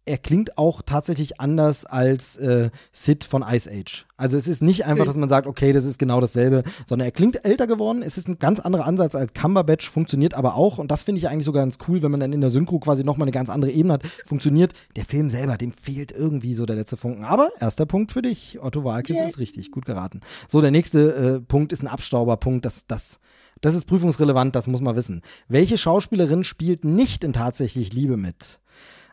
Er 0.04 0.18
klingt 0.18 0.58
auch 0.58 0.82
tatsächlich 0.82 1.40
anders 1.40 1.84
als 1.84 2.36
äh, 2.36 2.70
Sid 2.92 3.22
von 3.22 3.44
Ice 3.48 3.70
Age. 3.70 4.06
Also 4.16 4.36
es 4.36 4.48
ist 4.48 4.62
nicht 4.62 4.84
einfach, 4.84 5.04
dass 5.04 5.16
man 5.16 5.28
sagt, 5.28 5.46
okay, 5.46 5.72
das 5.72 5.84
ist 5.84 5.98
genau 5.98 6.20
dasselbe, 6.20 6.64
sondern 6.86 7.06
er 7.06 7.12
klingt 7.12 7.44
älter 7.44 7.66
geworden. 7.68 8.02
Es 8.02 8.18
ist 8.18 8.28
ein 8.28 8.38
ganz 8.38 8.58
anderer 8.58 8.84
Ansatz 8.84 9.14
als 9.14 9.32
Cumberbatch, 9.32 9.88
funktioniert 9.88 10.34
aber 10.34 10.56
auch. 10.56 10.78
Und 10.78 10.90
das 10.90 11.02
finde 11.04 11.20
ich 11.20 11.28
eigentlich 11.28 11.44
sogar 11.44 11.62
ganz 11.62 11.78
cool, 11.86 12.02
wenn 12.02 12.10
man 12.10 12.20
dann 12.20 12.32
in 12.32 12.40
der 12.40 12.50
Synchro 12.50 12.80
quasi 12.80 13.04
nochmal 13.04 13.26
eine 13.26 13.32
ganz 13.32 13.48
andere 13.48 13.70
Ebene 13.70 13.94
hat. 13.94 14.02
Funktioniert. 14.24 14.72
Der 14.96 15.04
Film 15.04 15.30
selber, 15.30 15.56
dem 15.56 15.72
fehlt 15.72 16.10
irgendwie 16.10 16.54
so 16.54 16.66
der 16.66 16.76
letzte 16.76 16.96
Funken. 16.96 17.24
Aber 17.24 17.50
erster 17.60 17.86
Punkt 17.86 18.10
für 18.10 18.22
dich. 18.22 18.58
Otto 18.60 18.82
Walkes 18.84 19.16
Yay. 19.16 19.26
ist 19.26 19.38
richtig, 19.38 19.70
gut 19.70 19.86
geraten. 19.86 20.20
So, 20.48 20.60
der 20.60 20.70
nächste 20.70 21.14
äh, 21.14 21.40
Punkt 21.40 21.72
ist 21.72 21.82
ein 21.82 21.88
Abstauberpunkt. 21.88 22.64
Das, 22.64 22.86
das, 22.86 23.20
das 23.60 23.74
ist 23.74 23.84
prüfungsrelevant, 23.84 24.56
das 24.56 24.66
muss 24.66 24.80
man 24.80 24.96
wissen. 24.96 25.22
Welche 25.48 25.78
Schauspielerin 25.78 26.42
spielt 26.42 26.84
nicht 26.84 27.22
in 27.22 27.32
tatsächlich 27.32 27.92
Liebe 27.92 28.16
mit? 28.16 28.60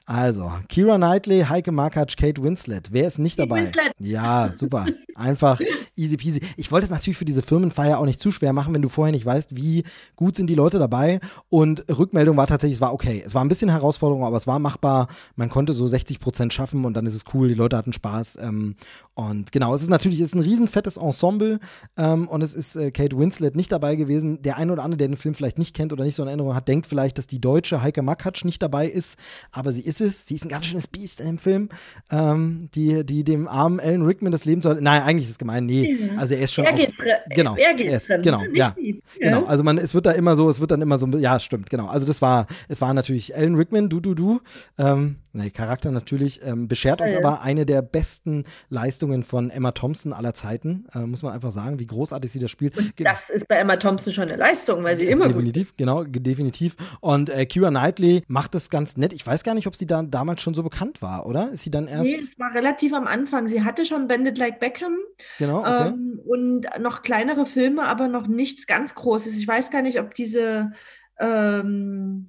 Also, 0.09 0.51
Kira 0.69 0.97
Knightley, 0.97 1.45
Heike 1.47 1.71
Markatsch, 1.71 2.17
Kate 2.17 2.41
Winslet. 2.41 2.87
Wer 2.91 3.05
ist 3.05 3.19
nicht 3.19 3.37
dabei? 3.37 3.65
Winslet. 3.65 3.93
Ja, 3.99 4.51
super. 4.55 4.87
Einfach 5.13 5.61
easy 5.95 6.17
peasy. 6.17 6.41
Ich 6.57 6.71
wollte 6.71 6.85
es 6.85 6.89
natürlich 6.89 7.17
für 7.17 7.25
diese 7.25 7.43
Firmenfeier 7.43 7.99
auch 7.99 8.05
nicht 8.05 8.19
zu 8.19 8.31
schwer 8.31 8.51
machen, 8.51 8.73
wenn 8.73 8.81
du 8.81 8.89
vorher 8.89 9.11
nicht 9.11 9.25
weißt, 9.25 9.55
wie 9.55 9.83
gut 10.15 10.35
sind 10.35 10.47
die 10.49 10.55
Leute 10.55 10.79
dabei. 10.79 11.19
Und 11.49 11.85
Rückmeldung 11.95 12.37
war 12.37 12.47
tatsächlich, 12.47 12.77
es 12.77 12.81
war 12.81 12.91
okay. 12.91 13.21
Es 13.23 13.35
war 13.35 13.43
ein 13.45 13.49
bisschen 13.49 13.69
Herausforderung, 13.69 14.23
aber 14.23 14.37
es 14.37 14.47
war 14.47 14.57
machbar. 14.57 15.09
Man 15.35 15.49
konnte 15.51 15.73
so 15.73 15.85
60 15.85 16.19
Prozent 16.19 16.53
schaffen 16.53 16.85
und 16.85 16.95
dann 16.95 17.05
ist 17.05 17.13
es 17.13 17.25
cool. 17.35 17.47
Die 17.47 17.53
Leute 17.53 17.77
hatten 17.77 17.93
Spaß. 17.93 18.39
Ähm, 18.41 18.77
und 19.19 19.51
genau, 19.51 19.75
es 19.75 19.81
ist 19.81 19.89
natürlich 19.89 20.21
ist 20.21 20.33
ein 20.33 20.39
riesenfettes 20.39 20.95
Ensemble 20.95 21.59
ähm, 21.97 22.27
und 22.29 22.41
es 22.41 22.53
ist 22.53 22.77
äh, 22.77 22.89
Kate 22.91 23.17
Winslet 23.17 23.53
nicht 23.53 23.69
dabei 23.69 23.95
gewesen. 23.95 24.41
Der 24.41 24.55
eine 24.55 24.71
oder 24.71 24.83
andere, 24.83 24.97
der 24.97 25.09
den 25.09 25.17
Film 25.17 25.35
vielleicht 25.35 25.59
nicht 25.59 25.75
kennt 25.75 25.91
oder 25.91 26.05
nicht 26.05 26.15
so 26.15 26.23
in 26.23 26.29
Erinnerung 26.29 26.55
hat, 26.55 26.69
denkt 26.69 26.85
vielleicht, 26.85 27.17
dass 27.17 27.27
die 27.27 27.41
deutsche 27.41 27.81
Heike 27.81 28.01
Makatsch 28.01 28.45
nicht 28.45 28.61
dabei 28.61 28.87
ist, 28.87 29.17
aber 29.51 29.73
sie 29.73 29.81
ist 29.81 29.99
es. 29.99 30.25
Sie 30.25 30.35
ist 30.35 30.45
ein 30.45 30.49
ganz 30.49 30.67
schönes 30.67 30.87
Biest 30.87 31.19
in 31.19 31.25
dem 31.25 31.37
Film, 31.37 31.67
ähm, 32.09 32.69
die, 32.75 33.05
die 33.05 33.25
dem 33.25 33.49
armen 33.49 33.81
Alan 33.81 34.03
Rickman 34.03 34.31
das 34.31 34.45
Leben 34.45 34.61
soll. 34.61 34.79
Nein, 34.79 35.01
eigentlich 35.01 35.25
ist 35.25 35.31
es 35.31 35.37
gemein. 35.37 35.65
Nee, 35.65 36.09
also 36.15 36.33
er 36.33 36.41
ist 36.41 36.53
schon. 36.53 36.63
Er 36.63 36.73
geht, 36.73 36.93
genau, 37.29 37.57
er 37.57 37.73
geht 37.73 37.87
er 37.87 37.97
ist, 37.97 38.09
drin, 38.09 38.21
genau, 38.21 38.41
ja, 38.53 38.73
genau. 39.19 39.43
Also 39.45 39.65
man, 39.65 39.77
es 39.77 39.93
wird 39.93 40.05
da 40.05 40.11
immer 40.11 40.37
so, 40.37 40.49
es 40.49 40.61
wird 40.61 40.71
dann 40.71 40.81
immer 40.81 40.97
so, 40.97 41.07
ja, 41.07 41.41
stimmt, 41.41 41.69
genau. 41.69 41.87
Also 41.87 42.05
das 42.05 42.21
war, 42.21 42.47
es 42.69 42.79
war 42.79 42.93
natürlich 42.93 43.35
Alan 43.35 43.55
Rickman, 43.55 43.89
du, 43.89 43.99
du, 43.99 44.13
du. 44.13 44.39
Ähm, 44.77 45.17
nee, 45.33 45.49
Charakter 45.49 45.91
natürlich, 45.91 46.41
ähm, 46.43 46.67
beschert 46.67 47.01
uns 47.01 47.13
aber 47.13 47.41
eine 47.41 47.65
der 47.65 47.81
besten 47.81 48.45
Leistungen 48.69 49.23
von 49.23 49.49
Emma 49.49 49.71
Thompson 49.71 50.13
aller 50.13 50.33
Zeiten, 50.33 50.85
äh, 50.93 50.99
muss 50.99 51.23
man 51.23 51.33
einfach 51.33 51.51
sagen, 51.51 51.79
wie 51.79 51.87
großartig 51.87 52.31
sie 52.31 52.39
das 52.39 52.51
spielt. 52.51 52.77
Und 52.77 52.93
das 52.97 53.29
ist 53.29 53.47
bei 53.47 53.55
Emma 53.55 53.77
Thompson 53.77 54.13
schon 54.13 54.29
eine 54.29 54.37
Leistung, 54.37 54.83
weil 54.83 54.97
sie 54.97 55.05
immer 55.05 55.27
definitiv, 55.27 55.75
genau, 55.77 56.03
definitiv. 56.03 56.75
Und 57.01 57.29
äh, 57.29 57.45
Kira 57.45 57.69
Knightley 57.69 58.23
macht 58.27 58.55
das 58.55 58.69
ganz 58.69 58.97
nett. 58.97 59.13
Ich 59.13 59.25
weiß 59.25 59.43
gar 59.43 59.55
nicht, 59.55 59.67
ob 59.67 59.75
sie 59.75 59.85
da 59.85 60.03
damals 60.03 60.41
schon 60.41 60.53
so 60.53 60.63
bekannt 60.63 61.01
war, 61.01 61.25
oder? 61.25 61.51
Ist 61.51 61.63
sie 61.63 61.71
dann 61.71 61.87
erst? 61.87 62.03
Nee, 62.03 62.15
es 62.15 62.39
war 62.39 62.53
relativ 62.53 62.93
am 62.93 63.07
Anfang. 63.07 63.47
Sie 63.47 63.63
hatte 63.63 63.85
schon 63.85 64.07
Bandit 64.07 64.37
Like 64.37 64.59
Beckham. 64.59 64.97
Genau. 65.37 65.59
Okay. 65.59 65.87
Ähm, 65.89 66.21
und 66.25 66.67
noch 66.79 67.01
kleinere 67.01 67.45
Filme, 67.45 67.87
aber 67.87 68.07
noch 68.07 68.27
nichts 68.27 68.67
ganz 68.67 68.95
Großes. 68.95 69.37
Ich 69.37 69.47
weiß 69.47 69.71
gar 69.71 69.81
nicht, 69.81 69.99
ob 69.99 70.13
diese 70.13 70.71
ähm, 71.19 72.27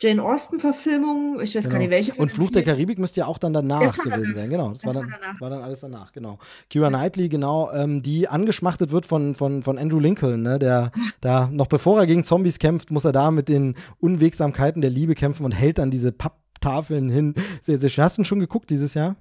Jane 0.00 0.22
Austen-Verfilmung, 0.22 1.40
ich 1.40 1.56
weiß 1.56 1.64
genau. 1.64 1.72
gar 1.72 1.78
nicht 1.80 1.90
welche. 1.90 2.14
Und 2.14 2.30
Fluch 2.30 2.50
der 2.50 2.62
Karibik 2.62 2.98
müsste 2.98 3.20
ja 3.20 3.26
auch 3.26 3.38
dann 3.38 3.52
danach 3.52 3.98
gewesen 3.98 4.32
sein, 4.32 4.48
genau. 4.48 4.70
Das, 4.70 4.80
das 4.80 4.94
war, 4.94 5.02
dann, 5.02 5.10
war, 5.10 5.40
war, 5.40 5.50
dann, 5.50 5.62
alles 5.62 5.80
danach, 5.80 6.12
genau. 6.12 6.38
Kira 6.70 6.88
Knightley, 6.88 7.28
genau, 7.28 7.72
ähm, 7.72 8.02
die 8.02 8.28
angeschmachtet 8.28 8.92
wird 8.92 9.06
von, 9.06 9.34
von, 9.34 9.62
von 9.64 9.76
Andrew 9.76 9.98
Lincoln, 9.98 10.42
ne, 10.42 10.60
der 10.60 10.92
da, 11.20 11.48
noch 11.52 11.66
bevor 11.66 11.98
er 11.98 12.06
gegen 12.06 12.22
Zombies 12.22 12.60
kämpft, 12.60 12.92
muss 12.92 13.04
er 13.04 13.12
da 13.12 13.32
mit 13.32 13.48
den 13.48 13.74
Unwegsamkeiten 13.98 14.82
der 14.82 14.90
Liebe 14.90 15.16
kämpfen 15.16 15.44
und 15.44 15.52
hält 15.52 15.78
dann 15.78 15.90
diese 15.90 16.12
Papptafeln 16.12 17.10
hin. 17.10 17.34
Sehr, 17.60 17.78
sehr 17.78 17.88
schön. 17.88 18.04
Hast 18.04 18.18
du 18.18 18.24
schon 18.24 18.38
geguckt 18.38 18.70
dieses 18.70 18.94
Jahr? 18.94 19.16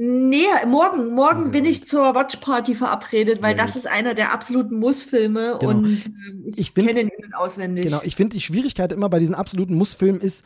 Nee, 0.00 0.46
morgen, 0.64 1.12
morgen 1.12 1.40
okay. 1.40 1.50
bin 1.50 1.64
ich 1.64 1.84
zur 1.84 2.14
Watchparty 2.14 2.76
verabredet, 2.76 3.42
weil 3.42 3.56
ja, 3.56 3.64
das 3.64 3.74
ist 3.74 3.88
einer 3.88 4.14
der 4.14 4.32
absoluten 4.32 4.78
Mussfilme 4.78 5.56
genau. 5.58 5.72
und 5.72 6.06
äh, 6.06 6.48
ich, 6.50 6.58
ich 6.58 6.74
kenne 6.74 7.00
ihn 7.00 7.34
auswendig. 7.34 7.84
Genau, 7.84 8.00
ich 8.04 8.14
finde 8.14 8.36
die 8.36 8.40
Schwierigkeit 8.40 8.92
immer 8.92 9.08
bei 9.08 9.18
diesen 9.18 9.34
absoluten 9.34 9.74
Mussfilmen 9.74 10.20
ist, 10.20 10.44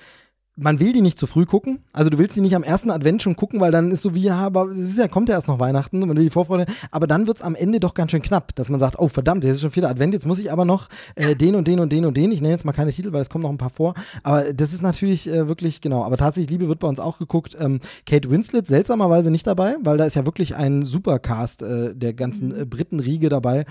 man 0.57 0.81
will 0.81 0.93
die 0.93 1.01
nicht 1.01 1.19
zu 1.19 1.27
früh 1.27 1.47
gucken. 1.47 1.83
Also 1.93 2.11
du 2.11 2.19
willst 2.19 2.37
die 2.37 2.43
nicht 2.43 2.55
am 2.55 2.63
ersten 2.63 2.91
Advent 2.91 3.23
schon 3.23 3.37
gucken, 3.37 3.61
weil 3.61 3.73
dann 3.73 3.91
ist 3.91 4.03
so 4.03 4.15
wie, 4.15 4.23
ja, 4.23 4.37
aber 4.37 4.67
es 4.67 4.79
ist 4.79 4.99
ja, 4.99 5.09
kommt 5.09 5.31
ja 5.31 5.35
erst 5.35 5.49
noch 5.49 5.59
Weihnachten, 5.59 6.01
man 6.01 6.15
will 6.15 6.25
die 6.25 6.31
Vorfreude. 6.31 6.67
Aber 6.91 7.07
dann 7.07 7.27
wird 7.27 7.39
es 7.39 7.43
am 7.43 7.55
Ende 7.55 7.81
doch 7.81 7.95
ganz 7.95 8.11
schön 8.11 8.21
knapp, 8.21 8.55
dass 8.55 8.69
man 8.69 8.79
sagt, 8.79 8.99
oh 8.99 9.09
verdammt, 9.09 9.45
jetzt 9.45 9.57
ist 9.57 9.61
schon 9.63 9.71
vierter 9.71 9.89
Advent, 9.89 10.13
jetzt 10.13 10.27
muss 10.27 10.39
ich 10.39 10.53
aber 10.53 10.67
noch 10.67 10.89
äh, 11.15 11.35
den 11.35 11.55
und 11.55 11.67
den 11.67 11.81
und 11.81 11.91
den 11.91 12.05
und 12.05 12.17
den. 12.17 12.33
Ich 12.33 12.43
nenne 12.43 12.53
jetzt 12.53 12.67
mal 12.67 12.73
keine 12.73 12.93
Titel, 12.93 13.13
weil 13.13 13.23
es 13.23 13.31
kommen 13.31 13.43
noch 13.43 13.51
ein 13.51 13.59
paar 13.59 13.71
vor. 13.71 13.95
Aber 14.23 14.53
das 14.53 14.75
ist 14.75 14.83
natürlich 14.83 15.27
äh, 15.27 15.49
wirklich, 15.49 15.81
genau. 15.81 16.05
Aber 16.05 16.19
tatsächlich, 16.19 16.51
Liebe 16.51 16.69
wird 16.69 16.81
bei 16.81 16.89
uns 16.89 17.01
auch 17.01 17.19
geguckt. 17.19 17.57
Ähm, 17.59 17.81
Kate 18.05 18.31
Winslet 18.31 18.67
seltsamerweise 18.67 19.31
nicht 19.31 19.47
dabei, 19.47 19.77
weil 19.83 19.97
da 19.97 20.05
ist 20.05 20.17
ja 20.17 20.27
wirklich 20.27 20.55
ein 20.55 20.85
Supercast 20.85 21.63
äh, 21.63 21.95
der 21.95 22.13
ganzen 22.13 22.55
äh, 22.55 22.67
Britenriege 22.67 23.31
dabei. 23.31 23.65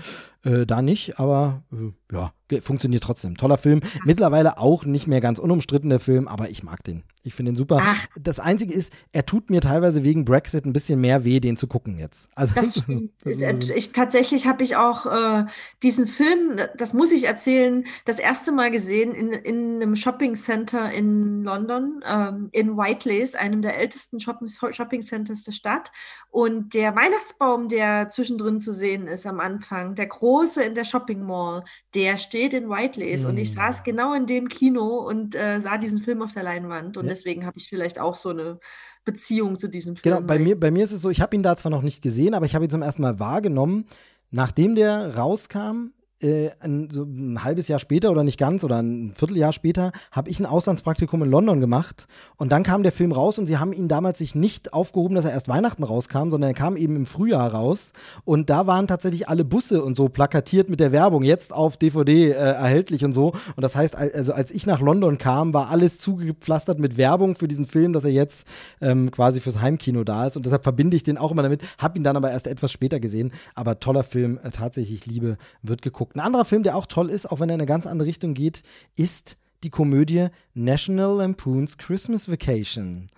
Äh, 0.44 0.66
da 0.66 0.82
nicht, 0.82 1.18
aber 1.20 1.62
äh, 1.72 1.92
ja, 2.14 2.32
funktioniert 2.60 3.04
trotzdem. 3.04 3.36
Toller 3.36 3.58
Film. 3.58 3.80
Mittlerweile 4.04 4.58
auch 4.58 4.84
nicht 4.84 5.06
mehr 5.06 5.20
ganz 5.20 5.38
unumstritten 5.38 5.90
der 5.90 6.00
Film, 6.00 6.26
aber 6.28 6.50
ich 6.50 6.62
mag 6.62 6.82
den. 6.84 7.04
Ich 7.24 7.34
finde 7.34 7.52
ihn 7.52 7.56
super. 7.56 7.78
Ach. 7.80 8.06
Das 8.20 8.40
Einzige 8.40 8.74
ist, 8.74 8.92
er 9.12 9.24
tut 9.24 9.48
mir 9.48 9.60
teilweise 9.60 10.02
wegen 10.02 10.24
Brexit 10.24 10.66
ein 10.66 10.72
bisschen 10.72 11.00
mehr 11.00 11.24
weh, 11.24 11.38
den 11.38 11.56
zu 11.56 11.68
gucken 11.68 11.98
jetzt. 11.98 12.28
Also 12.34 12.54
das 12.54 12.78
stimmt. 12.82 13.12
ich, 13.24 13.92
tatsächlich 13.92 14.46
habe 14.46 14.64
ich 14.64 14.76
auch 14.76 15.06
äh, 15.06 15.44
diesen 15.82 16.06
Film, 16.06 16.60
das 16.76 16.94
muss 16.94 17.12
ich 17.12 17.24
erzählen, 17.24 17.84
das 18.04 18.18
erste 18.18 18.50
Mal 18.50 18.70
gesehen 18.70 19.14
in, 19.14 19.32
in 19.32 19.76
einem 19.76 19.94
Shopping 19.94 20.34
Center 20.34 20.90
in 20.90 21.44
London, 21.44 22.02
ähm, 22.04 22.48
in 22.52 22.76
Whiteley, 22.76 23.22
einem 23.36 23.62
der 23.62 23.78
ältesten 23.78 24.18
Shopping, 24.20 24.48
Shopping 24.48 25.02
Centers 25.02 25.44
der 25.44 25.52
Stadt. 25.52 25.92
Und 26.30 26.74
der 26.74 26.96
Weihnachtsbaum, 26.96 27.68
der 27.68 28.08
zwischendrin 28.10 28.60
zu 28.60 28.72
sehen 28.72 29.06
ist 29.06 29.26
am 29.26 29.38
Anfang, 29.38 29.94
der 29.94 30.06
große 30.06 30.62
in 30.62 30.74
der 30.74 30.84
Shopping 30.84 31.22
Mall, 31.22 31.62
der 31.94 32.16
steht 32.16 32.54
in 32.54 32.68
Whiteley. 32.68 33.16
Mm. 33.16 33.26
Und 33.26 33.36
ich 33.36 33.52
saß 33.52 33.78
hm. 33.78 33.84
genau 33.84 34.14
in 34.14 34.26
dem 34.26 34.48
Kino 34.48 34.98
und 35.06 35.36
äh, 35.36 35.60
sah 35.60 35.76
diesen 35.76 36.02
Film 36.02 36.22
auf 36.22 36.32
der 36.32 36.42
Leinwand. 36.42 36.96
Und 36.96 37.06
ja 37.06 37.11
deswegen 37.12 37.46
habe 37.46 37.58
ich 37.58 37.68
vielleicht 37.68 37.98
auch 37.98 38.16
so 38.16 38.30
eine 38.30 38.58
Beziehung 39.04 39.58
zu 39.58 39.68
diesem 39.68 39.96
Film. 39.96 40.16
Genau, 40.16 40.26
bei 40.26 40.38
mir, 40.38 40.58
bei 40.58 40.70
mir 40.70 40.84
ist 40.84 40.92
es 40.92 41.02
so, 41.02 41.10
ich 41.10 41.20
habe 41.20 41.36
ihn 41.36 41.42
da 41.42 41.56
zwar 41.56 41.70
noch 41.70 41.82
nicht 41.82 42.02
gesehen, 42.02 42.34
aber 42.34 42.46
ich 42.46 42.54
habe 42.54 42.64
ihn 42.64 42.70
zum 42.70 42.82
ersten 42.82 43.02
Mal 43.02 43.20
wahrgenommen. 43.20 43.86
Nachdem 44.30 44.74
der 44.74 45.16
rauskam, 45.16 45.92
äh, 46.22 46.50
ein, 46.60 46.88
so 46.90 47.02
ein 47.04 47.42
halbes 47.42 47.68
Jahr 47.68 47.78
später 47.78 48.10
oder 48.10 48.24
nicht 48.24 48.38
ganz 48.38 48.64
oder 48.64 48.80
ein 48.80 49.12
Vierteljahr 49.14 49.52
später 49.52 49.92
habe 50.10 50.30
ich 50.30 50.40
ein 50.40 50.46
Auslandspraktikum 50.46 51.22
in 51.22 51.30
London 51.30 51.60
gemacht 51.60 52.06
und 52.36 52.52
dann 52.52 52.62
kam 52.62 52.82
der 52.82 52.92
Film 52.92 53.12
raus 53.12 53.38
und 53.38 53.46
sie 53.46 53.58
haben 53.58 53.72
ihn 53.72 53.88
damals 53.88 54.18
sich 54.18 54.34
nicht 54.34 54.72
aufgehoben, 54.72 55.14
dass 55.14 55.24
er 55.24 55.32
erst 55.32 55.48
Weihnachten 55.48 55.82
rauskam, 55.82 56.30
sondern 56.30 56.50
er 56.50 56.54
kam 56.54 56.76
eben 56.76 56.96
im 56.96 57.06
Frühjahr 57.06 57.52
raus 57.52 57.92
und 58.24 58.50
da 58.50 58.66
waren 58.66 58.86
tatsächlich 58.86 59.28
alle 59.28 59.44
Busse 59.44 59.82
und 59.82 59.96
so 59.96 60.08
plakatiert 60.08 60.68
mit 60.68 60.80
der 60.80 60.92
Werbung, 60.92 61.22
jetzt 61.22 61.52
auf 61.52 61.76
DVD 61.76 62.30
äh, 62.30 62.32
erhältlich 62.32 63.04
und 63.04 63.12
so. 63.12 63.32
Und 63.56 63.62
das 63.62 63.76
heißt, 63.76 63.96
also 63.96 64.32
als 64.32 64.50
ich 64.50 64.66
nach 64.66 64.80
London 64.80 65.18
kam, 65.18 65.54
war 65.54 65.70
alles 65.70 65.98
zugepflastert 65.98 66.78
mit 66.78 66.96
Werbung 66.96 67.34
für 67.34 67.48
diesen 67.48 67.66
Film, 67.66 67.92
dass 67.92 68.04
er 68.04 68.12
jetzt 68.12 68.46
ähm, 68.80 69.10
quasi 69.10 69.40
fürs 69.40 69.60
Heimkino 69.60 70.04
da 70.04 70.26
ist 70.26 70.36
und 70.36 70.46
deshalb 70.46 70.62
verbinde 70.62 70.96
ich 70.96 71.02
den 71.02 71.18
auch 71.18 71.32
immer 71.32 71.42
damit, 71.42 71.62
habe 71.78 71.98
ihn 71.98 72.04
dann 72.04 72.16
aber 72.16 72.30
erst 72.30 72.46
etwas 72.46 72.72
später 72.72 73.00
gesehen, 73.00 73.32
aber 73.54 73.80
toller 73.80 74.04
Film, 74.04 74.38
äh, 74.42 74.50
tatsächlich 74.50 75.06
Liebe 75.06 75.36
wird 75.62 75.82
geguckt 75.82 76.11
geguckt. 76.12 76.16
Ein 76.16 76.26
anderer 76.26 76.44
Film, 76.44 76.62
der 76.62 76.76
auch 76.76 76.86
toll 76.86 77.10
ist, 77.10 77.30
auch 77.30 77.40
wenn 77.40 77.48
er 77.48 77.54
in 77.54 77.60
eine 77.60 77.66
ganz 77.66 77.86
andere 77.86 78.08
Richtung 78.08 78.34
geht, 78.34 78.62
ist 78.96 79.36
die 79.64 79.70
Komödie 79.70 80.26
National 80.54 81.18
Lampoon's 81.18 81.78
Christmas 81.78 82.28
Vacation. 82.28 83.10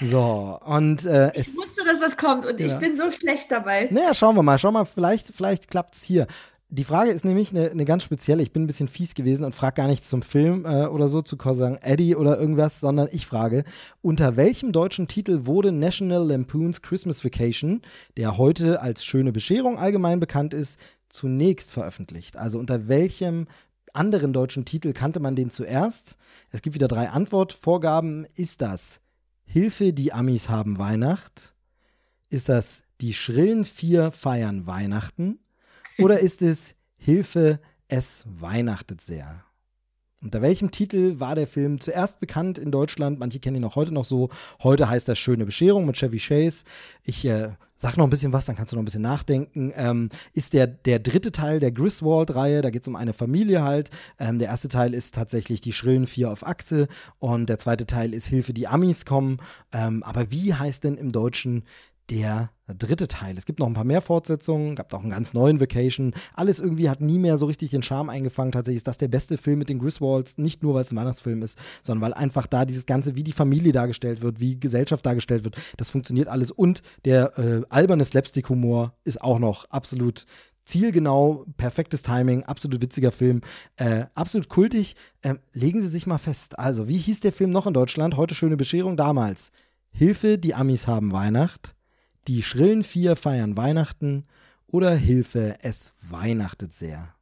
So, 0.00 0.58
und 0.64 1.04
äh, 1.04 1.30
Ich 1.34 1.48
es, 1.48 1.56
wusste, 1.56 1.84
dass 1.84 2.00
das 2.00 2.16
kommt 2.16 2.44
und 2.44 2.58
ja. 2.58 2.66
ich 2.66 2.74
bin 2.78 2.96
so 2.96 3.10
schlecht 3.12 3.52
dabei. 3.52 3.88
Naja, 3.90 4.12
schauen 4.12 4.34
wir 4.34 4.42
mal, 4.42 4.58
schauen 4.58 4.74
wir 4.74 4.80
mal, 4.80 4.84
vielleicht, 4.84 5.28
vielleicht 5.28 5.68
klappt 5.68 5.94
es 5.94 6.02
hier. 6.02 6.26
Die 6.74 6.84
Frage 6.84 7.10
ist 7.10 7.26
nämlich 7.26 7.50
eine, 7.50 7.70
eine, 7.70 7.84
ganz 7.84 8.02
spezielle. 8.02 8.42
Ich 8.42 8.50
bin 8.50 8.64
ein 8.64 8.66
bisschen 8.66 8.88
fies 8.88 9.14
gewesen 9.14 9.44
und 9.44 9.54
frage 9.54 9.74
gar 9.74 9.88
nichts 9.88 10.08
zum 10.08 10.22
Film 10.22 10.64
äh, 10.64 10.86
oder 10.86 11.06
so, 11.06 11.20
zu 11.20 11.36
Cousin 11.36 11.76
Eddie 11.82 12.16
oder 12.16 12.40
irgendwas, 12.40 12.80
sondern 12.80 13.08
ich 13.12 13.26
frage, 13.26 13.64
unter 14.00 14.38
welchem 14.38 14.72
deutschen 14.72 15.06
Titel 15.06 15.44
wurde 15.44 15.70
National 15.70 16.26
Lampoon's 16.26 16.80
Christmas 16.80 17.22
Vacation, 17.26 17.82
der 18.16 18.38
heute 18.38 18.80
als 18.80 19.04
schöne 19.04 19.32
Bescherung 19.32 19.78
allgemein 19.78 20.18
bekannt 20.18 20.54
ist, 20.54 20.80
zunächst 21.12 21.70
veröffentlicht? 21.70 22.36
Also 22.36 22.58
unter 22.58 22.88
welchem 22.88 23.46
anderen 23.92 24.32
deutschen 24.32 24.64
Titel 24.64 24.92
kannte 24.92 25.20
man 25.20 25.36
den 25.36 25.50
zuerst? 25.50 26.16
Es 26.50 26.62
gibt 26.62 26.74
wieder 26.74 26.88
drei 26.88 27.10
Antwortvorgaben. 27.10 28.26
Ist 28.34 28.62
das 28.62 29.00
Hilfe, 29.44 29.92
die 29.92 30.12
Amis 30.12 30.48
haben 30.48 30.78
Weihnacht? 30.78 31.54
Ist 32.30 32.48
das 32.48 32.82
die 33.00 33.12
schrillen 33.12 33.64
vier 33.64 34.10
feiern 34.10 34.66
Weihnachten? 34.66 35.38
Oder 35.98 36.20
ist 36.20 36.40
es 36.42 36.74
Hilfe, 36.96 37.60
es 37.88 38.24
weihnachtet 38.26 39.00
sehr? 39.00 39.44
Unter 40.22 40.40
welchem 40.40 40.70
Titel 40.70 41.18
war 41.18 41.34
der 41.34 41.48
Film 41.48 41.80
zuerst 41.80 42.20
bekannt 42.20 42.56
in 42.56 42.70
Deutschland? 42.70 43.18
Manche 43.18 43.40
kennen 43.40 43.56
ihn 43.56 43.64
auch 43.64 43.74
heute 43.74 43.92
noch 43.92 44.04
so. 44.04 44.28
Heute 44.62 44.88
heißt 44.88 45.08
das 45.08 45.18
Schöne 45.18 45.44
Bescherung 45.44 45.84
mit 45.84 45.96
Chevy 45.96 46.18
Chase. 46.18 46.64
Ich 47.02 47.24
äh, 47.24 47.50
sag 47.74 47.96
noch 47.96 48.04
ein 48.04 48.10
bisschen 48.10 48.32
was, 48.32 48.46
dann 48.46 48.54
kannst 48.54 48.70
du 48.70 48.76
noch 48.76 48.82
ein 48.82 48.84
bisschen 48.84 49.02
nachdenken. 49.02 49.72
Ähm, 49.74 50.10
ist 50.32 50.52
der, 50.52 50.68
der 50.68 51.00
dritte 51.00 51.32
Teil 51.32 51.58
der 51.58 51.72
Griswold-Reihe, 51.72 52.62
da 52.62 52.70
geht 52.70 52.82
es 52.82 52.88
um 52.88 52.94
eine 52.94 53.12
Familie 53.12 53.64
halt. 53.64 53.90
Ähm, 54.20 54.38
der 54.38 54.48
erste 54.48 54.68
Teil 54.68 54.94
ist 54.94 55.16
tatsächlich 55.16 55.60
die 55.60 55.72
schrillen 55.72 56.06
Vier 56.06 56.30
auf 56.30 56.46
Achse 56.46 56.86
und 57.18 57.48
der 57.48 57.58
zweite 57.58 57.84
Teil 57.84 58.14
ist 58.14 58.26
Hilfe, 58.26 58.52
die 58.52 58.68
Amis 58.68 59.04
kommen. 59.04 59.38
Ähm, 59.72 60.04
aber 60.04 60.30
wie 60.30 60.54
heißt 60.54 60.84
denn 60.84 60.96
im 60.96 61.10
Deutschen 61.10 61.64
der 62.10 62.50
dritte 62.66 63.06
Teil. 63.06 63.36
Es 63.36 63.46
gibt 63.46 63.58
noch 63.58 63.66
ein 63.66 63.74
paar 63.74 63.84
mehr 63.84 64.00
Fortsetzungen, 64.00 64.76
gab 64.76 64.92
auch 64.94 65.00
einen 65.00 65.10
ganz 65.10 65.34
neuen 65.34 65.60
Vacation. 65.60 66.14
Alles 66.34 66.60
irgendwie 66.60 66.88
hat 66.88 67.00
nie 67.00 67.18
mehr 67.18 67.38
so 67.38 67.46
richtig 67.46 67.70
den 67.70 67.82
Charme 67.82 68.10
eingefangen. 68.10 68.52
Tatsächlich 68.52 68.78
ist 68.78 68.88
das 68.88 68.98
der 68.98 69.08
beste 69.08 69.38
Film 69.38 69.58
mit 69.58 69.68
den 69.68 69.78
Griswolds, 69.78 70.38
nicht 70.38 70.62
nur 70.62 70.74
weil 70.74 70.82
es 70.82 70.92
ein 70.92 70.96
Weihnachtsfilm 70.96 71.42
ist, 71.42 71.58
sondern 71.82 72.02
weil 72.02 72.14
einfach 72.14 72.46
da 72.46 72.64
dieses 72.64 72.86
Ganze, 72.86 73.14
wie 73.16 73.24
die 73.24 73.32
Familie 73.32 73.72
dargestellt 73.72 74.22
wird, 74.22 74.40
wie 74.40 74.58
Gesellschaft 74.58 75.04
dargestellt 75.04 75.44
wird, 75.44 75.56
das 75.76 75.90
funktioniert 75.90 76.28
alles. 76.28 76.50
Und 76.50 76.82
der 77.04 77.38
äh, 77.38 77.62
alberne 77.68 78.04
Slapstick-Humor 78.04 78.94
ist 79.04 79.20
auch 79.20 79.38
noch 79.38 79.66
absolut 79.66 80.26
zielgenau, 80.64 81.44
perfektes 81.56 82.02
Timing, 82.02 82.44
absolut 82.44 82.80
witziger 82.80 83.12
Film, 83.12 83.40
äh, 83.76 84.04
absolut 84.14 84.48
kultig. 84.48 84.96
Ähm, 85.22 85.40
legen 85.52 85.82
Sie 85.82 85.88
sich 85.88 86.06
mal 86.06 86.18
fest. 86.18 86.58
Also, 86.58 86.88
wie 86.88 86.98
hieß 86.98 87.20
der 87.20 87.32
Film 87.32 87.50
noch 87.50 87.66
in 87.66 87.74
Deutschland? 87.74 88.16
Heute 88.16 88.34
schöne 88.34 88.56
Bescherung 88.56 88.96
damals. 88.96 89.50
Hilfe, 89.90 90.38
die 90.38 90.54
Amis 90.54 90.86
haben 90.86 91.12
Weihnacht. 91.12 91.74
Die 92.28 92.42
schrillen 92.42 92.82
vier 92.82 93.16
feiern 93.16 93.56
Weihnachten. 93.56 94.26
Oder 94.66 94.94
Hilfe, 94.94 95.56
es 95.62 95.94
weihnachtet 96.00 96.72
sehr. 96.72 97.14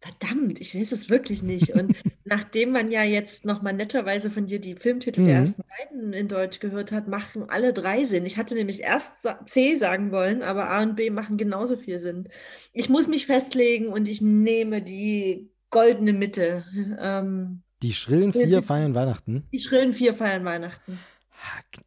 Verdammt, 0.00 0.60
ich 0.60 0.76
weiß 0.76 0.92
es 0.92 1.10
wirklich 1.10 1.42
nicht. 1.42 1.74
Und 1.74 1.92
nachdem 2.24 2.70
man 2.70 2.90
ja 2.92 3.02
jetzt 3.02 3.44
nochmal 3.44 3.72
netterweise 3.72 4.30
von 4.30 4.46
dir 4.46 4.60
die 4.60 4.74
Filmtitel 4.74 5.24
der 5.24 5.34
Mhm. 5.34 5.40
ersten 5.40 5.62
beiden 5.76 6.12
in 6.12 6.28
Deutsch 6.28 6.60
gehört 6.60 6.92
hat, 6.92 7.08
machen 7.08 7.50
alle 7.50 7.72
drei 7.72 8.04
Sinn. 8.04 8.24
Ich 8.24 8.36
hatte 8.36 8.54
nämlich 8.54 8.80
erst 8.80 9.12
C 9.46 9.76
sagen 9.76 10.12
wollen, 10.12 10.42
aber 10.42 10.70
A 10.70 10.82
und 10.82 10.94
B 10.96 11.10
machen 11.10 11.36
genauso 11.36 11.76
viel 11.76 11.98
Sinn. 11.98 12.28
Ich 12.72 12.88
muss 12.88 13.08
mich 13.08 13.26
festlegen 13.26 13.88
und 13.88 14.06
ich 14.08 14.22
nehme 14.22 14.82
die 14.82 15.50
goldene 15.70 16.12
Mitte. 16.12 16.64
Ähm, 17.00 17.62
Die 17.82 17.92
schrillen 17.92 18.32
vier 18.32 18.62
Hilfe. 18.62 18.62
feiern 18.62 18.94
Weihnachten. 18.94 19.48
die 19.52 19.60
schrillen 19.60 19.92
vier 19.92 20.14
feiern 20.14 20.44
Weihnachten. 20.44 21.06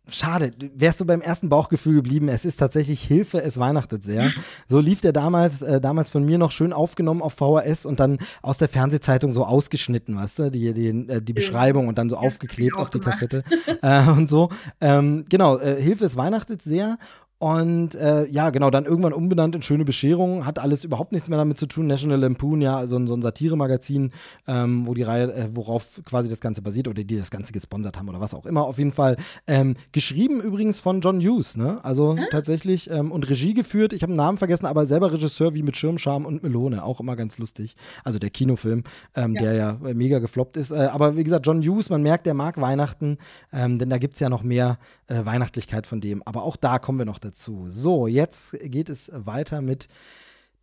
Schade, 0.07 0.51
wärst 0.75 0.99
du 1.01 1.05
beim 1.05 1.21
ersten 1.21 1.49
Bauchgefühl 1.49 1.95
geblieben. 1.95 2.27
Es 2.29 2.45
ist 2.45 2.57
tatsächlich 2.57 3.01
Hilfe, 3.03 3.41
es 3.41 3.57
weihnachtet 3.57 4.03
sehr. 4.03 4.31
So 4.67 4.79
lief 4.79 5.01
der 5.01 5.13
damals, 5.13 5.61
äh, 5.61 5.79
damals 5.81 6.09
von 6.09 6.23
mir 6.25 6.37
noch 6.37 6.51
schön 6.51 6.73
aufgenommen 6.73 7.21
auf 7.21 7.33
VHS 7.33 7.85
und 7.85 7.99
dann 7.99 8.17
aus 8.41 8.57
der 8.57 8.69
Fernsehzeitung 8.69 9.31
so 9.31 9.45
ausgeschnitten, 9.45 10.15
weißt 10.15 10.39
du, 10.39 10.51
die, 10.51 10.73
die, 10.73 10.87
äh, 10.87 11.21
die 11.21 11.33
Beschreibung 11.33 11.87
und 11.87 11.97
dann 11.97 12.09
so 12.09 12.15
Ja, 12.15 12.21
aufgeklebt 12.21 12.77
auf 12.77 12.89
die. 12.89 12.99
Kassette 12.99 13.43
äh, 13.81 14.07
und 14.09 14.27
so. 14.27 14.49
Ähm, 14.79 15.25
genau, 15.29 15.57
äh, 15.57 15.81
Hilfe, 15.81 16.05
es 16.05 16.15
weihnachtet 16.15 16.61
sehr. 16.61 16.97
Und 17.41 17.95
äh, 17.95 18.27
ja, 18.27 18.51
genau, 18.51 18.69
dann 18.69 18.85
irgendwann 18.85 19.13
umbenannt 19.13 19.55
in 19.55 19.63
Schöne 19.63 19.83
Bescherung, 19.83 20.45
hat 20.45 20.59
alles 20.59 20.83
überhaupt 20.83 21.11
nichts 21.11 21.27
mehr 21.27 21.39
damit 21.39 21.57
zu 21.57 21.65
tun. 21.65 21.87
National 21.87 22.19
Lampoon, 22.19 22.61
ja, 22.61 22.85
so 22.85 22.97
ein, 22.97 23.07
so 23.07 23.15
ein 23.15 23.23
Satiremagazin, 23.23 24.11
ähm, 24.47 24.85
wo 24.85 24.93
die 24.93 25.01
Reihe, 25.01 25.33
äh, 25.33 25.47
worauf 25.51 26.01
quasi 26.05 26.29
das 26.29 26.39
Ganze 26.39 26.61
basiert 26.61 26.87
oder 26.87 27.03
die 27.03 27.17
das 27.17 27.31
Ganze 27.31 27.51
gesponsert 27.51 27.97
haben 27.97 28.07
oder 28.09 28.19
was 28.21 28.35
auch 28.35 28.45
immer. 28.45 28.63
Auf 28.63 28.77
jeden 28.77 28.91
Fall 28.91 29.17
ähm, 29.47 29.75
geschrieben 29.91 30.39
übrigens 30.39 30.77
von 30.79 31.01
John 31.01 31.19
Hughes, 31.19 31.57
ne? 31.57 31.83
Also 31.83 32.15
tatsächlich 32.29 32.91
ähm, 32.91 33.11
und 33.11 33.27
Regie 33.27 33.55
geführt. 33.55 33.91
Ich 33.93 34.03
habe 34.03 34.13
den 34.13 34.17
Namen 34.17 34.37
vergessen, 34.37 34.67
aber 34.67 34.85
selber 34.85 35.11
Regisseur 35.11 35.55
wie 35.55 35.63
mit 35.63 35.75
Schirmscham 35.75 36.25
und 36.27 36.43
Melone, 36.43 36.83
auch 36.83 36.99
immer 36.99 37.15
ganz 37.15 37.39
lustig. 37.39 37.75
Also 38.03 38.19
der 38.19 38.29
Kinofilm, 38.29 38.83
ähm, 39.15 39.33
Ja. 39.33 39.41
der 39.41 39.53
ja 39.53 39.77
mega 39.95 40.19
gefloppt 40.19 40.57
ist. 40.57 40.69
Äh, 40.69 40.75
aber 40.91 41.17
wie 41.17 41.23
gesagt, 41.23 41.47
John 41.47 41.63
Hughes, 41.63 41.89
man 41.89 42.03
merkt, 42.03 42.27
der 42.27 42.35
mag 42.35 42.61
Weihnachten, 42.61 43.17
ähm, 43.51 43.79
denn 43.79 43.89
da 43.89 43.97
gibt 43.97 44.13
es 44.13 44.19
ja 44.19 44.29
noch 44.29 44.43
mehr 44.43 44.77
äh, 45.07 45.25
Weihnachtlichkeit 45.25 45.87
von 45.87 46.01
dem. 46.01 46.21
Aber 46.23 46.43
auch 46.43 46.55
da 46.55 46.77
kommen 46.77 46.99
wir 46.99 47.05
noch 47.05 47.17
dazu. 47.17 47.30
So, 47.38 48.07
jetzt 48.07 48.57
geht 48.63 48.89
es 48.89 49.11
weiter 49.13 49.61
mit 49.61 49.88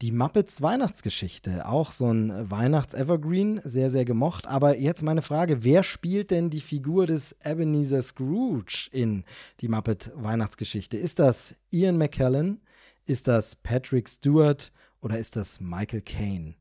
die 0.01 0.13
Muppets 0.13 0.63
Weihnachtsgeschichte. 0.63 1.67
Auch 1.67 1.91
so 1.91 2.07
ein 2.07 2.51
Weihnachts-Evergreen, 2.51 3.61
sehr, 3.65 3.91
sehr 3.91 4.05
gemocht. 4.05 4.47
Aber 4.47 4.79
jetzt 4.79 5.03
meine 5.03 5.23
Frage: 5.23 5.65
Wer 5.65 5.83
spielt 5.83 6.31
denn 6.31 6.51
die 6.51 6.61
Figur 6.61 7.07
des 7.07 7.35
Ebenezer 7.45 8.03
Scrooge 8.03 8.89
in 8.93 9.25
die 9.61 9.69
Muppet 9.69 10.13
Weihnachtsgeschichte? 10.15 10.97
Ist 10.97 11.19
das 11.19 11.57
Ian 11.71 11.99
McKellen? 11.99 12.61
Ist 13.07 13.27
das 13.27 13.57
Patrick 13.57 14.09
Stewart? 14.09 14.73
Oder 15.01 15.19
ist 15.19 15.37
das 15.37 15.61
Michael 15.61 16.03
Caine? 16.03 16.55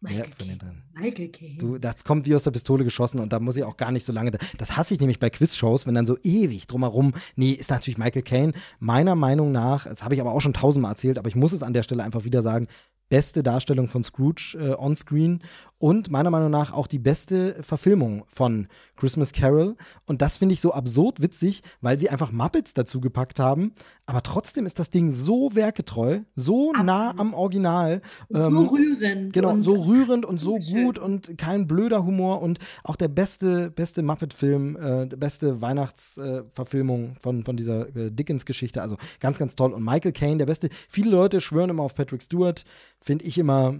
Michael 0.00 0.30
von 0.30 0.48
den? 0.48 0.58
Michael 0.94 1.28
Caine. 1.28 1.58
Du, 1.58 1.78
das 1.78 2.04
kommt 2.04 2.26
wie 2.26 2.34
aus 2.34 2.44
der 2.44 2.50
Pistole 2.50 2.84
geschossen 2.84 3.18
und 3.18 3.32
da 3.32 3.40
muss 3.40 3.56
ich 3.56 3.64
auch 3.64 3.76
gar 3.76 3.92
nicht 3.92 4.04
so 4.04 4.12
lange. 4.12 4.30
Das 4.58 4.76
hasse 4.76 4.94
ich 4.94 5.00
nämlich 5.00 5.18
bei 5.18 5.30
Quizshows, 5.30 5.86
wenn 5.86 5.94
dann 5.94 6.06
so 6.06 6.18
ewig 6.22 6.66
drumherum. 6.66 7.14
Nee, 7.34 7.52
ist 7.52 7.70
natürlich 7.70 7.98
Michael 7.98 8.22
Caine. 8.22 8.52
Meiner 8.78 9.14
Meinung 9.14 9.52
nach, 9.52 9.84
das 9.84 10.04
habe 10.04 10.14
ich 10.14 10.20
aber 10.20 10.32
auch 10.32 10.40
schon 10.40 10.52
tausendmal 10.52 10.92
erzählt, 10.92 11.18
aber 11.18 11.28
ich 11.28 11.34
muss 11.34 11.52
es 11.52 11.62
an 11.62 11.72
der 11.72 11.82
Stelle 11.82 12.02
einfach 12.02 12.24
wieder 12.24 12.42
sagen. 12.42 12.66
Beste 13.08 13.42
Darstellung 13.42 13.86
von 13.86 14.02
Scrooge 14.02 14.56
äh, 14.58 14.74
on 14.74 14.96
screen 14.96 15.40
und 15.78 16.10
meiner 16.10 16.30
Meinung 16.30 16.50
nach 16.50 16.72
auch 16.72 16.86
die 16.86 16.98
beste 16.98 17.62
Verfilmung 17.62 18.24
von 18.28 18.68
Christmas 18.96 19.32
Carol. 19.32 19.76
Und 20.06 20.22
das 20.22 20.38
finde 20.38 20.54
ich 20.54 20.62
so 20.62 20.72
absurd 20.72 21.20
witzig, 21.20 21.62
weil 21.82 21.98
sie 21.98 22.08
einfach 22.08 22.32
Muppets 22.32 22.72
dazu 22.72 23.00
gepackt 23.00 23.38
haben. 23.38 23.74
Aber 24.06 24.22
trotzdem 24.22 24.64
ist 24.64 24.78
das 24.78 24.88
Ding 24.88 25.12
so 25.12 25.54
werketreu, 25.54 26.20
so 26.34 26.72
nah 26.72 27.10
Absolut. 27.10 27.20
am 27.20 27.34
Original. 27.34 28.00
so 28.30 28.38
ähm, 28.38 28.56
rührend. 28.68 29.32
Genau, 29.34 29.62
so 29.62 29.82
rührend 29.82 30.24
und 30.24 30.40
so 30.40 30.58
Schön. 30.60 30.84
gut 30.84 30.98
und 30.98 31.36
kein 31.36 31.66
blöder 31.66 32.04
Humor 32.04 32.40
und 32.40 32.58
auch 32.82 32.96
der 32.96 33.08
beste, 33.08 33.70
beste 33.70 34.02
Muppet-Film, 34.02 34.76
äh, 34.80 35.06
beste 35.14 35.60
Weihnachtsverfilmung 35.60 37.16
von, 37.20 37.44
von 37.44 37.56
dieser 37.56 37.94
äh, 37.94 38.10
Dickens-Geschichte. 38.10 38.80
Also 38.80 38.96
ganz, 39.20 39.38
ganz 39.38 39.56
toll. 39.56 39.74
Und 39.74 39.84
Michael 39.84 40.12
Caine, 40.12 40.38
der 40.38 40.46
beste. 40.46 40.70
Viele 40.88 41.10
Leute 41.10 41.42
schwören 41.42 41.68
immer 41.68 41.82
auf 41.82 41.94
Patrick 41.94 42.22
Stewart, 42.22 42.64
finde 43.00 43.26
ich 43.26 43.36
immer. 43.36 43.74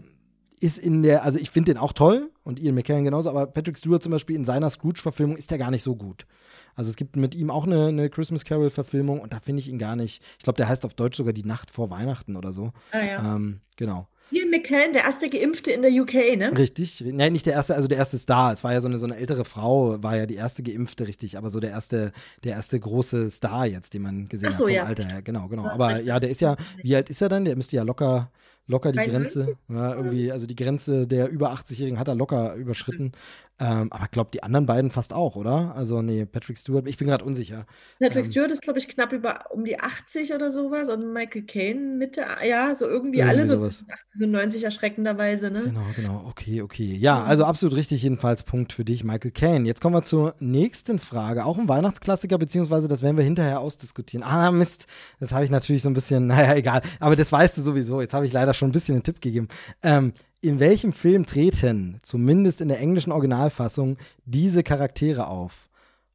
Ist 0.59 0.79
in 0.79 1.03
der, 1.03 1.23
also 1.23 1.39
ich 1.39 1.51
finde 1.51 1.75
den 1.75 1.79
auch 1.79 1.93
toll 1.93 2.31
und 2.43 2.59
Ian 2.59 2.75
McKellen 2.75 3.05
genauso, 3.05 3.29
aber 3.29 3.47
Patrick 3.47 3.77
Stewart 3.77 4.03
zum 4.03 4.13
Beispiel 4.13 4.37
in 4.37 4.47
seiner 4.47 4.71
Scrooge-Verfilmung 4.71 5.37
ist 5.37 5.51
der 5.51 5.59
gar 5.59 5.71
nicht 5.71 5.83
so 5.83 5.97
gut. 5.97 6.27
Also 6.75 6.89
es 6.91 6.97
gibt 6.97 7.17
mit 7.17 7.35
ihm 7.35 7.51
auch 7.51 7.65
eine, 7.65 7.89
eine 7.89 8.09
Christmas 8.09 8.45
Carol-Verfilmung 8.45 9.21
und 9.21 9.33
da 9.33 9.41
finde 9.41 9.61
ich 9.61 9.69
ihn 9.69 9.79
gar 9.79 9.97
nicht. 9.97 10.23
Ich 10.39 10.45
glaube, 10.45 10.57
der 10.57 10.69
heißt 10.69 10.85
auf 10.87 10.95
Deutsch 10.95 11.17
sogar 11.17 11.33
Die 11.33 11.45
Nacht 11.45 11.71
vor 11.71 11.91
Weihnachten 11.91 12.37
oder 12.37 12.53
so. 12.53 12.73
Ah, 12.93 13.01
ja. 13.01 13.37
Ähm, 13.37 13.61
genau. 13.77 14.09
Ian 14.33 14.51
McKellen, 14.51 14.93
der 14.93 15.05
erste 15.05 15.31
Geimpfte 15.31 15.71
in 15.71 15.83
der 15.83 15.91
UK, 15.93 16.37
ne? 16.37 16.53
Richtig. 16.57 17.03
Nein, 17.07 17.33
nicht 17.33 17.47
der 17.47 17.53
erste, 17.53 17.77
also 17.77 17.87
der 17.87 17.99
erste 17.99 18.19
Star. 18.19 18.53
Es 18.53 18.65
war 18.65 18.73
ja 18.73 18.81
so 18.81 18.89
eine, 18.89 18.99
so 18.99 19.07
eine 19.07 19.17
ältere 19.17 19.45
Frau, 19.45 20.03
war 20.03 20.17
ja 20.17 20.27
die 20.27 20.35
erste 20.35 20.65
Geimpfte, 20.65 21.07
richtig, 21.07 21.39
aber 21.39 21.49
so 21.49 21.61
der 21.61 21.71
erste, 21.71 22.13
der 22.43 22.55
erste 22.55 22.81
große 22.81 23.31
Star 23.31 23.67
jetzt, 23.67 23.95
den 23.95 24.03
man 24.03 24.29
gesehen 24.29 24.51
Ach 24.53 24.57
so, 24.57 24.65
hat 24.65 24.71
vom 24.71 24.75
ja. 24.75 24.85
Alter 24.85 25.05
her. 25.05 25.23
Genau, 25.23 25.47
genau. 25.47 25.69
Aber 25.69 26.01
ja, 26.03 26.19
der 26.19 26.31
ist 26.31 26.41
ja, 26.41 26.57
wie 26.83 26.97
alt 26.97 27.09
ist 27.09 27.23
er 27.23 27.29
dann? 27.29 27.45
Der 27.45 27.55
müsste 27.55 27.77
ja 27.77 27.85
locker, 27.85 28.33
locker 28.67 28.93
die 28.93 28.99
93? 28.99 29.45
Grenze, 29.45 29.59
ja, 29.69 29.95
irgendwie, 29.95 30.33
also 30.33 30.47
die 30.47 30.57
Grenze 30.57 31.07
der 31.07 31.29
über 31.29 31.53
80-Jährigen 31.53 31.99
hat 31.99 32.09
er 32.09 32.15
locker 32.15 32.55
überschritten. 32.55 33.13
Ähm, 33.59 33.91
aber 33.91 34.05
ich 34.05 34.11
glaube, 34.11 34.31
die 34.35 34.43
anderen 34.43 34.67
beiden 34.67 34.91
fast 34.91 35.15
auch, 35.15 35.35
oder? 35.35 35.75
Also, 35.77 36.03
nee, 36.03 36.27
Patrick 36.27 36.59
Stewart, 36.59 36.87
ich 36.87 36.99
bin 36.99 37.09
gerade 37.09 37.25
unsicher. 37.25 37.67
Patrick 37.99 38.27
Ähm, 38.27 38.31
Stewart 38.31 38.51
ist, 38.51 38.61
glaube 38.61 38.79
ich, 38.79 38.87
knapp 38.87 39.13
über 39.13 39.47
um 39.51 39.65
die 39.65 39.81
80 39.81 40.35
oder 40.35 40.51
sowas 40.51 40.91
und 40.91 41.13
Michael 41.13 41.43
Caine 41.45 41.81
Mitte, 41.97 42.27
ja, 42.47 42.75
so 42.75 42.87
irgendwie, 42.87 43.21
Irgendwie 43.21 43.23
alle 43.23 43.47
so 43.47 43.55
sowas. 43.55 43.79
zwischen 43.79 43.91
80 43.91 44.23
und 44.25 44.31
90 44.33 44.65
erschreckenderweise, 44.65 45.51
ne? 45.51 45.63
Genau, 45.63 45.87
genau. 45.97 46.25
Okay, 46.29 46.61
okay. 46.61 46.95
Ja, 46.97 47.23
also 47.25 47.45
absolut 47.45 47.77
richtig, 47.77 48.03
jedenfalls 48.03 48.43
Punkt 48.43 48.75
für 48.75 48.85
dich, 48.85 49.05
Michael 49.05 49.31
Caine. 49.31 49.67
Jetzt 49.67 49.81
kommen 49.81 49.95
wir 49.95 50.03
zur 50.03 50.35
nächsten 50.39 50.99
Frage. 50.99 51.47
Auch 51.47 51.57
ein 51.57 51.69
Weihnachtsklassiker, 51.69 52.37
beziehungsweise 52.37 52.89
das 52.89 53.01
werden 53.03 53.17
wir 53.17 53.25
hinterher 53.25 53.61
ausdiskutieren. 53.61 54.23
Ah, 54.23 54.51
Mist. 54.51 54.87
Das 55.19 55.33
habe 55.33 55.45
ich 55.47 55.51
natürlich 55.51 55.83
so 55.83 55.89
ein 55.89 55.95
bisschen, 55.95 56.27
naja, 56.29 56.55
egal. 56.55 56.83
Aber 57.01 57.17
das 57.17 57.33
weißt 57.33 57.57
du 57.57 57.63
sowieso. 57.63 58.03
Jetzt 58.03 58.13
habe 58.13 58.27
ich 58.27 58.33
leider 58.35 58.53
schon 58.53 58.69
ein 58.69 58.73
bisschen 58.73 58.97
einen 58.97 59.03
Tipp 59.03 59.21
gegeben. 59.23 59.49
Ähm, 59.83 60.13
in 60.47 60.61
welchem 60.61 60.93
Film 60.93 61.27
treten, 61.27 61.99
zumindest 62.03 62.61
in 62.61 62.69
der 62.69 62.81
englischen 62.81 63.13
Originalfassung, 63.13 63.97
diese 64.25 64.63
Charaktere 64.63 65.29
auf? 65.29 65.69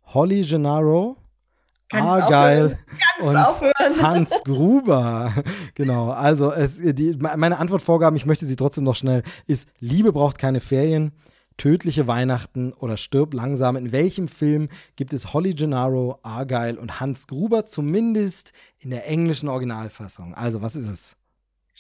Holly 0.05 0.41
Gennaro, 0.41 1.17
Argyle 1.91 2.77
und 3.21 3.35
aufhören. 3.35 3.73
Hans 4.01 4.31
Gruber. 4.43 5.33
genau. 5.75 6.09
Also 6.11 6.51
es, 6.51 6.79
die, 6.81 7.17
meine 7.19 7.57
Antwortvorgaben, 7.57 8.15
ich 8.15 8.25
möchte 8.25 8.45
sie 8.45 8.55
trotzdem 8.55 8.83
noch 8.83 8.95
schnell, 8.95 9.23
ist 9.47 9.67
Liebe 9.79 10.13
braucht 10.13 10.37
keine 10.37 10.59
Ferien, 10.59 11.11
tödliche 11.57 12.07
Weihnachten 12.07 12.73
oder 12.73 12.97
stirb 12.97 13.33
langsam. 13.33 13.75
In 13.75 13.91
welchem 13.91 14.27
Film 14.27 14.69
gibt 14.95 15.13
es 15.13 15.33
Holly 15.33 15.53
Gennaro, 15.53 16.19
Argyle 16.23 16.79
und 16.79 16.99
Hans 16.99 17.27
Gruber 17.27 17.65
zumindest 17.65 18.53
in 18.79 18.89
der 18.89 19.07
englischen 19.07 19.49
Originalfassung? 19.49 20.33
Also 20.33 20.61
was 20.61 20.75
ist 20.75 20.87
es? 20.87 21.15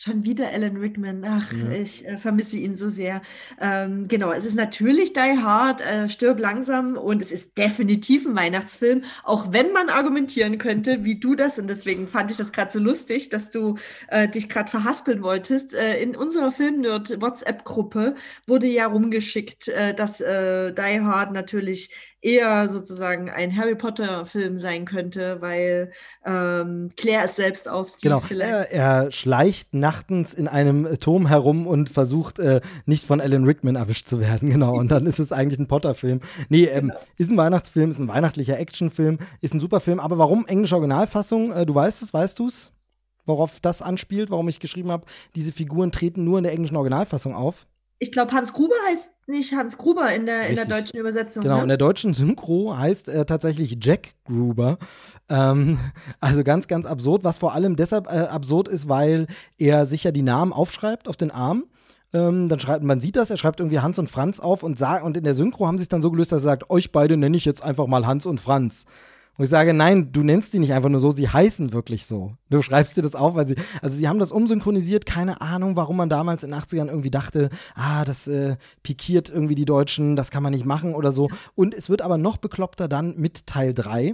Schon 0.03 0.23
wieder 0.25 0.49
Alan 0.51 0.77
Rickman. 0.77 1.23
Ach, 1.23 1.51
Ja. 1.53 1.69
ich 1.69 2.03
äh, 2.07 2.17
vermisse 2.17 2.57
ihn 2.57 2.75
so 2.75 2.89
sehr. 2.89 3.21
Ähm, 3.59 4.07
genau, 4.07 4.31
es 4.31 4.45
ist 4.45 4.55
natürlich 4.55 5.13
Die 5.13 5.19
Hard, 5.19 5.79
äh, 5.81 6.09
Stirb 6.09 6.39
langsam 6.39 6.97
und 6.97 7.21
es 7.21 7.31
ist 7.31 7.55
definitiv 7.55 8.25
ein 8.25 8.35
Weihnachtsfilm, 8.35 9.03
auch 9.23 9.53
wenn 9.53 9.71
man 9.73 9.89
argumentieren 9.89 10.57
könnte, 10.57 11.03
wie 11.03 11.19
du 11.19 11.35
das, 11.35 11.59
und 11.59 11.67
deswegen 11.69 12.07
fand 12.07 12.31
ich 12.31 12.37
das 12.37 12.51
gerade 12.51 12.71
so 12.71 12.79
lustig, 12.79 13.29
dass 13.29 13.51
du 13.51 13.77
äh, 14.07 14.27
dich 14.27 14.49
gerade 14.49 14.71
verhaspeln 14.71 15.21
wolltest. 15.21 15.75
Äh, 15.75 16.01
in 16.01 16.15
unserer 16.15 16.51
Filmnerd-WhatsApp-Gruppe 16.51 18.15
wurde 18.47 18.65
ja 18.65 18.87
rumgeschickt, 18.87 19.67
äh, 19.67 19.93
dass 19.93 20.19
äh, 20.19 20.73
Die 20.73 21.01
Hard 21.01 21.31
natürlich 21.31 21.91
eher 22.21 22.69
sozusagen 22.69 23.29
ein 23.29 23.55
Harry 23.57 23.75
Potter-Film 23.75 24.57
sein 24.57 24.85
könnte, 24.85 25.41
weil 25.41 25.91
ähm, 26.25 26.91
Claire 26.95 27.25
es 27.25 27.35
selbst 27.35 27.67
aufzieht 27.67 28.03
Genau, 28.03 28.19
vielleicht. 28.19 28.71
er, 28.71 28.71
er 28.71 29.11
schleicht 29.11 29.73
nachtens 29.73 30.33
in 30.33 30.47
einem 30.47 30.99
Turm 30.99 31.27
herum 31.27 31.65
und 31.67 31.89
versucht 31.89 32.37
äh, 32.39 32.61
nicht 32.85 33.05
von 33.05 33.19
Alan 33.21 33.43
Rickman 33.45 33.75
erwischt 33.75 34.07
zu 34.07 34.19
werden, 34.19 34.49
genau. 34.51 34.75
Und 34.75 34.91
dann 34.91 35.05
ist 35.07 35.19
es 35.19 35.31
eigentlich 35.31 35.59
ein 35.59 35.67
Potter-Film. 35.67 36.21
Nee, 36.49 36.65
ähm, 36.65 36.89
Genau. 36.89 36.99
ist 37.17 37.31
ein 37.31 37.37
Weihnachtsfilm, 37.37 37.89
ist 37.91 37.99
ein 37.99 38.07
weihnachtlicher 38.07 38.59
Actionfilm, 38.59 39.17
ist 39.41 39.53
ein 39.53 39.59
super 39.59 39.79
Film. 39.79 39.99
Aber 39.99 40.17
warum 40.17 40.45
englische 40.45 40.75
Originalfassung? 40.75 41.51
Äh, 41.51 41.65
du 41.65 41.73
weißt 41.75 42.01
es, 42.03 42.13
weißt 42.13 42.37
du 42.39 42.47
es? 42.47 42.71
Worauf 43.25 43.59
das 43.59 43.81
anspielt, 43.81 44.29
warum 44.31 44.49
ich 44.49 44.59
geschrieben 44.59 44.89
habe, 44.91 45.05
diese 45.35 45.51
Figuren 45.51 45.91
treten 45.91 46.23
nur 46.23 46.37
in 46.39 46.43
der 46.43 46.53
englischen 46.53 46.75
Originalfassung 46.75 47.35
auf? 47.35 47.67
Ich 47.99 48.11
glaube, 48.11 48.31
Hans 48.31 48.51
Gruber 48.51 48.73
heißt 48.89 49.09
nicht 49.31 49.53
Hans 49.53 49.77
Gruber 49.77 50.13
in 50.13 50.27
der, 50.27 50.47
in 50.47 50.55
der 50.55 50.65
deutschen 50.65 50.99
Übersetzung. 50.99 51.43
Genau, 51.43 51.57
ne? 51.57 51.61
in 51.63 51.67
der 51.69 51.77
deutschen 51.77 52.13
Synchro 52.13 52.77
heißt 52.77 53.09
er 53.09 53.25
tatsächlich 53.25 53.77
Jack 53.81 54.13
Gruber. 54.25 54.77
Ähm, 55.29 55.79
also 56.19 56.43
ganz, 56.43 56.67
ganz 56.67 56.85
absurd, 56.85 57.23
was 57.23 57.39
vor 57.39 57.53
allem 57.53 57.75
deshalb 57.75 58.07
äh, 58.07 58.27
absurd 58.27 58.67
ist, 58.67 58.87
weil 58.87 59.27
er 59.57 59.87
sich 59.87 60.03
ja 60.03 60.11
die 60.11 60.21
Namen 60.21 60.53
aufschreibt 60.53 61.07
auf 61.07 61.17
den 61.17 61.31
Arm. 61.31 61.65
Ähm, 62.13 62.49
dann 62.49 62.59
schreibt, 62.59 62.83
man 62.83 62.99
sieht 62.99 63.15
das, 63.15 63.29
er 63.29 63.37
schreibt 63.37 63.59
irgendwie 63.59 63.79
Hans 63.79 63.97
und 63.97 64.09
Franz 64.09 64.39
auf 64.39 64.63
und, 64.63 64.77
sag, 64.77 65.03
und 65.03 65.15
in 65.15 65.23
der 65.23 65.33
Synchro 65.33 65.65
haben 65.65 65.77
sie 65.77 65.83
es 65.83 65.89
dann 65.89 66.01
so 66.01 66.11
gelöst, 66.11 66.31
dass 66.31 66.41
er 66.41 66.43
sagt, 66.43 66.69
euch 66.69 66.91
beide 66.91 67.15
nenne 67.15 67.37
ich 67.37 67.45
jetzt 67.45 67.63
einfach 67.63 67.87
mal 67.87 68.05
Hans 68.05 68.25
und 68.25 68.41
Franz. 68.41 68.85
Und 69.41 69.45
ich 69.45 69.49
sage, 69.49 69.73
nein, 69.73 70.11
du 70.11 70.21
nennst 70.21 70.51
sie 70.51 70.59
nicht 70.59 70.71
einfach 70.71 70.89
nur 70.89 70.99
so, 70.99 71.09
sie 71.09 71.27
heißen 71.27 71.73
wirklich 71.73 72.05
so. 72.05 72.33
Du 72.51 72.61
schreibst 72.61 72.95
dir 72.95 73.01
das 73.01 73.15
auf, 73.15 73.33
weil 73.33 73.47
sie, 73.47 73.55
also 73.81 73.97
sie 73.97 74.07
haben 74.07 74.19
das 74.19 74.31
umsynchronisiert, 74.31 75.07
keine 75.07 75.41
Ahnung, 75.41 75.75
warum 75.75 75.97
man 75.97 76.09
damals 76.09 76.43
in 76.43 76.51
den 76.51 76.59
80ern 76.59 76.89
irgendwie 76.89 77.09
dachte, 77.09 77.49
ah, 77.73 78.05
das 78.05 78.27
äh, 78.27 78.57
pikiert 78.83 79.31
irgendwie 79.31 79.55
die 79.55 79.65
Deutschen, 79.65 80.15
das 80.15 80.29
kann 80.29 80.43
man 80.43 80.53
nicht 80.53 80.67
machen 80.67 80.93
oder 80.93 81.11
so. 81.11 81.27
Und 81.55 81.73
es 81.73 81.89
wird 81.89 82.03
aber 82.03 82.19
noch 82.19 82.37
bekloppter 82.37 82.87
dann 82.87 83.15
mit 83.17 83.47
Teil 83.47 83.73
3. 83.73 84.13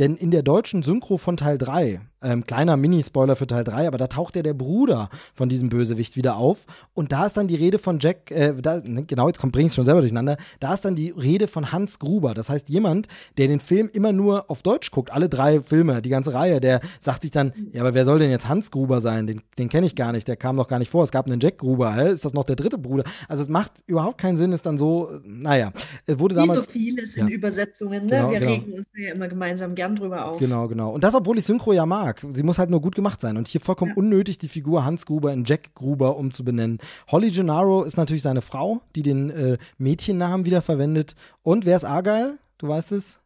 Denn 0.00 0.16
in 0.16 0.32
der 0.32 0.42
deutschen 0.42 0.82
Synchro 0.82 1.18
von 1.18 1.36
Teil 1.36 1.56
3, 1.56 2.00
ähm, 2.24 2.44
kleiner 2.44 2.76
Mini-Spoiler 2.76 3.36
für 3.36 3.46
Teil 3.46 3.64
3, 3.64 3.86
aber 3.86 3.98
da 3.98 4.06
taucht 4.06 4.36
ja 4.36 4.42
der 4.42 4.54
Bruder 4.54 5.08
von 5.34 5.48
diesem 5.48 5.68
Bösewicht 5.68 6.16
wieder 6.16 6.36
auf. 6.36 6.66
Und 6.94 7.12
da 7.12 7.26
ist 7.26 7.36
dann 7.36 7.46
die 7.46 7.54
Rede 7.56 7.78
von 7.78 7.98
Jack, 8.00 8.30
äh, 8.30 8.54
da, 8.60 8.80
ne, 8.84 9.04
genau, 9.04 9.26
jetzt 9.28 9.40
bringe 9.40 9.66
ich 9.66 9.72
es 9.72 9.74
schon 9.74 9.84
selber 9.84 10.00
durcheinander. 10.00 10.36
Da 10.60 10.74
ist 10.74 10.84
dann 10.84 10.94
die 10.96 11.10
Rede 11.10 11.46
von 11.48 11.72
Hans 11.72 11.98
Gruber. 11.98 12.34
Das 12.34 12.48
heißt, 12.48 12.68
jemand, 12.68 13.08
der 13.38 13.48
den 13.48 13.60
Film 13.60 13.90
immer 13.92 14.12
nur 14.12 14.50
auf 14.50 14.62
Deutsch 14.62 14.90
guckt, 14.90 15.12
alle 15.12 15.28
drei 15.28 15.60
Filme, 15.60 16.02
die 16.02 16.08
ganze 16.08 16.34
Reihe, 16.34 16.60
der 16.60 16.80
sagt 17.00 17.22
sich 17.22 17.30
dann, 17.30 17.52
ja, 17.72 17.82
aber 17.82 17.94
wer 17.94 18.04
soll 18.04 18.18
denn 18.18 18.30
jetzt 18.30 18.48
Hans 18.48 18.70
Gruber 18.70 19.00
sein? 19.00 19.26
Den, 19.26 19.42
den 19.58 19.68
kenne 19.68 19.86
ich 19.86 19.94
gar 19.94 20.12
nicht, 20.12 20.26
der 20.28 20.36
kam 20.36 20.56
noch 20.56 20.68
gar 20.68 20.78
nicht 20.78 20.90
vor. 20.90 21.04
Es 21.04 21.10
gab 21.10 21.26
einen 21.26 21.40
Jack 21.40 21.58
Gruber, 21.58 21.94
hä? 21.94 22.10
ist 22.10 22.24
das 22.24 22.32
noch 22.34 22.44
der 22.44 22.56
dritte 22.56 22.78
Bruder? 22.78 23.04
Also 23.28 23.42
es 23.42 23.48
macht 23.48 23.72
überhaupt 23.86 24.18
keinen 24.18 24.36
Sinn, 24.36 24.52
ist 24.52 24.66
dann 24.66 24.78
so, 24.78 25.10
naja, 25.24 25.72
es 26.06 26.18
wurde 26.18 26.34
Wie 26.36 26.40
damals. 26.40 26.66
so 26.66 26.70
vieles 26.72 27.16
in 27.16 27.28
Ja. 27.28 27.34
Übersetzungen, 27.34 28.06
ne? 28.06 28.10
Genau, 28.16 28.30
Wir 28.30 28.38
genau. 28.40 28.52
regen 28.52 28.72
uns 28.74 28.86
ja 28.96 29.12
immer 29.12 29.28
gemeinsam 29.28 29.74
gern 29.74 29.96
drüber 29.96 30.24
auf. 30.26 30.38
Genau, 30.38 30.68
genau. 30.68 30.90
Und 30.92 31.04
das, 31.04 31.14
obwohl 31.14 31.38
ich 31.38 31.44
Synchro 31.44 31.72
ja 31.72 31.84
mag. 31.86 32.13
Sie 32.30 32.42
muss 32.42 32.58
halt 32.58 32.70
nur 32.70 32.80
gut 32.80 32.94
gemacht 32.94 33.20
sein. 33.20 33.36
Und 33.36 33.48
hier 33.48 33.60
vollkommen 33.60 33.92
Ja. 33.92 33.96
unnötig, 33.96 34.38
die 34.38 34.48
Figur 34.48 34.84
Hans 34.84 35.06
Gruber 35.06 35.32
in 35.32 35.44
Jack 35.44 35.74
Gruber 35.74 36.16
umzubenennen. 36.16 36.78
Holly 37.10 37.30
Gennaro 37.30 37.82
ist 37.84 37.96
natürlich 37.96 38.22
seine 38.22 38.42
Frau, 38.42 38.80
die 38.96 39.02
den 39.02 39.30
äh, 39.30 39.58
Mädchennamen 39.78 40.46
wieder 40.46 40.62
verwendet. 40.62 41.14
Und 41.42 41.64
wer 41.66 41.76
ist 41.76 41.84
Argyle? 41.84 42.38
Du 42.58 42.68
weißt 42.68 42.92
es? 42.92 43.20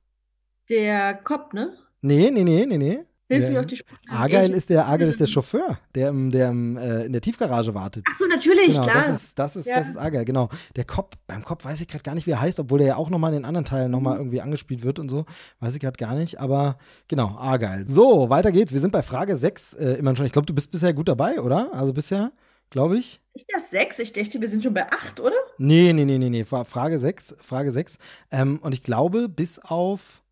Der 0.68 1.14
Cop, 1.14 1.54
ne? 1.54 1.72
Nee, 2.00 2.30
nee, 2.30 2.44
nee, 2.44 2.66
nee, 2.66 2.78
nee. 2.78 2.98
Hilf 3.28 3.42
Der- 3.42 3.50
mir 3.50 3.60
auf 3.60 3.66
die 3.66 3.76
Sprünge. 3.76 4.00
Argyle 4.08 4.46
Ich- 4.46 4.52
ist 4.52 4.70
der, 4.70 4.86
Argyle 4.86 5.10
ist 5.10 5.20
der 5.20 5.26
Chauffeur, 5.26 5.78
der, 5.94 6.08
im- 6.08 6.30
der 6.30 6.48
im, 6.48 6.76
äh, 6.78 7.04
in 7.04 7.12
der 7.12 7.20
Tiefgarage 7.20 7.74
wartet. 7.74 8.04
Ach 8.10 8.14
so, 8.14 8.26
natürlich, 8.26 8.72
Genau, 8.72 8.84
klar. 8.84 9.04
das 9.08 9.22
ist, 9.22 9.38
das 9.38 9.56
ist, 9.56 9.66
Ja. 9.66 9.76
das 9.78 9.88
ist 9.90 9.96
Argyle, 9.96 10.24
genau. 10.24 10.48
Der 10.76 10.84
Cop, 10.84 11.14
beim 11.26 11.44
Cop 11.44 11.64
weiß 11.64 11.80
ich 11.82 11.88
gerade 11.88 12.02
gar 12.02 12.14
nicht, 12.14 12.26
wie 12.26 12.30
er 12.30 12.40
heißt, 12.40 12.58
obwohl 12.58 12.78
der 12.78 12.88
ja 12.88 12.96
auch 12.96 13.10
nochmal 13.10 13.32
in 13.32 13.40
den 13.40 13.44
anderen 13.44 13.64
Teilen 13.66 13.90
nochmal 13.90 14.14
Mhm. 14.14 14.20
irgendwie 14.20 14.40
angespielt 14.40 14.82
wird 14.82 14.98
und 14.98 15.08
so. 15.10 15.26
Weiß 15.60 15.74
ich 15.74 15.80
gerade 15.80 15.96
gar 15.98 16.14
nicht, 16.14 16.40
aber 16.40 16.78
genau, 17.06 17.36
Argyle. 17.38 17.84
So, 17.86 18.30
weiter 18.30 18.50
geht's. 18.50 18.72
Wir 18.72 18.80
sind 18.80 18.92
bei 18.92 19.02
Frage 19.02 19.36
6 19.36 19.74
äh, 19.74 19.94
immerhin 19.94 20.16
schon. 20.16 20.26
Ich 20.26 20.32
glaube, 20.32 20.46
du 20.46 20.54
bist 20.54 20.70
bisher 20.70 20.94
gut 20.94 21.08
dabei, 21.08 21.40
oder? 21.40 21.68
Also 21.74 21.92
bisher, 21.92 22.32
glaube 22.70 22.96
ich. 22.96 23.20
Ich 23.34 23.44
das 23.52 23.70
sechs. 23.70 23.98
Ich 23.98 24.12
dachte, 24.14 24.40
wir 24.40 24.48
sind 24.48 24.62
schon 24.64 24.74
bei 24.74 24.90
acht, 24.90 25.20
oder? 25.20 25.36
Nee, 25.58 25.92
nee, 25.92 26.04
nee, 26.04 26.18
nee, 26.18 26.30
nee. 26.30 26.44
Fra- 26.44 26.64
Frage 26.64 26.98
6, 26.98 27.36
Frage 27.40 27.70
6. 27.72 27.98
Ähm, 28.32 28.58
und 28.62 28.72
ich 28.74 28.82
glaube, 28.82 29.28
bis 29.28 29.58
auf, 29.58 30.22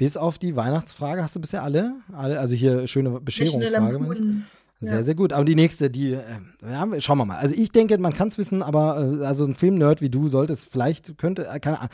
bis 0.00 0.16
auf 0.16 0.38
die 0.38 0.56
Weihnachtsfrage 0.56 1.22
hast 1.22 1.36
du 1.36 1.40
bisher 1.40 1.62
alle, 1.62 1.92
alle 2.10 2.40
also 2.40 2.54
hier 2.54 2.86
schöne 2.86 3.20
Bescherungsfrage. 3.20 3.98
meine 3.98 4.14
ich. 4.14 4.18
Lampoon. 4.18 4.44
Sehr, 4.80 4.94
Ja. 4.94 5.02
sehr 5.02 5.14
gut. 5.14 5.34
Aber 5.34 5.44
die 5.44 5.54
nächste, 5.54 5.90
die, 5.90 6.14
äh, 6.14 6.22
ja, 6.62 6.88
schauen 7.02 7.18
wir 7.18 7.26
mal. 7.26 7.36
Also 7.36 7.54
ich 7.54 7.70
denke, 7.70 7.98
man 7.98 8.14
kann 8.14 8.28
es 8.28 8.38
wissen, 8.38 8.62
aber 8.62 9.18
äh, 9.20 9.26
also 9.26 9.44
ein 9.44 9.54
Filmnerd 9.54 10.00
wie 10.00 10.08
du 10.08 10.26
solltest 10.28 10.70
vielleicht, 10.72 11.18
könnte, 11.18 11.46
äh, 11.46 11.60
keine 11.60 11.80
Ahnung. 11.80 11.90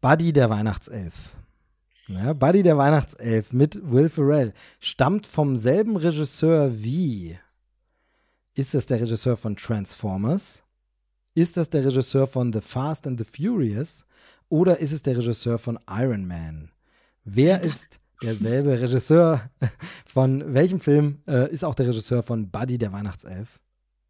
Buddy 0.00 0.32
der 0.32 0.50
Weihnachtself. 0.50 1.14
Ja, 2.08 2.32
Buddy 2.32 2.64
der 2.64 2.78
Weihnachtself 2.78 3.52
mit 3.52 3.80
Will 3.92 4.08
Ferrell 4.08 4.52
stammt 4.80 5.24
vom 5.28 5.56
selben 5.56 5.94
Regisseur 5.96 6.82
wie. 6.82 7.38
Ist 8.56 8.74
das 8.74 8.86
der 8.86 9.00
Regisseur 9.00 9.36
von 9.36 9.54
Transformers? 9.54 10.64
Ist 11.36 11.56
das 11.56 11.70
der 11.70 11.84
Regisseur 11.84 12.26
von 12.26 12.52
The 12.52 12.60
Fast 12.60 13.06
and 13.06 13.20
the 13.20 13.24
Furious? 13.24 14.04
Oder 14.48 14.80
ist 14.80 14.90
es 14.90 15.02
der 15.02 15.16
Regisseur 15.16 15.58
von 15.60 15.78
Iron 15.88 16.26
Man? 16.26 16.72
Wer 17.28 17.60
ist 17.62 17.98
derselbe 18.22 18.80
Regisseur 18.80 19.50
von 20.06 20.54
welchem 20.54 20.80
Film 20.80 21.22
äh, 21.26 21.50
ist 21.52 21.64
auch 21.64 21.74
der 21.74 21.88
Regisseur 21.88 22.22
von 22.22 22.50
Buddy 22.50 22.78
der 22.78 22.92
Weihnachtself? 22.92 23.60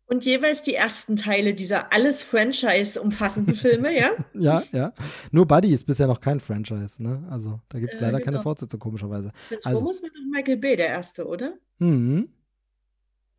Und 0.09 0.25
jeweils 0.25 0.63
die 0.63 0.75
ersten 0.75 1.17
Teile 1.17 1.55
dieser 1.55 1.93
alles 1.93 2.23
Franchise 2.23 3.01
umfassenden 3.01 3.57
Filme, 3.57 3.99
ja? 3.99 4.11
Ja, 4.35 4.63
ja. 4.71 4.93
Nur 5.33 5.47
Buddy 5.47 5.73
ist 5.73 5.85
bisher 5.85 6.07
noch 6.07 6.21
kein 6.21 6.39
Franchise, 6.39 7.03
ne? 7.03 7.27
Also 7.29 7.59
da 7.71 7.81
gibt 7.81 7.95
es 7.95 7.99
Äh, 8.01 8.05
leider 8.05 8.19
keine 8.19 8.33
genau. 8.37 8.43
Fortsetzung, 8.43 8.79
komischerweise. 8.79 9.33
Transformers 9.49 10.03
war 10.03 10.11
doch 10.11 10.31
Michael 10.31 10.59
Bay 10.59 10.77
der 10.77 10.89
erste, 10.89 11.27
oder? 11.27 11.55
Mhm. 11.79 12.29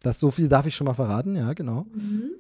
Das 0.02 0.20
so 0.20 0.32
viel 0.32 0.50
darf 0.50 0.66
ich 0.66 0.76
schon 0.76 0.86
mal 0.86 0.94
verraten, 0.96 1.36
ja, 1.36 1.54
genau. 1.54 1.86
Mhm. 1.94 2.32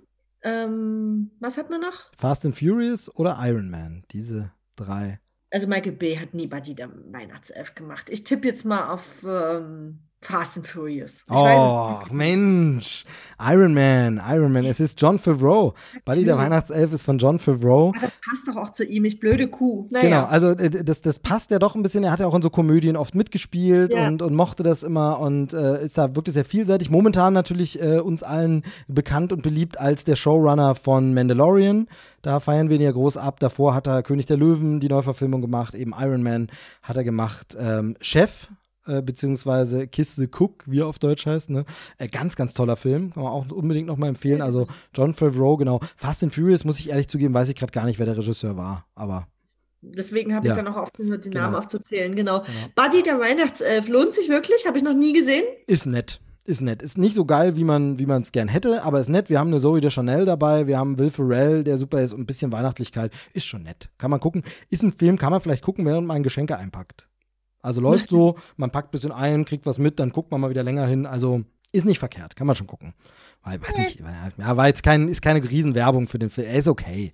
Ähm, 0.41 1.31
was 1.39 1.57
hat 1.57 1.69
man 1.69 1.81
noch? 1.81 2.07
Fast 2.17 2.45
and 2.45 2.55
Furious 2.57 3.13
oder 3.15 3.37
Iron 3.41 3.69
Man, 3.69 4.03
diese 4.11 4.51
drei. 4.75 5.19
Also 5.49 5.67
Michael 5.67 5.93
Bay 5.93 6.15
hat 6.17 6.33
nie 6.33 6.47
Buddy 6.47 6.75
der 6.75 6.89
Weihnachtself 7.11 7.75
gemacht. 7.75 8.09
Ich 8.09 8.23
tippe 8.23 8.47
jetzt 8.47 8.65
mal 8.65 8.89
auf 8.89 9.23
ähm, 9.25 10.06
Fast 10.19 10.57
and 10.57 10.67
Furious. 10.67 11.23
Ich 11.27 11.31
weiß 11.33 11.59
Oh, 11.59 11.97
es 11.99 12.05
nicht. 12.05 12.13
Mensch. 12.15 13.05
Iron 13.39 13.73
Man, 13.73 14.19
Iron 14.27 14.51
Man. 14.51 14.65
Es 14.65 14.79
ist 14.79 14.99
John 14.99 15.19
Favreau. 15.19 15.75
Buddy 16.05 16.25
der. 16.25 16.37
Weihnachtself 16.37 16.91
ist 16.91 17.03
von 17.03 17.19
John 17.19 17.37
Favreau. 17.39 17.89
Aber 17.89 17.99
das 18.01 18.11
passt 18.27 18.47
doch 18.47 18.55
auch 18.57 18.73
zu 18.73 18.83
ihm, 18.83 19.05
ich 19.05 19.19
blöde 19.19 19.47
Kuh. 19.47 19.83
Genau, 19.89 20.01
Naja, 20.01 20.25
also 20.27 20.49
äh, 20.49 20.83
das, 20.83 21.01
das 21.03 21.19
passt 21.19 21.51
ja 21.51 21.59
doch 21.59 21.75
ein 21.75 21.83
bisschen. 21.83 22.03
Er 22.03 22.11
hat 22.11 22.19
ja 22.19 22.25
auch 22.25 22.33
in 22.35 22.41
so 22.41 22.49
Komödien 22.49 22.97
oft 22.97 23.13
mitgespielt 23.13 23.93
Ja. 23.93 24.07
und, 24.07 24.21
und 24.23 24.33
mochte 24.35 24.63
das 24.63 24.81
immer 24.83 25.19
und 25.19 25.53
äh, 25.53 25.85
ist 25.85 25.97
da 25.99 26.15
wirklich 26.15 26.33
sehr 26.33 26.45
vielseitig. 26.45 26.89
Momentan 26.89 27.33
natürlich 27.33 27.79
äh, 27.81 27.99
uns 27.99 28.23
allen 28.23 28.63
bekannt 28.87 29.31
und 29.31 29.43
beliebt 29.43 29.79
als 29.79 30.03
der 30.03 30.15
Showrunner 30.15 30.73
von 30.73 31.13
Mandalorian. 31.13 31.87
Da 32.23 32.39
feiern 32.39 32.69
wir 32.69 32.77
ihn 32.77 32.81
ja 32.81 32.91
groß 32.91 33.17
ab. 33.17 33.39
Davor 33.39 33.75
hat 33.75 33.85
er 33.87 34.01
König 34.01 34.25
der 34.25 34.37
Löwen 34.37 34.79
die 34.79 34.89
Neuverfilmung 34.89 35.41
gemacht, 35.41 35.75
eben 35.75 35.93
Iron 35.97 36.23
Man 36.23 36.47
hat 36.81 36.97
er 36.97 37.03
gemacht. 37.03 37.55
Ähm, 37.59 37.95
Chef, 38.01 38.47
äh, 38.87 39.01
beziehungsweise 39.01 39.87
Kiss 39.87 40.15
the 40.15 40.27
Cook, 40.27 40.63
wie 40.65 40.79
er 40.79 40.87
auf 40.87 40.99
Deutsch 40.99 41.25
heißt. 41.25 41.49
Ne? 41.49 41.65
Äh, 41.97 42.07
ganz, 42.07 42.35
ganz 42.35 42.53
toller 42.53 42.75
Film. 42.75 43.13
Kann 43.13 43.23
man 43.23 43.31
auch 43.31 43.49
unbedingt 43.51 43.87
nochmal 43.87 44.09
empfehlen. 44.09 44.41
Also 44.41 44.67
John 44.95 45.13
Favreau, 45.13 45.57
genau. 45.57 45.79
Fast 45.95 46.23
and 46.23 46.33
Furious, 46.33 46.63
muss 46.65 46.79
ich 46.79 46.89
ehrlich 46.89 47.07
zugeben, 47.07 47.33
weiß 47.33 47.49
ich 47.49 47.55
gerade 47.55 47.71
gar 47.71 47.85
nicht, 47.85 47.99
wer 47.99 48.05
der 48.05 48.17
Regisseur 48.17 48.57
war. 48.57 48.85
Aber 48.95 49.27
deswegen 49.81 50.33
habe 50.33 50.47
Ja. 50.47 50.53
ich 50.53 50.57
dann 50.57 50.67
auch 50.67 50.77
aufgehört, 50.77 51.25
die 51.25 51.29
Genau. 51.29 51.43
Namen 51.43 51.55
aufzuzählen. 51.55 52.15
Genau. 52.15 52.39
Genau. 52.39 52.49
Buddy 52.75 53.03
der 53.03 53.19
Weihnachtself 53.19 53.87
lohnt 53.87 54.13
sich 54.13 54.29
wirklich, 54.29 54.65
habe 54.65 54.77
ich 54.77 54.83
noch 54.83 54.93
nie 54.95 55.13
gesehen. 55.13 55.43
Ist 55.67 55.85
nett. 55.85 56.19
Ist 56.47 56.61
nett. 56.61 56.81
Ist 56.81 56.97
nicht 56.97 57.13
so 57.13 57.25
geil, 57.25 57.57
wie 57.57 57.65
man 57.65 57.99
wie 57.99 58.09
es 58.09 58.31
gern 58.31 58.47
hätte, 58.47 58.83
aber 58.85 59.01
ist 59.01 59.09
nett. 59.09 59.29
Wir 59.29 59.37
haben 59.37 59.49
eine 59.49 59.59
Zoe 59.59 59.81
de 59.81 59.91
Chanel 59.91 60.23
dabei, 60.23 60.65
wir 60.65 60.77
haben 60.77 60.97
Will 60.97 61.09
Ferrell, 61.09 61.65
der 61.65 61.77
super 61.77 62.01
ist 62.01 62.13
und 62.13 62.21
ein 62.21 62.25
bisschen 62.25 62.53
Weihnachtlichkeit. 62.53 63.11
Ist 63.33 63.47
schon 63.47 63.63
nett. 63.63 63.89
Kann 63.97 64.09
man 64.11 64.21
gucken. 64.21 64.43
Ist 64.69 64.81
ein 64.81 64.93
Film, 64.93 65.17
kann 65.17 65.31
man 65.31 65.41
vielleicht 65.41 65.61
gucken, 65.61 65.85
während 65.85 66.07
man 66.07 66.23
Geschenke 66.23 66.57
einpackt. 66.57 67.09
Also 67.67 67.81
läuft 67.81 68.09
so, 68.09 68.37
man 68.55 68.71
packt 68.71 68.87
ein 68.87 68.91
bisschen 68.91 69.11
ein, 69.11 69.43
kriegt 69.43 69.65
was 69.65 69.77
mit, 69.77 69.99
dann 69.99 70.11
guckt 70.11 70.31
man 70.31 70.39
mal 70.39 70.49
wieder 70.49 70.63
länger 70.63 70.87
hin. 70.87 71.05
Also 71.05 71.43
ist 71.73 71.85
nicht 71.85 71.99
verkehrt, 71.99 72.37
kann 72.37 72.47
man 72.47 72.55
schon 72.55 72.65
gucken. 72.65 72.93
Weil, 73.43 73.61
weiß 73.61 73.75
nicht, 73.75 73.99
ja, 74.37 74.55
war 74.55 74.67
jetzt 74.67 74.83
kein, 74.83 75.09
ist 75.09 75.21
keine 75.21 75.43
Riesenwerbung 75.43 76.07
für 76.07 76.17
den 76.17 76.29
Film. 76.29 76.47
Er 76.47 76.53
ist 76.53 76.69
okay. 76.69 77.11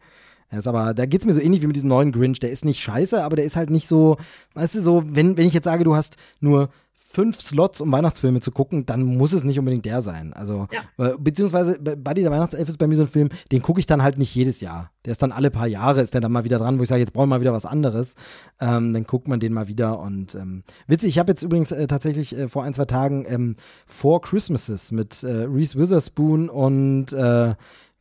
Er 0.49 0.59
ist 0.59 0.67
aber, 0.67 0.93
da 0.93 1.07
geht 1.07 1.21
es 1.21 1.25
mir 1.25 1.33
so 1.33 1.41
ähnlich 1.41 1.63
wie 1.63 1.67
mit 1.67 1.75
diesem 1.75 1.89
neuen 1.89 2.11
Grinch. 2.11 2.39
Der 2.39 2.51
ist 2.51 2.65
nicht 2.65 2.79
scheiße, 2.79 3.23
aber 3.23 3.35
der 3.35 3.45
ist 3.45 3.55
halt 3.55 3.71
nicht 3.71 3.87
so, 3.87 4.17
weißt 4.53 4.75
du, 4.75 4.83
so, 4.83 5.03
wenn, 5.07 5.37
wenn 5.37 5.47
ich 5.47 5.55
jetzt 5.55 5.65
sage, 5.65 5.83
du 5.83 5.95
hast 5.95 6.17
nur 6.39 6.69
fünf 7.13 7.39
Slots, 7.41 7.79
um 7.79 7.91
Weihnachtsfilme 7.91 8.39
zu 8.39 8.51
gucken, 8.51 8.87
dann 8.87 9.03
muss 9.03 9.33
es 9.33 9.43
nicht 9.43 9.59
unbedingt 9.59 9.85
der 9.85 10.01
sein. 10.01 10.33
Also, 10.33 10.67
Ja. 10.97 11.05
äh, 11.05 11.13
beziehungsweise 11.19 11.77
bei- 11.79 11.95
Buddy 11.95 12.23
der 12.23 12.31
Weihnachtself 12.31 12.67
ist 12.67 12.77
bei 12.79 12.87
mir 12.87 12.95
so 12.95 13.03
ein 13.03 13.07
Film, 13.07 13.29
den 13.51 13.61
gucke 13.61 13.79
ich 13.79 13.85
dann 13.85 14.01
halt 14.01 14.17
nicht 14.17 14.33
jedes 14.33 14.61
Jahr. 14.61 14.89
Der 15.05 15.11
ist 15.11 15.21
dann 15.21 15.31
alle 15.31 15.51
paar 15.51 15.67
Jahre, 15.67 16.01
ist 16.01 16.13
der 16.15 16.21
dann 16.21 16.31
mal 16.31 16.43
wieder 16.43 16.57
dran, 16.57 16.79
wo 16.79 16.83
ich 16.83 16.89
sage, 16.89 17.01
jetzt 17.01 17.13
brauchen 17.13 17.29
wir 17.29 17.35
mal 17.35 17.41
wieder 17.41 17.53
was 17.53 17.65
anderes. 17.65 18.15
Ähm, 18.59 18.93
dann 18.93 19.03
guckt 19.03 19.27
man 19.27 19.39
den 19.39 19.53
mal 19.53 19.67
wieder 19.67 19.99
und 19.99 20.33
ähm, 20.33 20.63
witzig, 20.87 21.09
ich 21.09 21.19
habe 21.19 21.31
jetzt 21.31 21.43
übrigens 21.43 21.71
äh, 21.71 21.85
tatsächlich 21.85 22.35
äh, 22.35 22.47
vor 22.49 22.63
ein, 22.63 22.73
zwei 22.73 22.85
Tagen 22.85 23.25
ähm, 23.27 23.57
Four 23.85 24.21
Christmases 24.21 24.91
mit 24.91 25.21
äh, 25.23 25.43
Reese 25.43 25.77
Witherspoon 25.77 26.49
und 26.49 27.13
äh, 27.13 27.53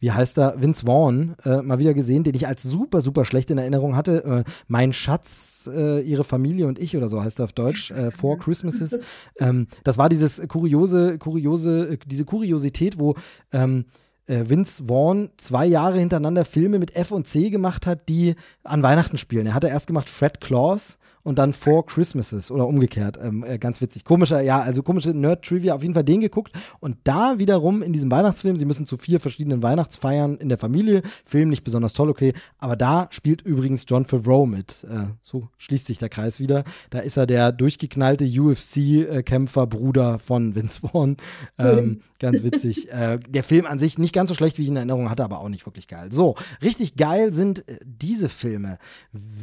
wie 0.02 0.10
heißt 0.10 0.36
er, 0.36 0.60
Vince 0.60 0.84
Vaughn, 0.84 1.36
äh, 1.44 1.62
mal 1.62 1.78
wieder 1.78 1.94
gesehen, 1.94 2.24
den 2.24 2.34
ich 2.34 2.48
als 2.48 2.64
super, 2.64 3.00
super 3.00 3.24
schlecht 3.24 3.52
in 3.52 3.58
Erinnerung 3.58 3.94
hatte. 3.94 4.24
Äh, 4.24 4.50
mein 4.66 4.92
Schatz, 4.92 5.70
äh, 5.72 6.00
ihre 6.00 6.24
Familie 6.24 6.66
und 6.66 6.80
ich 6.80 6.96
oder 6.96 7.08
so 7.08 7.22
heißt 7.22 7.38
er 7.38 7.44
auf 7.44 7.52
Deutsch, 7.52 7.92
äh, 7.92 8.10
Four 8.10 8.40
Christmases. 8.40 8.98
ähm, 9.38 9.68
das 9.84 9.98
war 9.98 10.08
dieses 10.08 10.42
kuriose, 10.48 11.18
kuriose, 11.18 11.98
diese 12.04 12.24
Kuriosität, 12.24 12.98
wo 12.98 13.14
ähm, 13.52 13.84
äh, 14.26 14.42
Vince 14.48 14.86
Vaughn 14.88 15.30
zwei 15.36 15.66
Jahre 15.66 16.00
hintereinander 16.00 16.44
Filme 16.44 16.80
mit 16.80 16.96
F 16.96 17.12
und 17.12 17.28
C 17.28 17.50
gemacht 17.50 17.86
hat, 17.86 18.08
die 18.08 18.34
an 18.64 18.82
Weihnachten 18.82 19.18
spielen. 19.18 19.46
Er 19.46 19.54
hatte 19.54 19.68
erst 19.68 19.86
gemacht 19.86 20.08
Fred 20.08 20.40
Claus 20.40 20.98
und 21.22 21.38
dann 21.38 21.52
Four 21.52 21.86
Christmases 21.86 22.50
oder 22.50 22.66
umgekehrt. 22.66 23.18
Ähm, 23.22 23.44
äh, 23.46 23.58
ganz 23.58 23.80
witzig. 23.80 24.04
Komischer, 24.04 24.40
ja, 24.40 24.60
also 24.60 24.82
komische 24.82 25.10
Nerd-Trivia, 25.10 25.74
auf 25.74 25.82
jeden 25.82 25.94
Fall 25.94 26.04
den 26.04 26.20
geguckt. 26.20 26.52
Und 26.80 26.96
da 27.04 27.38
wiederum 27.38 27.82
in 27.82 27.92
diesem 27.92 28.10
Weihnachtsfilm, 28.10 28.56
sie 28.56 28.64
müssen 28.64 28.86
zu 28.86 28.96
vier 28.96 29.20
verschiedenen 29.20 29.62
Weihnachtsfeiern 29.62 30.36
in 30.36 30.48
der 30.48 30.58
Familie, 30.58 31.02
Film 31.24 31.48
nicht 31.48 31.64
besonders 31.64 31.92
toll, 31.92 32.10
okay, 32.10 32.32
aber 32.58 32.76
da 32.76 33.08
spielt 33.10 33.42
übrigens 33.42 33.84
John 33.86 34.04
Favreau 34.04 34.46
mit. 34.46 34.84
Äh, 34.84 35.12
so 35.20 35.48
schließt 35.58 35.86
sich 35.86 35.98
der 35.98 36.08
Kreis 36.08 36.40
wieder. 36.40 36.64
Da 36.90 37.00
ist 37.00 37.16
er 37.16 37.26
der 37.26 37.52
durchgeknallte 37.52 38.24
UFC-Kämpfer, 38.24 39.66
Bruder 39.66 40.18
von 40.18 40.54
Vince 40.54 40.80
Vaughn. 40.80 41.16
Ähm, 41.58 42.00
ganz 42.18 42.42
witzig. 42.42 42.90
äh, 42.92 43.18
der 43.18 43.42
Film 43.42 43.66
an 43.66 43.78
sich 43.78 43.98
nicht 43.98 44.14
ganz 44.14 44.28
so 44.28 44.34
schlecht, 44.34 44.58
wie 44.58 44.62
ich 44.62 44.68
in 44.68 44.76
Erinnerung 44.76 45.10
hatte, 45.10 45.24
aber 45.24 45.40
auch 45.40 45.48
nicht 45.48 45.66
wirklich 45.66 45.88
geil. 45.88 46.08
So, 46.12 46.36
richtig 46.62 46.96
geil 46.96 47.32
sind 47.32 47.68
äh, 47.68 47.78
diese 47.84 48.28
Filme. 48.28 48.78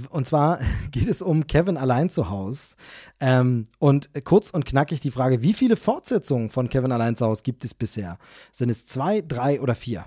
Und 0.10 0.26
zwar 0.26 0.60
geht 0.91 1.07
es 1.07 1.22
um 1.22 1.45
Kevin 1.47 1.69
allein 1.78 2.10
zu 2.10 2.30
Hause. 2.30 2.76
Ähm, 3.20 3.68
und 3.80 4.10
kurz 4.24 4.50
und 4.50 4.66
knackig 4.66 5.00
die 5.02 5.12
Frage, 5.12 5.41
wie 5.41 5.54
viele 5.54 5.76
Fortsetzungen 5.76 6.50
von 6.50 6.70
Kevin 6.70 6.91
allein 6.91 7.16
zu 7.16 7.26
Hause 7.26 7.44
gibt 7.44 7.64
es 7.64 7.74
bisher? 7.74 8.18
Sind 8.52 8.70
es 8.70 8.86
zwei, 8.86 9.22
drei 9.22 9.60
oder 9.62 9.76
vier? 9.76 10.06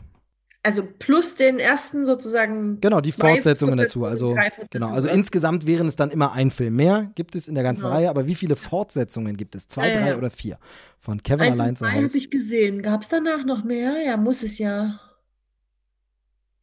Also 0.65 0.85
plus 0.85 1.35
den 1.35 1.59
ersten 1.59 2.07
sozusagen. 2.07 2.81
Genau, 2.81 3.01
die 3.01 3.11
Fortsetzungen 3.11 3.77
dazu. 3.77 4.05
Also, 4.05 4.37
genau, 4.71 4.91
also 4.91 5.09
insgesamt 5.09 5.67
wären 5.67 5.89
es 5.89 5.97
dann 5.97 6.13
immer 6.13 6.33
ein 6.33 6.53
Film 6.53 6.77
mehr, 6.77 7.11
gibt 7.17 7.35
es 7.35 7.49
in 7.49 7.57
der 7.57 7.65
ganzen 7.65 7.83
genau. 7.83 7.97
Reihe. 7.97 8.11
Aber 8.11 8.29
wie 8.29 8.37
viele 8.37 8.55
Fortsetzungen 8.55 9.37
gibt 9.37 9.57
es? 9.57 9.67
Zwei, 9.67 9.89
ja, 9.89 9.99
drei 9.99 10.09
ja. 10.11 10.17
oder 10.17 10.31
vier? 10.31 10.59
Von 11.01 11.21
Kevin 11.21 11.49
Eins 11.49 11.59
allein 11.59 11.77
zu 11.77 11.85
Hause. 11.87 11.97
habe 11.97 12.19
ich 12.19 12.31
gesehen. 12.31 12.81
Gab 12.81 13.03
es 13.03 13.09
danach 13.09 13.45
noch 13.45 13.65
mehr? 13.65 13.97
Ja, 14.07 14.17
muss 14.17 14.45
es 14.45 14.59
ja. 14.59 15.01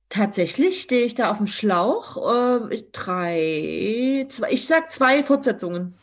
Tatsächlich 0.10 0.82
stehe 0.82 1.06
ich 1.06 1.14
da 1.16 1.30
auf 1.30 1.38
dem 1.38 1.48
Schlauch. 1.48 2.18
Äh, 2.18 2.84
drei, 2.92 4.26
zwei, 4.30 4.52
ich 4.52 4.66
sag 4.66 4.92
zwei 4.92 5.24
Fortsetzungen. 5.24 5.94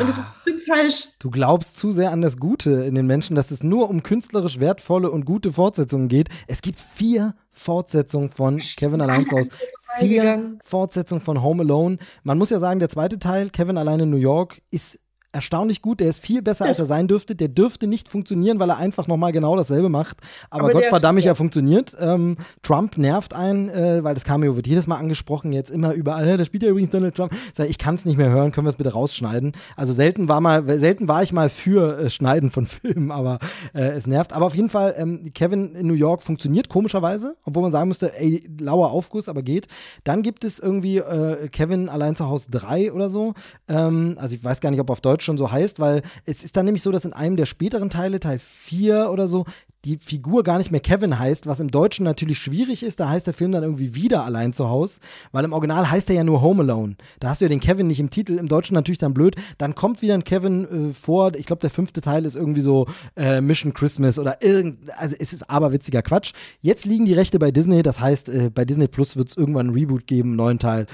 Und 0.00 0.08
das 0.08 0.20
ist 0.46 0.66
falsch. 0.66 1.08
Du 1.20 1.30
glaubst 1.30 1.76
zu 1.76 1.92
sehr 1.92 2.10
an 2.10 2.22
das 2.22 2.38
Gute 2.38 2.70
in 2.70 2.96
den 2.96 3.06
Menschen, 3.06 3.36
dass 3.36 3.52
es 3.52 3.62
nur 3.62 3.88
um 3.88 4.02
künstlerisch 4.02 4.58
wertvolle 4.58 5.10
und 5.10 5.24
gute 5.24 5.52
Fortsetzungen 5.52 6.08
geht. 6.08 6.28
Es 6.48 6.60
gibt 6.60 6.80
vier 6.80 7.34
Fortsetzungen 7.50 8.30
von? 8.30 8.60
Kevin 8.76 9.00
allein 9.00 9.26
zu 9.26 9.36
Hause. 9.36 9.50
Vier 9.98 10.58
Fortsetzungen 10.62 11.22
von 11.22 11.40
Home 11.42 11.62
Alone. 11.62 11.98
Man 12.24 12.38
muss 12.38 12.50
ja 12.50 12.58
sagen, 12.58 12.80
der 12.80 12.88
zweite 12.88 13.20
Teil, 13.20 13.50
Kevin 13.50 13.78
allein 13.78 14.00
in 14.00 14.10
New 14.10 14.16
York, 14.16 14.60
ist 14.72 14.98
erstaunlich 15.32 15.82
gut. 15.82 16.00
Der 16.00 16.08
ist 16.08 16.20
viel 16.20 16.42
besser, 16.42 16.66
als 16.66 16.78
er 16.78 16.86
sein 16.86 17.08
dürfte. 17.08 17.34
Der 17.34 17.48
dürfte 17.48 17.86
nicht 17.86 18.08
funktionieren, 18.08 18.58
weil 18.58 18.70
er 18.70 18.78
einfach 18.78 19.06
nochmal 19.06 19.32
genau 19.32 19.56
dasselbe 19.56 19.88
macht. 19.88 20.18
Aber, 20.50 20.64
Aber 20.64 20.72
Gott 20.72 20.86
verdammt, 20.86 21.24
er 21.24 21.34
funktioniert. 21.34 21.96
Ähm, 22.00 22.36
Trump 22.62 22.96
nervt 22.98 23.34
einen, 23.34 23.68
äh, 23.68 24.02
weil 24.02 24.14
das 24.14 24.24
Cameo 24.24 24.56
wird 24.56 24.66
jedes 24.66 24.86
Mal 24.86 24.96
angesprochen, 24.96 25.52
jetzt 25.52 25.70
immer 25.70 25.92
überall. 25.92 26.36
Da 26.36 26.44
spielt 26.44 26.62
ja 26.62 26.70
übrigens 26.70 26.90
Donald 26.90 27.14
Trump. 27.14 27.32
Ich 27.68 27.78
kann 27.78 27.94
es 27.94 28.04
nicht 28.04 28.16
mehr 28.16 28.30
hören, 28.30 28.52
können 28.52 28.66
wir 28.66 28.70
es 28.70 28.76
bitte 28.76 28.92
rausschneiden. 28.92 29.52
Also 29.76 29.92
selten 29.92 30.28
war 30.28 30.40
mal, 30.40 30.78
selten 30.78 31.08
war 31.08 31.22
ich 31.22 31.32
mal 31.32 31.48
für 31.48 31.98
äh, 31.98 32.10
Schneiden 32.10 32.50
von 32.50 32.66
Filmen, 32.70 33.10
aber 33.10 33.38
äh, 33.74 33.90
es 33.90 34.06
nervt. 34.06 34.32
Aber 34.32 34.46
auf 34.46 34.56
jeden 34.56 34.70
Fall, 34.70 34.94
ähm, 34.98 35.30
Kevin 35.34 35.74
in 35.74 35.86
New 35.86 35.94
York 35.94 36.22
funktioniert 36.22 36.68
komischerweise, 36.68 37.36
obwohl 37.44 37.62
man 37.62 37.72
sagen 37.72 37.88
müsste, 37.88 38.18
ey, 38.18 38.48
lauer 38.58 38.90
Aufguss, 38.90 39.28
aber 39.28 39.42
geht. 39.42 39.68
Dann 40.04 40.22
gibt 40.22 40.44
es 40.44 40.58
irgendwie 40.58 40.98
äh, 40.98 41.48
Kevin 41.48 41.88
allein 41.88 42.16
zu 42.16 42.28
Hause 42.28 42.50
3 42.50 42.92
oder 42.92 43.10
so. 43.10 43.34
Ähm, 43.68 44.16
also 44.18 44.34
ich 44.34 44.42
weiß 44.42 44.60
gar 44.60 44.70
nicht, 44.70 44.80
ob 44.80 44.90
auf 44.90 45.00
Deutsch 45.00 45.19
Deutsch 45.20 45.24
schon 45.24 45.38
so 45.38 45.50
heißt, 45.50 45.78
weil 45.78 46.02
es 46.24 46.44
ist 46.44 46.56
dann 46.56 46.64
nämlich 46.64 46.82
so, 46.82 46.90
dass 46.90 47.04
in 47.04 47.12
einem 47.12 47.36
der 47.36 47.46
späteren 47.46 47.90
Teile, 47.90 48.20
Teil 48.20 48.38
4 48.38 49.10
oder 49.10 49.28
so, 49.28 49.44
die 49.86 49.96
Figur 49.96 50.44
gar 50.44 50.58
nicht 50.58 50.70
mehr 50.70 50.80
Kevin 50.80 51.18
heißt, 51.18 51.46
was 51.46 51.58
im 51.58 51.70
Deutschen 51.70 52.04
natürlich 52.04 52.36
schwierig 52.38 52.82
ist. 52.82 53.00
Da 53.00 53.08
heißt 53.08 53.26
der 53.26 53.32
Film 53.32 53.50
dann 53.52 53.62
irgendwie 53.62 53.94
wieder 53.94 54.26
allein 54.26 54.52
zu 54.52 54.68
Hause, 54.68 55.00
weil 55.32 55.44
im 55.44 55.54
Original 55.54 55.90
heißt 55.90 56.10
er 56.10 56.16
ja 56.16 56.24
nur 56.24 56.42
Home 56.42 56.62
Alone. 56.62 56.96
Da 57.18 57.30
hast 57.30 57.40
du 57.40 57.46
ja 57.46 57.48
den 57.48 57.60
Kevin 57.60 57.86
nicht 57.86 58.00
im 58.00 58.10
Titel, 58.10 58.36
im 58.36 58.48
Deutschen 58.48 58.74
natürlich 58.74 58.98
dann 58.98 59.14
blöd. 59.14 59.36
Dann 59.56 59.74
kommt 59.74 60.02
wieder 60.02 60.14
ein 60.14 60.24
Kevin 60.24 60.90
äh, 60.90 60.92
vor. 60.92 61.34
Ich 61.34 61.46
glaube, 61.46 61.60
der 61.60 61.70
fünfte 61.70 62.02
Teil 62.02 62.26
ist 62.26 62.36
irgendwie 62.36 62.60
so 62.60 62.86
äh, 63.16 63.40
Mission 63.40 63.72
Christmas 63.72 64.18
oder 64.18 64.42
irgend. 64.42 64.90
Also 64.98 65.16
es 65.18 65.32
ist 65.32 65.48
aber 65.48 65.72
witziger 65.72 66.02
Quatsch. 66.02 66.32
Jetzt 66.60 66.84
liegen 66.84 67.06
die 67.06 67.14
Rechte 67.14 67.38
bei 67.38 67.50
Disney, 67.50 67.82
das 67.82 68.00
heißt, 68.00 68.28
äh, 68.28 68.50
bei 68.50 68.66
Disney 68.66 68.86
Plus 68.86 69.16
wird 69.16 69.30
es 69.30 69.36
irgendwann 69.36 69.68
ein 69.68 69.74
Reboot 69.74 70.06
geben, 70.06 70.30
einen 70.30 70.36
neuen 70.36 70.58
Teil. 70.58 70.86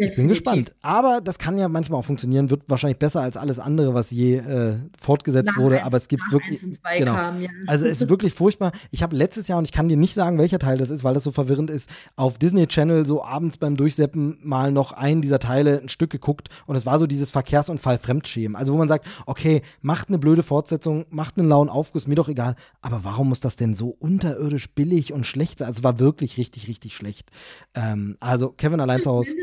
Ich 0.00 0.14
bin 0.14 0.28
gespannt. 0.28 0.72
Aber 0.80 1.20
das 1.20 1.38
kann 1.38 1.58
ja 1.58 1.66
manchmal 1.68 1.98
auch 1.98 2.04
funktionieren, 2.04 2.50
wird 2.50 2.62
wahrscheinlich 2.68 3.00
besser 3.00 3.20
als 3.20 3.36
alles 3.36 3.58
andere, 3.58 3.94
was 3.94 4.12
je 4.12 4.36
äh, 4.36 4.76
fortgesetzt 4.96 5.48
nach 5.48 5.56
wurde. 5.56 5.76
Eins, 5.78 5.86
aber 5.86 5.96
es 5.96 6.06
gibt 6.06 6.22
wirklich. 6.30 6.64
Genau. 6.98 7.14
Kam, 7.14 7.42
ja. 7.42 7.48
Also 7.66 7.84
es 7.86 8.00
ist 8.00 8.08
wirklich 8.08 8.32
furchtbar. 8.32 8.70
Ich 8.92 9.02
habe 9.02 9.16
letztes 9.16 9.48
Jahr, 9.48 9.58
und 9.58 9.64
ich 9.64 9.72
kann 9.72 9.88
dir 9.88 9.96
nicht 9.96 10.14
sagen, 10.14 10.38
welcher 10.38 10.60
Teil 10.60 10.78
das 10.78 10.90
ist, 10.90 11.02
weil 11.02 11.14
das 11.14 11.24
so 11.24 11.32
verwirrend 11.32 11.68
ist, 11.68 11.90
auf 12.14 12.38
Disney 12.38 12.68
Channel 12.68 13.06
so 13.06 13.24
abends 13.24 13.58
beim 13.58 13.76
Durchseppen 13.76 14.38
mal 14.40 14.70
noch 14.70 14.92
einen 14.92 15.20
dieser 15.20 15.40
Teile 15.40 15.80
ein 15.80 15.88
Stück 15.88 16.10
geguckt 16.10 16.48
und 16.66 16.76
es 16.76 16.86
war 16.86 17.00
so 17.00 17.08
dieses 17.08 17.32
Verkehrsunfall 17.32 17.98
Fremdschämen. 17.98 18.54
Also 18.54 18.74
wo 18.74 18.78
man 18.78 18.86
sagt, 18.86 19.08
okay, 19.26 19.62
macht 19.80 20.08
eine 20.08 20.18
blöde 20.18 20.44
Fortsetzung, 20.44 21.06
macht 21.10 21.38
einen 21.38 21.48
lauen 21.48 21.68
Aufguss, 21.68 22.06
mir 22.06 22.14
doch 22.14 22.28
egal. 22.28 22.54
Aber 22.82 23.00
warum 23.02 23.30
muss 23.30 23.40
das 23.40 23.56
denn 23.56 23.74
so 23.74 23.96
unterirdisch 23.98 24.70
billig 24.70 25.12
und 25.12 25.26
schlecht 25.26 25.58
sein? 25.58 25.66
Also 25.66 25.80
es 25.80 25.84
war 25.84 25.98
wirklich 25.98 26.36
richtig, 26.36 26.68
richtig 26.68 26.94
schlecht. 26.94 27.30
Ähm, 27.74 28.16
also 28.20 28.50
Kevin 28.50 28.78
allein 28.78 29.02
zu 29.02 29.10
Hause 29.10 29.34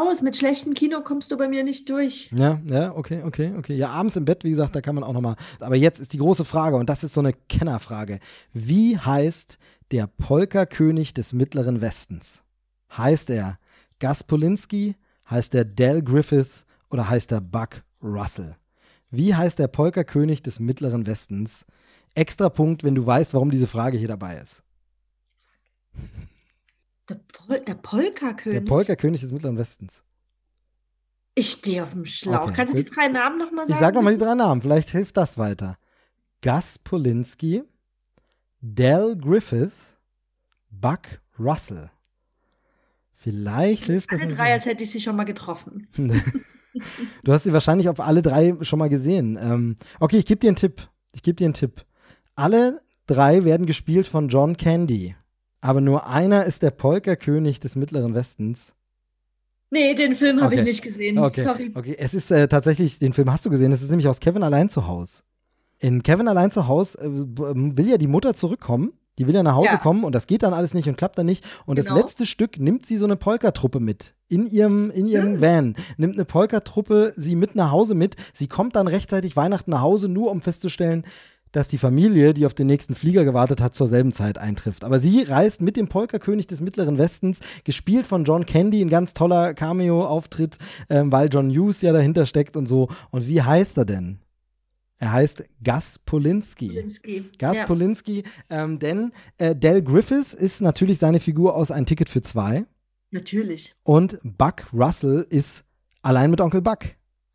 aus. 0.00 0.22
Mit 0.22 0.36
schlechtem 0.36 0.74
Kino 0.74 1.00
kommst 1.02 1.30
du 1.30 1.36
bei 1.36 1.48
mir 1.48 1.64
nicht 1.64 1.88
durch. 1.88 2.30
Ja, 2.34 2.60
ja, 2.66 2.94
okay, 2.94 3.22
okay, 3.24 3.52
okay. 3.56 3.74
Ja, 3.74 3.90
abends 3.90 4.16
im 4.16 4.24
Bett, 4.24 4.44
wie 4.44 4.50
gesagt, 4.50 4.74
da 4.74 4.80
kann 4.80 4.94
man 4.94 5.04
auch 5.04 5.12
noch 5.12 5.20
mal. 5.20 5.36
Aber 5.60 5.76
jetzt 5.76 6.00
ist 6.00 6.12
die 6.12 6.18
große 6.18 6.44
Frage 6.44 6.76
und 6.76 6.88
das 6.88 7.04
ist 7.04 7.14
so 7.14 7.20
eine 7.20 7.32
Kennerfrage. 7.32 8.20
Wie 8.52 8.98
heißt 8.98 9.58
der 9.90 10.06
Polka-König 10.06 11.14
des 11.14 11.32
Mittleren 11.32 11.80
Westens? 11.80 12.42
Heißt 12.96 13.30
er 13.30 13.58
Gus 14.00 14.24
Polinski? 14.24 14.96
Heißt 15.28 15.54
er 15.54 15.64
Dell 15.64 16.02
Griffiths? 16.02 16.64
Oder 16.90 17.08
heißt 17.08 17.32
er 17.32 17.40
Buck 17.40 17.82
Russell? 18.02 18.56
Wie 19.10 19.34
heißt 19.34 19.58
der 19.58 19.68
Polka-König 19.68 20.42
des 20.42 20.60
Mittleren 20.60 21.06
Westens? 21.06 21.64
Extra 22.14 22.48
Punkt, 22.48 22.84
wenn 22.84 22.94
du 22.94 23.06
weißt, 23.06 23.34
warum 23.34 23.50
diese 23.50 23.66
Frage 23.66 23.96
hier 23.96 24.08
dabei 24.08 24.38
ist. 24.38 24.62
Der, 27.08 27.14
Pol 27.14 27.60
der 27.60 27.74
Polka-König? 27.74 28.60
Der 28.60 28.68
Polka-König 28.68 29.20
des 29.20 29.32
Mittleren 29.32 29.56
Westens. 29.56 30.02
Ich 31.34 31.52
stehe 31.52 31.84
auf 31.84 31.92
dem 31.92 32.04
Schlauch. 32.04 32.42
Okay, 32.42 32.52
Kannst 32.54 32.74
du 32.74 32.82
die 32.82 32.90
drei 32.90 33.08
Namen 33.08 33.38
nochmal 33.38 33.66
sagen? 33.66 33.72
Ich 33.72 33.80
sag 33.80 33.94
nochmal 33.94 34.14
die 34.14 34.18
drei 34.24 34.34
Namen, 34.34 34.60
vielleicht 34.60 34.90
hilft 34.90 35.16
das 35.16 35.38
weiter. 35.38 35.78
Gus 36.42 36.78
Polinski, 36.78 37.62
Dell 38.60 39.16
Griffith, 39.16 39.96
Buck 40.70 41.20
Russell. 41.38 41.90
Vielleicht 43.14 43.84
hilft 43.84 44.12
das. 44.12 44.20
Alle 44.20 44.34
drei, 44.34 44.52
als 44.52 44.66
hätte 44.66 44.84
ich 44.84 44.90
sie 44.90 45.00
schon 45.00 45.16
mal 45.16 45.24
getroffen. 45.24 45.88
du 47.24 47.32
hast 47.32 47.44
sie 47.44 47.52
wahrscheinlich 47.52 47.88
auf 47.88 48.00
alle 48.00 48.22
drei 48.22 48.56
schon 48.62 48.78
mal 48.78 48.88
gesehen. 48.88 49.38
Ähm, 49.40 49.76
okay, 49.98 50.18
ich 50.18 50.26
gebe 50.26 50.40
dir 50.40 50.48
einen 50.48 50.56
Tipp. 50.56 50.88
Ich 51.12 51.22
gebe 51.22 51.36
dir 51.36 51.46
einen 51.46 51.54
Tipp. 51.54 51.84
Alle 52.34 52.80
drei 53.06 53.44
werden 53.44 53.66
gespielt 53.66 54.06
von 54.06 54.28
John 54.28 54.56
Candy 54.56 55.16
aber 55.60 55.80
nur 55.80 56.06
einer 56.06 56.44
ist 56.44 56.62
der 56.62 56.70
Polka-König 56.70 57.60
des 57.60 57.76
Mittleren 57.76 58.14
Westens. 58.14 58.74
Nee, 59.70 59.94
den 59.94 60.16
Film 60.16 60.40
habe 60.40 60.54
okay. 60.54 60.62
ich 60.62 60.68
nicht 60.68 60.82
gesehen. 60.82 61.18
Okay. 61.18 61.42
Sorry. 61.42 61.72
Okay, 61.74 61.96
es 61.98 62.14
ist 62.14 62.30
äh, 62.30 62.48
tatsächlich, 62.48 62.98
den 62.98 63.12
Film 63.12 63.30
hast 63.30 63.44
du 63.44 63.50
gesehen, 63.50 63.70
es 63.72 63.82
ist 63.82 63.90
nämlich 63.90 64.08
aus 64.08 64.20
Kevin 64.20 64.42
allein 64.42 64.70
zu 64.70 64.86
Hause. 64.86 65.22
In 65.78 66.02
Kevin 66.02 66.26
allein 66.26 66.50
zu 66.50 66.68
Hause 66.68 66.98
äh, 66.98 67.08
will 67.08 67.88
ja 67.88 67.98
die 67.98 68.06
Mutter 68.06 68.34
zurückkommen. 68.34 68.92
Die 69.18 69.26
will 69.26 69.34
ja 69.34 69.42
nach 69.42 69.56
Hause 69.56 69.72
ja. 69.72 69.76
kommen 69.78 70.04
und 70.04 70.14
das 70.14 70.28
geht 70.28 70.44
dann 70.44 70.54
alles 70.54 70.74
nicht 70.74 70.88
und 70.88 70.96
klappt 70.96 71.18
dann 71.18 71.26
nicht. 71.26 71.44
Und 71.66 71.74
genau. 71.74 71.90
das 71.90 72.02
letzte 72.02 72.24
Stück 72.24 72.58
nimmt 72.60 72.86
sie 72.86 72.96
so 72.96 73.04
eine 73.04 73.16
Polka-Truppe 73.16 73.80
mit. 73.80 74.14
In 74.28 74.46
ihrem, 74.46 74.92
in 74.92 75.08
ihrem 75.08 75.34
ja. 75.34 75.40
Van. 75.40 75.74
Nimmt 75.96 76.14
eine 76.14 76.24
Polka-Truppe 76.24 77.12
sie 77.16 77.34
mit 77.34 77.56
nach 77.56 77.72
Hause 77.72 77.96
mit. 77.96 78.14
Sie 78.32 78.46
kommt 78.46 78.76
dann 78.76 78.86
rechtzeitig 78.86 79.34
Weihnachten 79.34 79.72
nach 79.72 79.80
Hause, 79.80 80.08
nur 80.08 80.30
um 80.30 80.40
festzustellen, 80.40 81.04
dass 81.58 81.66
die 81.66 81.78
Familie, 81.78 82.34
die 82.34 82.46
auf 82.46 82.54
den 82.54 82.68
nächsten 82.68 82.94
Flieger 82.94 83.24
gewartet 83.24 83.60
hat, 83.60 83.74
zur 83.74 83.88
selben 83.88 84.12
Zeit 84.12 84.38
eintrifft. 84.38 84.84
Aber 84.84 85.00
sie 85.00 85.22
reist 85.22 85.60
mit 85.60 85.76
dem 85.76 85.88
Polka-König 85.88 86.46
des 86.46 86.60
Mittleren 86.60 86.98
Westens, 86.98 87.40
gespielt 87.64 88.06
von 88.06 88.22
John 88.22 88.46
Candy, 88.46 88.80
ein 88.80 88.88
ganz 88.88 89.12
toller 89.12 89.54
Cameo-Auftritt, 89.54 90.56
ähm, 90.88 91.10
weil 91.10 91.28
John 91.28 91.50
Hughes 91.50 91.82
ja 91.82 91.92
dahinter 91.92 92.26
steckt 92.26 92.56
und 92.56 92.66
so. 92.66 92.86
Und 93.10 93.26
wie 93.26 93.42
heißt 93.42 93.76
er 93.76 93.86
denn? 93.86 94.20
Er 94.98 95.12
heißt 95.12 95.42
Gus 95.64 95.98
Polinski. 95.98 96.68
Polinski. 96.68 97.24
Gus 97.40 97.58
ja. 97.58 97.64
Polinski, 97.64 98.22
ähm, 98.50 98.78
denn 98.78 99.10
äh, 99.38 99.56
Del 99.56 99.82
Griffiths 99.82 100.34
ist 100.34 100.60
natürlich 100.60 101.00
seine 101.00 101.18
Figur 101.18 101.56
aus 101.56 101.72
Ein 101.72 101.86
Ticket 101.86 102.08
für 102.08 102.22
zwei. 102.22 102.66
Natürlich. 103.10 103.74
Und 103.82 104.20
Buck 104.22 104.72
Russell 104.72 105.26
ist 105.28 105.64
allein 106.02 106.30
mit 106.30 106.40
Onkel 106.40 106.62
Buck. 106.62 106.84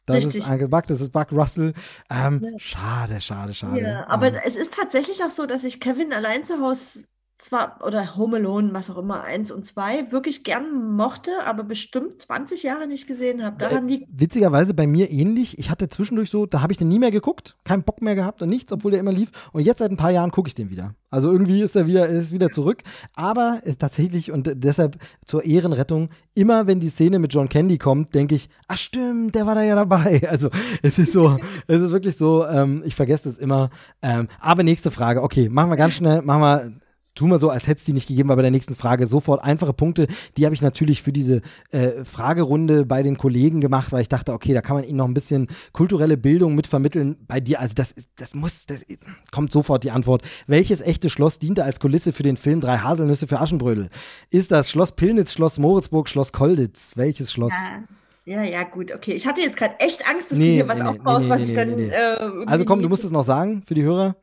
Das 0.05 0.17
Richtig. 0.17 0.41
ist 0.41 0.49
Uncle 0.49 0.67
Buck, 0.67 0.85
das 0.87 0.99
ist 0.99 1.11
Buck 1.11 1.31
Russell. 1.31 1.73
Ähm, 2.09 2.41
ja. 2.43 2.59
Schade, 2.59 3.21
schade, 3.21 3.53
schade. 3.53 3.81
Ja, 3.81 4.07
aber 4.07 4.27
ähm. 4.27 4.39
es 4.43 4.55
ist 4.55 4.73
tatsächlich 4.73 5.23
auch 5.23 5.29
so, 5.29 5.45
dass 5.45 5.63
ich 5.63 5.79
Kevin 5.79 6.11
allein 6.11 6.43
zu 6.43 6.59
Hause 6.59 7.05
zwar, 7.37 7.79
oder 7.85 8.15
Home 8.15 8.37
Alone, 8.37 8.73
was 8.73 8.89
auch 8.89 8.97
immer, 8.97 9.23
eins 9.23 9.51
und 9.51 9.65
zwei, 9.65 10.11
wirklich 10.11 10.43
gern 10.43 10.95
mochte, 10.95 11.31
aber 11.45 11.63
bestimmt 11.63 12.21
20 12.21 12.63
Jahre 12.63 12.87
nicht 12.87 13.07
gesehen 13.07 13.43
habe. 13.43 13.57
Daran 13.57 13.87
liegt. 13.87 14.07
Witzigerweise 14.09 14.73
bei 14.73 14.87
mir 14.87 15.11
ähnlich. 15.11 15.59
Ich 15.59 15.69
hatte 15.69 15.89
zwischendurch 15.89 16.29
so, 16.29 16.45
da 16.45 16.61
habe 16.61 16.71
ich 16.71 16.77
den 16.77 16.87
nie 16.87 16.99
mehr 16.99 17.11
geguckt, 17.11 17.57
keinen 17.63 17.83
Bock 17.83 18.01
mehr 18.01 18.15
gehabt 18.15 18.41
und 18.41 18.49
nichts, 18.49 18.71
obwohl 18.71 18.91
der 18.91 18.99
immer 18.99 19.11
lief. 19.11 19.31
Und 19.51 19.63
jetzt 19.63 19.79
seit 19.79 19.91
ein 19.91 19.97
paar 19.97 20.11
Jahren 20.11 20.31
gucke 20.31 20.47
ich 20.47 20.55
den 20.55 20.69
wieder. 20.69 20.95
Also 21.09 21.31
irgendwie 21.31 21.61
ist 21.61 21.75
er 21.75 21.85
wieder, 21.85 22.07
ist 22.07 22.31
wieder 22.31 22.49
zurück. 22.49 22.81
Aber 23.13 23.61
äh, 23.65 23.75
tatsächlich, 23.75 24.31
und 24.31 24.49
deshalb 24.55 24.97
zur 25.25 25.43
Ehrenrettung, 25.43 26.09
immer 26.33 26.65
wenn 26.65 26.79
die 26.79 26.89
Szene 26.89 27.19
mit 27.19 27.33
John 27.33 27.49
Candy 27.49 27.77
kommt, 27.77 28.15
denke 28.15 28.35
ich, 28.35 28.49
ach 28.67 28.77
stimmt, 28.77 29.35
der 29.35 29.45
war 29.45 29.55
da 29.55 29.61
ja 29.61 29.75
dabei. 29.75 30.21
Also 30.33 30.49
es 30.81 30.97
ist 30.97 31.11
so, 31.11 31.37
es 31.67 31.81
ist 31.81 31.91
wirklich 31.91 32.17
so, 32.17 32.47
ähm, 32.47 32.81
ich 32.85 32.95
vergesse 32.95 33.29
das 33.29 33.37
immer. 33.37 33.69
Ähm, 34.01 34.27
aber 34.39 34.63
nächste 34.63 34.89
Frage, 34.89 35.21
okay, 35.21 35.47
machen 35.49 35.69
wir 35.69 35.77
ganz 35.77 35.93
schnell, 35.93 36.23
machen 36.23 36.41
wir 36.41 36.82
tu 37.15 37.27
mal 37.27 37.39
so, 37.39 37.49
als 37.49 37.67
hätte 37.67 37.79
es 37.79 37.85
die 37.85 37.93
nicht 37.93 38.07
gegeben, 38.07 38.29
weil 38.29 38.35
bei 38.35 38.41
der 38.41 38.51
nächsten 38.51 38.75
Frage 38.75 39.07
sofort 39.07 39.43
einfache 39.43 39.73
Punkte. 39.73 40.07
Die 40.37 40.45
habe 40.45 40.55
ich 40.55 40.61
natürlich 40.61 41.01
für 41.01 41.13
diese 41.13 41.41
äh, 41.71 42.03
Fragerunde 42.03 42.85
bei 42.85 43.03
den 43.03 43.17
Kollegen 43.17 43.61
gemacht, 43.61 43.91
weil 43.91 44.01
ich 44.01 44.09
dachte, 44.09 44.33
okay, 44.33 44.53
da 44.53 44.61
kann 44.61 44.75
man 44.75 44.85
ihnen 44.85 44.97
noch 44.97 45.07
ein 45.07 45.13
bisschen 45.13 45.47
kulturelle 45.71 46.17
Bildung 46.17 46.55
mitvermitteln. 46.55 47.17
Bei 47.27 47.39
dir, 47.39 47.59
also 47.59 47.75
das, 47.75 47.91
ist, 47.91 48.09
das 48.15 48.33
muss, 48.33 48.65
das 48.65 48.85
kommt 49.31 49.51
sofort 49.51 49.83
die 49.83 49.91
Antwort. 49.91 50.23
Welches 50.47 50.81
echte 50.81 51.09
Schloss 51.09 51.39
diente 51.39 51.63
als 51.63 51.79
Kulisse 51.79 52.13
für 52.13 52.23
den 52.23 52.37
Film 52.37 52.61
Drei 52.61 52.77
Haselnüsse 52.77 53.27
für 53.27 53.39
Aschenbrödel? 53.39 53.89
Ist 54.29 54.51
das 54.51 54.69
Schloss 54.69 54.93
Pilnitz, 54.93 55.33
Schloss 55.33 55.59
Moritzburg, 55.59 56.09
Schloss 56.09 56.31
Kolditz? 56.31 56.93
Welches 56.95 57.31
Schloss? 57.31 57.53
Ja. 57.53 57.83
Ja, 58.25 58.41
ja, 58.41 58.63
gut, 58.63 58.93
okay. 58.93 59.11
Ich 59.15 59.27
hatte 59.27 59.41
jetzt 59.41 59.57
gerade 59.57 59.77
echt 59.79 60.07
Angst, 60.07 60.31
dass 60.31 60.37
nee, 60.37 60.45
du 60.45 60.53
hier 60.53 60.67
was 60.69 60.79
nee, 60.79 60.85
aufbaust, 60.85 61.25
nee, 61.25 61.29
was 61.29 61.41
ich 61.41 61.53
dann. 61.53 61.77
Äh, 61.77 62.45
also 62.45 62.63
komm, 62.63 62.81
du 62.81 62.87
musst 62.87 63.03
es 63.03 63.11
noch 63.11 63.25
sagen 63.25 63.63
für 63.65 63.73
die 63.73 63.83
Hörer 63.83 64.15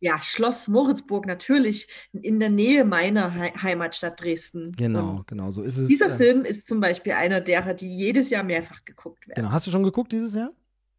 ja, 0.00 0.20
Schloss 0.22 0.68
Moritzburg 0.68 1.26
natürlich 1.26 1.88
in 2.12 2.38
der 2.38 2.50
Nähe 2.50 2.84
meiner 2.84 3.32
He 3.32 3.52
Heimatstadt 3.62 4.22
Dresden. 4.22 4.72
Genau, 4.76 5.16
Und 5.16 5.26
genau, 5.26 5.50
so 5.50 5.62
ist 5.62 5.78
es. 5.78 5.88
Dieser 5.88 6.14
äh, 6.14 6.16
Film 6.16 6.44
ist 6.44 6.66
zum 6.66 6.80
Beispiel 6.80 7.12
einer 7.12 7.40
derer, 7.40 7.74
die 7.74 7.88
jedes 7.88 8.30
Jahr 8.30 8.42
mehrfach 8.42 8.84
geguckt 8.84 9.26
werden. 9.26 9.42
Genau, 9.42 9.52
hast 9.52 9.66
du 9.66 9.70
schon 9.70 9.82
geguckt 9.82 10.12
dieses 10.12 10.34
Jahr? 10.34 10.52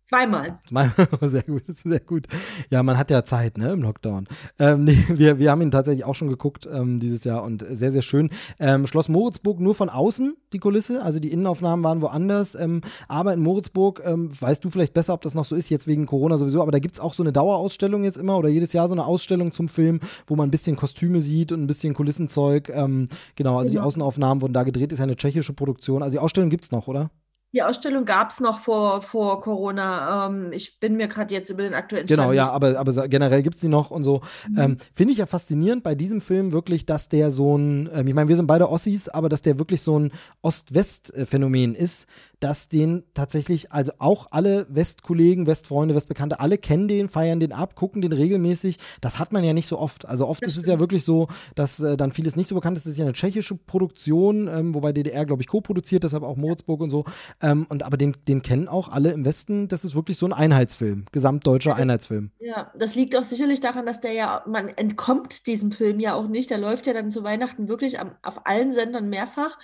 Zweimal. 0.07 0.57
Zweimal, 0.65 0.93
sehr 1.23 1.43
gut, 1.43 1.63
sehr 1.83 1.99
gut. 1.99 2.27
Ja, 2.69 2.81
man 2.81 2.97
hat 2.97 3.09
ja 3.09 3.25
Zeit, 3.25 3.57
ne, 3.57 3.73
im 3.73 3.81
Lockdown. 3.81 4.25
Ähm, 4.57 4.85
nee, 4.85 5.03
wir, 5.09 5.37
wir 5.37 5.51
haben 5.51 5.61
ihn 5.61 5.69
tatsächlich 5.69 6.05
auch 6.05 6.15
schon 6.15 6.29
geguckt 6.29 6.65
ähm, 6.71 7.01
dieses 7.01 7.25
Jahr 7.25 7.43
und 7.43 7.65
sehr, 7.69 7.91
sehr 7.91 8.01
schön. 8.01 8.29
Ähm, 8.57 8.87
Schloss 8.87 9.09
Moritzburg 9.09 9.59
nur 9.59 9.75
von 9.75 9.89
außen, 9.89 10.37
die 10.53 10.59
Kulisse, 10.59 11.01
also 11.01 11.19
die 11.19 11.29
Innenaufnahmen 11.29 11.83
waren 11.83 12.01
woanders. 12.01 12.55
Ähm, 12.55 12.81
aber 13.09 13.33
in 13.33 13.41
Moritzburg, 13.41 14.01
ähm, 14.05 14.29
weißt 14.39 14.63
du 14.63 14.69
vielleicht 14.69 14.93
besser, 14.93 15.13
ob 15.13 15.23
das 15.23 15.35
noch 15.35 15.43
so 15.43 15.57
ist, 15.57 15.69
jetzt 15.69 15.87
wegen 15.87 16.05
Corona 16.05 16.37
sowieso, 16.37 16.61
aber 16.61 16.71
da 16.71 16.79
gibt 16.79 16.93
es 16.93 17.01
auch 17.01 17.13
so 17.13 17.21
eine 17.21 17.33
Dauerausstellung 17.33 18.05
jetzt 18.05 18.15
immer 18.15 18.37
oder 18.37 18.47
jedes 18.47 18.71
Jahr 18.71 18.87
so 18.87 18.93
eine 18.93 19.05
Ausstellung 19.05 19.51
zum 19.51 19.67
Film, 19.67 19.99
wo 20.25 20.37
man 20.37 20.47
ein 20.47 20.51
bisschen 20.51 20.77
Kostüme 20.77 21.19
sieht 21.19 21.51
und 21.51 21.61
ein 21.61 21.67
bisschen 21.67 21.93
Kulissenzeug. 21.93 22.69
Ähm, 22.69 23.09
genau, 23.35 23.57
also 23.57 23.71
genau. 23.71 23.81
die 23.81 23.87
Außenaufnahmen 23.87 24.41
wurden 24.41 24.53
da 24.53 24.63
gedreht, 24.63 24.93
ist 24.93 24.99
ja 24.99 25.03
eine 25.03 25.17
tschechische 25.17 25.51
Produktion. 25.51 26.01
Also 26.01 26.13
die 26.13 26.19
Ausstellung 26.19 26.49
gibt 26.49 26.63
es 26.63 26.71
noch, 26.71 26.87
oder? 26.87 27.11
Die 27.53 27.63
Ausstellung 27.63 28.03
gab 28.03 28.31
es 28.31 28.41
noch 28.41 28.59
vor, 28.59 29.01
vor 29.01 29.39
Corona. 29.39 30.27
Ähm, 30.27 30.51
ich 30.51 30.79
bin 30.81 30.97
mir 30.97 31.07
gerade 31.07 31.33
jetzt 31.33 31.49
über 31.49 31.63
den 31.63 31.73
aktuellen 31.73 32.05
Stand 32.05 32.19
Genau, 32.19 32.33
ja, 32.33 32.51
aber, 32.51 32.77
aber 32.77 33.07
generell 33.07 33.41
gibt 33.41 33.55
es 33.55 33.61
sie 33.61 33.69
noch 33.69 33.89
und 33.89 34.03
so. 34.03 34.21
Mhm. 34.49 34.59
Ähm, 34.59 34.77
Finde 34.93 35.13
ich 35.13 35.19
ja 35.19 35.25
faszinierend 35.25 35.81
bei 35.81 35.95
diesem 35.95 36.19
Film 36.19 36.51
wirklich, 36.51 36.85
dass 36.85 37.07
der 37.07 37.31
so 37.31 37.57
ein, 37.57 37.89
ähm, 37.93 38.07
ich 38.07 38.13
meine, 38.13 38.27
wir 38.27 38.35
sind 38.35 38.47
beide 38.47 38.69
Ossis, 38.69 39.07
aber 39.07 39.29
dass 39.29 39.41
der 39.41 39.59
wirklich 39.59 39.81
so 39.81 39.97
ein 39.97 40.11
Ost-West-Phänomen 40.41 41.73
ist, 41.73 42.07
dass 42.39 42.69
den 42.69 43.03
tatsächlich, 43.13 43.71
also 43.71 43.91
auch 43.99 44.27
alle 44.31 44.67
Westkollegen, 44.69 45.47
Westfreunde, 45.47 45.95
Westbekannte, 45.95 46.39
alle 46.39 46.57
kennen 46.57 46.87
den, 46.87 47.09
feiern 47.09 47.39
den 47.39 47.51
ab, 47.51 47.75
gucken 47.75 48.01
den 48.01 48.13
regelmäßig. 48.13 48.77
Das 49.01 49.19
hat 49.19 49.31
man 49.31 49.43
ja 49.43 49.53
nicht 49.53 49.67
so 49.67 49.79
oft. 49.79 50.05
Also 50.05 50.27
oft 50.27 50.43
das 50.43 50.53
ist 50.53 50.59
es 50.59 50.67
ja 50.67 50.79
wirklich 50.79 51.03
so, 51.03 51.27
dass 51.55 51.79
äh, 51.79 51.97
dann 51.97 52.11
vieles 52.11 52.35
nicht 52.35 52.47
so 52.47 52.55
bekannt 52.55 52.77
ist. 52.77 52.85
Das 52.85 52.91
ist 52.91 52.97
ja 52.99 53.05
eine 53.05 53.13
tschechische 53.13 53.55
Produktion, 53.55 54.47
ähm, 54.47 54.75
wobei 54.75 54.93
DDR, 54.93 55.25
glaube 55.25 55.41
ich, 55.41 55.47
co-produziert, 55.47 56.03
deshalb 56.03 56.23
auch 56.23 56.37
Moritzburg 56.37 56.81
und 56.81 56.89
so. 56.89 57.05
Ähm, 57.41 57.65
und 57.69 57.83
aber 57.83 57.97
den, 57.97 58.15
den 58.27 58.41
kennen 58.41 58.67
auch 58.67 58.89
alle 58.89 59.11
im 59.11 59.25
Westen. 59.25 59.67
Das 59.67 59.83
ist 59.83 59.95
wirklich 59.95 60.17
so 60.17 60.25
ein 60.27 60.33
Einheitsfilm, 60.33 61.05
gesamtdeutscher 61.11 61.71
ja, 61.71 61.75
das, 61.75 61.81
Einheitsfilm. 61.81 62.31
Ja, 62.39 62.71
das 62.77 62.95
liegt 62.95 63.15
auch 63.15 63.23
sicherlich 63.23 63.59
daran, 63.59 63.85
dass 63.85 63.99
der 63.99 64.13
ja, 64.13 64.43
man 64.45 64.69
entkommt 64.69 65.47
diesem 65.47 65.71
Film 65.71 65.99
ja 65.99 66.13
auch 66.13 66.27
nicht. 66.27 66.49
Der 66.49 66.59
läuft 66.59 66.85
ja 66.85 66.93
dann 66.93 67.09
zu 67.09 67.23
Weihnachten 67.23 67.67
wirklich 67.67 67.99
am, 67.99 68.11
auf 68.21 68.45
allen 68.45 68.71
Sendern 68.71 69.09
mehrfach. 69.09 69.57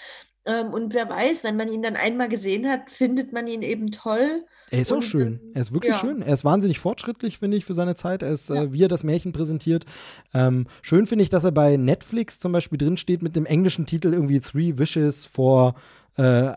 Ähm, 0.46 0.74
und 0.74 0.94
wer 0.94 1.10
weiß, 1.10 1.44
wenn 1.44 1.56
man 1.56 1.70
ihn 1.70 1.82
dann 1.82 1.96
einmal 1.96 2.28
gesehen 2.30 2.68
hat, 2.70 2.92
findet 2.92 3.32
man 3.32 3.48
ihn 3.48 3.62
eben 3.62 3.92
toll. 3.92 4.46
Er 4.72 4.82
ist 4.82 4.92
und, 4.92 5.00
auch 5.00 5.04
schön. 5.04 5.40
Er 5.54 5.62
ist 5.62 5.74
wirklich 5.74 5.94
ja. 5.94 6.00
schön. 6.00 6.22
Er 6.22 6.34
ist 6.34 6.44
wahnsinnig 6.44 6.80
fortschrittlich, 6.80 7.38
finde 7.38 7.58
ich, 7.58 7.66
für 7.66 7.74
seine 7.74 7.96
Zeit. 7.96 8.24
Er 8.24 8.32
ist, 8.32 8.50
ja. 8.50 8.64
äh, 8.64 8.74
wie 8.74 8.84
er 8.84 8.88
das 8.88 9.04
Märchen 9.04 9.32
präsentiert. 9.32 9.86
Ähm, 10.34 10.68
schön 10.82 11.06
finde 11.06 11.24
ich, 11.24 11.30
dass 11.30 11.44
er 11.44 11.52
bei 11.52 11.78
Netflix 11.78 12.40
zum 12.40 12.52
Beispiel 12.52 12.78
drinsteht 12.78 13.22
mit 13.22 13.36
dem 13.36 13.46
englischen 13.46 13.86
Titel 13.86 14.14
irgendwie 14.14 14.40
Three 14.40 14.78
Wishes 14.78 15.26
for 15.26 15.76
äh, 16.18 16.54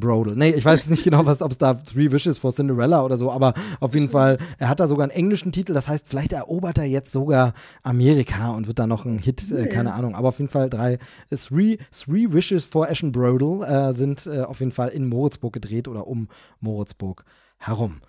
Brodel. 0.00 0.36
Nee, 0.36 0.50
ich 0.50 0.64
weiß 0.64 0.88
nicht 0.88 1.02
genau, 1.02 1.20
ob 1.20 1.50
es 1.50 1.58
da 1.58 1.74
Three 1.74 2.10
Wishes 2.10 2.38
for 2.38 2.52
Cinderella 2.52 3.04
oder 3.04 3.16
so, 3.16 3.30
aber 3.30 3.54
auf 3.80 3.94
jeden 3.94 4.10
Fall, 4.10 4.38
er 4.58 4.68
hat 4.68 4.80
da 4.80 4.86
sogar 4.86 5.04
einen 5.04 5.12
englischen 5.12 5.52
Titel, 5.52 5.72
das 5.72 5.88
heißt, 5.88 6.08
vielleicht 6.08 6.32
erobert 6.32 6.78
er 6.78 6.84
jetzt 6.84 7.10
sogar 7.10 7.54
Amerika 7.82 8.50
und 8.50 8.66
wird 8.66 8.78
da 8.78 8.86
noch 8.86 9.06
ein 9.06 9.18
Hit, 9.18 9.50
äh, 9.50 9.66
keine 9.68 9.94
Ahnung, 9.94 10.14
aber 10.14 10.28
auf 10.28 10.38
jeden 10.38 10.50
Fall 10.50 10.68
drei, 10.68 10.98
äh, 11.30 11.36
Three, 11.36 11.78
three 11.90 12.32
Wishes 12.32 12.64
for 12.66 12.86
Brodel 12.86 13.62
äh, 13.62 13.92
sind 13.94 14.26
äh, 14.26 14.42
auf 14.42 14.60
jeden 14.60 14.72
Fall 14.72 14.90
in 14.90 15.08
Moritzburg 15.08 15.54
gedreht 15.54 15.88
oder 15.88 16.06
um 16.06 16.28
Moritzburg 16.60 17.24
herum. 17.58 18.00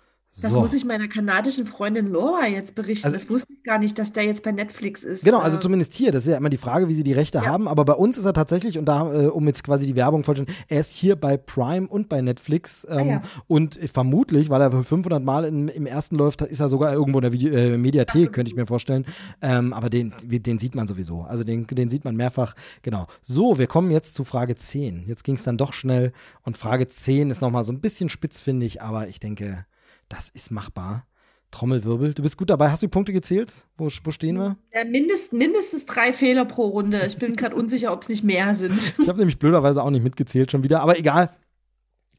Das 0.42 0.52
so. 0.52 0.60
muss 0.60 0.72
ich 0.72 0.84
meiner 0.84 1.06
kanadischen 1.06 1.64
Freundin 1.64 2.10
Laura 2.10 2.48
jetzt 2.48 2.74
berichten. 2.74 3.06
Also, 3.06 3.16
das 3.16 3.30
wusste 3.30 3.52
ich 3.52 3.62
gar 3.62 3.78
nicht, 3.78 3.96
dass 3.98 4.12
der 4.12 4.24
jetzt 4.24 4.42
bei 4.42 4.50
Netflix 4.50 5.04
ist. 5.04 5.24
Genau, 5.24 5.38
also 5.38 5.58
äh, 5.58 5.60
zumindest 5.60 5.94
hier. 5.94 6.10
Das 6.10 6.26
ist 6.26 6.32
ja 6.32 6.36
immer 6.36 6.50
die 6.50 6.56
Frage, 6.56 6.88
wie 6.88 6.94
sie 6.94 7.04
die 7.04 7.12
Rechte 7.12 7.38
ja. 7.38 7.46
haben. 7.46 7.68
Aber 7.68 7.84
bei 7.84 7.92
uns 7.92 8.18
ist 8.18 8.24
er 8.24 8.32
tatsächlich, 8.32 8.76
und 8.76 8.86
da, 8.86 9.12
äh, 9.12 9.26
um 9.26 9.46
jetzt 9.46 9.62
quasi 9.62 9.86
die 9.86 9.94
Werbung 9.94 10.24
vollständig, 10.24 10.56
er 10.68 10.80
ist 10.80 10.90
hier 10.90 11.14
bei 11.14 11.36
Prime 11.36 11.86
und 11.86 12.08
bei 12.08 12.20
Netflix. 12.20 12.84
Ähm, 12.90 12.98
ah, 12.98 13.02
ja. 13.04 13.22
Und 13.46 13.78
vermutlich, 13.92 14.50
weil 14.50 14.60
er 14.60 14.72
500 14.72 15.22
Mal 15.22 15.44
in, 15.44 15.68
im 15.68 15.86
ersten 15.86 16.16
läuft, 16.16 16.42
ist 16.42 16.58
er 16.58 16.68
sogar 16.68 16.92
irgendwo 16.92 17.18
in 17.18 17.22
der 17.22 17.32
Video, 17.32 17.52
äh, 17.52 17.78
Mediathek, 17.78 18.32
könnte 18.32 18.50
ich 18.50 18.56
mir 18.56 18.66
vorstellen. 18.66 19.06
Ähm, 19.40 19.72
aber 19.72 19.88
den, 19.88 20.12
den 20.24 20.58
sieht 20.58 20.74
man 20.74 20.88
sowieso. 20.88 21.22
Also 21.22 21.44
den, 21.44 21.66
den 21.68 21.88
sieht 21.88 22.04
man 22.04 22.16
mehrfach. 22.16 22.54
Genau. 22.82 23.06
So, 23.22 23.58
wir 23.58 23.68
kommen 23.68 23.92
jetzt 23.92 24.16
zu 24.16 24.24
Frage 24.24 24.56
10. 24.56 25.04
Jetzt 25.06 25.22
ging 25.22 25.36
es 25.36 25.44
dann 25.44 25.56
doch 25.56 25.72
schnell. 25.72 26.12
Und 26.42 26.56
Frage 26.56 26.88
10 26.88 27.30
ist 27.30 27.40
nochmal 27.40 27.62
so 27.62 27.72
ein 27.72 27.80
bisschen 27.80 28.08
spitzfindig, 28.08 28.82
aber 28.82 29.06
ich 29.06 29.20
denke 29.20 29.64
das 30.08 30.28
ist 30.28 30.50
machbar. 30.50 31.06
Trommelwirbel. 31.54 32.14
Du 32.14 32.22
bist 32.22 32.36
gut 32.36 32.50
dabei. 32.50 32.70
Hast 32.70 32.82
du 32.82 32.88
die 32.88 32.90
Punkte 32.90 33.12
gezählt? 33.12 33.66
Wo, 33.76 33.88
wo 34.02 34.10
stehen 34.10 34.36
wir? 34.36 34.56
Ja, 34.72 34.84
mindest, 34.84 35.32
mindestens 35.32 35.86
drei 35.86 36.12
Fehler 36.12 36.44
pro 36.44 36.66
Runde. 36.66 37.00
Ich 37.06 37.16
bin 37.16 37.36
gerade 37.36 37.54
unsicher, 37.54 37.92
ob 37.92 38.02
es 38.02 38.08
nicht 38.08 38.24
mehr 38.24 38.54
sind. 38.54 38.94
Ich 38.98 39.08
habe 39.08 39.18
nämlich 39.18 39.38
blöderweise 39.38 39.82
auch 39.82 39.90
nicht 39.90 40.02
mitgezählt 40.02 40.50
schon 40.50 40.64
wieder. 40.64 40.80
Aber 40.80 40.98
egal. 40.98 41.30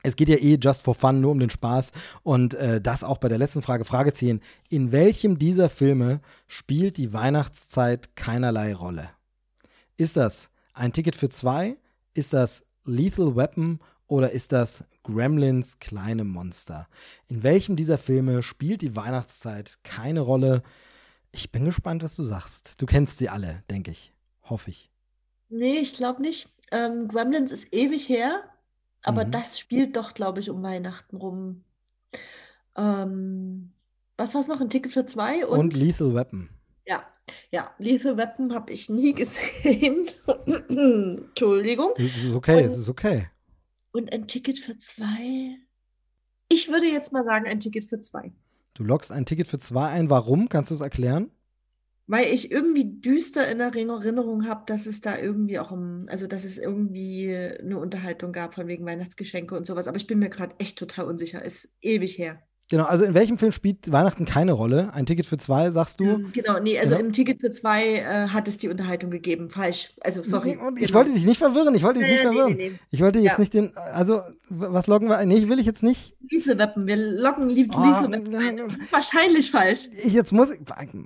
Es 0.03 0.16
geht 0.16 0.30
ja 0.30 0.38
eh 0.38 0.57
just 0.62 0.84
for 0.84 0.94
fun, 0.94 1.20
nur 1.20 1.32
um 1.32 1.40
den 1.40 1.49
Spaß. 1.49 1.91
Und 2.22 2.53
äh, 2.53 2.80
das 2.80 3.03
auch 3.03 3.18
bei 3.18 3.28
der 3.28 3.40
letzten 3.40 3.64
Frage, 3.64 3.86
Frage 3.86 4.14
10. 4.14 4.40
In 4.70 4.91
welchem 4.91 5.40
dieser 5.40 5.68
Filme 5.68 6.22
spielt 6.48 6.98
die 6.98 7.12
Weihnachtszeit 7.12 8.16
keinerlei 8.16 8.74
Rolle? 8.76 9.10
Ist 9.98 10.16
das 10.16 10.52
ein 10.74 10.94
Ticket 10.94 11.16
für 11.16 11.30
zwei? 11.30 11.78
Ist 12.14 12.34
das 12.34 12.64
Lethal 12.86 13.36
Weapon 13.36 13.80
oder 14.07 14.32
ist 14.32 14.52
das 14.52 14.86
Gremlins 15.06 15.80
kleine 15.80 16.23
Monster? 16.23 16.88
In 17.27 17.44
welchem 17.44 17.76
dieser 17.76 17.98
Filme 17.98 18.41
spielt 18.41 18.82
die 18.82 18.95
Weihnachtszeit 18.95 19.80
keine 19.84 20.22
Rolle? 20.22 20.64
Ich 21.32 21.52
bin 21.52 21.65
gespannt, 21.65 22.02
was 22.02 22.15
du 22.15 22.23
sagst. 22.23 22.82
Du 22.82 22.86
kennst 22.86 23.19
sie 23.19 23.30
alle, 23.30 23.64
denke 23.69 23.91
ich. 23.91 24.14
Hoffe 24.44 24.72
ich. 24.72 24.90
Nee, 25.49 25.77
ich 25.77 25.94
glaube 25.94 26.22
nicht. 26.22 26.49
Ähm, 26.72 27.07
Gremlins 27.07 27.52
ist 27.52 27.72
ewig 27.72 28.10
her, 28.10 28.44
aber 29.03 29.26
mhm. 29.26 29.32
das 29.32 29.60
spielt 29.60 29.95
doch, 29.95 30.14
glaube 30.15 30.40
ich, 30.40 30.49
um 30.49 30.64
Weihnachten 30.64 31.18
rum. 31.18 31.64
Ähm, 32.76 33.72
was 34.18 34.34
war 34.34 34.41
es 34.41 34.48
noch? 34.48 34.60
Ein 34.60 34.69
Ticket 34.69 34.91
für 34.91 35.06
zwei? 35.06 35.45
Und, 35.45 35.60
und 35.60 35.73
Lethal 35.76 36.15
Weapon. 36.15 36.49
Ja, 36.88 37.06
ja, 37.52 37.72
Lethal 37.77 38.18
Weapon 38.18 38.53
habe 38.56 38.72
ich 38.72 38.90
nie 38.90 39.14
gesehen. 39.14 40.10
Entschuldigung. 40.26 41.91
Es 41.98 42.23
ist 42.23 42.34
okay, 42.34 42.57
und, 42.57 42.65
es 42.65 42.77
ist 42.77 42.90
okay. 42.90 43.30
Und 43.95 44.11
ein 44.11 44.27
Ticket 44.27 44.59
für 44.59 44.77
zwei? 44.77 45.57
Ich 46.49 46.67
würde 46.67 46.85
jetzt 46.85 47.13
mal 47.13 47.23
sagen, 47.23 47.45
ein 47.47 47.61
Ticket 47.61 47.85
für 47.85 48.01
zwei. 48.01 48.34
Du 48.73 48.84
lockst 48.84 49.09
ein 49.09 49.26
Ticket 49.26 49.47
für 49.47 49.57
zwei 49.57 49.88
ein. 49.88 50.09
Warum? 50.09 50.49
Kannst 50.49 50.69
du 50.69 50.76
es 50.76 50.81
erklären? 50.81 51.31
Weil 52.05 52.26
ich 52.34 52.51
irgendwie 52.51 52.99
düster 52.99 53.47
in 53.49 53.61
Erinnerung 53.61 54.49
habe, 54.49 54.63
dass 54.65 54.85
es 54.85 54.99
da 54.99 55.17
irgendwie 55.17 55.59
auch 55.59 55.72
um, 55.72 56.07
also 56.09 56.27
dass 56.27 56.43
es 56.43 56.57
irgendwie 56.57 57.34
eine 57.34 57.80
Unterhaltung 57.80 58.34
gab 58.34 58.55
von 58.55 58.67
wegen 58.67 58.85
Weihnachtsgeschenke 58.85 59.55
und 59.55 59.65
sowas. 59.65 59.88
Aber 59.88 59.95
ich 59.95 60.07
bin 60.07 60.19
mir 60.19 60.30
gerade 60.30 60.55
echt 60.57 60.77
total 60.77 61.05
unsicher. 61.05 61.41
Ist 61.41 61.69
ewig 61.81 62.17
her. 62.17 62.43
Genau, 62.70 62.86
also 62.86 63.06
in 63.06 63.14
welchem 63.14 63.38
Film 63.38 63.52
spielt 63.52 63.92
Weihnachten 63.92 64.26
keine 64.26 64.54
Rolle? 64.54 64.92
Ein 64.94 65.06
Ticket 65.06 65.28
für 65.28 65.38
zwei, 65.38 65.70
sagst 65.70 66.00
du? 66.00 66.06
Ähm, 66.06 66.32
genau, 66.34 66.60
nee, 66.60 66.80
also 66.80 66.96
genau. 66.96 67.08
im 67.08 67.14
Ticket 67.14 67.40
für 67.40 67.52
zwei 67.52 67.98
äh, 67.98 68.28
hat 68.30 68.48
es 68.48 68.58
die 68.58 68.70
Unterhaltung 68.70 69.12
gegeben. 69.12 69.52
Falsch. 69.52 69.94
Also, 70.02 70.24
sorry. 70.24 70.58
Und 70.58 70.80
ich 70.80 70.88
genau. 70.88 71.00
wollte 71.00 71.14
dich 71.14 71.26
nicht 71.26 71.38
verwirren, 71.38 71.76
ich 71.76 71.84
wollte 71.84 72.00
dich 72.00 72.10
äh, 72.10 72.14
nicht 72.14 72.22
verwirren. 72.24 72.54
Nee, 72.56 72.70
nee. 72.70 72.80
Ich 72.90 73.02
wollte 73.02 73.20
jetzt 73.20 73.34
ja. 73.34 73.40
nicht 73.40 73.54
den, 73.54 73.72
also, 73.78 74.22
was 74.50 74.88
loggen 74.88 75.10
wir? 75.10 75.24
Nee, 75.26 75.48
will 75.48 75.60
ich 75.60 75.68
jetzt 75.68 75.84
nicht. 75.84 76.16
Lieferweppen, 76.32 76.88
wir 76.88 76.98
loggen 76.98 77.50
Lief 77.50 77.68
oh, 77.76 77.84
Lieferweppen. 77.84 78.34
Wahrscheinlich 78.90 79.52
falsch. 79.52 79.88
Ich 80.04 80.14
jetzt 80.14 80.34
muss, 80.34 80.50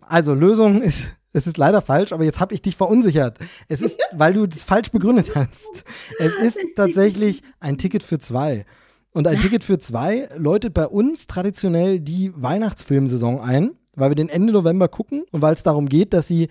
also 0.07 0.33
Lösung 0.33 0.81
ist 0.81 1.09
Es 1.31 1.45
ist 1.45 1.57
leider 1.57 1.81
falsch, 1.81 2.11
aber 2.11 2.23
jetzt 2.23 2.39
habe 2.39 2.53
ich 2.53 2.61
dich 2.61 2.75
verunsichert. 2.75 3.37
Es 3.67 3.81
ist, 3.81 3.99
weil 4.13 4.33
du 4.33 4.47
das 4.47 4.63
falsch 4.63 4.91
begründet 4.91 5.35
hast. 5.35 5.83
Es 6.17 6.33
ist 6.35 6.57
tatsächlich 6.75 7.43
ein 7.59 7.77
Ticket 7.77 8.01
für 8.01 8.17
zwei. 8.17 8.65
Und 9.11 9.27
ein 9.27 9.39
Ticket 9.39 9.63
für 9.63 9.79
zwei 9.79 10.29
läutet 10.37 10.73
bei 10.73 10.87
uns 10.87 11.27
traditionell 11.27 11.99
die 11.99 12.31
Weihnachtsfilmsaison 12.35 13.39
ein, 13.39 13.71
weil 13.95 14.11
wir 14.11 14.15
den 14.15 14.29
Ende 14.29 14.53
November 14.53 14.87
gucken 14.87 15.25
und 15.31 15.41
weil 15.41 15.53
es 15.53 15.63
darum 15.63 15.89
geht, 15.89 16.13
dass 16.13 16.27
sie 16.27 16.49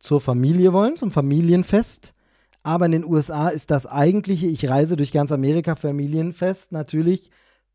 zur 0.00 0.20
Familie 0.20 0.72
wollen, 0.72 0.96
zum 0.96 1.12
Familienfest. 1.12 2.14
Aber 2.62 2.86
in 2.86 2.92
den 2.92 3.04
USA 3.04 3.48
ist 3.48 3.70
das 3.70 3.86
eigentliche 3.86 4.46
Ich 4.46 4.68
reise 4.68 4.96
durch 4.96 5.12
ganz 5.12 5.32
Amerika 5.32 5.76
Familienfest 5.76 6.72
natürlich 6.72 7.30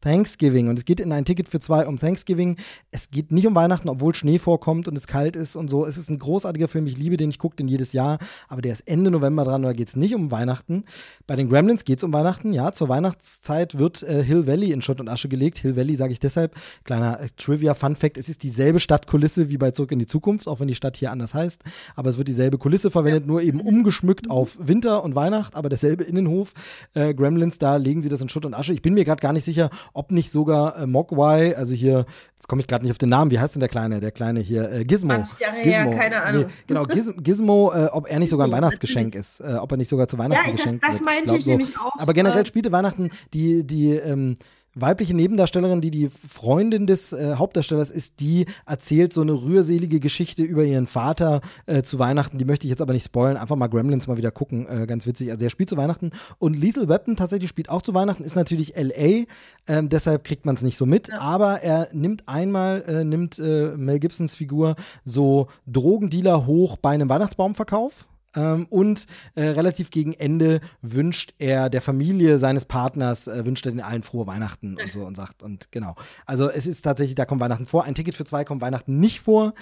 Thanksgiving. 0.05 0.69
Und 0.69 0.77
es 0.77 0.85
geht 0.85 0.99
in 0.99 1.11
ein 1.11 1.25
Ticket 1.25 1.49
für 1.49 1.59
zwei 1.59 1.87
um 1.87 1.97
Thanksgiving. 1.97 2.57
Es 2.91 3.09
geht 3.09 3.31
nicht 3.31 3.47
um 3.47 3.55
Weihnachten, 3.55 3.89
obwohl 3.89 4.13
Schnee 4.13 4.37
vorkommt 4.37 4.87
und 4.87 4.95
es 4.95 5.07
kalt 5.07 5.35
ist 5.35 5.55
und 5.55 5.67
so. 5.67 5.83
Es 5.87 5.97
ist 5.97 6.11
ein 6.11 6.19
großartiger 6.19 6.67
Film. 6.67 6.85
Ich 6.85 6.95
liebe 6.95 7.17
den. 7.17 7.31
Ich 7.31 7.39
gucke 7.39 7.55
den 7.55 7.67
jedes 7.67 7.91
Jahr. 7.91 8.19
Aber 8.47 8.61
der 8.61 8.73
ist 8.73 8.81
Ende 8.81 9.09
November 9.09 9.43
dran. 9.43 9.61
Und 9.61 9.63
da 9.63 9.73
geht 9.73 9.87
es 9.87 9.95
nicht 9.95 10.13
um 10.13 10.29
Weihnachten. 10.29 10.85
Bei 11.25 11.35
den 11.35 11.49
Gremlins 11.49 11.85
geht 11.85 11.97
es 11.97 12.03
um 12.03 12.13
Weihnachten. 12.13 12.53
Ja, 12.53 12.71
zur 12.71 12.87
Weihnachtszeit 12.87 13.79
wird 13.79 14.03
äh, 14.03 14.23
Hill 14.23 14.45
Valley 14.45 14.71
in 14.71 14.83
Schutt 14.83 14.99
und 14.99 15.09
Asche 15.09 15.27
gelegt. 15.27 15.57
Hill 15.57 15.75
Valley 15.75 15.95
sage 15.95 16.13
ich 16.13 16.19
deshalb. 16.19 16.55
Kleiner 16.83 17.19
äh, 17.19 17.29
Trivia-Fun-Fact: 17.37 18.19
Es 18.19 18.29
ist 18.29 18.43
dieselbe 18.43 18.79
Stadtkulisse 18.79 19.49
wie 19.49 19.57
bei 19.57 19.71
Zurück 19.71 19.91
in 19.91 19.97
die 19.97 20.05
Zukunft, 20.05 20.47
auch 20.47 20.59
wenn 20.59 20.67
die 20.67 20.75
Stadt 20.75 20.97
hier 20.97 21.11
anders 21.11 21.33
heißt. 21.33 21.63
Aber 21.95 22.11
es 22.11 22.19
wird 22.19 22.27
dieselbe 22.27 22.59
Kulisse 22.59 22.91
verwendet, 22.91 23.23
ja. 23.23 23.27
nur 23.27 23.41
eben 23.41 23.59
umgeschmückt 23.59 24.29
auf 24.29 24.59
Winter 24.59 25.03
und 25.03 25.15
Weihnacht. 25.15 25.55
Aber 25.55 25.69
derselbe 25.69 26.03
Innenhof. 26.03 26.53
Äh, 26.93 27.15
Gremlins, 27.15 27.57
da 27.57 27.77
legen 27.77 28.03
sie 28.03 28.09
das 28.09 28.21
in 28.21 28.29
Schutt 28.29 28.45
und 28.45 28.53
Asche. 28.53 28.71
Ich 28.71 28.83
bin 28.83 28.93
mir 28.93 29.03
gerade 29.03 29.21
gar 29.21 29.33
nicht 29.33 29.45
sicher, 29.45 29.71
ob 29.95 30.11
nicht 30.11 30.29
sogar 30.29 30.77
äh, 30.77 30.85
Mogwai, 30.85 31.55
also 31.55 31.73
hier, 31.73 32.05
jetzt 32.35 32.47
komme 32.47 32.61
ich 32.61 32.67
gerade 32.67 32.83
nicht 32.83 32.91
auf 32.91 32.97
den 32.97 33.09
Namen, 33.09 33.31
wie 33.31 33.39
heißt 33.39 33.55
denn 33.55 33.61
der 33.61 33.69
Kleine, 33.69 33.99
der 33.99 34.11
Kleine 34.11 34.41
hier, 34.41 34.71
äh, 34.71 34.85
Gizmo. 34.85 35.13
20 35.13 35.39
Jahre 35.39 35.61
Gizmo. 35.61 35.91
Her, 35.91 35.97
keine 35.97 36.23
Ahnung. 36.23 36.43
Nee, 36.43 36.53
genau, 36.67 36.83
Giz 36.83 37.11
Gizmo, 37.17 37.71
äh, 37.73 37.85
ob 37.85 38.07
er 38.07 38.19
nicht 38.19 38.29
sogar 38.29 38.47
ein 38.47 38.51
Weihnachtsgeschenk 38.51 39.15
ist, 39.15 39.39
äh, 39.39 39.55
ob 39.55 39.71
er 39.71 39.77
nicht 39.77 39.89
sogar 39.89 40.07
zu 40.07 40.17
Weihnachten 40.17 40.49
ja, 40.49 40.51
geschenkt 40.51 40.83
das, 40.83 40.91
das 40.91 40.99
wird. 40.99 41.05
meinte 41.05 41.33
ich, 41.33 41.39
ich 41.39 41.45
nämlich 41.47 41.79
auch. 41.79 41.93
Aber 41.97 42.13
generell 42.13 42.43
äh, 42.43 42.45
spielte 42.45 42.71
Weihnachten 42.71 43.09
die, 43.33 43.65
die, 43.65 43.91
ähm, 43.91 44.35
weibliche 44.75 45.15
Nebendarstellerin, 45.15 45.81
die 45.81 45.91
die 45.91 46.09
Freundin 46.09 46.85
des 46.85 47.13
äh, 47.13 47.35
Hauptdarstellers 47.35 47.89
ist, 47.89 48.19
die 48.19 48.45
erzählt 48.65 49.13
so 49.13 49.21
eine 49.21 49.31
rührselige 49.31 49.99
Geschichte 49.99 50.43
über 50.43 50.63
ihren 50.63 50.85
Vater 50.85 51.41
äh, 51.65 51.81
zu 51.81 51.97
Weihnachten. 51.97 52.37
Die 52.37 52.45
möchte 52.45 52.67
ich 52.67 52.69
jetzt 52.69 52.81
aber 52.81 52.93
nicht 52.93 53.05
spoilen. 53.05 53.37
Einfach 53.37 53.55
mal 53.55 53.67
Gremlins 53.67 54.07
mal 54.07 54.17
wieder 54.17 54.31
gucken. 54.31 54.67
Äh, 54.67 54.85
ganz 54.85 55.07
witzig. 55.07 55.31
Also 55.31 55.43
er 55.43 55.49
spielt 55.49 55.69
zu 55.69 55.77
Weihnachten. 55.77 56.11
Und 56.37 56.57
Lethal 56.57 56.89
Weapon 56.89 57.15
tatsächlich 57.15 57.49
spielt 57.49 57.69
auch 57.69 57.81
zu 57.81 57.93
Weihnachten. 57.93 58.23
Ist 58.23 58.35
natürlich 58.35 58.75
L.A. 58.75 59.25
Ähm, 59.67 59.89
deshalb 59.89 60.23
kriegt 60.25 60.45
man 60.45 60.55
es 60.55 60.61
nicht 60.61 60.77
so 60.77 60.85
mit. 60.85 61.07
Ja. 61.07 61.19
Aber 61.19 61.61
er 61.61 61.87
nimmt 61.93 62.27
einmal, 62.27 62.83
äh, 62.83 63.03
nimmt 63.05 63.39
äh, 63.39 63.73
Mel 63.77 63.99
Gibsons 63.99 64.35
Figur 64.35 64.75
so 65.05 65.47
Drogendealer 65.67 66.45
hoch 66.45 66.77
bei 66.77 66.91
einem 66.91 67.09
Weihnachtsbaumverkauf 67.09 68.07
ähm, 68.35 68.65
und 68.69 69.05
äh, 69.35 69.43
relativ 69.43 69.89
gegen 69.89 70.13
Ende 70.13 70.61
wünscht 70.81 71.33
er 71.39 71.69
der 71.69 71.81
Familie 71.81 72.39
seines 72.39 72.65
Partners, 72.65 73.27
äh, 73.27 73.45
wünscht 73.45 73.65
er 73.65 73.71
den 73.71 73.81
allen 73.81 74.03
frohe 74.03 74.27
Weihnachten 74.27 74.77
und 74.81 74.91
so 74.91 75.01
und 75.05 75.15
sagt, 75.15 75.43
und 75.43 75.71
genau. 75.71 75.95
Also 76.25 76.49
es 76.49 76.67
ist 76.67 76.81
tatsächlich, 76.81 77.15
da 77.15 77.25
kommt 77.25 77.41
Weihnachten 77.41 77.65
vor. 77.65 77.83
Ein 77.83 77.95
Ticket 77.95 78.15
für 78.15 78.25
zwei 78.25 78.43
kommt 78.43 78.61
Weihnachten 78.61 78.99
nicht 78.99 79.19
vor. 79.19 79.53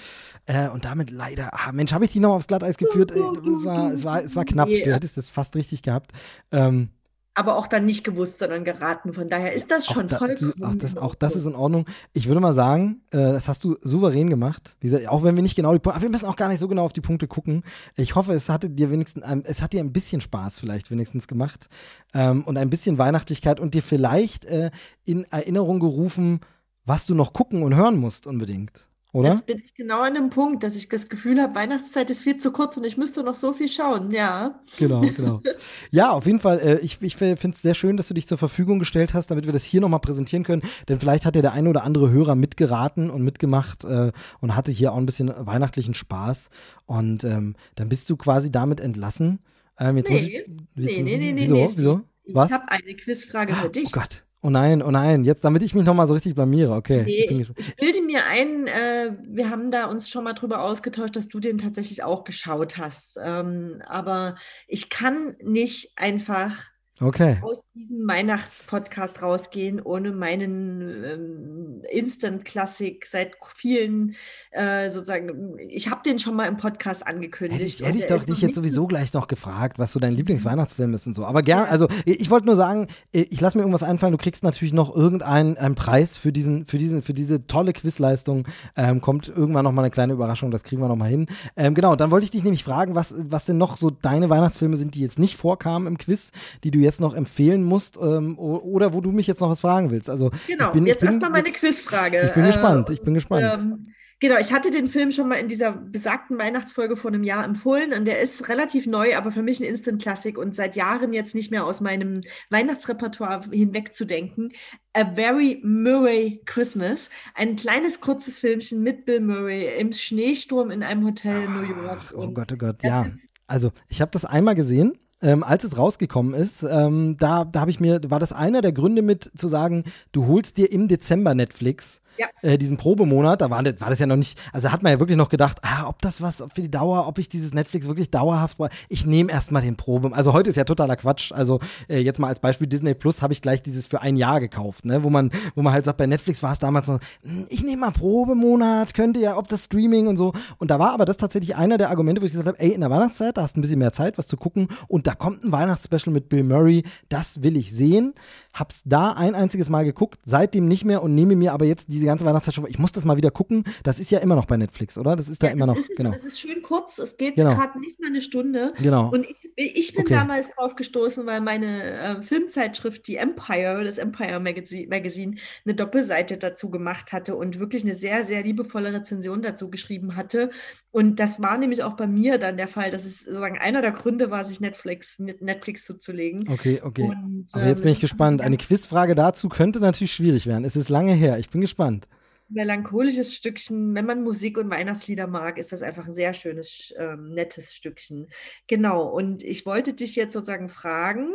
Äh, 0.46 0.68
und 0.68 0.84
damit 0.84 1.10
leider, 1.10 1.50
ah, 1.52 1.72
Mensch, 1.72 1.92
habe 1.92 2.04
ich 2.04 2.12
die 2.12 2.20
noch 2.20 2.34
aufs 2.34 2.46
Glatteis 2.46 2.76
geführt? 2.76 3.10
Es, 3.10 3.64
war, 3.64 3.92
es, 3.92 4.04
war, 4.04 4.22
es 4.22 4.36
war 4.36 4.44
knapp. 4.44 4.68
Du 4.68 4.92
hättest 4.92 5.18
es 5.18 5.30
fast 5.30 5.54
richtig 5.56 5.82
gehabt. 5.82 6.12
Ähm, 6.52 6.90
aber 7.34 7.56
auch 7.56 7.66
dann 7.66 7.84
nicht 7.84 8.04
gewusst, 8.04 8.38
sondern 8.38 8.64
geraten. 8.64 9.12
Von 9.12 9.28
daher 9.28 9.52
ist 9.52 9.70
das 9.70 9.86
schon 9.86 10.06
da, 10.06 10.18
voll. 10.18 10.36
Auch 10.62 10.74
das, 10.76 10.96
auch 10.96 11.14
das 11.16 11.34
ist 11.34 11.46
in 11.46 11.54
Ordnung. 11.54 11.86
Ich 12.12 12.28
würde 12.28 12.40
mal 12.40 12.54
sagen, 12.54 13.02
äh, 13.10 13.18
das 13.18 13.48
hast 13.48 13.64
du 13.64 13.76
souverän 13.80 14.30
gemacht. 14.30 14.76
Wie 14.80 14.86
gesagt, 14.88 15.08
auch 15.08 15.24
wenn 15.24 15.34
wir 15.34 15.42
nicht 15.42 15.56
genau 15.56 15.72
die 15.72 15.80
Punkte, 15.80 16.00
wir 16.00 16.08
müssen 16.08 16.26
auch 16.26 16.36
gar 16.36 16.48
nicht 16.48 16.60
so 16.60 16.68
genau 16.68 16.84
auf 16.84 16.92
die 16.92 17.00
Punkte 17.00 17.26
gucken. 17.26 17.64
Ich 17.96 18.14
hoffe, 18.14 18.32
es 18.32 18.48
hatte 18.48 18.70
dir 18.70 18.90
wenigstens, 18.90 19.24
ein, 19.24 19.42
es 19.44 19.62
hat 19.62 19.72
dir 19.72 19.80
ein 19.80 19.92
bisschen 19.92 20.20
Spaß 20.20 20.60
vielleicht 20.60 20.90
wenigstens 20.92 21.26
gemacht 21.26 21.68
ähm, 22.14 22.44
und 22.44 22.56
ein 22.56 22.70
bisschen 22.70 22.98
Weihnachtlichkeit 22.98 23.58
und 23.58 23.74
dir 23.74 23.82
vielleicht 23.82 24.44
äh, 24.44 24.70
in 25.04 25.24
Erinnerung 25.24 25.80
gerufen, 25.80 26.40
was 26.84 27.06
du 27.06 27.14
noch 27.14 27.32
gucken 27.32 27.62
und 27.62 27.74
hören 27.74 27.96
musst 27.96 28.26
unbedingt 28.26 28.86
oder? 29.14 29.30
Jetzt 29.30 29.46
bin 29.46 29.62
ich 29.64 29.74
genau 29.74 30.00
an 30.00 30.14
dem 30.14 30.28
Punkt, 30.28 30.64
dass 30.64 30.74
ich 30.74 30.88
das 30.88 31.08
Gefühl 31.08 31.40
habe, 31.40 31.54
Weihnachtszeit 31.54 32.10
ist 32.10 32.22
viel 32.22 32.36
zu 32.36 32.50
kurz 32.50 32.76
und 32.76 32.84
ich 32.84 32.96
müsste 32.96 33.22
noch 33.22 33.36
so 33.36 33.52
viel 33.52 33.68
schauen, 33.68 34.10
ja. 34.10 34.60
Genau, 34.76 35.02
genau. 35.02 35.40
ja, 35.92 36.10
auf 36.10 36.26
jeden 36.26 36.40
Fall. 36.40 36.58
Äh, 36.58 36.80
ich 36.80 37.00
ich 37.00 37.14
finde 37.14 37.36
es 37.50 37.62
sehr 37.62 37.74
schön, 37.74 37.96
dass 37.96 38.08
du 38.08 38.14
dich 38.14 38.26
zur 38.26 38.38
Verfügung 38.38 38.80
gestellt 38.80 39.14
hast, 39.14 39.30
damit 39.30 39.46
wir 39.46 39.52
das 39.52 39.62
hier 39.62 39.80
nochmal 39.80 40.00
präsentieren 40.00 40.42
können. 40.42 40.62
Denn 40.88 40.98
vielleicht 40.98 41.26
hat 41.26 41.36
ja 41.36 41.42
der 41.42 41.52
eine 41.52 41.70
oder 41.70 41.84
andere 41.84 42.10
Hörer 42.10 42.34
mitgeraten 42.34 43.08
und 43.08 43.22
mitgemacht 43.22 43.84
äh, 43.84 44.10
und 44.40 44.56
hatte 44.56 44.72
hier 44.72 44.92
auch 44.92 44.98
ein 44.98 45.06
bisschen 45.06 45.32
weihnachtlichen 45.36 45.94
Spaß. 45.94 46.50
Und 46.86 47.22
ähm, 47.22 47.54
dann 47.76 47.88
bist 47.88 48.10
du 48.10 48.16
quasi 48.16 48.50
damit 48.50 48.80
entlassen. 48.80 49.38
Ähm, 49.78 49.96
jetzt 49.96 50.08
nee, 50.08 50.14
muss 50.14 50.22
ich, 50.24 50.32
jetzt 50.32 50.48
nee, 50.74 51.02
nee, 51.02 51.16
nee, 51.18 51.32
nee, 51.32 51.40
wieso, 51.40 51.54
nee, 51.54 51.68
wieso? 51.72 52.00
Was? 52.32 52.48
Ich 52.48 52.54
habe 52.54 52.68
eine 52.68 52.96
Quizfrage 52.96 53.54
für 53.54 53.68
dich. 53.68 53.86
Oh 53.86 54.00
Gott. 54.00 54.23
Oh 54.44 54.50
nein, 54.50 54.82
oh 54.82 54.90
nein, 54.90 55.24
jetzt, 55.24 55.42
damit 55.42 55.62
ich 55.62 55.74
mich 55.74 55.84
nochmal 55.84 56.06
so 56.06 56.12
richtig 56.12 56.34
blamiere, 56.34 56.74
okay. 56.74 57.04
Nee, 57.06 57.24
ich, 57.30 57.40
ich, 57.56 57.76
bilde 57.76 58.02
mir 58.02 58.26
ein, 58.26 58.66
äh, 58.66 59.12
wir 59.26 59.48
haben 59.48 59.70
da 59.70 59.86
uns 59.86 60.10
schon 60.10 60.22
mal 60.22 60.34
drüber 60.34 60.60
ausgetauscht, 60.60 61.16
dass 61.16 61.28
du 61.28 61.40
den 61.40 61.56
tatsächlich 61.56 62.02
auch 62.02 62.24
geschaut 62.24 62.76
hast. 62.76 63.18
Ähm, 63.24 63.80
aber 63.86 64.36
ich 64.68 64.90
kann 64.90 65.34
nicht 65.40 65.92
einfach 65.96 66.73
okay. 67.04 67.38
aus 67.42 67.62
diesem 67.74 68.06
Weihnachtspodcast 68.08 69.22
rausgehen, 69.22 69.80
ohne 69.80 70.12
meinen 70.12 71.04
ähm, 71.04 71.82
Instant-Klassik 71.90 73.06
seit 73.06 73.32
vielen 73.56 74.16
äh, 74.50 74.90
sozusagen, 74.90 75.58
ich 75.68 75.90
habe 75.90 76.02
den 76.04 76.18
schon 76.18 76.34
mal 76.36 76.46
im 76.46 76.56
Podcast 76.56 77.06
angekündigt. 77.06 77.60
Hätte 77.60 77.66
ich, 77.66 77.82
hätte 77.86 77.98
ich 77.98 78.06
doch 78.06 78.24
dich 78.24 78.40
jetzt 78.40 78.54
sowieso 78.54 78.86
gleich 78.86 79.12
noch 79.12 79.28
gefragt, 79.28 79.78
was 79.78 79.92
so 79.92 80.00
dein 80.00 80.14
Lieblingsweihnachtsfilm 80.14 80.94
ist 80.94 81.06
und 81.06 81.14
so. 81.14 81.24
Aber 81.24 81.42
gern, 81.42 81.66
also 81.66 81.88
ich 82.04 82.30
wollte 82.30 82.46
nur 82.46 82.56
sagen, 82.56 82.88
ich 83.12 83.40
lasse 83.40 83.58
mir 83.58 83.62
irgendwas 83.62 83.82
einfallen, 83.82 84.12
du 84.12 84.18
kriegst 84.18 84.42
natürlich 84.42 84.72
noch 84.72 84.94
irgendeinen 84.94 85.56
einen 85.56 85.74
Preis 85.74 86.16
für 86.16 86.32
diesen, 86.32 86.66
für 86.66 86.78
diesen, 86.78 87.02
für 87.02 87.14
diese 87.14 87.46
tolle 87.46 87.72
Quizleistung. 87.72 88.46
Ähm, 88.76 89.00
kommt 89.00 89.28
irgendwann 89.28 89.64
noch 89.64 89.72
mal 89.72 89.82
eine 89.82 89.90
kleine 89.90 90.12
Überraschung, 90.12 90.50
das 90.50 90.62
kriegen 90.62 90.80
wir 90.80 90.88
noch 90.88 90.96
mal 90.96 91.08
hin. 91.08 91.26
Ähm, 91.56 91.74
genau, 91.74 91.96
dann 91.96 92.10
wollte 92.10 92.24
ich 92.24 92.30
dich 92.30 92.44
nämlich 92.44 92.64
fragen, 92.64 92.94
was, 92.94 93.14
was 93.28 93.46
denn 93.46 93.58
noch 93.58 93.76
so 93.76 93.90
deine 93.90 94.30
Weihnachtsfilme 94.30 94.76
sind, 94.76 94.94
die 94.94 95.00
jetzt 95.00 95.18
nicht 95.18 95.36
vorkamen 95.36 95.86
im 95.86 95.98
Quiz, 95.98 96.32
die 96.62 96.70
du 96.70 96.78
jetzt 96.78 96.93
noch 97.00 97.14
empfehlen 97.14 97.62
musst 97.62 97.98
ähm, 98.00 98.38
oder 98.38 98.92
wo 98.92 99.00
du 99.00 99.12
mich 99.12 99.26
jetzt 99.26 99.40
noch 99.40 99.50
was 99.50 99.60
fragen 99.60 99.90
willst. 99.90 100.10
Also 100.10 100.30
genau, 100.46 100.72
bin, 100.72 100.86
jetzt 100.86 101.02
erstmal 101.02 101.30
meine 101.30 101.50
Quizfrage. 101.50 102.26
Ich 102.26 102.32
bin 102.32 102.46
gespannt, 102.46 102.90
ich 102.90 103.02
bin 103.02 103.14
gespannt. 103.14 103.58
Ähm, 103.58 103.94
Genau, 104.24 104.38
ich 104.38 104.54
hatte 104.54 104.70
den 104.70 104.88
Film 104.88 105.12
schon 105.12 105.28
mal 105.28 105.34
in 105.34 105.48
dieser 105.48 105.72
besagten 105.72 106.38
Weihnachtsfolge 106.38 106.96
vor 106.96 107.10
einem 107.10 107.24
Jahr 107.24 107.44
empfohlen 107.44 107.92
und 107.92 108.06
der 108.06 108.20
ist 108.20 108.48
relativ 108.48 108.86
neu, 108.86 109.16
aber 109.16 109.30
für 109.30 109.42
mich 109.42 109.60
ein 109.60 109.66
Instant-Klassik 109.66 110.38
und 110.38 110.54
seit 110.54 110.76
Jahren 110.76 111.12
jetzt 111.12 111.34
nicht 111.34 111.50
mehr 111.50 111.66
aus 111.66 111.82
meinem 111.82 112.22
Weihnachtsrepertoire 112.48 113.42
hinwegzudenken. 113.50 114.52
A 114.94 115.14
Very 115.14 115.60
Murray 115.62 116.40
Christmas, 116.46 117.10
ein 117.34 117.56
kleines 117.56 118.00
kurzes 118.00 118.38
Filmchen 118.38 118.82
mit 118.82 119.04
Bill 119.04 119.20
Murray 119.20 119.78
im 119.78 119.92
Schneesturm 119.92 120.70
in 120.70 120.82
einem 120.82 121.04
Hotel 121.04 121.42
in 121.42 121.52
New 121.52 121.82
York. 121.82 122.00
Ach, 122.06 122.12
oh 122.14 122.30
Gott, 122.30 122.52
oh 122.52 122.56
Gott, 122.56 122.82
ja. 122.82 123.06
Also, 123.46 123.72
ich 123.88 124.00
habe 124.00 124.10
das 124.12 124.24
einmal 124.24 124.54
gesehen 124.54 124.98
ähm, 125.24 125.42
als 125.42 125.64
es 125.64 125.78
rausgekommen 125.78 126.34
ist, 126.34 126.62
ähm, 126.62 127.16
da, 127.18 127.44
da 127.44 127.60
habe 127.60 127.70
ich 127.70 127.80
mir, 127.80 128.00
war 128.08 128.20
das 128.20 128.32
einer 128.32 128.60
der 128.60 128.72
Gründe 128.72 129.02
mit 129.02 129.30
zu 129.34 129.48
sagen, 129.48 129.84
du 130.12 130.26
holst 130.26 130.58
dir 130.58 130.70
im 130.70 130.86
Dezember 130.86 131.34
Netflix 131.34 132.02
ja. 132.18 132.28
äh, 132.42 132.58
diesen 132.58 132.76
Probemonat, 132.76 133.40
da 133.40 133.50
war 133.50 133.62
das, 133.62 133.80
war 133.80 133.90
das 133.90 133.98
ja 133.98 134.06
noch 134.06 134.16
nicht, 134.16 134.38
also 134.52 134.70
hat 134.72 134.82
man 134.82 134.92
ja 134.92 135.00
wirklich 135.00 135.16
noch 135.16 135.28
gedacht, 135.28 135.58
ah, 135.62 135.88
ob 135.88 136.00
das 136.02 136.20
was 136.20 136.44
für 136.52 136.62
die 136.62 136.70
Dauer, 136.70 137.06
ob 137.06 137.18
ich 137.18 137.28
dieses 137.28 137.54
Netflix 137.54 137.86
wirklich 137.86 138.10
dauerhaft 138.10 138.58
war. 138.58 138.70
Ich 138.88 139.06
nehme 139.06 139.32
erstmal 139.32 139.62
den 139.62 139.76
Probe. 139.76 140.10
Also 140.14 140.32
heute 140.32 140.50
ist 140.50 140.56
ja 140.56 140.64
totaler 140.64 140.96
Quatsch. 140.96 141.32
Also 141.32 141.60
äh, 141.88 141.98
jetzt 141.98 142.18
mal 142.18 142.28
als 142.28 142.40
Beispiel 142.40 142.66
Disney 142.66 142.94
Plus 142.94 143.22
habe 143.22 143.32
ich 143.32 143.42
gleich 143.42 143.62
dieses 143.62 143.86
für 143.86 144.00
ein 144.02 144.16
Jahr 144.16 144.40
gekauft, 144.40 144.84
ne? 144.84 145.04
wo 145.04 145.10
man, 145.10 145.30
wo 145.54 145.62
man 145.62 145.72
halt 145.72 145.84
sagt, 145.84 145.98
bei 145.98 146.06
Netflix 146.06 146.42
war 146.42 146.52
es 146.52 146.58
damals 146.58 146.88
noch, 146.88 147.00
hm, 147.22 147.46
ich 147.48 147.62
nehme 147.62 147.78
mal 147.78 147.90
Probemonat, 147.90 148.94
könnte 148.94 149.20
ja, 149.20 149.36
ob 149.36 149.48
das 149.48 149.64
Streaming 149.64 150.06
und 150.06 150.16
so. 150.16 150.32
Und 150.58 150.70
da 150.70 150.78
war 150.78 150.92
aber 150.92 151.04
das 151.04 151.16
tatsächlich 151.16 151.56
einer 151.56 151.78
der 151.78 151.90
Argumente, 151.90 152.20
wo 152.20 152.26
ich 152.26 152.32
gesagt 152.32 152.48
habe, 152.48 152.58
ey, 152.60 152.72
in 152.72 152.80
der 152.80 152.90
Weihnachtszeit, 152.90 153.36
da 153.36 153.42
hast 153.42 153.56
du 153.56 153.60
ein 153.60 153.62
bisschen 153.62 153.78
mehr 153.78 153.92
Zeit, 153.92 154.18
was 154.18 154.26
zu 154.26 154.36
gucken 154.36 154.68
und 154.88 155.06
da 155.06 155.14
kommt 155.14 155.44
ein 155.44 155.52
Weihnachtsspecial 155.52 156.12
mit 156.12 156.28
Bill 156.28 156.44
Murray, 156.44 156.84
das 157.08 157.42
will 157.42 157.56
ich 157.56 157.72
sehen. 157.72 158.14
Hab's 158.54 158.82
da 158.84 159.12
ein 159.12 159.34
einziges 159.34 159.68
Mal 159.68 159.84
geguckt, 159.84 160.20
seitdem 160.22 160.68
nicht 160.68 160.84
mehr 160.84 161.02
und 161.02 161.14
nehme 161.14 161.34
mir 161.34 161.52
aber 161.52 161.64
jetzt 161.64 161.88
diese 161.88 162.06
ganze 162.06 162.24
Weihnachtszeit 162.24 162.54
schon, 162.54 162.66
ich 162.68 162.78
muss 162.78 162.92
das 162.92 163.04
mal 163.04 163.16
wieder 163.16 163.32
gucken. 163.32 163.64
Das 163.82 163.98
ist 163.98 164.12
ja 164.12 164.20
immer 164.20 164.36
noch 164.36 164.46
bei 164.46 164.56
Netflix, 164.56 164.96
oder? 164.96 165.16
Das 165.16 165.28
ist 165.28 165.42
ja, 165.42 165.48
da 165.48 165.52
immer 165.52 165.66
noch. 165.66 165.76
Ist 165.76 165.96
genau. 165.96 166.12
Es 166.12 166.24
ist 166.24 166.38
schön 166.38 166.62
kurz, 166.62 166.98
es 166.98 167.16
geht 167.16 167.34
genau. 167.34 167.54
gerade 167.54 167.80
nicht 167.80 168.00
mal 168.00 168.06
eine 168.06 168.22
Stunde. 168.22 168.72
Genau. 168.80 169.10
Und 169.10 169.26
ich, 169.28 169.50
ich 169.56 169.94
bin 169.94 170.04
okay. 170.04 170.14
damals 170.14 170.50
drauf 170.50 170.76
gestoßen, 170.76 171.26
weil 171.26 171.40
meine 171.40 171.82
äh, 171.82 172.22
Filmzeitschrift, 172.22 173.08
die 173.08 173.16
Empire, 173.16 173.82
das 173.84 173.98
Empire 173.98 174.38
Magazine, 174.38 174.86
Magazine, 174.88 175.36
eine 175.64 175.74
Doppelseite 175.74 176.36
dazu 176.36 176.70
gemacht 176.70 177.12
hatte 177.12 177.34
und 177.34 177.58
wirklich 177.58 177.82
eine 177.82 177.94
sehr, 177.94 178.24
sehr 178.24 178.44
liebevolle 178.44 178.92
Rezension 178.92 179.42
dazu 179.42 179.68
geschrieben 179.68 180.14
hatte. 180.14 180.50
Und 180.92 181.18
das 181.18 181.42
war 181.42 181.58
nämlich 181.58 181.82
auch 181.82 181.94
bei 181.94 182.06
mir 182.06 182.38
dann 182.38 182.56
der 182.56 182.68
Fall, 182.68 182.90
dass 182.90 183.04
es 183.04 183.20
sozusagen 183.20 183.58
einer 183.58 183.82
der 183.82 183.90
Gründe 183.90 184.30
war, 184.30 184.44
sich 184.44 184.60
Netflix, 184.60 185.18
Netflix 185.18 185.84
zuzulegen. 185.84 186.44
Okay, 186.48 186.80
okay. 186.82 187.02
Und, 187.02 187.48
Aber 187.52 187.66
jetzt 187.66 187.82
bin 187.82 187.90
ich 187.90 187.96
ähm, 187.96 188.00
Eine 188.44 188.56
Quizfrage 188.58 189.14
dazu 189.14 189.48
könnte 189.48 189.80
natürlich 189.80 190.12
schwierig 190.12 190.46
werden. 190.46 190.64
Es 190.64 190.76
ist 190.76 190.88
lange 190.88 191.14
her. 191.14 191.38
Ich 191.38 191.50
bin 191.50 191.60
gespannt. 191.60 192.08
melancholisches 192.48 193.34
Stückchen. 193.34 193.94
Wenn 193.94 194.06
man 194.06 194.22
Musik 194.22 194.58
und 194.58 194.70
Weihnachtslieder 194.70 195.26
mag, 195.26 195.58
ist 195.58 195.72
das 195.72 195.82
einfach 195.82 196.06
ein 196.06 196.14
sehr 196.14 196.34
schönes, 196.34 196.92
ähm, 196.98 197.30
nettes 197.30 197.74
Stückchen. 197.74 198.28
Genau. 198.66 199.08
Und 199.08 199.42
ich 199.42 199.64
wollte 199.66 199.94
dich 199.94 200.14
jetzt 200.14 200.34
sozusagen 200.34 200.68
fragen, 200.68 201.34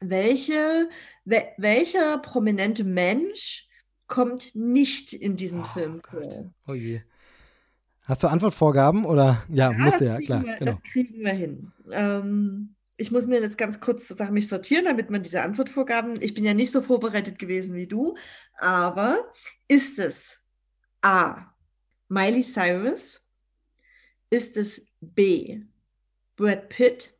welche, 0.00 0.88
we 1.24 1.44
welcher 1.56 2.18
prominente 2.18 2.84
Mensch 2.84 3.68
kommt 4.06 4.54
nicht 4.54 5.12
in 5.12 5.36
diesen 5.36 5.60
oh, 5.60 5.66
Film 5.66 6.00
vor? 6.04 6.52
Oh 6.66 6.74
je. 6.74 7.02
Hast 8.06 8.22
du 8.22 8.28
Antwortvorgaben 8.28 9.04
oder 9.04 9.44
ja, 9.48 9.70
ja 9.70 9.78
musst 9.78 10.00
du 10.00 10.06
ja, 10.06 10.18
klar. 10.18 10.44
Wir, 10.44 10.56
genau. 10.56 10.72
Das 10.72 10.82
kriegen 10.82 11.20
wir 11.20 11.32
hin. 11.32 11.72
Ähm, 11.92 12.74
ich 12.98 13.12
muss 13.12 13.26
mir 13.26 13.40
jetzt 13.40 13.56
ganz 13.56 13.80
kurz 13.80 14.08
sozusagen 14.08 14.34
mich 14.34 14.48
sortieren, 14.48 14.84
damit 14.84 15.08
man 15.08 15.22
diese 15.22 15.40
Antwortvorgaben. 15.40 16.20
Ich 16.20 16.34
bin 16.34 16.44
ja 16.44 16.52
nicht 16.52 16.72
so 16.72 16.82
vorbereitet 16.82 17.38
gewesen 17.38 17.74
wie 17.76 17.86
du, 17.86 18.16
aber 18.58 19.32
ist 19.68 19.98
es 20.00 20.40
A. 21.00 21.54
Miley 22.08 22.42
Cyrus? 22.42 23.24
Ist 24.30 24.56
es 24.56 24.84
B. 25.00 25.60
Brad 26.36 26.68
Pitt? 26.68 27.14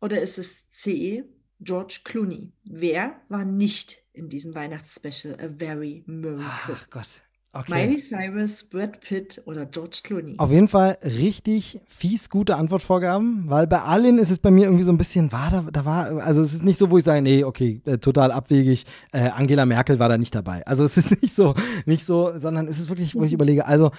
Oder 0.00 0.22
ist 0.22 0.38
es 0.38 0.68
C. 0.68 1.24
George 1.60 2.00
Clooney? 2.04 2.52
Wer 2.64 3.20
war 3.28 3.44
nicht 3.44 4.04
in 4.12 4.28
diesem 4.28 4.54
Weihnachtsspecial 4.54 5.34
A 5.40 5.48
Very 5.48 6.04
Merry 6.06 6.44
Christmas? 6.64 6.90
Gott. 6.90 7.25
Okay. 7.58 7.72
Miley 7.72 8.02
Cyrus, 8.02 8.62
Brad 8.64 9.00
Pitt 9.00 9.40
oder 9.46 9.64
George 9.64 10.00
Clooney. 10.02 10.34
Auf 10.38 10.50
jeden 10.50 10.68
Fall 10.68 10.98
richtig 11.02 11.80
fies 11.86 12.28
gute 12.28 12.56
Antwortvorgaben, 12.56 13.48
weil 13.48 13.66
bei 13.66 13.80
allen 13.80 14.18
ist 14.18 14.30
es 14.30 14.38
bei 14.38 14.50
mir 14.50 14.64
irgendwie 14.64 14.82
so 14.82 14.92
ein 14.92 14.98
bisschen, 14.98 15.32
war 15.32 15.50
da, 15.50 15.64
da 15.72 15.84
war, 15.84 16.22
also 16.22 16.42
es 16.42 16.52
ist 16.52 16.64
nicht 16.64 16.76
so, 16.76 16.90
wo 16.90 16.98
ich 16.98 17.04
sage, 17.04 17.22
nee, 17.22 17.44
okay, 17.44 17.80
äh, 17.86 17.96
total 17.98 18.30
abwegig, 18.30 18.84
äh, 19.12 19.30
Angela 19.30 19.64
Merkel 19.64 19.98
war 19.98 20.10
da 20.10 20.18
nicht 20.18 20.34
dabei. 20.34 20.66
Also 20.66 20.84
es 20.84 20.98
ist 20.98 21.10
nicht 21.22 21.34
so, 21.34 21.54
nicht 21.86 22.04
so, 22.04 22.38
sondern 22.38 22.68
es 22.68 22.78
ist 22.78 22.90
wirklich, 22.90 23.14
wo 23.14 23.22
ich 23.22 23.30
mhm. 23.30 23.36
überlege, 23.36 23.66
also 23.66 23.90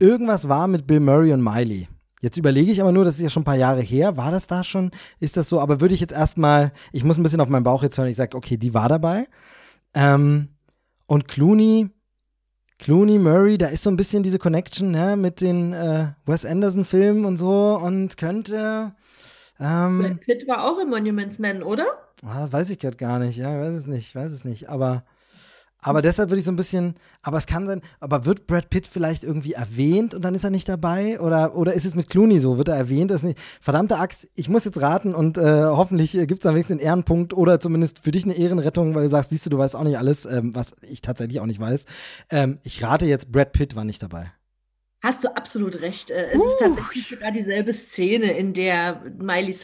irgendwas 0.00 0.48
war 0.48 0.66
mit 0.66 0.86
Bill 0.86 1.00
Murray 1.00 1.32
und 1.32 1.42
Miley. 1.42 1.88
Jetzt 2.20 2.38
überlege 2.38 2.72
ich 2.72 2.80
aber 2.80 2.90
nur, 2.90 3.04
das 3.04 3.16
ist 3.16 3.22
ja 3.22 3.28
schon 3.28 3.42
ein 3.42 3.44
paar 3.44 3.54
Jahre 3.54 3.82
her. 3.82 4.16
War 4.16 4.30
das 4.30 4.46
da 4.46 4.64
schon? 4.64 4.90
Ist 5.20 5.36
das 5.36 5.48
so? 5.48 5.60
Aber 5.60 5.82
würde 5.82 5.94
ich 5.94 6.00
jetzt 6.00 6.14
erstmal, 6.14 6.72
ich 6.90 7.04
muss 7.04 7.18
ein 7.18 7.22
bisschen 7.22 7.42
auf 7.42 7.50
meinen 7.50 7.64
Bauch 7.64 7.82
jetzt 7.82 7.98
hören. 7.98 8.08
Ich 8.08 8.16
sage, 8.16 8.34
okay, 8.34 8.56
die 8.56 8.72
war 8.72 8.88
dabei. 8.88 9.26
Ähm, 9.92 10.48
und 11.06 11.28
Clooney, 11.28 11.90
Clooney, 12.84 13.18
Murray, 13.18 13.56
da 13.56 13.68
ist 13.68 13.82
so 13.82 13.88
ein 13.88 13.96
bisschen 13.96 14.22
diese 14.22 14.38
Connection 14.38 14.90
ne, 14.90 15.16
mit 15.16 15.40
den 15.40 15.72
äh, 15.72 16.08
Wes 16.26 16.44
Anderson-Filmen 16.44 17.24
und 17.24 17.38
so 17.38 17.80
und 17.82 18.18
könnte. 18.18 18.92
Ähm, 19.58 20.00
Brad 20.00 20.20
Pitt 20.20 20.46
war 20.46 20.70
auch 20.70 20.78
im 20.78 20.90
Monuments 20.90 21.38
Man, 21.38 21.62
oder? 21.62 21.86
Ah, 22.22 22.46
weiß 22.50 22.68
ich 22.68 22.78
gerade 22.78 22.98
gar 22.98 23.18
nicht, 23.18 23.38
ja, 23.38 23.58
weiß 23.58 23.72
es 23.72 23.86
nicht, 23.86 24.14
weiß 24.14 24.30
es 24.30 24.44
nicht. 24.44 24.68
Aber 24.68 25.02
aber 25.84 26.00
deshalb 26.00 26.30
würde 26.30 26.38
ich 26.38 26.46
so 26.46 26.50
ein 26.50 26.56
bisschen, 26.56 26.94
aber 27.20 27.36
es 27.36 27.46
kann 27.46 27.66
sein, 27.66 27.82
aber 28.00 28.24
wird 28.24 28.46
Brad 28.46 28.70
Pitt 28.70 28.86
vielleicht 28.86 29.22
irgendwie 29.22 29.52
erwähnt 29.52 30.14
und 30.14 30.24
dann 30.24 30.34
ist 30.34 30.42
er 30.42 30.48
nicht 30.48 30.66
dabei? 30.66 31.20
Oder, 31.20 31.54
oder 31.56 31.74
ist 31.74 31.84
es 31.84 31.94
mit 31.94 32.08
Clooney 32.08 32.38
so? 32.38 32.56
Wird 32.56 32.68
er 32.68 32.76
erwähnt? 32.76 33.10
Das 33.10 33.22
nicht? 33.22 33.38
Verdammte 33.60 33.98
Axt, 33.98 34.26
ich 34.34 34.48
muss 34.48 34.64
jetzt 34.64 34.80
raten 34.80 35.14
und 35.14 35.36
äh, 35.36 35.64
hoffentlich 35.64 36.16
äh, 36.16 36.24
gibt 36.24 36.40
es 36.40 36.46
am 36.46 36.54
wenigstens 36.54 36.78
einen 36.78 36.86
Ehrenpunkt 36.86 37.34
oder 37.34 37.60
zumindest 37.60 37.98
für 37.98 38.12
dich 38.12 38.24
eine 38.24 38.32
Ehrenrettung, 38.32 38.94
weil 38.94 39.02
du 39.02 39.10
sagst, 39.10 39.28
siehst 39.28 39.44
du, 39.44 39.50
du 39.50 39.58
weißt 39.58 39.76
auch 39.76 39.84
nicht 39.84 39.98
alles, 39.98 40.24
ähm, 40.24 40.54
was 40.54 40.72
ich 40.88 41.02
tatsächlich 41.02 41.40
auch 41.40 41.46
nicht 41.46 41.60
weiß. 41.60 41.84
Ähm, 42.30 42.60
ich 42.62 42.82
rate 42.82 43.04
jetzt, 43.04 43.30
Brad 43.30 43.52
Pitt 43.52 43.76
war 43.76 43.84
nicht 43.84 44.02
dabei. 44.02 44.32
Hast 45.04 45.22
du 45.22 45.36
absolut 45.36 45.82
recht. 45.82 46.10
Äh, 46.10 46.30
es 46.32 46.38
uh. 46.38 46.44
ist 46.44 46.58
tatsächlich 46.58 47.08
sogar 47.08 47.30
dieselbe 47.30 47.74
Szene, 47.74 48.32
in 48.32 48.54
der 48.54 49.02
Miley, 49.18 49.54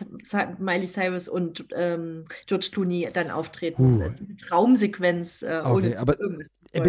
Miley 0.58 0.86
Cyrus 0.86 1.30
und 1.30 1.64
ähm, 1.74 2.26
George 2.46 2.68
Clooney 2.70 3.08
dann 3.10 3.30
auftreten. 3.30 4.02
Uh. 4.02 4.10
Die 4.20 4.36
Traumsequenz. 4.36 5.40
Äh, 5.40 5.62
okay, 5.64 5.96
aber 5.96 6.16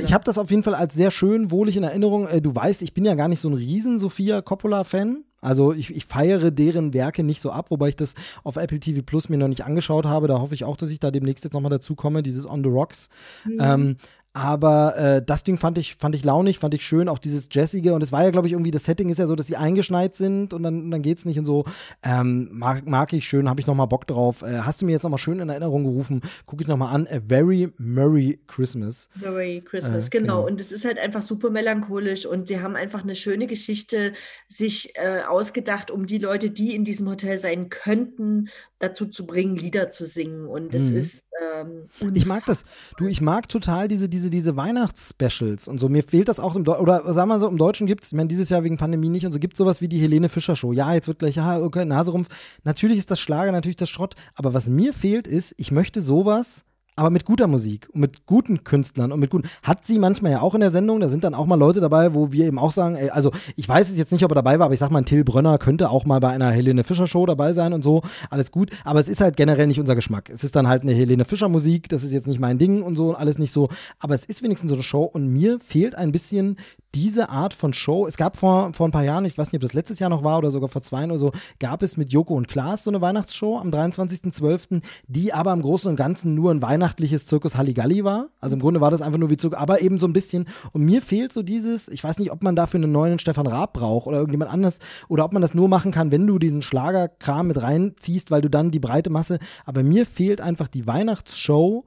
ich 0.03 0.14
habe 0.14 0.26
das 0.26 0.38
auf 0.38 0.52
jeden 0.52 0.64
Fall 0.64 0.76
als 0.76 0.94
sehr 0.94 1.11
schön, 1.11 1.49
wohlig 1.49 1.78
in 1.78 1.84
Erinnerung. 1.84 2.28
Äh, 2.28 2.41
du 2.41 2.53
weißt, 2.53 2.82
ich 2.82 2.94
bin 2.94 3.06
ja 3.06 3.15
gar 3.15 3.30
nicht 3.30 3.40
so 3.40 3.49
ein 3.49 3.53
riesen 3.53 3.99
Sophia 3.99 4.41
Coppola-Fan. 4.41 5.23
Also 5.40 5.73
ich, 5.73 5.95
ich, 5.95 6.06
feiere 6.06 6.52
deren 6.52 6.94
Werke 6.94 7.23
nicht 7.23 7.41
so 7.41 7.49
ab, 7.49 7.72
wobei 7.72 7.90
ich 7.90 7.95
das 7.95 8.14
auf 8.44 8.57
Apple 8.57 8.80
TV 8.80 9.02
Plus 9.02 9.28
mir 9.28 9.38
noch 9.38 9.48
nicht 9.48 9.65
angeschaut 9.65 10.06
habe. 10.06 10.28
Da 10.28 10.40
hoffe 10.40 10.53
ich 10.53 10.65
auch, 10.65 10.78
dass 10.78 10.91
ich 10.91 10.99
da 10.99 11.10
demnächst 11.10 11.44
jetzt 11.44 11.53
nochmal 11.53 11.72
dazu 11.72 11.95
komme, 11.95 12.22
dieses 12.22 12.45
On 12.45 12.64
the 12.64 12.69
Rocks. 12.69 13.10
Mhm. 13.45 13.57
Ähm, 13.60 13.98
aber 14.34 14.98
äh, 14.98 15.22
das 15.26 15.44
Ding 15.44 15.58
fand 15.58 15.78
ich, 15.78 15.95
fand 15.95 16.16
ich 16.16 16.24
launig, 16.24 16.58
fand 16.58 16.74
ich 16.74 16.86
schön, 16.86 17.10
auch 17.10 17.20
dieses 17.20 17.49
Jazzige. 17.52 17.94
Und 17.94 18.02
es 18.02 18.14
war 18.14 18.24
ja, 18.24 18.30
glaube 18.30 18.48
ich, 18.48 18.53
irgendwie, 18.53 18.72
das 18.72 18.86
Setting 18.86 19.10
ist 19.10 19.18
ja 19.18 19.28
so, 19.28 19.36
dass 19.36 19.48
sie 19.48 19.58
eingeschneit 19.58 20.16
sind 20.16 20.53
und 20.53 20.64
dann, 20.64 20.90
dann 20.90 21.02
geht's 21.02 21.26
nicht 21.26 21.38
und 21.38 21.44
so. 21.44 21.66
Ähm, 22.02 22.48
mag, 22.52 22.88
mag 22.88 23.12
ich 23.12 23.28
schön, 23.28 23.49
habe 23.49 23.60
ich 23.60 23.68
nochmal 23.68 23.88
Bock 23.88 24.08
drauf. 24.08 24.41
Äh, 24.41 24.60
hast 24.60 24.82
du 24.82 24.86
mir 24.86 24.94
jetzt 24.94 25.03
nochmal 25.03 25.20
schön 25.20 25.40
in 25.40 25.49
Erinnerung 25.49 25.84
gerufen? 25.84 26.22
Gucke 26.45 26.64
ich 26.64 26.68
nochmal 26.70 26.95
an. 26.95 27.08
A 27.12 27.20
Very 27.28 27.74
Merry 27.78 28.40
Christmas. 28.48 29.10
Merry 29.16 29.62
Christmas, 29.66 30.08
äh, 30.08 30.10
genau. 30.12 30.44
genau. 30.44 30.48
Und 30.48 30.62
es 30.62 30.72
ist 30.72 30.86
halt 30.86 30.98
einfach 30.98 31.22
super 31.22 31.49
melancholisch 31.49 32.26
und 32.26 32.48
sie 32.48 32.62
haben 32.62 32.78
einfach 32.78 33.03
eine 33.03 33.16
schöne 33.16 33.48
Geschichte 33.48 34.14
sich 34.48 34.94
äh, 34.95 35.24
ausgedacht, 35.28 35.91
um 35.91 36.06
die 36.06 36.20
Leute, 36.20 36.52
die 36.52 36.74
in 36.74 36.86
diesem 36.86 37.10
Hotel 37.10 37.38
sein 37.38 37.70
könnten, 37.70 38.48
dazu 38.80 39.06
zu 39.06 39.26
bringen, 39.26 39.56
Lieder 39.56 39.91
zu 39.91 40.06
singen. 40.06 40.48
Und 40.48 40.74
es 40.74 40.91
mhm. 40.91 40.98
ist. 40.98 41.26
Ähm, 41.41 41.90
ich 42.14 42.26
mag 42.26 42.45
das. 42.45 42.66
Du, 42.98 43.08
ich 43.08 43.22
mag 43.22 43.49
total 43.49 43.88
diese, 43.88 44.10
diese, 44.10 44.20
diese 44.30 44.56
Weihnachtsspecials 44.56 45.68
und 45.68 45.80
so. 45.80 45.89
Mir 45.89 46.03
fehlt 46.03 46.27
das 46.27 46.39
auch 46.39 46.56
im 46.56 46.64
Deutschen. 46.64 46.81
Oder 46.81 47.14
sagen 47.14 47.30
wir 47.30 47.39
so, 47.39 47.48
im 47.48 47.57
Deutschen 47.57 47.88
gibt 47.88 48.03
es, 48.03 48.11
ich 48.11 48.18
meine, 48.18 48.27
dieses 48.27 48.49
Jahr 48.49 48.64
wegen 48.64 48.77
Pandemie 48.77 49.10
nicht 49.10 49.26
und 49.26 49.31
so, 49.31 49.39
gibt 49.39 49.53
es 49.53 49.57
sowas 49.57 49.81
wie 49.81 49.88
die 49.88 49.99
Helene 49.99 50.30
Fischer 50.30 50.56
Show. 50.56 50.72
Ja, 50.72 50.93
jetzt 50.93 51.07
wird 51.07 51.19
gleich, 51.19 51.35
ja, 51.35 51.60
okay, 51.60 51.85
Naserumpf. 51.85 52.27
Natürlich 52.64 52.98
ist 52.98 53.11
das 53.11 53.19
Schlager, 53.19 53.52
natürlich 53.52 53.77
das 53.77 53.89
Schrott. 53.89 54.15
Aber 54.35 54.53
was 54.53 54.68
mir 54.68 54.93
fehlt, 54.93 55.27
ist, 55.27 55.56
ich 55.57 55.72
möchte 55.72 56.02
sowas 56.02 56.65
aber 57.02 57.10
mit 57.10 57.26
guter 57.26 57.48
Musik 57.48 57.90
und 57.94 57.99
mit 57.99 58.28
guten 58.28 58.64
Künstlern 58.64 59.11
und 59.11 59.19
mit 59.19 59.32
guten. 59.32 59.49
Hat 59.64 59.84
sie 59.84 59.98
manchmal 59.98 60.34
ja 60.34 60.41
auch 60.41 60.53
in 60.53 60.61
der 60.61 60.69
Sendung, 60.69 60.99
da 60.99 61.10
sind 61.10 61.23
dann 61.23 61.34
auch 61.34 61.48
mal 61.48 61.56
Leute 61.56 61.80
dabei, 61.80 62.14
wo 62.14 62.32
wir 62.32 62.45
eben 62.45 62.60
auch 62.60 62.72
sagen, 62.72 62.95
ey, 62.95 63.10
also 63.10 63.32
ich 63.56 63.68
weiß 63.68 63.90
es 63.90 63.98
jetzt 63.98 64.11
nicht, 64.11 64.23
ob 64.23 64.30
er 64.32 64.36
dabei 64.36 64.60
war, 64.60 64.65
aber 64.65 64.76
ich 64.76 64.80
sag 64.80 64.91
mal, 64.91 65.02
Till 65.02 65.23
Brönner 65.23 65.57
könnte 65.57 65.90
auch 65.90 66.06
mal 66.06 66.19
bei 66.19 66.30
einer 66.30 66.52
Helene 66.52 66.84
Fischer 66.84 67.07
Show 67.07 67.26
dabei 67.26 67.53
sein 67.53 67.73
und 67.73 67.84
so, 67.84 68.03
alles 68.30 68.52
gut, 68.52 68.69
aber 68.84 68.99
es 68.99 69.10
ist 69.10 69.19
halt 69.19 69.36
generell 69.36 69.65
nicht 69.65 69.80
unser 69.80 69.95
Geschmack. 69.95 70.30
Es 70.30 70.44
ist 70.44 70.56
dann 70.56 70.68
halt 70.68 70.84
eine 70.84 70.94
Helene 70.94 71.26
Fischer 71.26 71.49
Musik, 71.49 71.90
das 71.90 72.03
ist 72.03 72.11
jetzt 72.11 72.28
nicht 72.28 72.40
mein 72.40 72.60
Ding 72.60 72.84
und 72.84 72.95
so, 72.95 73.15
alles 73.15 73.40
nicht 73.40 73.52
so, 73.52 73.69
aber 73.98 74.14
es 74.14 74.23
ist 74.23 74.44
wenigstens 74.44 74.69
so 74.69 74.76
eine 74.76 74.84
Show 74.84 75.02
und 75.02 75.28
mir 75.28 75.60
fehlt 75.60 75.95
ein 75.95 76.11
bisschen 76.11 76.57
diese 76.94 77.30
Art 77.30 77.53
von 77.53 77.73
Show, 77.73 78.06
es 78.06 78.18
gab 78.18 78.38
vor, 78.38 78.73
vor 78.73 78.88
ein 78.88 78.91
paar 78.91 79.03
Jahren, 79.03 79.26
ich 79.26 79.38
weiß 79.38 79.52
nicht, 79.52 79.60
ob 79.60 79.61
das 79.61 79.73
letztes 79.73 79.99
Jahr 79.99 80.10
noch 80.10 80.23
war 80.23 80.38
oder 80.38 80.52
sogar 80.52 80.69
vor 80.69 80.82
zwei 80.82 81.06
oder 81.06 81.18
so, 81.18 81.32
gab 81.60 81.82
es 81.84 81.98
mit 81.98 82.11
Joko 82.11 82.36
und 82.36 82.48
Klaas 82.48 82.84
so 82.84 82.91
eine 82.91 83.02
Weihnachtsshow 83.02 83.57
am 83.57 83.69
23.12., 83.69 84.82
die 85.07 85.34
aber 85.34 85.53
im 85.53 85.61
Großen 85.61 85.90
und 85.90 85.95
Ganzen 85.95 86.36
nur 86.36 86.52
ein 86.52 86.61
weihnachtliches 86.92 87.26
Zirkus 87.26 87.56
Halligalli 87.56 88.04
war. 88.04 88.30
Also 88.40 88.56
im 88.56 88.62
Grunde 88.62 88.82
war 88.82 88.92
das 88.92 89.02
einfach 89.02 89.20
nur 89.20 89.30
wie 89.30 89.38
Zirkus, 89.38 89.58
aber 89.58 89.82
eben 89.82 89.98
so 89.98 90.08
ein 90.08 90.14
bisschen. 90.14 90.48
Und 90.74 90.84
mir 90.84 91.02
fehlt 91.02 91.32
so 91.32 91.42
dieses, 91.42 91.88
ich 91.88 92.04
weiß 92.04 92.20
nicht, 92.20 92.32
ob 92.32 92.44
man 92.44 92.56
dafür 92.56 92.80
einen 92.80 92.92
neuen 92.92 93.20
Stefan 93.20 93.48
Raab 93.48 93.74
braucht 93.74 94.08
oder 94.08 94.18
irgendjemand 94.18 94.52
anders 94.52 94.80
oder 95.08 95.24
ob 95.26 95.34
man 95.34 95.42
das 95.42 95.54
nur 95.54 95.70
machen 95.70 95.92
kann, 95.92 96.12
wenn 96.12 96.28
du 96.28 96.38
diesen 96.38 96.62
Schlagerkram 96.62 97.48
mit 97.48 97.62
reinziehst, 97.62 98.32
weil 98.32 98.42
du 98.42 98.50
dann 98.50 98.72
die 98.72 98.80
breite 98.80 99.10
Masse, 99.10 99.40
aber 99.66 99.84
mir 99.84 100.06
fehlt 100.06 100.42
einfach 100.42 100.68
die 100.68 100.86
Weihnachtsshow, 100.86 101.86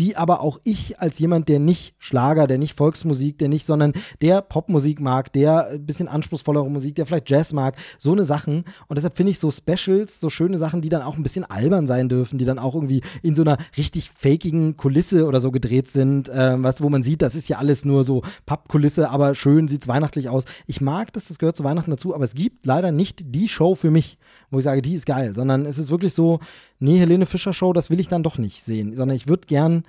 die 0.00 0.16
aber 0.16 0.40
auch 0.40 0.60
ich 0.64 1.00
als 1.00 1.18
jemand, 1.18 1.48
der 1.48 1.58
nicht 1.58 1.94
Schlager, 1.98 2.46
der 2.46 2.58
nicht 2.58 2.76
Volksmusik, 2.76 3.38
der 3.38 3.48
nicht, 3.48 3.66
sondern 3.66 3.92
der 4.20 4.42
Popmusik 4.42 5.00
mag, 5.00 5.32
der 5.32 5.68
ein 5.68 5.86
bisschen 5.86 6.08
anspruchsvollere 6.08 6.70
Musik, 6.70 6.94
der 6.96 7.06
vielleicht 7.06 7.30
Jazz 7.30 7.52
mag, 7.52 7.76
so 7.98 8.12
eine 8.12 8.24
Sachen. 8.24 8.64
Und 8.88 8.96
deshalb 8.96 9.16
finde 9.16 9.30
ich 9.30 9.38
so 9.38 9.50
Specials, 9.50 10.20
so 10.20 10.30
schöne 10.30 10.58
Sachen, 10.58 10.80
die 10.80 10.88
dann 10.88 11.02
auch 11.02 11.16
ein 11.16 11.22
bisschen 11.22 11.44
albern 11.44 11.86
sein 11.86 12.08
dürfen, 12.08 12.38
die 12.38 12.44
dann 12.44 12.58
auch 12.58 12.74
irgendwie 12.74 13.02
in 13.22 13.34
so 13.34 13.42
einer 13.42 13.56
richtig 13.76 14.10
fakigen 14.10 14.76
Kulisse 14.76 15.26
oder 15.26 15.40
so 15.40 15.50
gedreht 15.50 15.88
sind, 15.88 16.28
äh, 16.28 16.62
weißt 16.62 16.82
wo 16.82 16.88
man 16.88 17.02
sieht, 17.02 17.22
das 17.22 17.34
ist 17.34 17.48
ja 17.48 17.58
alles 17.58 17.84
nur 17.84 18.04
so 18.04 18.22
Pappkulisse, 18.44 19.10
aber 19.10 19.34
schön 19.34 19.68
sieht 19.68 19.82
es 19.82 19.88
weihnachtlich 19.88 20.28
aus. 20.28 20.44
Ich 20.66 20.80
mag 20.80 21.12
das, 21.12 21.28
das 21.28 21.38
gehört 21.38 21.56
zu 21.56 21.64
Weihnachten 21.64 21.90
dazu, 21.90 22.14
aber 22.14 22.24
es 22.24 22.34
gibt 22.34 22.66
leider 22.66 22.92
nicht 22.92 23.34
die 23.34 23.48
Show 23.48 23.74
für 23.74 23.90
mich, 23.90 24.18
wo 24.56 24.58
ich 24.58 24.64
sage, 24.64 24.82
die 24.82 24.94
ist 24.94 25.04
geil, 25.04 25.34
sondern 25.34 25.66
es 25.66 25.76
ist 25.76 25.90
wirklich 25.90 26.14
so, 26.14 26.40
nee, 26.78 26.98
Helene 26.98 27.26
Fischer 27.26 27.52
Show, 27.52 27.74
das 27.74 27.90
will 27.90 28.00
ich 28.00 28.08
dann 28.08 28.22
doch 28.22 28.38
nicht 28.38 28.64
sehen, 28.64 28.96
sondern 28.96 29.14
ich 29.14 29.28
würde 29.28 29.46
gern 29.46 29.84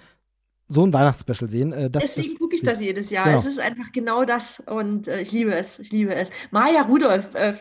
so 0.69 0.85
ein 0.85 0.91
Weihnachtsspecial 0.91 1.49
sehen. 1.49 1.71
Äh, 1.71 1.89
das, 1.89 2.15
Deswegen 2.15 2.37
gucke 2.37 2.55
ich 2.55 2.61
das 2.61 2.81
jedes 2.81 3.09
Jahr. 3.09 3.25
Genau. 3.25 3.37
Es 3.37 3.45
ist 3.45 3.59
einfach 3.59 3.91
genau 3.93 4.25
das 4.25 4.61
und 4.65 5.07
äh, 5.07 5.21
ich 5.21 5.31
liebe 5.31 5.55
es. 5.55 5.79
Ich 5.79 5.91
liebe 5.91 6.13
es. 6.13 6.29
Maya 6.51 6.81
Rudolph, 6.81 7.35
äh, 7.35 7.53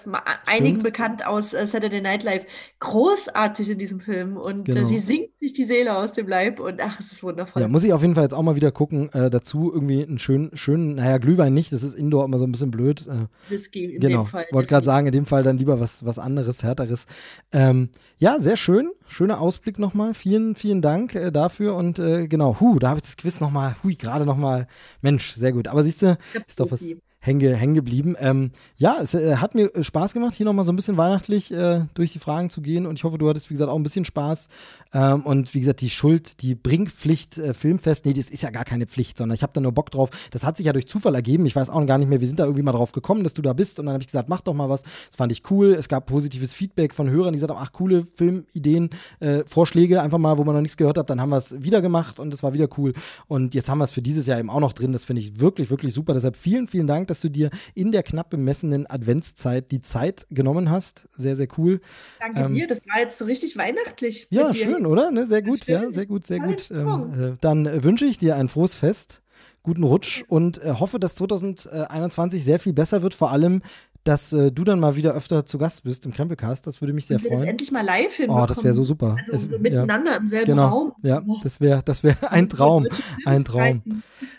einigen 0.47 0.83
bekannt 0.83 1.25
aus 1.25 1.55
äh, 1.55 1.67
Saturday 1.67 2.01
Night 2.01 2.25
Live, 2.25 2.47
großartig 2.81 3.71
in 3.71 3.79
diesem 3.79 4.01
Film 4.01 4.37
und 4.37 4.69
äh, 4.69 4.73
genau. 4.73 4.89
sie 4.89 4.99
singt 4.99 5.31
sich 5.41 5.53
die 5.53 5.65
Seele 5.65 5.97
aus 5.97 6.13
dem 6.13 6.27
Leib 6.27 6.59
und 6.59 6.81
ach, 6.81 6.99
es 6.99 7.13
ist 7.13 7.23
wundervoll. 7.23 7.63
Ja, 7.63 7.69
muss 7.69 7.85
ich 7.85 7.93
auf 7.93 8.03
jeden 8.03 8.15
Fall 8.17 8.25
jetzt 8.25 8.35
auch 8.35 8.43
mal 8.43 8.57
wieder 8.57 8.73
gucken. 8.73 9.09
Äh, 9.13 9.31
dazu 9.31 9.71
irgendwie 9.73 10.05
einen 10.05 10.19
schönen, 10.19 10.57
schönen, 10.57 10.97
naja, 10.97 11.19
Glühwein 11.19 11.55
nicht, 11.55 11.73
das 11.73 11.85
ist 11.85 11.95
Indoor 11.95 12.25
immer 12.25 12.39
so 12.39 12.45
ein 12.45 12.53
bisschen 12.53 12.73
blöd. 12.73 13.07
Whisky 13.49 13.95
in 13.95 14.01
genau. 14.01 14.25
dem 14.25 14.27
Fall. 14.27 14.47
Wollte 14.51 14.69
gerade 14.69 14.85
sagen, 14.85 15.07
in 15.07 15.13
dem 15.13 15.27
Fall 15.27 15.45
dann 15.45 15.59
lieber 15.59 15.79
was, 15.79 16.05
was 16.05 16.19
anderes, 16.19 16.65
härteres. 16.65 17.07
Ähm, 17.53 17.91
ja, 18.19 18.41
sehr 18.41 18.57
schön. 18.57 18.91
Schöner 19.07 19.41
Ausblick 19.41 19.79
nochmal. 19.79 20.15
Vielen, 20.15 20.57
vielen 20.57 20.83
Dank 20.83 21.17
dafür. 21.33 21.77
Und 21.77 21.97
genau, 21.97 22.59
hu, 22.59 22.81
da 22.81 22.96
habe 22.97 23.05
ich 23.05 23.11
das 23.11 23.17
Quiz 23.17 23.41
nochmal, 23.41 23.77
hui, 23.83 23.95
gerade 23.95 24.25
nochmal. 24.25 24.67
Mensch, 25.03 25.35
sehr 25.35 25.53
gut. 25.53 25.69
Aber 25.69 25.85
siehst 25.85 26.03
du, 26.03 26.17
ist 26.47 26.61
doch 26.61 26.71
was 26.71 26.97
hängen 27.27 27.75
geblieben. 27.75 28.17
Ähm, 28.19 28.51
ja, 28.77 28.97
es 29.03 29.15
äh, 29.15 29.37
hat 29.37 29.55
mir 29.55 29.71
Spaß 29.81 30.13
gemacht, 30.13 30.35
hier 30.35 30.47
nochmal 30.47 30.65
so 30.65 30.73
ein 30.73 30.77
bisschen 30.77 30.97
weihnachtlich 30.97 31.53
äh, 31.53 31.81
durch 31.95 32.13
die 32.13 32.19
Fragen 32.19 32.51
zu 32.51 32.61
gehen. 32.61 32.87
Und 32.87 32.97
ich 32.97 33.05
hoffe, 33.05 33.19
du 33.19 33.29
hattest, 33.29 33.51
wie 33.51 33.55
gesagt, 33.55 33.71
auch 33.71 33.77
ein 33.77 33.83
bisschen 33.83 34.05
Spaß. 34.05 34.49
Ähm, 34.95 35.23
und 35.23 35.55
wie 35.55 35.61
gesagt, 35.61 35.81
die 35.81 35.91
Schuld, 35.91 36.41
die 36.43 36.55
Bringpflicht 36.55 37.39
äh, 37.39 37.55
Filmfest, 37.55 38.07
nee, 38.07 38.13
das 38.13 38.31
ist 38.31 38.43
ja 38.43 38.51
gar 38.51 38.65
keine 38.65 38.87
Pflicht, 38.87 39.19
sondern 39.19 39.35
ich 39.35 39.43
habe 39.43 39.53
da 39.53 39.61
nur 39.61 39.73
Bock 39.73 39.91
drauf. 39.91 40.11
Das 40.31 40.45
hat 40.45 40.57
sich 40.57 40.67
ja 40.67 40.73
durch 40.73 40.87
Zufall 40.87 41.15
ergeben. 41.15 41.47
Ich 41.47 41.57
weiß 41.57 41.71
auch 41.71 41.85
gar 41.87 41.99
nicht 41.99 42.09
mehr, 42.09 42.21
wir 42.21 42.27
sind 42.27 42.39
da 42.39 42.45
irgendwie 42.45 42.63
mal 42.63 42.73
drauf 42.73 42.93
gekommen, 42.93 43.25
dass 43.25 43.35
du 43.35 43.43
da 43.43 43.53
bist. 43.53 43.79
Und 43.79 43.87
dann 43.87 43.95
habe 43.95 44.03
ich 44.03 44.09
gesagt, 44.09 44.29
mach 44.29 44.41
doch 44.41 44.55
mal 44.55 44.69
was. 44.69 44.83
Das 44.83 45.17
fand 45.17 45.33
ich 45.33 45.51
cool. 45.51 45.73
Es 45.73 45.89
gab 45.89 46.07
positives 46.07 46.55
Feedback 46.55 46.95
von 46.95 47.11
Hörern, 47.11 47.33
die 47.33 47.39
gesagt 47.39 47.53
haben, 47.53 47.63
ach, 47.63 47.73
coole 47.73 48.07
Filmideen, 48.15 48.91
äh, 49.21 49.43
Vorschläge 49.47 50.01
einfach 50.01 50.19
mal, 50.19 50.39
wo 50.39 50.45
man 50.45 50.55
noch 50.55 50.63
nichts 50.63 50.77
gehört 50.77 50.99
hat. 50.99 51.11
Dann 51.11 51.21
haben 51.21 51.31
wir 51.31 51.37
es 51.37 51.63
wieder 51.63 51.83
gemacht 51.83 52.19
und 52.19 52.33
es 52.33 52.43
war 52.43 52.55
wieder 52.55 52.69
cool. 52.79 52.93
Und 53.27 53.55
jetzt 53.55 53.69
haben 53.69 53.79
wir 53.79 53.85
es 53.85 53.93
für 53.93 54.03
dieses 54.03 54.27
Jahr 54.27 54.39
eben 54.39 54.51
auch 54.51 54.61
noch 54.61 54.73
drin. 54.73 54.93
Das 54.93 55.05
finde 55.05 55.23
ich 55.23 55.41
wirklich, 55.41 55.71
wirklich 55.71 55.93
super. 55.93 56.15
Deshalb 56.15 56.37
vielen, 56.37 56.69
vielen 56.69 56.87
Dank, 56.87 57.09
dass 57.09 57.16
du 57.25 57.29
dir 57.29 57.51
in 57.75 57.93
der 57.93 58.03
knapp 58.03 58.31
bemessenen 58.31 58.87
Adventszeit 58.87 59.71
die 59.71 59.81
Zeit 59.81 60.27
genommen 60.31 60.71
hast. 60.71 61.09
Sehr, 61.17 61.37
sehr 61.37 61.49
cool. 61.59 61.81
Danke 62.21 62.41
ähm, 62.41 62.55
dir. 62.55 62.67
Das 62.67 62.81
war 62.87 63.01
jetzt 63.01 63.19
so 63.19 63.25
richtig 63.25 63.57
weihnachtlich. 63.57 64.27
Ja, 64.31 64.53
schön, 64.53 64.87
oder? 64.87 65.11
Ne? 65.11 65.27
Sehr 65.27 65.43
gut, 65.43 65.67
ja, 65.67 65.91
sehr 65.91 66.07
gut, 66.07 66.27
sehr 66.27 66.41
gut. 66.41 66.71
Ähm, 66.71 67.35
äh, 67.35 67.37
dann 67.41 67.67
äh, 67.67 67.85
wünsche 67.85 68.05
ich 68.05 68.19
dir 68.19 68.37
ein 68.37 68.49
frohes 68.49 68.75
Fest 68.75 69.23
guten 69.67 69.83
Rutsch 69.83 70.23
und 70.29 70.63
äh, 70.63 70.75
hoffe, 70.79 71.01
dass 71.01 71.17
2021 71.17 72.45
sehr 72.45 72.61
viel 72.61 72.73
besser 72.73 73.03
wird. 73.03 73.15
Vor 73.15 73.33
allem 73.33 73.63
dass 74.07 74.33
äh, 74.33 74.53
du 74.53 74.65
dann 74.65 74.79
mal 74.79 74.97
wieder 74.97 75.15
öfter 75.15 75.45
zu 75.45 75.59
Gast 75.59 75.85
bist 75.85 76.07
im 76.07 76.13
Krempelcast. 76.13 76.67
Das 76.67 76.81
würde 76.81 76.93
mich 76.93 77.07
sehr 77.07 77.19
freuen. 77.19 77.41
Das 77.41 77.49
endlich 77.49 77.73
mal 77.73 77.85
live 77.85 78.15
hinbekommen. 78.15 78.45
Oh, 78.45 78.47
das 78.47 78.63
wäre 78.63 78.75
so 78.75 78.85
super. 78.85 79.17
Also 79.19 79.33
es, 79.33 79.43
so 79.51 79.59
miteinander 79.59 80.13
ja. 80.13 80.17
im 80.17 80.29
selben 80.29 80.47
genau. 80.47 80.69
Raum. 80.69 80.93
Ja, 81.03 81.23
das 81.43 81.61
wäre 81.61 81.83
das 81.85 82.05
wär 82.05 82.17
ein 82.33 82.49
Traum. 82.49 82.87
Ein 83.25 83.45
Traum. 83.45 83.83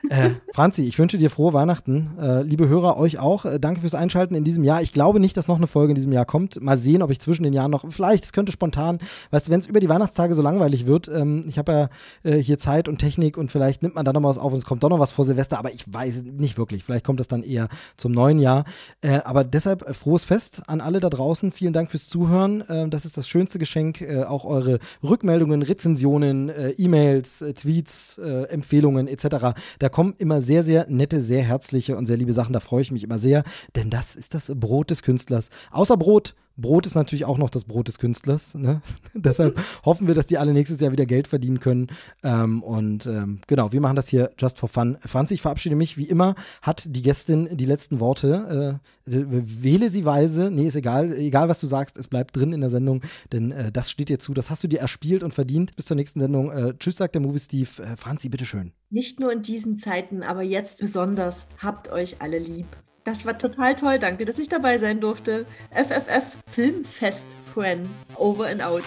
Äh, 0.09 0.31
Franzi, 0.53 0.83
ich 0.83 0.97
wünsche 0.97 1.17
dir 1.17 1.29
frohe 1.29 1.53
Weihnachten. 1.53 2.11
Äh, 2.19 2.41
liebe 2.43 2.67
Hörer, 2.69 2.97
euch 2.97 3.19
auch. 3.19 3.45
Äh, 3.45 3.59
danke 3.59 3.81
fürs 3.81 3.95
Einschalten 3.95 4.35
in 4.35 4.43
diesem 4.43 4.63
Jahr. 4.63 4.81
Ich 4.81 4.93
glaube 4.93 5.19
nicht, 5.19 5.35
dass 5.35 5.47
noch 5.47 5.57
eine 5.57 5.67
Folge 5.67 5.91
in 5.91 5.95
diesem 5.95 6.13
Jahr 6.13 6.25
kommt. 6.25 6.61
Mal 6.61 6.77
sehen, 6.77 7.01
ob 7.01 7.11
ich 7.11 7.19
zwischen 7.19 7.43
den 7.43 7.53
Jahren 7.53 7.71
noch, 7.71 7.85
vielleicht, 7.89 8.23
es 8.23 8.33
könnte 8.33 8.51
spontan, 8.51 8.99
weißt 9.31 9.47
du, 9.47 9.51
wenn 9.51 9.59
es 9.59 9.65
über 9.65 9.79
die 9.79 9.89
Weihnachtstage 9.89 10.33
so 10.33 10.41
langweilig 10.41 10.87
wird, 10.87 11.09
ähm, 11.09 11.43
ich 11.47 11.57
habe 11.57 11.89
ja 12.23 12.31
äh, 12.31 12.37
hier 12.37 12.57
Zeit 12.57 12.87
und 12.87 12.99
Technik 12.99 13.37
und 13.37 13.51
vielleicht 13.51 13.83
nimmt 13.83 13.95
man 13.95 14.05
da 14.05 14.13
noch 14.13 14.21
mal 14.21 14.29
was 14.29 14.37
auf 14.37 14.53
und 14.53 14.59
es 14.59 14.65
kommt 14.65 14.83
doch 14.83 14.89
noch 14.89 14.99
was 14.99 15.11
vor 15.11 15.25
Silvester, 15.25 15.59
aber 15.59 15.71
ich 15.73 15.91
weiß 15.91 16.23
nicht 16.23 16.57
wirklich. 16.57 16.83
Vielleicht 16.83 17.05
kommt 17.05 17.19
das 17.19 17.27
dann 17.27 17.43
eher 17.43 17.67
zum 17.97 18.11
neuen 18.11 18.39
Jahr. 18.39 18.63
Äh, 19.01 19.19
aber 19.25 19.43
deshalb 19.57 19.87
äh, 19.87 19.93
frohes 19.93 20.23
Fest 20.23 20.61
an 20.67 20.81
alle 20.81 20.99
da 20.99 21.09
draußen. 21.09 21.51
Vielen 21.51 21.73
Dank 21.73 21.91
fürs 21.91 22.07
Zuhören. 22.07 22.63
das 22.89 23.05
ist 23.05 23.17
das 23.17 23.27
schönste 23.27 23.59
Geschenk. 23.59 24.05
auch 24.27 24.45
eure 24.45 24.79
Rückmeldungen, 25.03 25.61
Rezensionen, 25.61 26.51
E-Mails, 26.77 27.43
Tweets, 27.55 28.17
Empfehlungen 28.17 29.07
etc. 29.07 29.57
Da 29.79 29.89
kommen 29.89 30.13
immer 30.17 30.41
sehr, 30.41 30.63
sehr 30.63 30.85
nette, 30.89 31.21
sehr 31.21 31.43
herzliche 31.43 31.97
und 31.97 32.05
sehr 32.05 32.17
liebe 32.17 32.33
Sachen. 32.33 32.53
Da 32.53 32.59
freue 32.59 32.81
ich 32.81 32.91
mich 32.91 33.03
immer 33.03 33.19
sehr, 33.19 33.43
denn 33.75 33.89
das 33.89 34.15
ist 34.15 34.33
das 34.33 34.51
Brot 34.55 34.89
des 34.89 35.01
Künstlers. 35.01 35.49
Außer 35.71 35.97
Brot 35.97 36.35
Brot 36.57 36.85
ist 36.85 36.95
natürlich 36.95 37.25
auch 37.25 37.37
noch 37.37 37.49
das 37.49 37.65
Brot 37.65 37.87
des 37.87 37.99
Künstlers. 37.99 38.55
Ne? 38.55 38.81
Deshalb 39.13 39.59
hoffen 39.85 40.07
wir, 40.07 40.15
dass 40.15 40.25
die 40.25 40.37
alle 40.37 40.53
nächstes 40.53 40.79
Jahr 40.79 40.91
wieder 40.91 41.05
Geld 41.05 41.27
verdienen 41.27 41.59
können. 41.59 41.87
Ähm, 42.23 42.63
und 42.63 43.05
ähm, 43.05 43.39
genau, 43.47 43.71
wir 43.71 43.81
machen 43.81 43.95
das 43.95 44.09
hier 44.09 44.31
just 44.37 44.57
for 44.57 44.67
fun. 44.67 44.97
Franzi, 45.05 45.35
ich 45.35 45.41
verabschiede 45.41 45.75
mich. 45.75 45.97
Wie 45.97 46.07
immer 46.07 46.35
hat 46.61 46.83
die 46.87 47.01
Gästin 47.01 47.47
die 47.51 47.65
letzten 47.65 47.99
Worte. 47.99 48.81
Äh, 48.81 48.87
wähle 49.05 49.89
sie 49.89 50.05
weise. 50.05 50.51
Nee, 50.51 50.67
ist 50.67 50.75
egal. 50.75 51.13
Egal, 51.13 51.47
was 51.49 51.59
du 51.59 51.67
sagst, 51.67 51.97
es 51.97 52.07
bleibt 52.07 52.35
drin 52.35 52.53
in 52.53 52.61
der 52.61 52.69
Sendung, 52.69 53.01
denn 53.31 53.51
äh, 53.51 53.71
das 53.71 53.89
steht 53.89 54.09
dir 54.09 54.19
zu. 54.19 54.33
Das 54.33 54.49
hast 54.49 54.63
du 54.63 54.67
dir 54.67 54.79
erspielt 54.79 55.23
und 55.23 55.33
verdient. 55.33 55.75
Bis 55.75 55.85
zur 55.85 55.95
nächsten 55.95 56.19
Sendung. 56.19 56.51
Äh, 56.51 56.73
tschüss, 56.77 56.97
sagt 56.97 57.15
der 57.15 57.21
Movie 57.21 57.39
Steve. 57.39 57.69
Äh, 57.81 57.95
Franzi, 57.95 58.29
bitteschön. 58.29 58.73
Nicht 58.89 59.19
nur 59.19 59.31
in 59.31 59.41
diesen 59.41 59.77
Zeiten, 59.77 60.23
aber 60.23 60.41
jetzt 60.41 60.79
besonders. 60.79 61.45
Habt 61.59 61.89
euch 61.91 62.21
alle 62.21 62.39
lieb. 62.39 62.67
Das 63.07 63.25
war 63.25 63.37
total 63.37 63.73
toll. 63.73 63.99
Danke, 63.99 64.25
dass 64.25 64.37
ich 64.37 64.49
dabei 64.49 64.79
sein 64.79 64.99
durfte. 64.99 65.45
FFF 65.71 66.25
Filmfest 66.51 67.25
Friend. 67.53 67.87
Over 68.17 68.47
and 68.47 68.61
out. 68.61 68.83